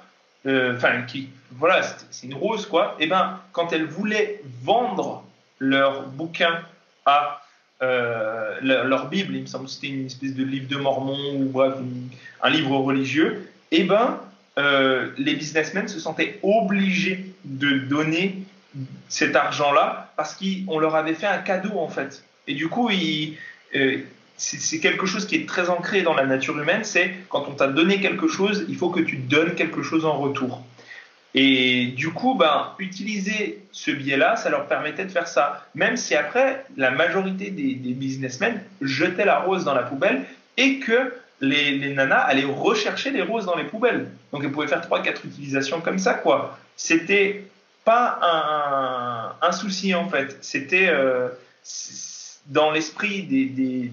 euh, 0.47 0.77
enfin, 0.77 1.05
voilà, 1.53 1.83
c'est 2.11 2.27
une 2.27 2.35
rose, 2.35 2.67
quoi, 2.67 2.97
et 3.01 3.05
eh 3.05 3.07
ben, 3.07 3.41
quand 3.53 3.73
elles 3.73 3.87
voulaient 3.87 4.43
vendre 4.63 5.25
leur 5.59 6.09
bouquin 6.09 6.61
à 7.07 7.41
euh, 7.83 8.59
leur, 8.61 9.09
Bible, 9.09 9.35
il 9.35 9.43
me 9.43 9.47
semble 9.47 9.65
que 9.65 9.71
c'était 9.71 9.89
une 9.89 10.07
espèce 10.07 10.35
de 10.35 10.45
livre 10.45 10.69
de 10.69 10.77
Mormon 10.77 11.37
ou 11.37 11.61
un 11.61 12.51
livre 12.51 12.77
religieux, 12.77 13.49
et 13.71 13.81
eh 13.81 13.85
ben, 13.85 14.21
euh, 14.59 15.11
les 15.17 15.35
businessmen 15.35 15.89
se 15.89 15.99
sentaient 15.99 16.39
obligés 16.43 17.35
de 17.45 17.79
donner 17.79 18.44
cet 19.09 19.37
argent-là 19.37 20.13
parce 20.17 20.35
qu'on 20.35 20.79
leur 20.79 20.97
avait 20.97 21.15
fait 21.15 21.27
un 21.27 21.39
cadeau 21.39 21.79
en 21.79 21.89
fait. 21.89 22.25
Et 22.47 22.55
du 22.55 22.69
coup, 22.69 22.91
ils, 22.91 23.37
c'est 24.37 24.81
quelque 24.81 25.07
chose 25.07 25.27
qui 25.27 25.37
est 25.37 25.49
très 25.49 25.71
ancré 25.71 26.03
dans 26.03 26.15
la 26.15 26.27
nature 26.27 26.59
humaine, 26.59 26.85
c'est 26.85 27.15
quand 27.29 27.47
on 27.49 27.53
t'a 27.53 27.69
donné 27.69 28.01
quelque 28.01 28.29
chose, 28.29 28.65
il 28.69 28.77
faut 28.77 28.91
que 28.91 29.01
tu 29.01 29.17
donnes 29.17 29.55
quelque 29.55 29.83
chose 29.83 30.05
en 30.05 30.19
retour. 30.19 30.63
Et 31.35 31.87
du 31.87 32.11
coup, 32.11 32.35
ben, 32.35 32.75
utiliser 32.79 33.65
ce 33.73 33.91
biais-là, 33.91 34.37
ça 34.37 34.51
leur 34.51 34.67
permettait 34.67 35.05
de 35.05 35.11
faire 35.11 35.27
ça. 35.27 35.67
Même 35.75 35.97
si 35.97 36.15
après, 36.15 36.65
la 36.77 36.93
majorité 36.93 37.51
des, 37.51 37.75
businessmen 37.75 38.63
jetaient 38.81 39.25
la 39.25 39.41
rose 39.41 39.65
dans 39.65 39.75
la 39.75 39.83
poubelle 39.83 40.25
et 40.57 40.79
que 40.79 41.13
les, 41.41 41.93
nanas 41.93 42.21
allaient 42.21 42.45
rechercher 42.45 43.11
les 43.11 43.23
roses 43.23 43.47
dans 43.47 43.57
les 43.57 43.65
poubelles. 43.65 44.09
Donc 44.33 44.45
elles 44.45 44.53
pouvaient 44.53 44.69
faire 44.69 44.89
3-4 44.89 45.27
utilisations 45.27 45.81
comme 45.81 45.99
ça, 45.99 46.15
quoi. 46.15 46.57
C'était 46.77 47.45
pas 47.85 49.37
un, 49.41 49.53
souci, 49.53 49.95
en 49.95 50.09
fait. 50.09 50.39
C'était... 50.41 50.89
Euh, 50.89 51.29
dans 52.47 52.71
l'esprit 52.71 53.23
des, 53.23 53.47
des, 53.47 53.91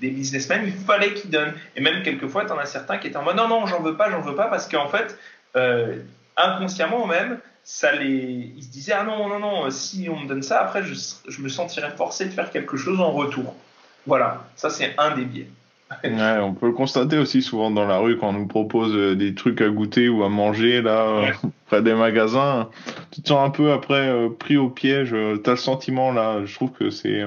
des, 0.00 0.10
businessmen, 0.10 0.62
il 0.66 0.72
fallait 0.72 1.14
qu'ils 1.14 1.30
donnent. 1.30 1.54
Et 1.76 1.80
même 1.80 2.02
quelquefois, 2.02 2.44
tu 2.44 2.52
en 2.52 2.58
as 2.58 2.66
certains 2.66 2.98
qui 2.98 3.06
étaient 3.06 3.16
en 3.16 3.22
mode 3.22 3.36
non, 3.36 3.48
non, 3.48 3.66
j'en 3.66 3.80
veux 3.80 3.96
pas, 3.96 4.10
j'en 4.10 4.20
veux 4.20 4.34
pas, 4.34 4.48
parce 4.48 4.68
qu'en 4.68 4.88
fait, 4.88 5.16
euh, 5.56 6.02
inconsciemment 6.36 7.06
même, 7.06 7.38
ça 7.62 7.92
les... 7.92 8.52
ils 8.56 8.62
se 8.64 8.68
disaient 8.68 8.94
ah 8.94 9.04
non, 9.04 9.28
non, 9.28 9.38
non, 9.38 9.70
si 9.70 10.08
on 10.10 10.18
me 10.18 10.26
donne 10.26 10.42
ça, 10.42 10.60
après, 10.60 10.82
je, 10.82 10.94
je 11.28 11.40
me 11.40 11.48
sentirais 11.48 11.92
forcé 11.96 12.24
de 12.24 12.30
faire 12.30 12.50
quelque 12.50 12.76
chose 12.76 13.00
en 13.00 13.12
retour. 13.12 13.54
Voilà, 14.06 14.44
ça 14.56 14.70
c'est 14.70 14.94
un 14.98 15.14
des 15.14 15.24
biais. 15.24 15.48
Ouais, 16.02 16.38
on 16.40 16.54
peut 16.54 16.66
le 16.66 16.72
constater 16.72 17.18
aussi 17.18 17.42
souvent 17.42 17.70
dans 17.70 17.86
la 17.86 17.98
rue 17.98 18.18
quand 18.18 18.30
on 18.30 18.32
nous 18.32 18.46
propose 18.46 18.94
euh, 18.94 19.14
des 19.14 19.34
trucs 19.34 19.60
à 19.60 19.68
goûter 19.68 20.08
ou 20.08 20.24
à 20.24 20.28
manger 20.28 20.82
là 20.82 21.06
euh, 21.06 21.32
près 21.66 21.82
des 21.82 21.94
magasins. 21.94 22.68
Tu 23.10 23.22
te 23.22 23.28
sens 23.28 23.46
un 23.46 23.50
peu 23.50 23.72
après 23.72 24.12
pris 24.38 24.56
au 24.56 24.68
piège. 24.68 25.10
Tu 25.10 25.50
as 25.50 25.52
le 25.52 25.56
sentiment 25.56 26.12
là. 26.12 26.40
Je 26.44 26.54
trouve 26.54 26.72
que 26.72 26.90
c'est 26.90 27.24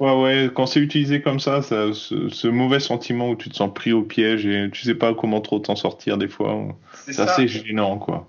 Ouais. 0.00 0.12
ouais, 0.12 0.50
quand 0.54 0.66
c'est 0.66 0.80
utilisé 0.80 1.20
comme 1.20 1.40
ça, 1.40 1.62
ça 1.62 1.92
ce, 1.92 2.48
mauvais 2.48 2.80
sentiment 2.80 3.30
où 3.30 3.36
tu 3.36 3.50
te 3.50 3.56
sens 3.56 3.72
pris 3.74 3.92
au 3.92 4.02
piège 4.02 4.46
et 4.46 4.70
tu 4.72 4.84
sais 4.84 4.94
pas 4.94 5.14
comment 5.14 5.40
trop 5.40 5.58
t'en 5.58 5.76
sortir 5.76 6.16
des 6.16 6.28
fois, 6.28 6.56
c'est 6.94 7.18
assez 7.20 7.48
gênant, 7.48 7.98
quoi. 7.98 8.26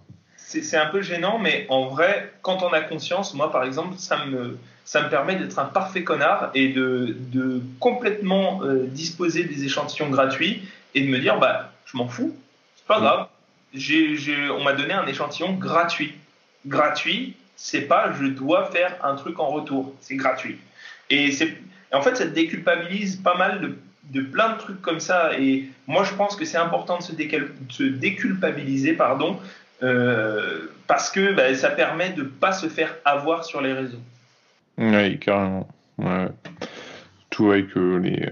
C'est 0.51 0.77
un 0.77 0.87
peu 0.87 1.01
gênant, 1.01 1.39
mais 1.39 1.65
en 1.69 1.87
vrai, 1.87 2.33
quand 2.41 2.61
on 2.63 2.73
a 2.73 2.81
conscience, 2.81 3.33
moi 3.33 3.51
par 3.51 3.63
exemple, 3.63 3.95
ça 3.97 4.25
me, 4.25 4.57
ça 4.85 5.01
me 5.01 5.09
permet 5.09 5.35
d'être 5.35 5.57
un 5.59 5.65
parfait 5.65 6.03
connard 6.03 6.51
et 6.53 6.69
de, 6.69 7.15
de 7.17 7.61
complètement 7.79 8.61
euh, 8.63 8.85
disposer 8.87 9.45
des 9.45 9.63
échantillons 9.63 10.09
gratuits 10.09 10.67
et 10.95 11.01
de 11.01 11.07
me 11.07 11.19
dire, 11.19 11.39
bah, 11.39 11.71
je 11.85 11.97
m'en 11.97 12.07
fous, 12.07 12.35
c'est 12.75 12.85
pas 12.85 12.99
mm. 12.99 13.03
grave. 13.03 13.27
J'ai 13.73 14.49
on 14.49 14.63
m'a 14.63 14.73
donné 14.73 14.93
un 14.93 15.07
échantillon 15.07 15.53
gratuit. 15.53 16.13
Gratuit, 16.67 17.35
c'est 17.55 17.81
pas 17.81 18.11
je 18.19 18.25
dois 18.25 18.65
faire 18.65 18.97
un 19.03 19.15
truc 19.15 19.39
en 19.39 19.47
retour, 19.47 19.93
c'est 20.01 20.15
gratuit. 20.15 20.57
Et, 21.09 21.29
en 21.93 22.01
fait, 22.01 22.15
ça 22.15 22.25
te 22.25 22.33
déculpabilise 22.33 23.17
pas 23.17 23.37
mal 23.37 23.75
de, 24.09 24.21
plein 24.21 24.53
de 24.53 24.57
trucs 24.57 24.81
comme 24.81 24.99
ça. 24.99 25.37
Et 25.37 25.65
moi, 25.87 26.03
je 26.03 26.13
pense 26.13 26.35
que 26.35 26.45
c'est 26.45 26.57
important 26.57 26.97
de 26.97 27.03
se, 27.03 27.83
déculpabiliser, 27.83 28.93
pardon, 28.93 29.39
euh, 29.83 30.67
parce 30.87 31.09
que 31.09 31.33
bah, 31.33 31.53
ça 31.55 31.69
permet 31.69 32.11
de 32.11 32.23
ne 32.23 32.27
pas 32.27 32.51
se 32.51 32.67
faire 32.67 32.95
avoir 33.05 33.45
sur 33.45 33.61
les 33.61 33.73
réseaux. 33.73 34.01
Oui, 34.77 35.19
carrément. 35.19 35.67
Tout 37.29 37.51
avec 37.51 37.77
euh, 37.77 37.97
les, 37.97 38.29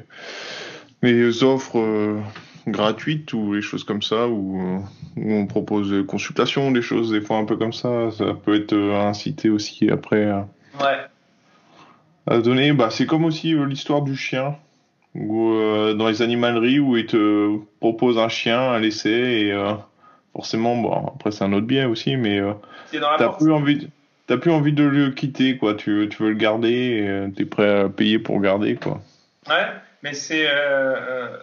les 1.02 1.44
offres 1.44 1.80
euh, 1.80 2.20
gratuites 2.68 3.34
ou 3.34 3.54
les 3.54 3.62
choses 3.62 3.84
comme 3.84 4.02
ça, 4.02 4.28
où, 4.28 4.84
où, 5.16 5.34
on 5.34 5.46
propose 5.46 5.92
des 5.92 6.06
consultations, 6.06 6.72
des 6.72 6.82
choses 6.82 7.12
des 7.12 7.22
fois 7.22 7.38
un 7.38 7.46
peu 7.46 7.56
comme 7.56 7.74
ça, 7.74 8.12
ça 8.12 8.34
peut 8.34 8.56
être 8.56 8.76
incité 8.76 9.50
aussi 9.50 9.90
après. 9.90 10.26
Ouais 10.80 11.00
à 12.30 12.40
donner. 12.40 12.72
Bah, 12.74 12.90
c'est 12.92 13.06
comme 13.06 13.26
aussi 13.26 13.54
euh, 13.54 13.66
l'histoire 13.66 14.02
du 14.02 14.16
chien. 14.16 14.56
Où, 15.16 15.54
euh, 15.54 15.96
dans 15.96 16.08
les 16.08 16.22
animaleries 16.22 16.80
où 16.80 16.96
ils 16.96 17.08
te 17.08 17.58
proposent 17.80 18.20
un 18.20 18.30
chien 18.30 18.72
à 18.72 18.80
laisser 18.80 19.10
et 19.10 19.52
euh, 19.52 19.74
forcément 20.34 20.76
bon 20.76 21.08
après 21.08 21.32
c'est 21.32 21.44
un 21.44 21.54
autre 21.54 21.66
bien 21.66 21.88
aussi 21.88 22.16
mais 22.16 22.42
t'as 22.92 23.30
plus 23.30 23.52
envie 23.52 23.90
t'as 24.28 24.38
plus 24.38 24.52
envie 24.52 24.74
de 24.74 24.84
le 24.84 25.10
quitter 25.12 25.58
quoi. 25.58 25.74
Tu, 25.74 26.08
tu 26.10 26.24
veux 26.24 26.30
le 26.30 26.36
garder 26.36 26.70
et 26.70 27.34
t'es 27.36 27.46
prêt 27.46 27.82
à 27.82 27.90
payer 27.90 28.20
pour 28.20 28.40
le 28.40 28.44
garder 28.44 28.76
quoi. 28.76 29.02
Ouais 29.48 29.66
mais 30.04 30.14
c'est 30.14 30.48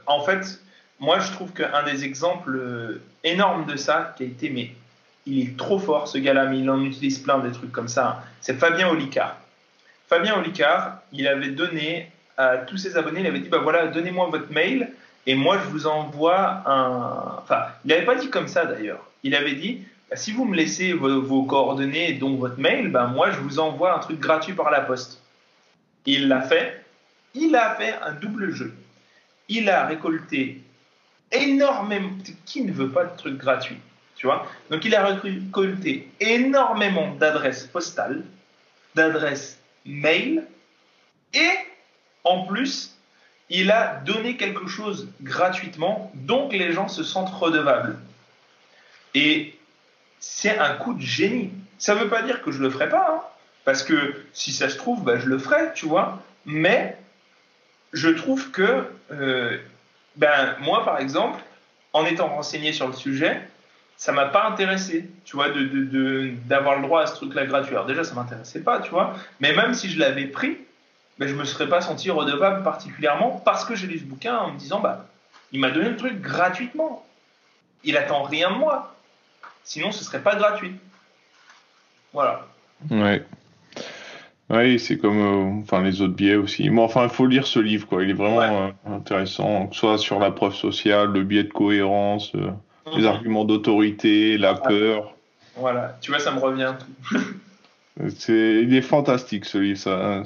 en 0.07 0.21
fait 0.21 0.61
moi 1.01 1.19
je 1.19 1.33
trouve 1.33 1.53
qu'un 1.53 1.83
des 1.85 2.05
exemples 2.05 3.01
énormes 3.25 3.67
de 3.67 3.77
ça 3.77 4.15
qui 4.17 4.23
a 4.23 4.27
été 4.27 4.51
mais 4.51 4.71
il 5.27 5.41
est 5.41 5.57
trop 5.57 5.79
fort 5.79 6.07
ce 6.09 6.19
gars-là 6.19 6.47
mais 6.47 6.61
il 6.61 6.71
en 6.71 6.83
utilise 6.83 7.19
plein 7.19 7.39
des 7.41 7.51
trucs 7.51 7.73
comme 7.73 7.89
ça 7.89 8.09
hein. 8.09 8.25
c'est 8.41 8.59
Fabien 8.59 8.89
Olicard. 8.89 9.37
Fabien 10.09 10.39
Olicard, 10.39 11.01
il 11.13 11.27
avait 11.27 11.51
donné 11.51 12.11
à 12.37 12.59
tous 12.59 12.77
ses 12.77 12.97
abonnés, 12.97 13.21
il 13.21 13.27
avait 13.27 13.41
dit, 13.41 13.49
bah 13.49 13.59
voilà, 13.63 13.87
donnez-moi 13.89 14.29
votre 14.31 14.53
mail 14.53 14.91
et 15.27 15.35
moi 15.35 15.59
je 15.59 15.69
vous 15.69 15.87
envoie 15.87 16.63
un... 16.67 17.39
Enfin, 17.43 17.67
il 17.85 17.89
n'avait 17.89 18.05
pas 18.05 18.15
dit 18.15 18.31
comme 18.31 18.49
ça 18.49 18.65
d'ailleurs. 18.65 19.05
Il 19.23 19.35
avait 19.35 19.55
dit, 19.55 19.83
bah, 20.11 20.17
si 20.17 20.33
vous 20.33 20.45
me 20.45 20.57
laissez 20.57 20.93
vos, 20.93 21.43
coordonnées, 21.43 22.15
donc 22.15 22.39
votre 22.39 22.59
mail, 22.59 22.91
bah 22.91 23.07
moi 23.07 23.31
je 23.31 23.39
vous 23.39 23.59
envoie 23.59 23.97
un 23.97 23.99
truc 23.99 24.21
gratuit 24.21 24.55
par 24.55 24.71
la 24.71 24.81
poste. 24.81 25.21
Il 26.05 26.29
l'a 26.29 26.43
fait. 26.43 26.85
Il 27.35 27.55
a 27.57 27.75
fait 27.75 27.95
un 28.03 28.13
double 28.13 28.55
jeu. 28.55 28.75
Il 29.49 29.69
a 29.69 29.87
récolté 29.87 30.63
énormément... 31.33 32.11
Qui 32.45 32.63
ne 32.63 32.73
veut 32.73 32.91
pas 32.91 33.05
de 33.05 33.17
trucs 33.17 33.37
gratuits 33.37 33.81
tu 34.17 34.27
vois? 34.27 34.47
Donc 34.71 34.85
il 34.85 34.95
a 34.95 35.05
récolté 35.05 36.09
énormément 36.21 37.15
d'adresses 37.15 37.65
postales, 37.65 38.25
d'adresses 38.95 39.59
mail 39.85 40.45
et 41.35 41.51
en 42.25 42.45
plus, 42.47 42.96
il 43.49 43.71
a 43.71 44.01
donné 44.05 44.37
quelque 44.37 44.67
chose 44.67 45.09
gratuitement, 45.23 46.11
donc 46.15 46.53
les 46.53 46.73
gens 46.73 46.89
se 46.89 47.05
sentent 47.05 47.33
redevables. 47.33 47.97
Et 49.15 49.57
c'est 50.19 50.59
un 50.59 50.75
coup 50.75 50.95
de 50.95 51.01
génie. 51.01 51.53
Ça 51.79 51.95
ne 51.95 52.01
veut 52.01 52.09
pas 52.09 52.23
dire 52.23 52.43
que 52.43 52.51
je 52.51 52.61
le 52.61 52.71
ferai 52.71 52.89
pas, 52.89 53.07
hein, 53.11 53.21
parce 53.65 53.83
que 53.83 54.25
si 54.33 54.53
ça 54.53 54.69
se 54.69 54.77
trouve, 54.77 55.05
bah, 55.05 55.19
je 55.19 55.27
le 55.27 55.39
ferai, 55.39 55.73
tu 55.75 55.87
vois. 55.87 56.23
Mais 56.45 56.97
je 57.93 58.09
trouve 58.09 58.51
que 58.51 58.85
euh, 59.13 59.59
ben, 60.17 60.57
moi, 60.61 60.85
par 60.85 60.99
exemple, 60.99 61.43
en 61.93 62.05
étant 62.05 62.29
renseigné 62.29 62.73
sur 62.73 62.87
le 62.89 62.95
sujet, 62.95 63.41
ça 63.97 64.13
m'a 64.13 64.27
pas 64.27 64.47
intéressé, 64.47 65.09
tu 65.25 65.37
vois, 65.37 65.49
d'avoir 65.49 66.77
de, 66.77 66.81
le 66.83 66.87
droit 66.87 67.03
à 67.03 67.07
ce 67.07 67.15
truc-là 67.15 67.47
gratuit. 67.47 67.75
Alors 67.75 67.87
déjà, 67.87 68.05
ça 68.05 68.15
m'intéressait 68.15 68.61
pas, 68.61 68.81
tu 68.81 68.91
vois, 68.91 69.15
mais 69.41 69.55
même 69.55 69.73
si 69.73 69.91
je 69.91 69.99
l'avais 69.99 70.27
pris, 70.27 70.59
ben, 71.19 71.29
je 71.29 71.35
me 71.35 71.45
serais 71.45 71.69
pas 71.69 71.81
senti 71.81 72.11
redevable 72.11 72.63
particulièrement 72.63 73.41
parce 73.45 73.65
que 73.65 73.75
j'ai 73.75 73.87
lu 73.87 73.99
ce 73.99 74.05
bouquin 74.05 74.37
en 74.37 74.53
me 74.53 74.59
disant, 74.59 74.81
bah, 74.81 75.07
il 75.53 75.61
m'a 75.61 75.71
donné 75.71 75.89
le 75.89 75.97
truc 75.97 76.21
gratuitement. 76.21 77.05
Il 77.85 77.97
attend 77.97 78.23
rien 78.23 78.51
de 78.51 78.57
moi. 78.57 78.95
Sinon, 79.65 79.93
ce 79.93 80.05
serait 80.05 80.23
pas 80.23 80.37
gratuit. 80.37 80.73
Voilà. 82.13 82.47
Ouais. 82.91 83.25
Oui, 84.49 84.79
c'est 84.79 84.97
comme 84.97 85.19
euh, 85.19 85.63
enfin 85.63 85.83
les 85.83 86.01
autres 86.03 86.15
biais 86.15 86.37
aussi. 86.37 86.71
Bon, 86.71 86.85
enfin, 86.85 87.05
il 87.05 87.11
faut 87.11 87.27
lire 87.27 87.47
ce 87.47 87.59
livre, 87.59 87.87
quoi. 87.89 88.05
Il 88.05 88.11
est 88.11 88.15
vraiment 88.15 88.67
euh, 88.67 88.95
intéressant, 88.95 89.67
que 89.67 89.75
ce 89.75 89.81
soit 89.81 89.99
sur 89.99 90.21
la 90.21 90.31
preuve 90.31 90.55
sociale, 90.55 91.11
le 91.13 91.25
biais 91.25 91.43
de 91.45 91.53
cohérence, 91.53 92.33
euh, 92.37 92.51
les 92.95 93.03
mhm. 93.03 93.09
arguments 93.09 93.45
d'autorité, 93.45 94.39
la 94.39 94.55
peur. 94.55 95.15
Voilà, 95.57 95.97
tu 96.01 96.13
vois, 96.13 96.21
ça 96.21 96.31
me 96.31 96.39
revient. 96.39 96.75
c'est, 98.17 98.63
il 98.63 98.75
est 98.75 98.83
fantastique 98.83 99.45
ce 99.45 99.59
livre. 99.59 99.79
Ça, 99.79 100.19
hein, 100.19 100.23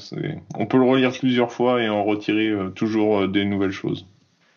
on 0.54 0.66
peut 0.66 0.78
le 0.78 0.84
relire 0.84 1.12
plusieurs 1.12 1.52
fois 1.52 1.82
et 1.82 1.88
en 1.88 2.04
retirer 2.04 2.52
toujours 2.74 3.28
des 3.28 3.44
nouvelles 3.44 3.72
choses. 3.72 4.06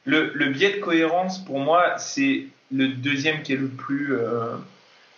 Le, 0.06 0.32
le, 0.34 0.50
biais 0.50 0.74
de 0.74 0.80
cohérence, 0.80 1.44
pour 1.44 1.60
moi, 1.60 1.98
c'est 1.98 2.48
le 2.72 2.88
deuxième 2.88 3.42
qui 3.42 3.54
est 3.54 3.58
le 3.58 3.68
plus, 3.68 4.18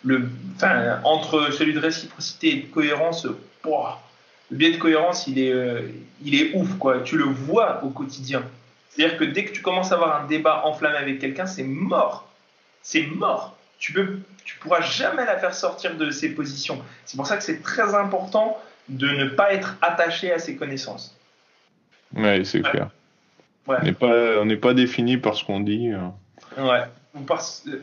le, 0.04 0.30
enfin, 0.56 1.00
entre 1.04 1.52
celui 1.52 1.74
de 1.74 1.80
réciprocité 1.80 2.50
et 2.50 2.62
de 2.62 2.68
cohérence. 2.68 3.28
Le 4.52 4.58
biais 4.58 4.72
de 4.72 4.78
cohérence, 4.78 5.28
il 5.28 5.40
est, 5.40 5.52
euh, 5.52 5.82
il 6.24 6.36
est 6.36 6.56
ouf, 6.56 6.78
quoi. 6.78 7.00
Tu 7.02 7.18
le 7.18 7.24
vois 7.24 7.84
au 7.84 7.90
quotidien. 7.90 8.44
C'est-à-dire 8.90 9.18
que 9.18 9.24
dès 9.24 9.46
que 9.46 9.52
tu 9.52 9.62
commences 9.62 9.92
à 9.92 9.96
avoir 9.96 10.22
un 10.22 10.28
débat 10.28 10.66
enflammé 10.66 10.98
avec 10.98 11.20
quelqu'un, 11.20 11.48
c'est 11.48 11.64
mort. 11.64 12.32
C'est 12.82 13.08
mort. 13.08 13.58
Tu 13.80 13.92
peux, 13.92 14.20
tu 14.46 14.58
pourras 14.60 14.82
jamais 14.82 15.26
la 15.26 15.38
faire 15.38 15.54
sortir 15.54 15.98
de 15.98 16.12
ses 16.12 16.30
positions. 16.30 16.82
C'est 17.04 17.18
pour 17.18 17.28
ça 17.28 17.36
que 17.36 17.44
c'est 17.44 17.62
très 17.62 17.96
important 17.96 18.58
de 18.88 19.08
ne 19.10 19.26
pas 19.26 19.52
être 19.52 19.76
attaché 19.82 20.32
à 20.32 20.40
ses 20.40 20.56
connaissances. 20.56 21.18
Oui, 22.16 22.46
c'est 22.46 22.62
clair. 22.62 22.90
On 23.68 24.46
n'est 24.46 24.56
pas, 24.56 24.74
défini 24.76 25.18
par 25.18 25.34
ce 25.34 25.44
qu'on 25.44 25.60
dit. 25.60 25.92
Euh. 25.92 26.64
Ouais. 26.64 26.84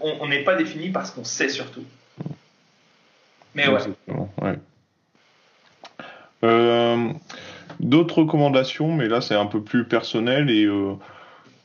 on 0.01 0.29
n'est 0.29 0.45
pas 0.45 0.55
défini 0.55 0.91
parce 0.91 1.11
qu'on 1.11 1.25
sait 1.25 1.49
surtout. 1.49 1.85
Mais 3.55 3.69
ouais. 3.69 3.81
ouais. 4.41 4.59
Euh, 6.45 7.13
d'autres 7.81 8.19
recommandations, 8.19 8.93
mais 8.93 9.09
là 9.09 9.21
c'est 9.21 9.35
un 9.35 9.47
peu 9.47 9.63
plus 9.63 9.85
personnel 9.85 10.51
et 10.51 10.65
euh, 10.65 10.95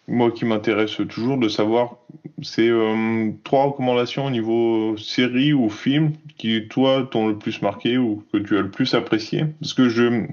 moi 0.08 0.32
qui 0.32 0.46
m'intéresse 0.46 0.98
toujours 1.10 1.38
de 1.38 1.50
savoir, 1.50 1.98
c'est 2.42 2.70
euh, 2.70 3.32
trois 3.44 3.66
recommandations 3.66 4.26
au 4.26 4.30
niveau 4.30 4.96
série 4.98 5.54
ou 5.54 5.70
film 5.70 6.14
qui 6.38 6.68
toi 6.68 7.08
t'ont 7.10 7.28
le 7.28 7.38
plus 7.38 7.62
marqué 7.62 7.98
ou 7.98 8.24
que 8.32 8.38
tu 8.38 8.58
as 8.58 8.62
le 8.62 8.72
plus 8.72 8.94
apprécié. 8.94 9.46
Parce 9.60 9.74
que 9.74 9.90
je, 9.90 10.26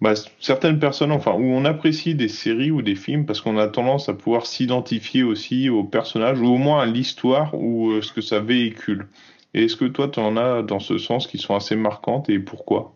bah, 0.00 0.14
certaines 0.40 0.78
personnes, 0.78 1.12
enfin, 1.12 1.32
où 1.32 1.44
on 1.44 1.64
apprécie 1.64 2.14
des 2.14 2.28
séries 2.28 2.70
ou 2.70 2.82
des 2.82 2.96
films 2.96 3.24
parce 3.24 3.40
qu'on 3.40 3.56
a 3.56 3.68
tendance 3.68 4.08
à 4.08 4.14
pouvoir 4.14 4.46
s'identifier 4.46 5.22
aussi 5.22 5.70
aux 5.70 5.84
personnages 5.84 6.40
ou 6.40 6.46
au 6.46 6.58
moins 6.58 6.82
à 6.82 6.86
l'histoire 6.86 7.54
ou 7.54 8.00
ce 8.02 8.12
que 8.12 8.20
ça 8.20 8.40
véhicule. 8.40 9.08
Et 9.54 9.64
est-ce 9.64 9.76
que 9.76 9.86
toi, 9.86 10.08
tu 10.08 10.20
en 10.20 10.36
as 10.36 10.62
dans 10.62 10.80
ce 10.80 10.98
sens 10.98 11.26
qui 11.26 11.38
sont 11.38 11.56
assez 11.56 11.76
marquantes 11.76 12.28
et 12.28 12.38
pourquoi? 12.38 12.92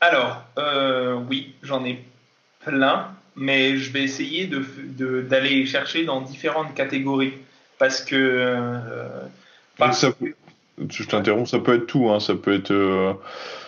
Alors, 0.00 0.42
euh, 0.58 1.20
oui, 1.28 1.54
j'en 1.62 1.84
ai 1.84 2.02
plein, 2.60 3.08
mais 3.38 3.76
je 3.76 3.92
vais 3.92 4.02
essayer 4.02 4.46
d'aller 4.46 5.60
de, 5.60 5.66
chercher 5.66 6.04
dans 6.04 6.20
différentes 6.20 6.74
catégories. 6.74 7.32
Parce 7.78 8.02
que. 8.02 8.16
Euh, 8.16 8.78
je 10.90 11.04
t'interromps, 11.04 11.50
ça 11.50 11.58
peut 11.60 11.76
être 11.76 11.86
tout. 11.86 12.10
Hein, 12.10 12.20
ça 12.20 12.34
peut 12.34 12.54
être 12.54 12.72
euh, 12.72 13.12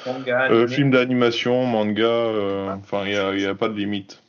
manga, 0.07 0.67
film 0.67 0.91
d'animation, 0.91 1.65
manga, 1.65 2.31
enfin, 2.77 3.05
il 3.07 3.37
n'y 3.37 3.47
a, 3.47 3.55
pas 3.55 3.69
de 3.69 3.77
limite. 3.77 4.21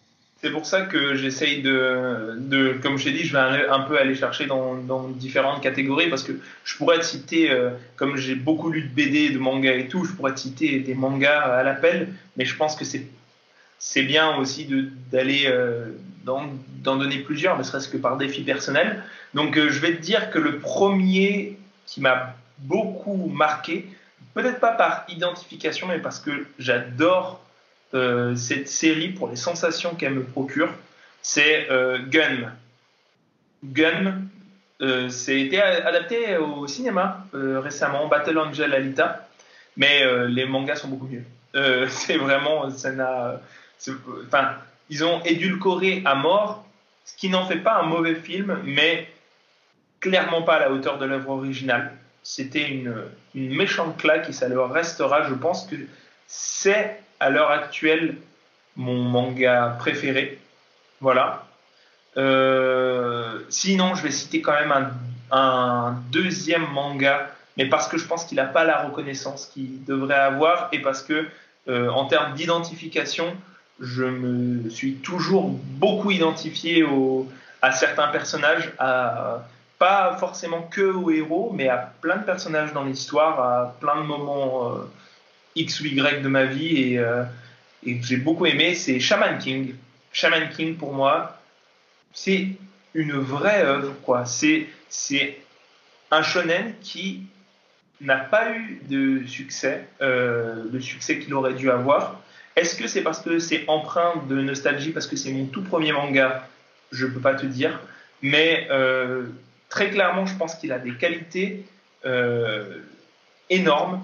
C'est 0.41 0.49
pour 0.49 0.65
ça 0.65 0.81
que 0.81 1.13
j'essaye 1.13 1.61
de, 1.61 2.35
de, 2.39 2.73
comme 2.81 2.97
je 2.97 3.03
t'ai 3.03 3.11
dit, 3.11 3.25
je 3.25 3.33
vais 3.33 3.67
un 3.69 3.81
peu 3.81 3.99
aller 3.99 4.15
chercher 4.15 4.47
dans, 4.47 4.73
dans, 4.73 5.07
différentes 5.07 5.61
catégories 5.61 6.09
parce 6.09 6.23
que 6.23 6.31
je 6.63 6.77
pourrais 6.77 6.97
te 6.97 7.05
citer, 7.05 7.51
euh, 7.51 7.69
comme 7.95 8.17
j'ai 8.17 8.33
beaucoup 8.33 8.71
lu 8.71 8.81
de 8.81 8.87
BD, 8.87 9.29
de 9.29 9.37
manga 9.37 9.71
et 9.71 9.87
tout, 9.87 10.03
je 10.03 10.13
pourrais 10.13 10.33
te 10.33 10.39
citer 10.39 10.79
des 10.79 10.95
mangas 10.95 11.41
à 11.41 11.61
l'appel, 11.61 12.07
mais 12.37 12.45
je 12.45 12.55
pense 12.55 12.75
que 12.75 12.85
c'est 12.85 13.05
c'est 13.83 14.03
bien 14.03 14.37
aussi 14.37 14.69
d'aller 15.11 15.45
euh, 15.47 15.87
d'en 16.23 16.45
donner 16.83 17.17
plusieurs, 17.17 17.57
ne 17.57 17.63
serait-ce 17.63 17.89
que 17.89 17.97
par 17.97 18.15
défi 18.15 18.43
personnel. 18.43 19.03
Donc 19.33 19.57
euh, 19.57 19.69
je 19.69 19.79
vais 19.79 19.95
te 19.95 20.01
dire 20.01 20.29
que 20.29 20.37
le 20.37 20.59
premier 20.59 21.57
qui 21.87 21.99
m'a 21.99 22.35
beaucoup 22.59 23.27
marqué, 23.33 23.87
peut-être 24.35 24.59
pas 24.59 24.73
par 24.73 25.03
identification, 25.09 25.87
mais 25.87 25.97
parce 25.97 26.19
que 26.19 26.45
j'adore 26.59 27.43
euh, 27.95 28.35
cette 28.35 28.67
série 28.67 29.09
pour 29.09 29.29
les 29.29 29.35
sensations 29.35 29.95
qu'elle 29.95 30.13
me 30.13 30.23
procure, 30.23 30.69
c'est 31.23 31.67
Gun. 32.09 32.51
Gun, 33.63 34.21
c'est 35.09 35.39
été 35.39 35.59
adapté 35.59 36.37
au 36.37 36.67
cinéma 36.67 37.25
récemment, 37.33 38.07
Battle 38.07 38.37
Angel 38.37 38.73
Alita, 38.73 39.27
mais 39.77 40.03
les 40.27 40.45
mangas 40.45 40.77
sont 40.77 40.87
beaucoup 40.87 41.07
mieux. 41.07 41.23
c'est 41.89 42.17
vraiment, 42.17 42.71
ça 42.71 42.91
n'a, 42.91 43.39
enfin, 44.27 44.55
ils 44.89 45.03
ont 45.03 45.23
édulcoré 45.23 46.01
à 46.05 46.15
mort, 46.15 46.65
ce 47.05 47.15
qui 47.15 47.29
n'en 47.29 47.45
fait 47.45 47.57
pas 47.57 47.79
un 47.79 47.83
mauvais 47.83 48.15
film, 48.15 48.59
mais 48.63 49.09
clairement 49.99 50.41
pas 50.41 50.55
à 50.55 50.59
la 50.59 50.71
hauteur 50.71 50.97
de 50.97 51.05
l'œuvre 51.05 51.29
originale. 51.29 51.93
C'était 52.23 52.67
une, 52.67 52.93
méchante 53.33 53.97
claque 53.97 54.29
et 54.29 54.33
ça 54.33 54.49
leur 54.49 54.71
restera. 54.71 55.27
Je 55.27 55.33
pense 55.33 55.65
que 55.65 55.75
c'est 56.27 56.99
à 57.19 57.29
l'heure 57.29 57.49
actuelle 57.49 58.17
mon 58.75 59.01
manga 59.01 59.77
préféré. 59.79 60.39
Voilà. 60.99 61.45
Euh, 62.17 63.39
sinon, 63.49 63.95
je 63.95 64.03
vais 64.03 64.11
citer 64.11 64.41
quand 64.41 64.53
même 64.53 64.73
un, 65.31 65.95
deuxième 66.11 66.67
manga, 66.73 67.31
mais 67.57 67.65
parce 67.67 67.87
que 67.87 67.97
je 67.97 68.05
pense 68.05 68.25
qu'il 68.25 68.35
n'a 68.35 68.45
pas 68.45 68.65
la 68.65 68.83
reconnaissance 68.83 69.47
qu'il 69.47 69.83
devrait 69.85 70.15
avoir 70.15 70.67
et 70.73 70.79
parce 70.79 71.01
que, 71.01 71.25
euh, 71.69 71.89
en 71.89 72.05
termes 72.05 72.33
d'identification, 72.33 73.35
je 73.81 74.03
me 74.03 74.69
suis 74.69 74.95
toujours 74.95 75.49
beaucoup 75.49 76.11
identifié 76.11 76.85
à 77.61 77.71
certains 77.71 78.07
personnages, 78.07 78.71
pas 78.77 80.15
forcément 80.19 80.61
que 80.61 80.81
aux 80.81 81.09
héros, 81.09 81.51
mais 81.53 81.67
à 81.67 81.91
plein 82.01 82.17
de 82.17 82.23
personnages 82.23 82.71
dans 82.73 82.83
l'histoire, 82.83 83.39
à 83.39 83.75
plein 83.79 84.01
de 84.01 84.05
moments. 84.05 84.75
Euh, 84.75 84.83
X 85.55 85.81
ou 85.81 85.85
Y 85.85 86.21
de 86.21 86.27
ma 86.27 86.45
vie 86.45 86.77
et, 86.77 86.99
euh, 86.99 87.23
et 87.83 87.97
que 87.97 88.05
j'ai 88.05 88.17
beaucoup 88.17 88.45
aimé, 88.45 88.75
c'est 88.75 88.99
Shaman 88.99 89.37
King. 89.37 89.75
Shaman 90.13 90.49
King, 90.49 90.77
pour 90.77 90.93
moi, 90.93 91.39
c'est 92.13 92.49
une 92.93 93.13
vraie 93.13 93.63
œuvre, 93.63 93.93
quoi. 94.03 94.25
C'est, 94.25 94.67
c'est 94.89 95.39
un 96.09 96.21
shonen 96.21 96.73
qui 96.81 97.23
n'a 98.01 98.17
pas 98.17 98.51
eu 98.51 98.81
de 98.89 99.25
succès, 99.27 99.87
euh, 100.01 100.65
le 100.71 100.81
succès 100.81 101.19
qu'il 101.19 101.33
aurait 101.33 101.53
dû 101.53 101.69
avoir. 101.69 102.20
Est-ce 102.55 102.75
que 102.75 102.87
c'est 102.87 103.01
parce 103.01 103.21
que 103.21 103.39
c'est 103.39 103.63
empreint 103.67 104.23
de 104.29 104.41
nostalgie, 104.41 104.91
parce 104.91 105.07
que 105.07 105.15
c'est 105.15 105.31
mon 105.31 105.45
tout 105.45 105.63
premier 105.63 105.91
manga? 105.91 106.47
Je 106.91 107.05
ne 107.05 107.11
peux 107.11 107.21
pas 107.21 107.35
te 107.35 107.45
dire. 107.45 107.79
Mais 108.21 108.67
euh, 108.69 109.23
très 109.69 109.89
clairement, 109.89 110.25
je 110.25 110.35
pense 110.35 110.55
qu'il 110.55 110.71
a 110.71 110.79
des 110.79 110.93
qualités 110.93 111.65
énormes 113.49 114.03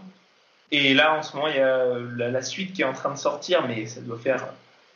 et 0.72 0.94
là, 0.94 1.16
en 1.16 1.24
ce 1.24 1.36
moment, 1.36 1.48
il 1.48 1.56
y 1.56 1.60
a 1.60 2.30
la, 2.30 2.42
suite 2.42 2.74
qui 2.74 2.82
est 2.82 2.86
en 2.86 2.94
train 2.94 3.12
de 3.12 3.18
sortir, 3.18 3.66
mais 3.68 3.86
ça 3.86 4.02
doit 4.02 4.18
faire, 4.18 4.48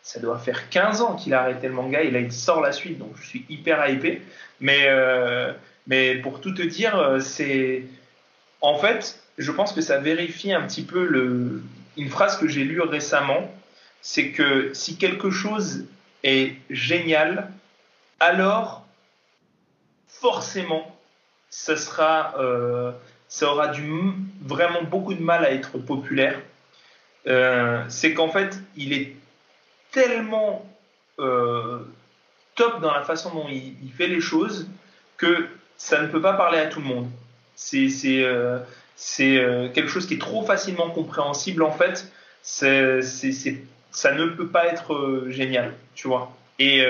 ça 0.03 0.19
doit 0.19 0.37
faire 0.37 0.69
15 0.69 1.01
ans 1.01 1.15
qu'il 1.15 1.33
a 1.33 1.41
arrêté 1.41 1.67
le 1.67 1.73
manga, 1.73 2.01
et 2.01 2.11
là, 2.11 2.19
il 2.19 2.31
sort 2.31 2.61
la 2.61 2.73
suite, 2.73 2.97
donc 2.97 3.11
je 3.21 3.25
suis 3.25 3.45
hyper 3.49 3.87
hypé. 3.89 4.21
Mais, 4.59 4.83
euh, 4.87 5.53
mais 5.87 6.15
pour 6.15 6.41
tout 6.41 6.53
te 6.53 6.61
dire, 6.61 6.97
euh, 6.97 7.19
c'est. 7.19 7.83
En 8.59 8.77
fait, 8.77 9.19
je 9.37 9.51
pense 9.51 9.71
que 9.73 9.81
ça 9.81 9.97
vérifie 9.97 10.53
un 10.53 10.61
petit 10.67 10.83
peu 10.83 11.05
le, 11.05 11.63
une 11.97 12.09
phrase 12.09 12.37
que 12.37 12.47
j'ai 12.47 12.63
lue 12.63 12.81
récemment 12.81 13.49
c'est 14.01 14.31
que 14.31 14.73
si 14.73 14.97
quelque 14.97 15.29
chose 15.29 15.85
est 16.23 16.55
génial, 16.69 17.51
alors 18.19 18.85
forcément, 20.07 20.95
sera. 21.49 22.35
Euh, 22.39 22.91
ça 23.27 23.49
aura 23.49 23.69
du, 23.69 23.89
vraiment 24.41 24.83
beaucoup 24.83 25.13
de 25.13 25.21
mal 25.21 25.45
à 25.45 25.51
être 25.51 25.77
populaire, 25.77 26.41
euh, 27.27 27.81
c'est 27.87 28.13
qu'en 28.13 28.27
fait, 28.27 28.59
il 28.75 28.91
est 28.91 29.15
tellement 29.91 30.69
euh, 31.19 31.79
top 32.55 32.81
dans 32.81 32.91
la 32.91 33.03
façon 33.03 33.33
dont 33.33 33.47
il, 33.47 33.91
fait 33.95 34.07
les 34.07 34.19
choses 34.19 34.67
que 35.15 35.47
ça 35.77 36.01
ne 36.01 36.07
peut 36.07 36.21
pas 36.21 36.33
parler 36.33 36.59
à 36.59 36.65
tout 36.65 36.81
le 36.81 36.87
monde. 36.87 37.09
C'est 37.55 37.87
euh, 39.21 39.69
quelque 39.69 39.89
chose 39.89 40.07
qui 40.07 40.15
est 40.15 40.21
trop 40.21 40.43
facilement 40.43 40.89
compréhensible 40.89 41.63
en 41.63 41.71
fait. 41.71 42.11
c'est 42.41 43.01
ça 43.93 44.13
ne 44.13 44.25
peut 44.27 44.47
pas 44.47 44.67
être 44.67 45.25
génial, 45.27 45.73
tu 45.95 46.07
vois. 46.07 46.31
Et 46.59 46.85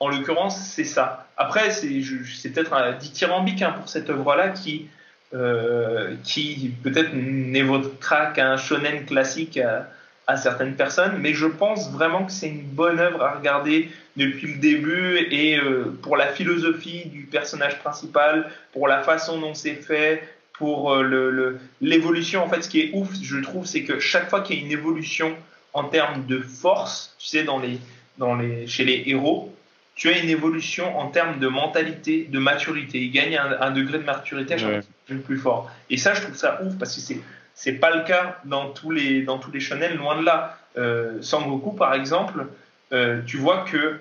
en 0.00 0.08
l'occurrence, 0.08 0.58
c'est 0.58 0.84
ça. 0.84 1.28
Après, 1.36 1.70
c'est 1.70 1.88
peut-être 1.88 2.98
dithyrambique 2.98 3.62
hein, 3.62 3.72
pour 3.72 3.88
cette 3.88 4.10
œuvre-là 4.10 4.48
qui, 4.48 4.88
euh, 5.34 6.14
qui 6.24 6.74
peut-être 6.82 7.14
n'évoquera 7.14 8.26
qu'un 8.26 8.56
shonen 8.56 9.06
classique 9.06 9.58
à, 9.58 10.36
certaines 10.36 10.76
personnes, 10.76 11.18
mais 11.20 11.34
je 11.34 11.44
pense 11.44 11.92
vraiment 11.92 12.24
que 12.24 12.32
c'est 12.32 12.48
une 12.48 12.62
bonne 12.62 12.98
œuvre 12.98 13.22
à 13.22 13.32
regarder 13.32 13.90
depuis 14.16 14.46
le 14.46 14.58
début 14.58 15.18
et 15.30 15.58
euh, 15.58 15.94
pour 16.00 16.16
la 16.16 16.28
philosophie 16.28 17.04
du 17.04 17.24
personnage 17.24 17.78
principal, 17.80 18.50
pour 18.72 18.88
la 18.88 19.02
façon 19.02 19.38
dont 19.38 19.52
c'est 19.52 19.74
fait, 19.74 20.22
pour 20.54 20.92
euh, 20.92 21.58
l'évolution. 21.80 22.40
Le, 22.40 22.46
en 22.46 22.48
fait, 22.50 22.62
ce 22.62 22.68
qui 22.68 22.80
est 22.80 22.90
ouf, 22.92 23.08
je 23.20 23.38
trouve, 23.38 23.66
c'est 23.66 23.84
que 23.84 24.00
chaque 24.00 24.28
fois 24.28 24.40
qu'il 24.40 24.56
y 24.56 24.62
a 24.62 24.64
une 24.64 24.72
évolution 24.72 25.34
en 25.72 25.84
termes 25.84 26.26
de 26.26 26.38
force, 26.40 27.14
tu 27.18 27.26
sais, 27.26 27.44
dans 27.44 27.58
les, 27.58 27.78
dans 28.18 28.34
les, 28.34 28.66
chez 28.66 28.84
les 28.84 29.02
héros, 29.06 29.54
tu 29.94 30.08
as 30.08 30.18
une 30.18 30.30
évolution 30.30 30.98
en 30.98 31.08
termes 31.08 31.38
de 31.38 31.48
mentalité, 31.48 32.26
de 32.30 32.38
maturité. 32.38 33.00
Il 33.00 33.10
gagne 33.10 33.36
un, 33.36 33.70
degré 33.70 33.98
de 33.98 34.04
maturité 34.04 34.54
à 34.54 34.58
chaque 34.58 34.82
fois 34.82 35.16
plus 35.24 35.38
fort. 35.38 35.70
Et 35.90 35.96
ça, 35.96 36.14
je 36.14 36.22
trouve 36.22 36.34
ça 36.34 36.62
ouf 36.62 36.78
parce 36.78 36.94
que 36.94 37.00
c'est 37.00 37.18
c'est 37.54 37.74
pas 37.74 37.94
le 37.94 38.02
cas 38.04 38.40
dans 38.44 38.70
tous 38.70 38.90
les 38.90 39.22
dans 39.22 39.38
tous 39.38 39.50
les 39.50 39.60
shonen, 39.60 39.96
loin 39.96 40.18
de 40.18 40.24
là. 40.24 40.58
Euh, 40.78 41.20
Sangoku, 41.20 41.72
par 41.72 41.92
exemple, 41.94 42.46
euh, 42.92 43.20
tu 43.26 43.36
vois 43.36 43.64
que 43.70 44.00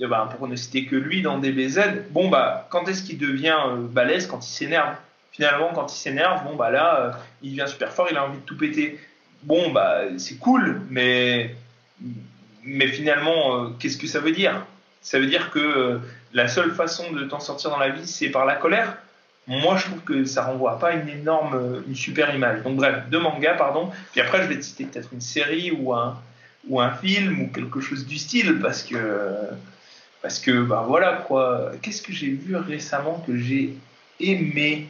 eh 0.00 0.06
ben, 0.06 0.26
pour 0.26 0.48
ne 0.48 0.56
citer 0.56 0.84
que 0.86 0.96
lui 0.96 1.22
dans 1.22 1.38
DBZ, 1.38 1.80
bon 2.10 2.28
bah 2.28 2.66
quand 2.70 2.88
est-ce 2.88 3.02
qu'il 3.02 3.18
devient 3.18 3.56
euh, 3.66 3.86
balèze 3.88 4.26
quand 4.26 4.46
il 4.46 4.50
s'énerve? 4.50 4.94
Finalement, 5.40 5.70
quand 5.72 5.90
il 5.90 5.96
s'énerve, 5.96 6.44
bon 6.44 6.54
bah 6.54 6.70
là, 6.70 7.00
euh, 7.00 7.10
il 7.40 7.56
devient 7.56 7.66
super 7.66 7.90
fort, 7.94 8.08
il 8.10 8.16
a 8.18 8.26
envie 8.26 8.36
de 8.36 8.44
tout 8.44 8.58
péter. 8.58 9.00
Bon 9.42 9.70
bah 9.70 10.02
c'est 10.18 10.36
cool, 10.36 10.82
mais 10.90 11.54
mais 12.62 12.86
finalement, 12.88 13.70
qu'est-ce 13.78 13.96
que 13.96 14.06
ça 14.06 14.20
veut 14.20 14.32
dire? 14.32 14.66
Ça 15.00 15.18
veut 15.18 15.28
dire 15.28 15.50
que 15.50 15.58
euh, 15.58 15.98
la 16.34 16.46
seule 16.46 16.72
façon 16.72 17.10
de 17.12 17.24
t'en 17.24 17.40
sortir 17.40 17.70
dans 17.70 17.78
la 17.78 17.88
vie, 17.88 18.06
c'est 18.06 18.28
par 18.28 18.44
la 18.44 18.56
colère? 18.56 18.98
Moi, 19.46 19.78
je 19.78 19.86
trouve 19.86 20.00
que 20.00 20.26
ça 20.26 20.44
renvoie 20.44 20.78
pas 20.78 20.92
une 20.92 21.08
énorme, 21.08 21.54
euh, 21.54 21.80
une 21.88 21.94
super 21.94 22.34
image. 22.34 22.62
Donc, 22.62 22.76
bref, 22.76 23.04
deux 23.10 23.18
mangas, 23.18 23.54
pardon. 23.54 23.90
Puis 24.12 24.20
après, 24.20 24.42
je 24.42 24.46
vais 24.48 24.56
te 24.56 24.62
citer 24.62 24.84
peut-être 24.84 25.08
une 25.10 25.22
série 25.22 25.70
ou 25.72 25.94
un, 25.94 26.20
ou 26.68 26.82
un 26.82 26.90
film 26.90 27.40
ou 27.40 27.48
quelque 27.48 27.80
chose 27.80 28.06
du 28.06 28.18
style 28.18 28.58
parce 28.60 28.82
que, 28.82 29.32
parce 30.20 30.38
que, 30.38 30.62
bah 30.64 30.84
voilà 30.86 31.24
quoi. 31.26 31.72
Qu'est-ce 31.80 32.02
que 32.02 32.12
j'ai 32.12 32.28
vu 32.28 32.56
récemment 32.56 33.24
que 33.26 33.38
j'ai 33.38 33.74
aimé, 34.20 34.86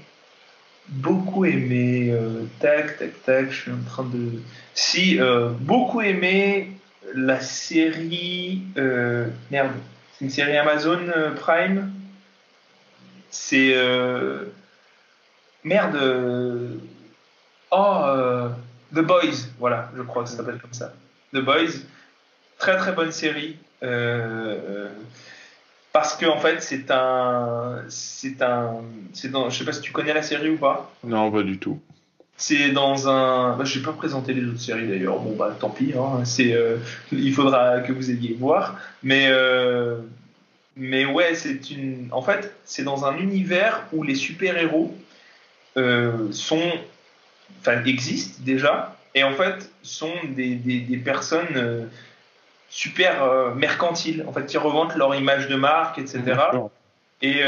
beaucoup 0.91 1.45
aimé. 1.45 2.11
Euh, 2.11 2.45
tac, 2.61 2.99
tac, 2.99 3.23
tac. 3.25 3.51
Je 3.51 3.63
suis 3.63 3.73
en 3.73 3.83
train 3.87 4.05
de. 4.05 4.41
Si, 4.75 5.19
beaucoup 5.61 6.01
aimé 6.01 6.73
la 7.15 7.41
série. 7.41 8.63
merde 9.51 9.73
c'est 10.21 10.27
une 10.27 10.31
série 10.31 10.57
Amazon 10.59 11.01
euh, 11.17 11.31
Prime. 11.31 11.91
C'est. 13.31 13.73
Euh, 13.75 14.45
merde. 15.65 15.97
Euh, 15.97 16.75
oh, 17.71 18.49
The 18.95 19.01
Boys, 19.01 19.49
voilà, 19.59 19.91
je 19.97 20.03
crois 20.03 20.25
que 20.25 20.29
ça 20.29 20.37
s'appelle 20.37 20.59
comme 20.59 20.75
ça. 20.75 20.93
The 21.33 21.39
Boys. 21.39 21.85
Très 22.59 22.77
très 22.77 22.93
bonne 22.93 23.13
série. 23.13 23.57
Parce 25.93 26.15
que 26.17 26.27
en 26.27 26.39
fait, 26.39 26.63
c'est 26.63 26.91
un. 26.91 27.83
C'est 27.89 28.43
un. 28.43 28.83
C'est 29.13 29.31
dans, 29.31 29.51
je 29.51 29.59
sais 29.59 29.65
pas 29.65 29.73
si 29.73 29.81
tu 29.81 29.93
connais 29.93 30.15
la 30.15 30.23
série 30.23 30.51
ou 30.51 30.57
pas. 30.57 30.93
Non, 31.03 31.31
pas 31.31 31.43
du 31.43 31.59
tout. 31.59 31.81
C'est 32.37 32.71
dans 32.71 33.09
un. 33.09 33.57
Bah, 33.57 33.65
je 33.65 33.79
vais 33.79 33.85
pas 33.85 33.93
présenter 33.93 34.33
les 34.33 34.47
autres 34.47 34.61
séries 34.61 34.87
d'ailleurs. 34.87 35.19
Bon 35.19 35.35
bah 35.37 35.57
tant 35.59 35.71
pis. 35.71 35.93
Hein. 35.97 36.25
C'est. 36.25 36.53
Euh, 36.53 36.77
il 37.13 37.35
faudra 37.35 37.81
que 37.81 37.93
vous 37.93 38.11
ayez 38.11 38.35
voir. 38.35 38.79
Mais 39.03 39.27
euh, 39.31 39.97
mais 40.77 41.05
ouais, 41.07 41.35
c'est 41.35 41.71
une. 41.71 42.09
En 42.13 42.23
fait, 42.23 42.55
c'est 42.65 42.85
dans 42.85 43.05
un 43.05 43.19
univers 43.19 43.87
où 43.93 44.03
les 44.05 44.15
super 44.15 44.57
héros 44.57 44.97
euh, 45.77 46.31
sont. 46.31 46.73
Enfin, 47.61 47.85
existent 47.85 48.43
déjà. 48.45 48.97
Et 49.17 49.25
en 49.25 49.33
fait, 49.33 49.73
sont 49.83 50.15
des, 50.37 50.55
des, 50.55 50.79
des 50.79 50.97
personnes 50.99 51.91
super 52.71 53.55
mercantiles. 53.55 54.25
En 54.27 54.33
fait, 54.33 54.47
qui 54.47 54.57
revendent 54.57 54.95
leur 54.97 55.15
image 55.15 55.49
de 55.49 55.57
marque, 55.57 55.99
etc. 55.99 56.23
Et, 57.21 57.43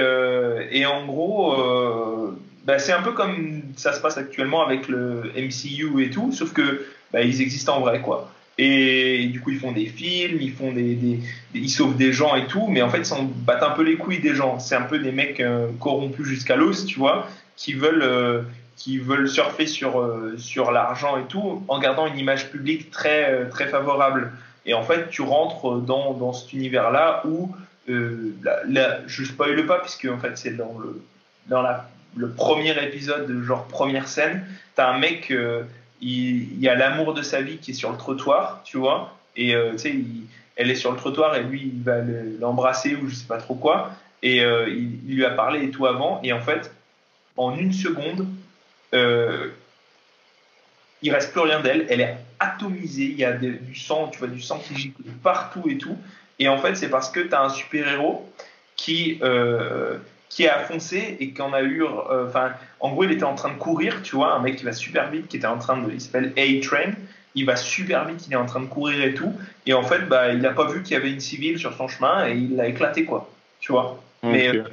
et 0.70 0.84
en 0.84 1.06
gros 1.06 1.56
bah, 2.64 2.78
c'est 2.78 2.92
un 2.92 3.02
peu 3.02 3.12
comme 3.12 3.62
ça 3.76 3.92
se 3.92 4.00
passe 4.00 4.18
actuellement 4.18 4.64
avec 4.64 4.88
le 4.88 5.32
MCU 5.36 6.02
et 6.02 6.10
tout, 6.10 6.32
sauf 6.32 6.52
que 6.52 6.86
bah, 7.12 7.22
ils 7.22 7.40
existent 7.40 7.76
en 7.76 7.80
vrai, 7.80 8.00
quoi. 8.00 8.30
Et 8.58 9.26
du 9.26 9.40
coup, 9.40 9.50
ils 9.50 9.58
font 9.58 9.72
des 9.72 9.86
films, 9.86 10.38
ils 10.40 10.52
font 10.52 10.72
des, 10.72 10.94
des, 10.94 11.20
ils 11.54 11.70
sauvent 11.70 11.96
des 11.96 12.12
gens 12.12 12.36
et 12.36 12.46
tout, 12.46 12.66
mais 12.68 12.82
en 12.82 12.90
fait, 12.90 12.98
ils 12.98 13.06
s'en 13.06 13.24
battent 13.24 13.62
un 13.62 13.70
peu 13.70 13.82
les 13.82 13.96
couilles 13.96 14.20
des 14.20 14.34
gens. 14.34 14.58
C'est 14.58 14.76
un 14.76 14.82
peu 14.82 14.98
des 14.98 15.10
mecs 15.10 15.40
euh, 15.40 15.68
corrompus 15.80 16.26
jusqu'à 16.26 16.54
l'os, 16.54 16.84
tu 16.84 16.98
vois, 16.98 17.26
qui 17.56 17.72
veulent, 17.72 18.02
euh, 18.02 18.42
qui 18.76 18.98
veulent 18.98 19.28
surfer 19.28 19.66
sur, 19.66 20.00
euh, 20.00 20.34
sur 20.36 20.70
l'argent 20.70 21.16
et 21.18 21.24
tout, 21.24 21.64
en 21.66 21.78
gardant 21.78 22.06
une 22.06 22.18
image 22.18 22.50
publique 22.50 22.90
très, 22.90 23.48
très 23.48 23.68
favorable. 23.68 24.32
Et 24.66 24.74
en 24.74 24.82
fait, 24.82 25.08
tu 25.10 25.22
rentres 25.22 25.80
dans, 25.80 26.14
dans 26.14 26.32
cet 26.32 26.52
univers-là 26.52 27.22
où, 27.26 27.54
là, 27.88 29.00
je 29.06 29.24
spoil 29.24 29.66
pas, 29.66 29.80
puisque 29.80 30.06
en 30.06 30.18
fait, 30.18 30.36
c'est 30.36 30.56
dans 30.56 30.78
le, 30.78 31.02
dans 31.48 31.62
la 31.62 31.88
le 32.16 32.30
premier 32.30 32.82
épisode, 32.82 33.42
genre 33.42 33.66
première 33.66 34.08
scène, 34.08 34.46
t'as 34.74 34.90
un 34.90 34.98
mec, 34.98 35.30
euh, 35.30 35.62
il, 36.00 36.60
y 36.60 36.68
a 36.68 36.74
l'amour 36.74 37.14
de 37.14 37.22
sa 37.22 37.40
vie 37.40 37.58
qui 37.58 37.70
est 37.70 37.74
sur 37.74 37.90
le 37.90 37.96
trottoir, 37.96 38.62
tu 38.64 38.76
vois, 38.76 39.16
et 39.36 39.54
euh, 39.54 39.72
tu 39.72 39.78
sais, 39.78 39.94
elle 40.56 40.70
est 40.70 40.74
sur 40.74 40.90
le 40.90 40.98
trottoir 40.98 41.34
et 41.36 41.42
lui, 41.42 41.72
il 41.74 41.82
va 41.82 41.98
l'embrasser 42.40 42.96
ou 42.96 43.08
je 43.08 43.14
sais 43.14 43.26
pas 43.26 43.38
trop 43.38 43.54
quoi, 43.54 43.92
et 44.22 44.42
euh, 44.42 44.68
il, 44.68 45.14
lui 45.14 45.24
a 45.24 45.30
parlé 45.30 45.64
et 45.64 45.70
tout 45.70 45.86
avant, 45.86 46.20
et 46.22 46.32
en 46.32 46.40
fait, 46.40 46.72
en 47.36 47.56
une 47.56 47.72
seconde, 47.72 48.26
il 51.04 51.10
reste 51.10 51.32
plus 51.32 51.40
rien 51.40 51.60
d'elle, 51.60 51.86
elle 51.88 52.02
est 52.02 52.16
atomisée, 52.42 53.04
il 53.04 53.18
y 53.18 53.24
a 53.24 53.32
du 53.32 53.74
sang, 53.74 54.08
tu 54.08 54.18
vois, 54.18 54.28
du 54.28 54.40
sang 54.40 54.58
qui 54.58 54.74
gicle 54.74 55.02
partout 55.22 55.64
et 55.68 55.78
tout, 55.78 55.96
et 56.38 56.48
en 56.48 56.58
fait, 56.58 56.74
c'est 56.74 56.90
parce 56.90 57.10
que 57.10 57.20
tu 57.20 57.34
as 57.34 57.42
un 57.42 57.48
super-héros 57.48 58.28
qui 58.76 59.20
qui 60.32 60.48
a 60.48 60.60
foncé 60.60 61.18
et 61.20 61.32
qu'on 61.34 61.52
a 61.52 61.62
eu. 61.62 61.82
Euh, 61.82 62.26
enfin, 62.26 62.52
en 62.80 62.90
gros, 62.92 63.04
il 63.04 63.12
était 63.12 63.24
en 63.24 63.34
train 63.34 63.50
de 63.50 63.58
courir, 63.58 64.00
tu 64.02 64.16
vois, 64.16 64.32
un 64.32 64.38
mec 64.40 64.56
qui 64.56 64.64
va 64.64 64.72
super 64.72 65.10
vite, 65.10 65.28
qui 65.28 65.36
était 65.36 65.46
en 65.46 65.58
train 65.58 65.76
de. 65.76 65.92
Il 65.92 66.00
s'appelle 66.00 66.32
A-Train. 66.36 66.92
Il 67.34 67.46
va 67.46 67.56
super 67.56 68.04
vite, 68.06 68.26
il 68.26 68.32
est 68.34 68.36
en 68.36 68.44
train 68.44 68.60
de 68.60 68.66
courir 68.66 69.02
et 69.02 69.14
tout. 69.14 69.32
Et 69.64 69.72
en 69.72 69.82
fait, 69.82 70.00
bah, 70.00 70.32
il 70.32 70.40
n'a 70.40 70.50
pas 70.50 70.70
vu 70.70 70.82
qu'il 70.82 70.92
y 70.92 70.96
avait 70.96 71.10
une 71.10 71.20
civile 71.20 71.58
sur 71.58 71.74
son 71.74 71.88
chemin 71.88 72.28
et 72.28 72.34
il 72.34 72.56
l'a 72.56 72.66
éclaté, 72.66 73.04
quoi. 73.04 73.30
Tu 73.58 73.72
vois. 73.72 74.02
Mais, 74.22 74.48
euh, 74.48 74.64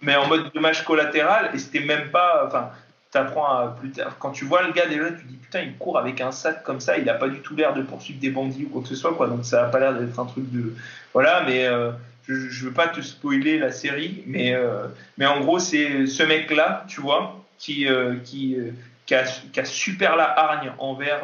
mais 0.00 0.14
en 0.14 0.28
mode 0.28 0.52
dommage 0.52 0.84
collatéral, 0.84 1.50
et 1.54 1.58
c'était 1.58 1.80
même 1.80 2.10
pas. 2.10 2.44
Enfin, 2.46 2.70
t'apprends 3.10 3.46
à 3.46 3.76
plus 3.78 3.90
tard. 3.90 4.16
Quand 4.18 4.32
tu 4.32 4.44
vois 4.44 4.62
le 4.62 4.72
gars 4.72 4.86
déjà, 4.86 5.10
tu 5.10 5.24
dis 5.24 5.36
putain, 5.36 5.62
il 5.62 5.76
court 5.76 5.98
avec 5.98 6.20
un 6.20 6.32
sac 6.32 6.62
comme 6.62 6.80
ça, 6.80 6.98
il 6.98 7.08
a 7.08 7.14
pas 7.14 7.28
du 7.28 7.40
tout 7.40 7.56
l'air 7.56 7.74
de 7.74 7.82
poursuivre 7.82 8.20
des 8.20 8.30
bandits 8.30 8.64
ou 8.64 8.68
quoi 8.68 8.82
que 8.82 8.88
ce 8.88 8.96
soit, 8.96 9.14
quoi. 9.14 9.28
Donc 9.28 9.44
ça 9.44 9.64
a 9.64 9.68
pas 9.68 9.80
l'air 9.80 9.94
d'être 9.94 10.18
un 10.18 10.26
truc 10.26 10.50
de. 10.50 10.74
Voilà, 11.12 11.42
mais. 11.46 11.66
Euh, 11.66 11.90
je 12.28 12.34
ne 12.34 12.68
veux 12.68 12.74
pas 12.74 12.88
te 12.88 13.00
spoiler 13.00 13.58
la 13.58 13.72
série, 13.72 14.22
mais, 14.26 14.54
euh, 14.54 14.86
mais 15.16 15.26
en 15.26 15.40
gros, 15.40 15.58
c'est 15.58 16.06
ce 16.06 16.22
mec-là, 16.22 16.84
tu 16.86 17.00
vois, 17.00 17.42
qui, 17.58 17.86
euh, 17.86 18.16
qui, 18.22 18.54
euh, 18.56 18.70
qui, 19.06 19.14
a, 19.14 19.24
qui, 19.24 19.60
a, 19.60 19.64
super 19.64 20.14
la 20.16 20.38
hargne 20.38 20.72
envers, 20.78 21.22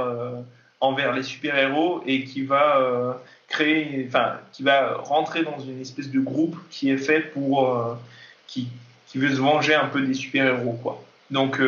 envers 0.80 1.12
les 1.12 1.22
super-héros 1.22 2.02
et 2.06 2.24
qui 2.24 2.42
va 2.42 3.20
créer, 3.48 4.06
enfin, 4.08 4.38
qui 4.52 4.62
va 4.62 4.94
rentrer 4.94 5.42
dans 5.42 5.58
une 5.58 5.80
espèce 5.80 6.10
de 6.10 6.20
groupe 6.20 6.56
qui 6.70 6.90
est 6.90 6.96
fait 6.96 7.20
pour. 7.20 7.98
qui, 8.46 8.68
qui 9.06 9.18
veut 9.18 9.30
se 9.30 9.40
venger 9.40 9.74
un 9.74 9.86
peu 9.86 10.00
des 10.00 10.14
super-héros, 10.14 10.78
quoi. 10.82 11.03
Donc, 11.30 11.60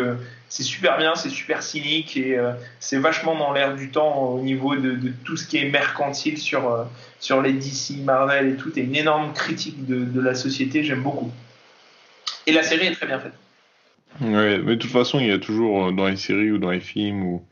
c'est 0.48 0.62
super 0.62 0.96
bien, 0.98 1.14
c'est 1.14 1.30
super 1.30 1.62
cynique 1.62 2.16
et 2.16 2.38
euh, 2.38 2.52
c'est 2.78 2.98
vachement 2.98 3.36
dans 3.36 3.52
l'air 3.52 3.74
du 3.74 3.90
temps 3.90 4.30
au 4.30 4.40
niveau 4.40 4.76
de, 4.76 5.12
tout 5.24 5.36
ce 5.36 5.46
qui 5.46 5.58
est 5.58 5.68
mercantile 5.68 6.38
sur, 6.38 6.70
euh, 6.70 6.84
sur 7.18 7.42
les 7.42 7.52
DC, 7.52 8.04
Marvel 8.04 8.48
et 8.48 8.56
tout. 8.56 8.70
Et 8.78 8.82
une 8.82 8.96
énorme 8.96 9.32
critique 9.32 9.86
de, 9.86 10.20
la 10.20 10.34
société, 10.34 10.84
j'aime 10.84 11.02
beaucoup. 11.02 11.30
Et 12.46 12.52
la 12.52 12.62
série 12.62 12.86
est 12.86 12.92
très 12.92 13.06
bien 13.06 13.18
faite. 13.18 13.32
Ouais, 14.20 14.58
mais 14.58 14.76
de 14.76 14.80
toute 14.80 14.90
façon, 14.90 15.18
il 15.18 15.26
y 15.26 15.32
a 15.32 15.38
toujours 15.38 15.86
euh, 15.86 15.92
dans 15.92 16.06
les 16.06 16.16
séries 16.16 16.52
ou 16.52 16.58
dans 16.58 16.70
les 16.70 16.80
films 16.80 17.22
ou 17.24 17.42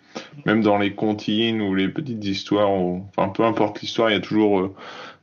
même 0.46 0.62
dans 0.62 0.78
les 0.78 0.92
comptines 0.92 1.60
ou 1.60 1.74
les 1.74 1.88
petites 1.88 2.24
histoires, 2.24 2.70
enfin 2.70 3.28
peu 3.28 3.42
importe 3.42 3.80
l'histoire, 3.80 4.10
il 4.10 4.12
y 4.12 4.16
a 4.16 4.20
toujours 4.20 4.72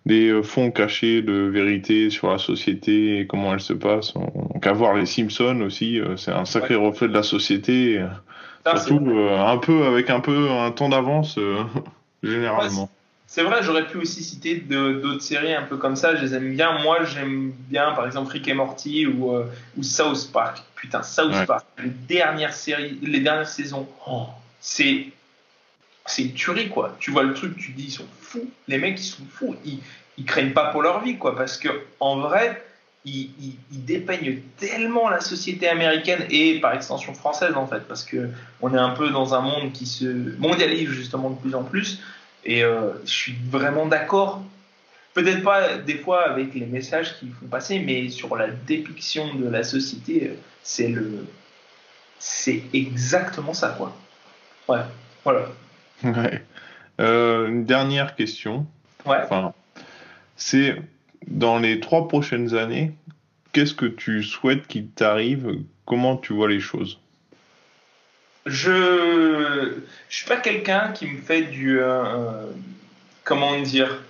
des 0.06 0.30
euh, 0.30 0.44
fonds 0.44 0.72
cachés 0.72 1.22
de 1.22 1.34
vérité 1.34 2.10
sur 2.10 2.32
la 2.32 2.38
société 2.38 3.20
et 3.20 3.28
comment 3.28 3.54
elle 3.54 3.60
se 3.60 3.74
passe. 3.74 4.14
Donc 4.14 4.66
à 4.66 4.74
voir 4.74 4.96
les 4.96 5.06
Simpsons 5.06 5.62
aussi, 5.62 6.00
euh, 6.00 6.18
c'est 6.18 6.32
un 6.32 6.46
sacré 6.46 6.76
reflet 6.76 7.08
de 7.08 7.14
la 7.14 7.24
société, 7.24 8.04
surtout 8.66 9.06
euh, 9.10 9.40
un 9.40 9.58
peu 9.58 9.86
avec 9.86 10.10
un 10.10 10.20
peu 10.20 10.50
un 10.50 10.72
temps 10.72 10.90
d'avance 10.90 11.38
généralement. 12.24 12.90
c'est 13.28 13.44
vrai, 13.44 13.62
j'aurais 13.62 13.88
pu 13.88 13.98
aussi 13.98 14.24
citer 14.24 14.56
d'autres 14.56 15.22
séries 15.22 15.54
un 15.54 15.64
peu 15.64 15.78
comme 15.78 15.96
ça, 15.96 16.16
je 16.16 16.24
les 16.24 16.34
aime 16.34 16.56
bien. 16.56 16.80
Moi, 16.80 17.04
j'aime 17.06 17.52
bien 17.70 17.92
par 17.92 18.06
exemple 18.06 18.32
Rick 18.32 18.48
et 18.48 18.54
Morty 18.54 19.06
ou, 19.06 19.34
ou 19.78 19.84
South 19.84 20.32
Park. 20.34 20.64
Putain, 20.76 21.04
South 21.04 21.46
Park, 21.46 21.64
les 21.78 21.90
dernières 21.90 22.54
séries, 22.54 22.98
les 23.04 23.20
dernières 23.20 23.48
saisons, 23.48 23.88
oh, 24.08 24.26
c'est 24.60 25.08
c'est 26.06 26.24
une 26.24 26.34
tuerie, 26.34 26.70
quoi. 26.70 26.96
Tu 27.00 27.12
vois 27.12 27.24
le 27.24 27.34
truc, 27.34 27.58
tu 27.58 27.72
dis, 27.72 27.86
ils 27.86 27.92
sont 27.92 28.08
fous. 28.20 28.50
Les 28.68 28.78
mecs, 28.78 29.00
ils 29.00 29.04
sont 29.04 29.26
fous. 29.30 29.56
Ils, 29.66 29.80
ils 30.18 30.26
craignent 30.26 30.54
pas 30.54 30.72
pour 30.72 30.82
leur 30.82 31.04
vie, 31.04 31.18
quoi. 31.18 31.36
Parce 31.36 31.58
que 31.58 31.70
en 32.00 32.20
vrai, 32.20 32.64
ils, 33.06 33.32
ils, 33.72 33.86
dépeignent 33.86 34.42
tellement 34.58 35.10
la 35.10 35.22
société 35.22 35.68
américaine 35.68 36.26
et 36.30 36.60
par 36.60 36.74
extension 36.74 37.14
française, 37.14 37.56
en 37.56 37.68
fait. 37.68 37.88
Parce 37.88 38.04
que 38.04 38.30
on 38.62 38.74
est 38.74 38.80
un 38.80 38.92
peu 38.92 39.10
dans 39.10 39.34
un 39.34 39.42
monde 39.42 39.72
qui 39.74 39.86
se 39.86 40.38
mondialise 40.38 40.90
justement 40.90 41.30
de 41.30 41.40
plus 41.40 41.56
en 41.56 41.64
plus. 41.64 42.00
Et 42.44 42.64
euh, 42.64 42.92
je 43.06 43.12
suis 43.12 43.36
vraiment 43.50 43.86
d'accord. 43.86 44.42
Peut-être 45.14 45.44
pas 45.44 45.78
des 45.78 45.98
fois 45.98 46.30
avec 46.30 46.54
les 46.56 46.66
messages 46.66 47.20
qu'ils 47.20 47.34
font 47.34 47.48
passer, 47.48 47.80
mais 47.80 48.10
sur 48.10 48.36
la 48.36 48.48
dépiction 48.48 49.36
de 49.36 49.50
la 49.50 49.64
société, 49.64 50.32
c'est 50.64 50.88
le, 50.88 51.26
c'est 52.22 52.64
exactement 52.74 53.54
ça, 53.54 53.76
quoi. 53.78 53.94
Ouais, 54.70 54.82
voilà. 55.24 55.50
Ouais. 56.04 56.42
Euh, 57.00 57.48
une 57.48 57.66
dernière 57.66 58.16
question. 58.16 58.66
Ouais. 59.06 59.18
Enfin, 59.24 59.54
c'est 60.36 60.76
dans 61.28 61.60
les 61.60 61.80
trois 61.80 62.08
prochaines 62.08 62.56
années, 62.56 62.94
qu'est-ce 63.54 63.74
que 63.74 63.86
tu 63.86 64.24
souhaites 64.24 64.68
qu'il 64.68 64.90
t'arrive? 64.90 65.60
Comment 65.86 66.18
tu 66.18 66.34
vois 66.34 66.50
les 66.50 66.60
choses? 66.60 67.00
Je 68.46 69.78
je 70.10 70.16
suis 70.16 70.28
pas 70.28 70.38
quelqu'un 70.38 70.92
qui 70.94 71.08
me 71.08 71.22
fait 71.22 71.44
du 71.44 71.80
euh, 71.80 72.48
comment 73.24 73.60
dire 73.62 74.02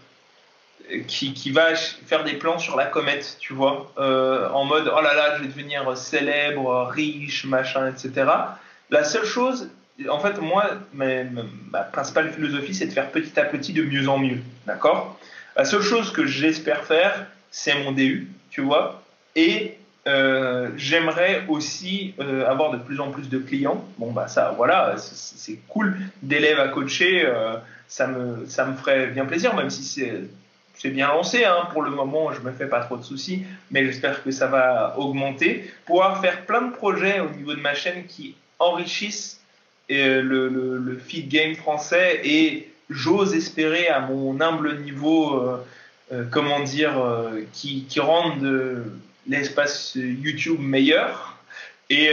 qui, 1.08 1.34
qui, 1.34 1.52
va 1.52 1.76
faire 1.76 2.24
des 2.24 2.34
plans 2.34 2.60
sur 2.60 2.76
la 2.76 2.86
comète, 2.86 3.38
tu 3.40 3.54
vois, 3.54 3.94
euh, 3.98 4.50
en 4.50 4.66
mode 4.66 4.92
oh 4.94 5.02
là 5.02 5.14
là, 5.14 5.38
je 5.38 5.44
vais 5.44 5.48
devenir 5.48 5.98
célèbre, 5.98 6.90
riche, 6.92 7.46
machin, 7.46 7.88
etc. 7.88 8.30
La 8.90 9.04
seule 9.06 9.26
chose, 9.26 9.70
en 10.10 10.19
fait, 10.19 10.40
moi, 10.40 10.65
ma, 10.94 11.84
principale 11.91 12.32
philosophie, 12.32 12.73
c'est 12.73 12.88
de 12.88 12.91
faire 12.91 13.10
petit 13.11 13.40
à 13.40 13.45
petit 13.45 13.73
de 13.73 13.84
mieux 13.84 14.07
en 14.07 14.18
mieux, 14.18 14.40
d'accord? 14.65 15.19
La 15.56 15.65
seule 15.65 15.82
chose 15.82 16.11
que 16.11 16.26
j'espère 16.26 16.86
faire, 16.86 17.28
c'est 17.52 17.76
mon 17.84 17.91
DU, 17.91 18.28
tu 18.49 18.61
vois, 18.61 19.03
et 19.36 19.78
euh, 20.07 20.69
j'aimerais 20.78 21.44
aussi 21.48 22.14
euh, 22.19 22.49
avoir 22.49 22.72
de 22.72 22.78
plus 22.78 22.99
en 22.99 23.11
plus 23.11 23.30
de 23.30 23.38
clients. 23.38 23.86
Bon, 23.98 24.11
bah 24.11 24.28
ça, 24.28 24.53
voilà, 24.56 24.95
c'est 24.98 25.60
cool, 25.68 25.98
d'élèves 26.22 26.60
à 26.60 26.69
coacher, 26.69 27.30
ça, 27.88 28.07
me, 28.07 28.45
ça 28.48 28.65
me 28.65 28.76
ferait 28.76 29.07
bien 29.07 29.26
plaisir, 29.26 29.56
même 29.56 29.69
si 29.69 29.84
c'est 29.84 30.90
bien 30.90 31.10
lancé. 31.10 31.45
Hein. 31.45 31.68
Pour 31.72 31.82
le 31.82 31.91
moment, 31.91 32.32
je 32.32 32.40
me 32.40 32.52
fais 32.52 32.68
pas 32.68 32.80
trop 32.80 32.98
de 32.98 33.03
soucis, 33.03 33.44
mais 33.69 33.86
j'espère 33.86 34.23
que 34.23 34.32
ça 34.32 34.48
va 34.48 34.95
augmenter. 34.98 35.72
Pouvoir 35.86 36.22
faire 36.22 36.45
plein 36.45 36.61
de 36.61 36.72
projets 36.72 37.19
au 37.19 37.30
niveau 37.30 37.53
de 37.53 37.61
ma 37.61 37.73
chaîne 37.73 38.06
qui 38.06 38.36
enrichissent 38.60 39.41
euh, 39.92 40.22
le, 40.22 40.48
le, 40.78 40.98
feed 40.98 41.28
game 41.28 41.56
français 41.56 42.22
et 42.24 42.72
j'ose 42.90 43.34
espérer 43.34 43.88
à 43.88 44.00
mon 44.00 44.40
humble 44.40 44.80
niveau, 44.80 45.38
euh, 45.38 45.58
euh, 46.14 46.24
comment 46.32 46.62
dire, 46.62 46.94
qui, 47.54 47.84
qui 47.86 48.00
rendent 48.00 48.86
l'espace 49.28 49.96
YouTube 49.96 50.60
meilleur. 50.60 51.38
Et, 51.90 52.12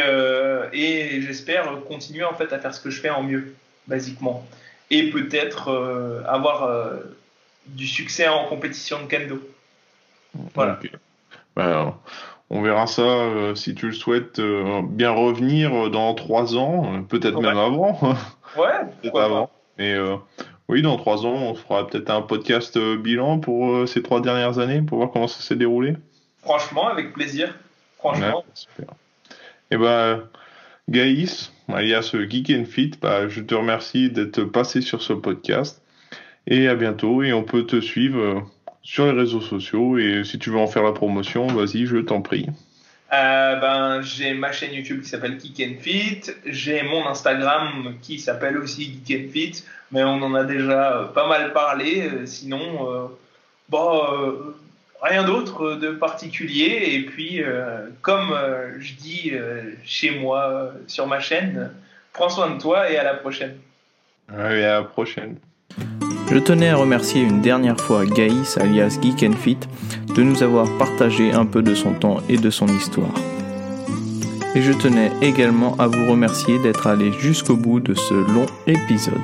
et 0.73 1.23
j'espère 1.23 1.79
continuer 1.87 2.25
en 2.25 2.35
fait 2.35 2.53
à 2.53 2.59
faire 2.59 2.75
ce 2.75 2.81
que 2.81 2.91
je 2.91 3.01
fais 3.01 3.11
en 3.11 3.23
mieux, 3.23 3.55
basiquement. 3.87 4.45
Et 4.91 5.11
peut-être 5.11 6.25
avoir 6.27 6.99
du 7.67 7.87
succès 7.87 8.27
en 8.27 8.47
compétition 8.47 9.01
de 9.03 9.07
kendo. 9.07 9.41
Voilà. 10.55 10.81
Ben, 11.55 11.95
on 12.51 12.62
verra 12.62 12.87
ça 12.87 13.03
euh, 13.03 13.55
si 13.55 13.75
tu 13.75 13.87
le 13.87 13.93
souhaites 13.93 14.39
euh, 14.39 14.81
bien 14.83 15.11
revenir 15.11 15.91
dans 15.91 16.15
trois 16.15 16.57
ans, 16.57 16.95
euh, 16.95 17.01
peut-être 17.03 17.41
même 17.41 17.59
avant. 17.59 17.99
Ouais, 18.57 19.11
avant. 19.15 19.51
Mais 19.79 19.97
oui, 20.69 20.83
dans 20.83 20.97
trois 20.97 21.25
ans, 21.25 21.35
on 21.35 21.55
fera 21.55 21.87
peut-être 21.87 22.11
un 22.11 22.23
podcast 22.23 22.77
bilan 22.97 23.39
pour 23.39 23.87
ces 23.87 24.03
trois 24.03 24.20
dernières 24.20 24.59
années 24.59 24.83
pour 24.83 24.99
voir 24.99 25.12
comment 25.12 25.29
ça 25.29 25.41
s'est 25.41 25.55
déroulé. 25.55 25.95
Franchement, 26.43 26.89
avec 26.89 27.12
plaisir. 27.12 27.55
Franchement. 27.99 28.45
super. 28.55 28.87
Et 29.70 29.75
eh 29.75 29.77
ben, 29.77 30.25
Gaïs, 30.89 31.53
alias 31.73 32.12
Geek 32.29 32.51
and 32.51 32.65
Fit, 32.65 32.93
bah, 33.01 33.29
je 33.29 33.41
te 33.41 33.55
remercie 33.55 34.11
d'être 34.11 34.43
passé 34.45 34.81
sur 34.81 35.03
ce 35.03 35.12
podcast. 35.12 35.83
Et 36.47 36.66
à 36.66 36.75
bientôt. 36.75 37.23
Et 37.23 37.33
on 37.33 37.45
peut 37.45 37.66
te 37.66 37.81
suivre 37.81 38.19
euh, 38.19 38.41
sur 38.89 39.05
les 39.05 39.12
réseaux 39.12 39.43
sociaux. 39.43 39.98
Et 39.98 40.24
si 40.24 40.39
tu 40.39 40.48
veux 40.48 40.59
en 40.59 40.66
faire 40.66 40.82
la 40.82 40.93
promotion, 40.93 41.47
vas-y, 41.48 41.85
je 41.85 41.98
t'en 41.98 42.23
prie. 42.23 42.47
Euh, 43.12 43.56
ben, 43.56 44.01
j'ai 44.01 44.32
ma 44.32 44.51
chaîne 44.51 44.73
YouTube 44.73 45.02
qui 45.02 45.10
s'appelle 45.10 45.39
Geek 45.39 45.60
and 45.60 45.81
Fit. 45.82 46.23
J'ai 46.47 46.82
mon 46.82 47.06
Instagram 47.06 47.97
qui 48.01 48.19
s'appelle 48.19 48.56
aussi 48.56 48.98
Geek 49.05 49.20
and 49.20 49.31
Fit. 49.31 49.65
Mais 49.93 50.02
on 50.05 50.23
en 50.23 50.35
a 50.35 50.44
déjà 50.44 50.97
euh, 50.97 51.05
pas 51.05 51.28
mal 51.28 51.52
parlé. 51.52 52.10
Sinon, 52.24 53.10
bon, 53.69 54.02
rien 55.02 55.23
d'autre 55.24 55.74
de 55.74 55.90
particulier. 55.90 56.94
Et 56.94 57.05
puis, 57.05 57.43
comme 58.01 58.35
je 58.78 58.94
dis 58.94 59.32
chez 59.85 60.19
moi 60.19 60.73
sur 60.86 61.06
ma 61.06 61.20
chaîne, 61.20 61.73
prends 62.15 62.31
soin 62.31 62.55
de 62.55 62.60
toi 62.60 62.90
et 62.90 62.97
à 62.97 63.05
la 63.05 63.15
prochaine. 63.15 63.59
Ouais, 64.31 64.65
à 64.65 64.81
la 64.81 64.82
prochaine. 64.82 65.36
Je 66.31 66.37
tenais 66.37 66.69
à 66.69 66.77
remercier 66.77 67.23
une 67.23 67.41
dernière 67.41 67.81
fois 67.81 68.05
Gaïs 68.05 68.59
alias 68.59 68.99
Geek 69.01 69.23
and 69.23 69.37
Fit 69.37 69.59
de 70.15 70.23
nous 70.23 70.43
avoir 70.43 70.67
partagé 70.77 71.33
un 71.33 71.47
peu 71.47 71.63
de 71.63 71.75
son 71.75 71.95
temps 71.95 72.19
et 72.29 72.37
de 72.37 72.51
son 72.51 72.67
histoire. 72.67 73.15
Et 74.55 74.61
je 74.61 74.73
tenais 74.73 75.11
également 75.23 75.75
à 75.79 75.87
vous 75.87 76.11
remercier 76.11 76.59
d'être 76.59 76.87
allé 76.87 77.13
jusqu'au 77.13 77.57
bout 77.57 77.81
de 77.81 77.95
ce 77.95 78.13
long 78.13 78.45
épisode. 78.67 79.15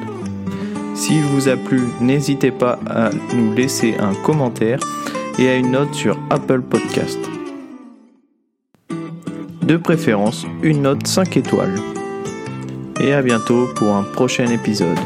S'il 0.95 1.23
vous 1.25 1.49
a 1.49 1.57
plu, 1.57 1.83
n'hésitez 2.01 2.51
pas 2.51 2.79
à 2.89 3.11
nous 3.35 3.53
laisser 3.53 3.97
un 3.99 4.15
commentaire 4.15 4.81
et 5.39 5.49
à 5.49 5.57
une 5.57 5.73
note 5.73 5.93
sur 5.93 6.19
Apple 6.31 6.63
Podcast. 6.63 7.19
De 9.61 9.77
préférence, 9.77 10.47
une 10.63 10.83
note 10.83 11.07
5 11.07 11.37
étoiles. 11.37 11.75
Et 12.99 13.13
à 13.13 13.21
bientôt 13.21 13.67
pour 13.75 13.95
un 13.95 14.05
prochain 14.05 14.47
épisode. 14.47 14.99